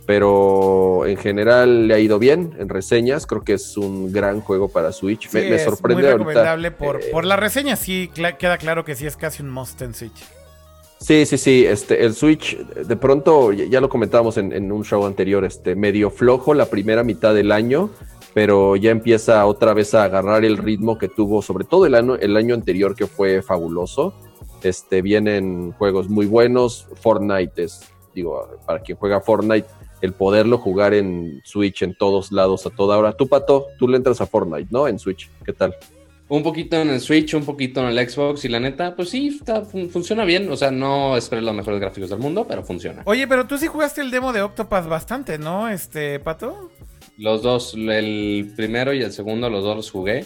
pero 0.07 1.05
en 1.05 1.17
general 1.17 1.87
le 1.87 1.93
ha 1.93 1.99
ido 1.99 2.17
bien 2.17 2.55
en 2.57 2.67
reseñas. 2.69 3.27
Creo 3.27 3.43
que 3.43 3.53
es 3.53 3.77
un 3.77 4.11
gran 4.11 4.41
juego 4.41 4.69
para 4.69 4.91
Switch. 4.91 5.31
me, 5.31 5.59
sorprende 5.59 6.01
muy 6.01 6.11
recomendable 6.11 6.71
por, 6.71 6.95
eh, 6.99 7.09
por 7.11 7.25
la 7.25 7.35
reseña. 7.35 7.75
Sí, 7.75 8.09
queda 8.13 8.57
claro 8.57 8.83
que 8.83 8.95
sí 8.95 9.05
es 9.05 9.15
casi 9.15 9.43
un 9.43 9.51
must 9.51 9.79
en 9.83 9.93
Switch. 9.93 10.38
Sí, 10.99 11.25
sí, 11.25 11.37
sí. 11.37 11.65
Este, 11.65 12.05
el 12.05 12.13
Switch, 12.13 12.57
de 12.57 12.95
pronto, 12.95 13.51
ya 13.51 13.81
lo 13.81 13.89
comentábamos 13.89 14.37
en, 14.37 14.71
un 14.71 14.83
show 14.83 15.05
anterior, 15.05 15.45
este, 15.45 15.75
medio 15.75 16.09
flojo 16.09 16.53
la 16.53 16.65
primera 16.65 17.03
mitad 17.03 17.33
del 17.33 17.51
año, 17.51 17.89
pero 18.33 18.75
ya 18.75 18.91
empieza 18.91 19.45
otra 19.45 19.73
vez 19.73 19.93
a 19.93 20.03
agarrar 20.03 20.45
el 20.45 20.57
ritmo 20.57 20.97
que 20.97 21.07
tuvo, 21.07 21.41
sobre 21.41 21.63
todo 21.63 21.85
el 21.85 21.95
año, 21.95 22.15
el 22.15 22.35
año 22.35 22.53
anterior, 22.53 22.95
que 22.95 23.07
fue 23.07 23.41
fabuloso. 23.41 24.13
Este, 24.61 25.01
vienen 25.01 25.71
juegos 25.71 26.09
muy 26.09 26.25
buenos. 26.25 26.87
Fortnite 27.01 27.63
es 27.63 27.89
digo, 28.13 28.59
para 28.65 28.81
quien 28.81 28.97
juega 28.97 29.21
Fortnite, 29.21 29.67
el 30.01 30.13
poderlo 30.13 30.57
jugar 30.57 30.93
en 30.93 31.41
Switch 31.43 31.81
en 31.81 31.95
todos 31.95 32.31
lados 32.31 32.65
a 32.65 32.69
toda 32.69 32.97
hora. 32.97 33.13
Tú, 33.13 33.27
Pato, 33.27 33.67
tú 33.77 33.87
le 33.87 33.97
entras 33.97 34.21
a 34.21 34.25
Fortnite, 34.25 34.69
¿no? 34.71 34.87
En 34.87 34.99
Switch, 34.99 35.29
¿qué 35.45 35.53
tal? 35.53 35.75
Un 36.29 36.43
poquito 36.43 36.77
en 36.77 36.89
el 36.91 36.99
Switch, 37.01 37.33
un 37.33 37.43
poquito 37.43 37.81
en 37.81 37.97
el 37.97 38.09
Xbox 38.09 38.45
y 38.45 38.49
la 38.49 38.59
neta, 38.59 38.95
pues 38.95 39.09
sí, 39.09 39.39
funciona 39.91 40.25
bien. 40.25 40.49
O 40.51 40.55
sea, 40.55 40.69
no 40.69 41.17
esperé 41.17 41.41
los 41.41 41.55
mejores 41.55 41.79
gráficos 41.79 42.11
del 42.11 42.19
mundo, 42.19 42.45
pero 42.47 42.63
funciona. 42.63 43.01
Oye, 43.05 43.27
pero 43.27 43.47
tú 43.47 43.57
sí 43.57 43.65
jugaste 43.65 44.01
el 44.01 44.11
demo 44.11 44.31
de 44.31 44.43
Octopath 44.43 44.87
bastante, 44.87 45.39
¿no, 45.39 45.69
este, 45.69 46.19
Pato? 46.19 46.69
Los 47.17 47.41
dos, 47.41 47.73
el 47.73 48.53
primero 48.55 48.93
y 48.93 49.01
el 49.01 49.11
segundo, 49.11 49.49
los 49.49 49.63
dos 49.63 49.75
los 49.75 49.91
jugué. 49.91 50.25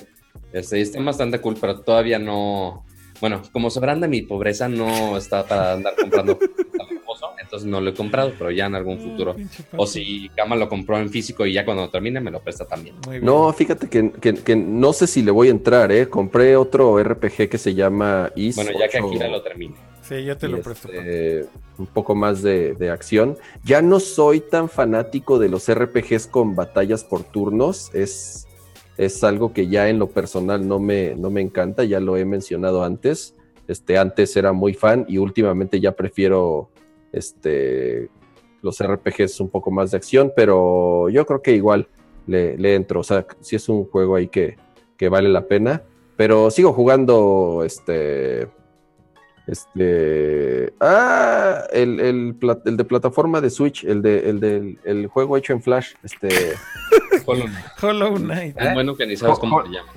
Este, 0.52 0.82
están 0.82 1.06
bastante 1.06 1.40
cool, 1.40 1.56
pero 1.60 1.80
todavía 1.80 2.20
no... 2.20 2.86
Bueno, 3.22 3.42
como 3.54 3.70
sabrán 3.70 4.02
de 4.02 4.10
mi 4.10 4.22
pobreza, 4.24 4.68
no 4.68 5.18
está 5.18 5.46
para 5.46 5.74
andar 5.74 5.96
comprando 5.96 6.38
entonces 7.54 7.70
no 7.70 7.82
lo 7.82 7.92
he 7.92 7.94
comprado, 7.94 8.34
pero 8.36 8.50
ya 8.50 8.66
en 8.66 8.74
algún 8.74 8.98
futuro. 8.98 9.36
O 9.78 9.86
si 9.86 10.28
Kama 10.36 10.56
lo 10.56 10.68
compró 10.68 10.98
en 10.98 11.12
físico 11.12 11.46
y 11.46 11.54
ya 11.54 11.64
cuando 11.64 11.88
termine 11.88 12.20
me 12.20 12.32
lo 12.32 12.40
presta 12.40 12.66
también. 12.66 12.96
No, 13.22 13.54
fíjate 13.54 13.88
que, 13.88 14.56
no 14.56 14.92
sé 14.92 15.06
si 15.06 15.22
le 15.22 15.30
voy 15.30 15.50
a 15.50 15.52
entrar, 15.52 15.92
¿eh? 15.92 16.10
Compré 16.10 16.58
otro 16.58 16.98
RPG 16.98 17.50
que 17.50 17.60
se 17.60 17.76
llama 17.76 18.32
Is. 18.36 18.56
Bueno, 18.56 18.72
ya 18.80 18.88
que 18.88 18.98
Akira 18.98 19.28
lo 19.28 19.44
termine. 19.44 19.76
Sí, 20.02 20.24
yo 20.24 20.36
te 20.36 20.48
lo 20.48 20.64
presto. 20.64 20.92
Este, 20.92 21.46
un 21.78 21.86
poco 21.86 22.16
más 22.16 22.42
de, 22.42 22.74
de, 22.74 22.90
acción. 22.90 23.38
Ya 23.64 23.84
no 23.84 24.00
soy 24.00 24.40
tan 24.40 24.68
fanático 24.68 25.38
de 25.38 25.50
los 25.50 25.72
RPGs 25.72 26.26
con 26.26 26.56
batallas 26.56 27.04
por 27.04 27.22
turnos. 27.22 27.94
Es, 27.94 28.48
es 28.98 29.24
algo 29.24 29.54
que 29.54 29.68
ya 29.68 29.90
en 29.90 30.00
lo 30.00 30.08
personal 30.08 30.68
no 30.68 30.80
me, 30.80 31.14
no 31.14 31.30
me 31.30 31.42
encanta, 31.42 31.84
ya 31.84 32.00
lo 32.00 32.18
he 32.18 32.26
mencionado 32.26 32.84
antes. 32.84 33.36
Este, 33.68 34.00
antes 34.00 34.36
era 34.36 34.54
muy 34.54 34.74
fan 34.74 35.06
y 35.08 35.20
últimamente 35.20 35.80
ya 35.80 35.92
prefiero 35.92 36.70
este, 37.14 38.10
los 38.62 38.84
RPGs 38.84 39.40
un 39.40 39.50
poco 39.50 39.72
más 39.72 39.92
de 39.92 39.98
acción, 39.98 40.34
pero 40.36 41.10
yo 41.10 41.26
creo 41.26 41.42
que 41.42 41.54
igual 41.54 41.88
le, 42.28 42.58
le 42.58 42.76
entro. 42.76 43.00
O 43.00 43.04
sea, 43.04 43.26
si 43.40 43.56
es 43.56 43.70
un 43.70 43.86
juego 43.86 44.16
ahí 44.16 44.28
que, 44.28 44.58
que 44.98 45.10
vale 45.10 45.30
la 45.30 45.48
pena. 45.48 45.84
Pero 46.16 46.52
sigo 46.52 46.74
jugando 46.74 47.64
este 47.66 48.48
este. 49.48 50.74
Ah, 50.80 51.66
el, 51.72 52.00
el, 52.00 52.36
el, 52.66 52.78
de 52.78 52.86
plataforma 52.86 53.42
de 53.42 53.50
Switch, 53.50 53.84
el 53.84 54.02
de 54.02 54.30
el 54.30 54.40
del 54.40 54.80
el 54.86 55.08
juego 55.08 55.38
hecho 55.38 55.54
en 55.54 55.62
Flash. 55.62 55.94
Este. 56.04 56.30
Hollow 57.26 57.46
Knight. 57.46 57.66
Hollow 57.82 58.16
Knight. 58.16 58.58
Es 58.60 58.74
bueno 58.74 58.96
que 58.96 59.06
ni 59.06 59.16
sabes 59.16 59.40
cómo 59.40 59.64
se 59.66 59.72
llama. 59.72 59.92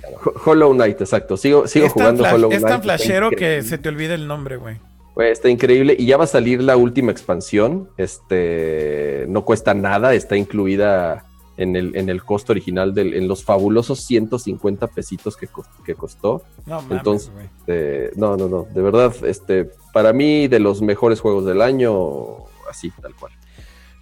Hollow 0.44 0.72
Knight, 0.72 1.00
exacto. 1.00 1.36
Sigo, 1.36 1.66
sigo 1.66 1.88
jugando 1.88 2.24
Hollow 2.24 2.48
Knight. 2.48 2.64
Es 2.64 2.68
tan 2.68 2.82
flashero 2.82 3.30
que 3.30 3.62
se 3.62 3.78
te 3.78 3.88
olvida 3.88 4.14
el 4.14 4.26
nombre, 4.26 4.56
güey. 4.56 4.78
Está 5.16 5.48
increíble. 5.48 5.96
Y 5.98 6.06
ya 6.06 6.16
va 6.16 6.24
a 6.24 6.28
salir 6.28 6.62
la 6.62 6.76
última 6.76 7.12
expansión. 7.12 7.88
Este. 7.96 9.24
No 9.28 9.44
cuesta 9.44 9.74
nada. 9.74 10.14
Está 10.14 10.36
incluida 10.36 11.24
en 11.56 11.76
el, 11.76 11.96
en 11.96 12.08
el 12.08 12.22
costo 12.22 12.52
original, 12.52 12.94
del, 12.94 13.14
en 13.14 13.28
los 13.28 13.44
fabulosos 13.44 14.00
150 14.00 14.86
pesitos 14.88 15.36
que, 15.36 15.48
que 15.84 15.94
costó. 15.94 16.42
No, 16.66 16.82
Entonces, 16.90 17.30
este, 17.44 18.10
no, 18.16 18.36
no, 18.36 18.48
no, 18.48 18.64
de 18.64 18.82
verdad, 18.82 19.14
este, 19.24 19.70
para 19.92 20.12
mí 20.12 20.48
de 20.48 20.60
los 20.60 20.82
mejores 20.82 21.20
juegos 21.20 21.46
del 21.46 21.62
año, 21.62 22.44
así, 22.68 22.90
tal 23.00 23.14
cual. 23.14 23.32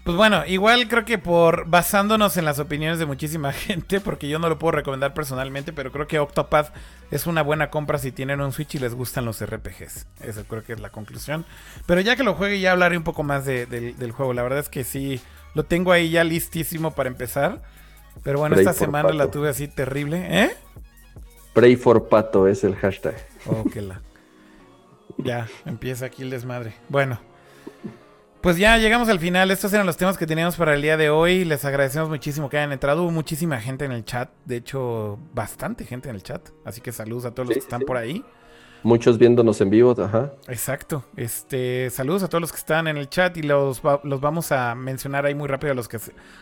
Pues 0.05 0.19
bueno, 0.19 0.45
igual 0.47 0.87
creo 0.87 1.07
que 1.07 1.17
por 1.17 1.67
basándonos 1.67 2.37
en 2.37 2.45
las 2.45 2.59
opiniones 2.59 2.99
de 2.99 3.07
muchísima 3.07 3.53
gente, 3.53 4.01
porque 4.01 4.29
yo 4.29 4.39
no 4.39 4.51
lo 4.51 4.59
puedo 4.59 4.73
recomendar 4.73 5.15
personalmente, 5.15 5.73
pero 5.73 5.93
creo 5.93 6.07
que 6.07 6.19
Octopath 6.19 6.75
es 7.11 7.27
una 7.27 7.43
buena 7.43 7.71
compra 7.71 7.97
si 7.97 8.13
tienen 8.13 8.43
un 8.43 8.53
Switch 8.53 8.75
y 8.75 8.79
les 8.79 8.95
gustan 8.95 9.25
los 9.25 9.45
RPGs. 9.45 10.07
Esa 10.21 10.45
creo 10.45 10.63
que 10.63 10.75
es 10.75 10.81
la 10.81 10.91
conclusión. 10.91 11.47
Pero 11.87 12.03
ya 12.03 12.17
que 12.17 12.23
lo 12.23 12.35
juegue 12.35 12.61
ya 12.61 12.73
hablaré 12.73 12.99
un 12.99 13.03
poco 13.03 13.23
más 13.23 13.47
del 13.47 14.13
juego. 14.13 14.35
La 14.35 14.43
verdad 14.43 14.59
es 14.59 14.69
que 14.69 14.85
sí, 14.85 15.21
lo 15.55 15.65
tengo 15.65 15.91
ahí 15.91 16.11
ya 16.11 16.23
listísimo 16.23 16.91
para 16.91 17.09
empezar. 17.09 17.63
Pero 18.23 18.39
bueno, 18.39 18.57
esta 18.57 18.75
semana 18.75 19.11
la 19.11 19.31
tuve 19.31 19.49
así 19.49 19.69
terrible. 19.69 20.27
¿Eh? 20.29 20.51
Pray 21.55 21.77
for 21.77 22.09
Pato 22.09 22.47
es 22.47 22.63
el 22.63 22.77
hashtag. 22.77 23.17
Oh, 23.47 23.65
la. 23.75 24.03
Ya, 25.17 25.49
empieza 25.65 26.07
aquí 26.07 26.23
el 26.23 26.31
desmadre. 26.31 26.75
Bueno. 26.91 27.19
Pues 28.45 28.59
ya 28.59 28.77
llegamos 28.77 29.09
al 29.09 29.19
final. 29.19 29.51
Estos 29.51 29.73
eran 29.73 29.87
los 29.87 29.97
temas 29.97 30.19
que 30.19 30.27
teníamos 30.27 30.57
para 30.57 30.75
el 30.75 30.83
día 30.83 30.99
de 30.99 31.09
hoy. 31.09 31.47
Les 31.47 31.65
agradecemos 31.65 32.11
muchísimo 32.11 32.51
que 32.51 32.59
hayan 32.59 32.73
entrado. 32.73 33.05
Hubo 33.05 33.11
muchísima 33.11 33.59
gente 33.59 33.87
en 33.87 33.93
el 33.93 34.05
chat. 34.05 34.29
De 34.45 34.57
hecho, 34.57 35.19
bastante 35.33 35.87
gente 35.87 36.11
en 36.11 36.17
el 36.17 36.23
chat. 36.23 36.51
Así 36.63 36.83
que 36.83 36.93
saludos 36.93 37.25
a 37.25 37.31
todos 37.31 37.49
los 37.49 37.55
que 37.55 37.61
están 37.61 37.81
por 37.81 37.97
ahí. 37.97 38.23
Muchos 38.83 39.17
viéndonos 39.17 39.63
en 39.63 39.71
vivo, 39.71 39.95
ajá. 39.99 40.35
Exacto. 40.47 41.07
Este, 41.17 41.89
saludos 41.89 42.23
a 42.23 42.29
todos 42.29 42.43
los 42.43 42.53
que 42.53 42.59
están 42.59 42.87
en 42.87 42.99
el 42.99 43.09
chat 43.09 43.35
y 43.39 43.43
los, 43.45 43.81
los 44.03 44.21
vamos 44.21 44.53
a 44.53 44.75
mencionar 44.75 45.25
ahí 45.25 45.35
muy 45.35 45.49
rápido 45.49 45.73
a 45.73 45.75
los 45.75 45.89
que 45.89 45.99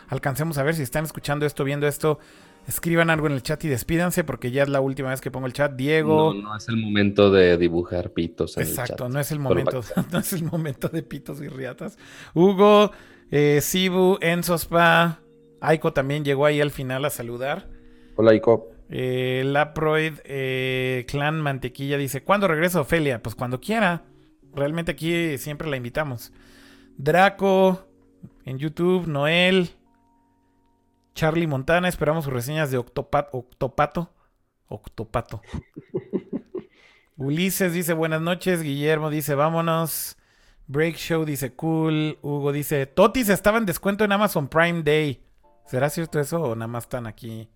alcancemos 0.09 0.57
a 0.57 0.63
ver. 0.63 0.75
Si 0.75 0.83
están 0.83 1.05
escuchando 1.05 1.45
esto, 1.45 1.63
viendo 1.63 1.87
esto, 1.87 2.19
escriban 2.67 3.09
algo 3.09 3.27
en 3.27 3.33
el 3.33 3.43
chat 3.43 3.63
y 3.63 3.67
despídanse 3.67 4.23
porque 4.23 4.51
ya 4.51 4.63
es 4.63 4.69
la 4.69 4.81
última 4.81 5.09
vez 5.09 5.21
que 5.21 5.31
pongo 5.31 5.47
el 5.47 5.53
chat. 5.53 5.73
Diego. 5.73 6.33
No, 6.33 6.41
no 6.41 6.57
es 6.57 6.67
el 6.67 6.77
momento 6.77 7.31
de 7.31 7.57
dibujar 7.57 8.11
pitos. 8.11 8.57
Exacto, 8.57 9.09
no 9.09 9.19
es 9.19 9.31
el 9.31 9.39
momento. 9.39 9.81
No 10.11 10.19
es 10.19 10.33
el 10.33 10.43
momento 10.43 10.89
de 10.89 11.03
pitos 11.03 11.41
y 11.41 11.47
riatas. 11.47 11.97
Hugo, 12.33 12.91
eh, 13.31 13.59
Sibu, 13.61 14.17
Enzo 14.21 14.55
Spa, 14.55 15.19
Aiko 15.61 15.93
también 15.93 16.23
llegó 16.23 16.45
ahí 16.45 16.61
al 16.61 16.71
final 16.71 17.05
a 17.05 17.09
saludar. 17.09 17.69
Hola, 18.15 18.31
Aiko. 18.31 18.69
Eh, 18.89 19.43
Laproid, 19.45 20.19
eh, 20.25 21.05
Clan 21.07 21.41
Mantequilla 21.41 21.97
dice: 21.97 22.23
¿Cuándo 22.23 22.47
regresa 22.47 22.81
Ofelia? 22.81 23.21
Pues 23.21 23.35
cuando 23.35 23.59
quiera. 23.59 24.03
Realmente 24.53 24.91
aquí 24.91 25.37
siempre 25.39 25.67
la 25.67 25.77
invitamos. 25.77 26.31
Draco 26.97 27.87
en 28.45 28.59
YouTube, 28.59 29.07
Noel, 29.07 29.69
Charlie 31.13 31.47
Montana, 31.47 31.87
esperamos 31.87 32.25
sus 32.25 32.33
reseñas 32.33 32.71
de 32.71 32.77
Octopato. 32.77 34.09
Octopato. 34.67 35.41
Ulises 37.17 37.73
dice 37.73 37.93
buenas 37.93 38.21
noches. 38.21 38.61
Guillermo 38.61 39.09
dice 39.09 39.35
vámonos. 39.35 40.17
Break 40.67 40.95
Show 40.95 41.25
dice 41.25 41.53
cool. 41.53 42.17
Hugo 42.21 42.51
dice 42.51 42.85
Totis 42.87 43.29
estaba 43.29 43.57
en 43.57 43.65
descuento 43.65 44.03
en 44.03 44.11
Amazon 44.11 44.47
Prime 44.47 44.81
Day. 44.83 45.23
¿Será 45.65 45.89
cierto 45.89 46.19
eso 46.19 46.41
o 46.41 46.55
nada 46.55 46.67
más 46.67 46.85
están 46.85 47.07
aquí 47.07 47.49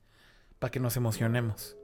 para 0.59 0.71
que 0.71 0.79
nos 0.79 0.95
emocionemos? 0.95 1.75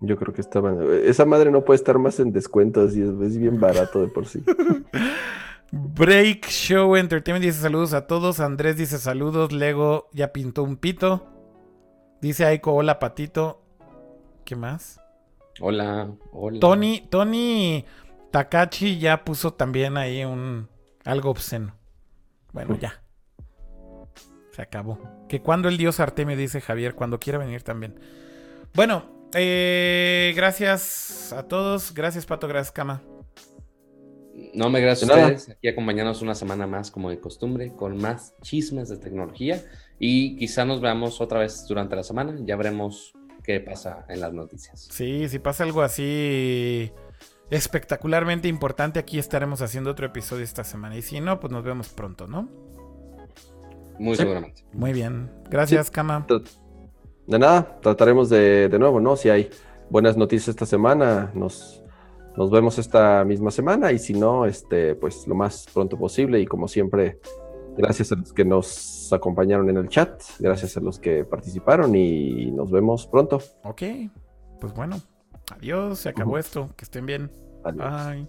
Yo 0.00 0.16
creo 0.16 0.34
que 0.34 0.40
estaban. 0.40 0.78
Esa 1.04 1.24
madre 1.24 1.50
no 1.50 1.64
puede 1.64 1.76
estar 1.76 1.98
más 1.98 2.20
en 2.20 2.32
descuento, 2.32 2.82
así 2.82 3.00
es, 3.00 3.38
bien 3.38 3.58
barato 3.58 4.00
de 4.00 4.08
por 4.08 4.26
sí. 4.26 4.44
Break 5.72 6.46
Show 6.48 6.96
Entertainment 6.96 7.44
dice 7.44 7.60
saludos 7.60 7.94
a 7.94 8.06
todos. 8.06 8.40
Andrés 8.40 8.76
dice 8.76 8.98
saludos. 8.98 9.52
Lego 9.52 10.08
ya 10.12 10.32
pintó 10.32 10.62
un 10.62 10.76
pito. 10.76 11.26
Dice 12.20 12.44
Aiko, 12.44 12.72
hola 12.72 12.98
patito. 12.98 13.60
¿Qué 14.44 14.56
más? 14.56 15.00
Hola, 15.60 16.10
hola. 16.32 16.60
Tony, 16.60 17.06
Tony 17.10 17.84
Takachi 18.30 18.98
ya 18.98 19.24
puso 19.24 19.54
también 19.54 19.96
ahí 19.96 20.24
un 20.24 20.68
algo 21.04 21.30
obsceno. 21.30 21.74
Bueno, 22.52 22.78
ya. 22.78 23.02
Se 24.52 24.62
acabó. 24.62 24.98
Que 25.28 25.40
cuando 25.40 25.68
el 25.68 25.76
dios 25.76 25.98
Artemio 26.00 26.36
dice 26.36 26.60
Javier, 26.60 26.94
cuando 26.94 27.18
quiera 27.18 27.38
venir 27.38 27.62
también. 27.62 27.98
Bueno, 28.74 29.28
eh, 29.34 30.32
gracias 30.36 31.32
a 31.32 31.42
todos. 31.44 31.92
Gracias, 31.94 32.26
Pato. 32.26 32.46
Gracias, 32.46 32.72
Cama. 32.72 33.02
No 34.52 34.68
me 34.68 34.80
gracias 34.80 35.10
a 35.10 35.14
ustedes. 35.14 35.50
Aquí 35.50 35.68
acompañarnos 35.68 36.20
una 36.22 36.34
semana 36.34 36.66
más, 36.66 36.90
como 36.90 37.10
de 37.10 37.20
costumbre, 37.20 37.72
con 37.74 37.96
más 37.96 38.34
chismes 38.42 38.88
de 38.88 38.96
tecnología. 38.96 39.62
Y 39.98 40.36
quizá 40.36 40.64
nos 40.64 40.80
veamos 40.80 41.20
otra 41.20 41.40
vez 41.40 41.66
durante 41.68 41.94
la 41.94 42.02
semana. 42.02 42.36
Ya 42.44 42.56
veremos 42.56 43.12
qué 43.44 43.60
pasa 43.60 44.04
en 44.08 44.20
las 44.20 44.32
noticias. 44.32 44.88
Sí, 44.90 45.28
si 45.28 45.38
pasa 45.38 45.62
algo 45.62 45.82
así 45.82 46.90
espectacularmente 47.50 48.48
importante, 48.48 48.98
aquí 48.98 49.18
estaremos 49.18 49.62
haciendo 49.62 49.90
otro 49.90 50.06
episodio 50.06 50.42
esta 50.42 50.64
semana. 50.64 50.96
Y 50.96 51.02
si 51.02 51.20
no, 51.20 51.38
pues 51.38 51.52
nos 51.52 51.62
vemos 51.62 51.90
pronto, 51.90 52.26
¿no? 52.26 52.48
Muy 54.00 54.16
seguramente. 54.16 54.64
Muy 54.72 54.92
bien. 54.92 55.30
Gracias, 55.48 55.90
Kama. 55.92 56.26
De 57.26 57.38
nada, 57.38 57.78
trataremos 57.80 58.28
de, 58.30 58.68
de 58.68 58.78
nuevo, 58.80 58.98
¿no? 59.00 59.14
Si 59.14 59.30
hay 59.30 59.48
buenas 59.90 60.16
noticias 60.16 60.48
esta 60.48 60.66
semana, 60.66 61.30
nos 61.34 61.83
nos 62.36 62.50
vemos 62.50 62.78
esta 62.78 63.24
misma 63.24 63.50
semana 63.50 63.92
y 63.92 63.98
si 63.98 64.12
no, 64.14 64.46
este, 64.46 64.94
pues 64.94 65.26
lo 65.26 65.34
más 65.34 65.66
pronto 65.72 65.96
posible 65.96 66.40
y 66.40 66.46
como 66.46 66.68
siempre, 66.68 67.18
gracias 67.76 68.12
a 68.12 68.16
los 68.16 68.32
que 68.32 68.44
nos 68.44 69.12
acompañaron 69.12 69.68
en 69.70 69.76
el 69.76 69.88
chat, 69.88 70.22
gracias 70.38 70.76
a 70.76 70.80
los 70.80 70.98
que 70.98 71.24
participaron 71.24 71.94
y 71.94 72.50
nos 72.50 72.70
vemos 72.70 73.06
pronto. 73.06 73.40
Ok, 73.62 73.82
pues 74.60 74.74
bueno, 74.74 74.96
adiós, 75.52 75.98
se 76.00 76.08
acabó 76.08 76.38
esto, 76.38 76.68
que 76.76 76.84
estén 76.84 77.06
bien. 77.06 77.30
Bye. 77.62 78.26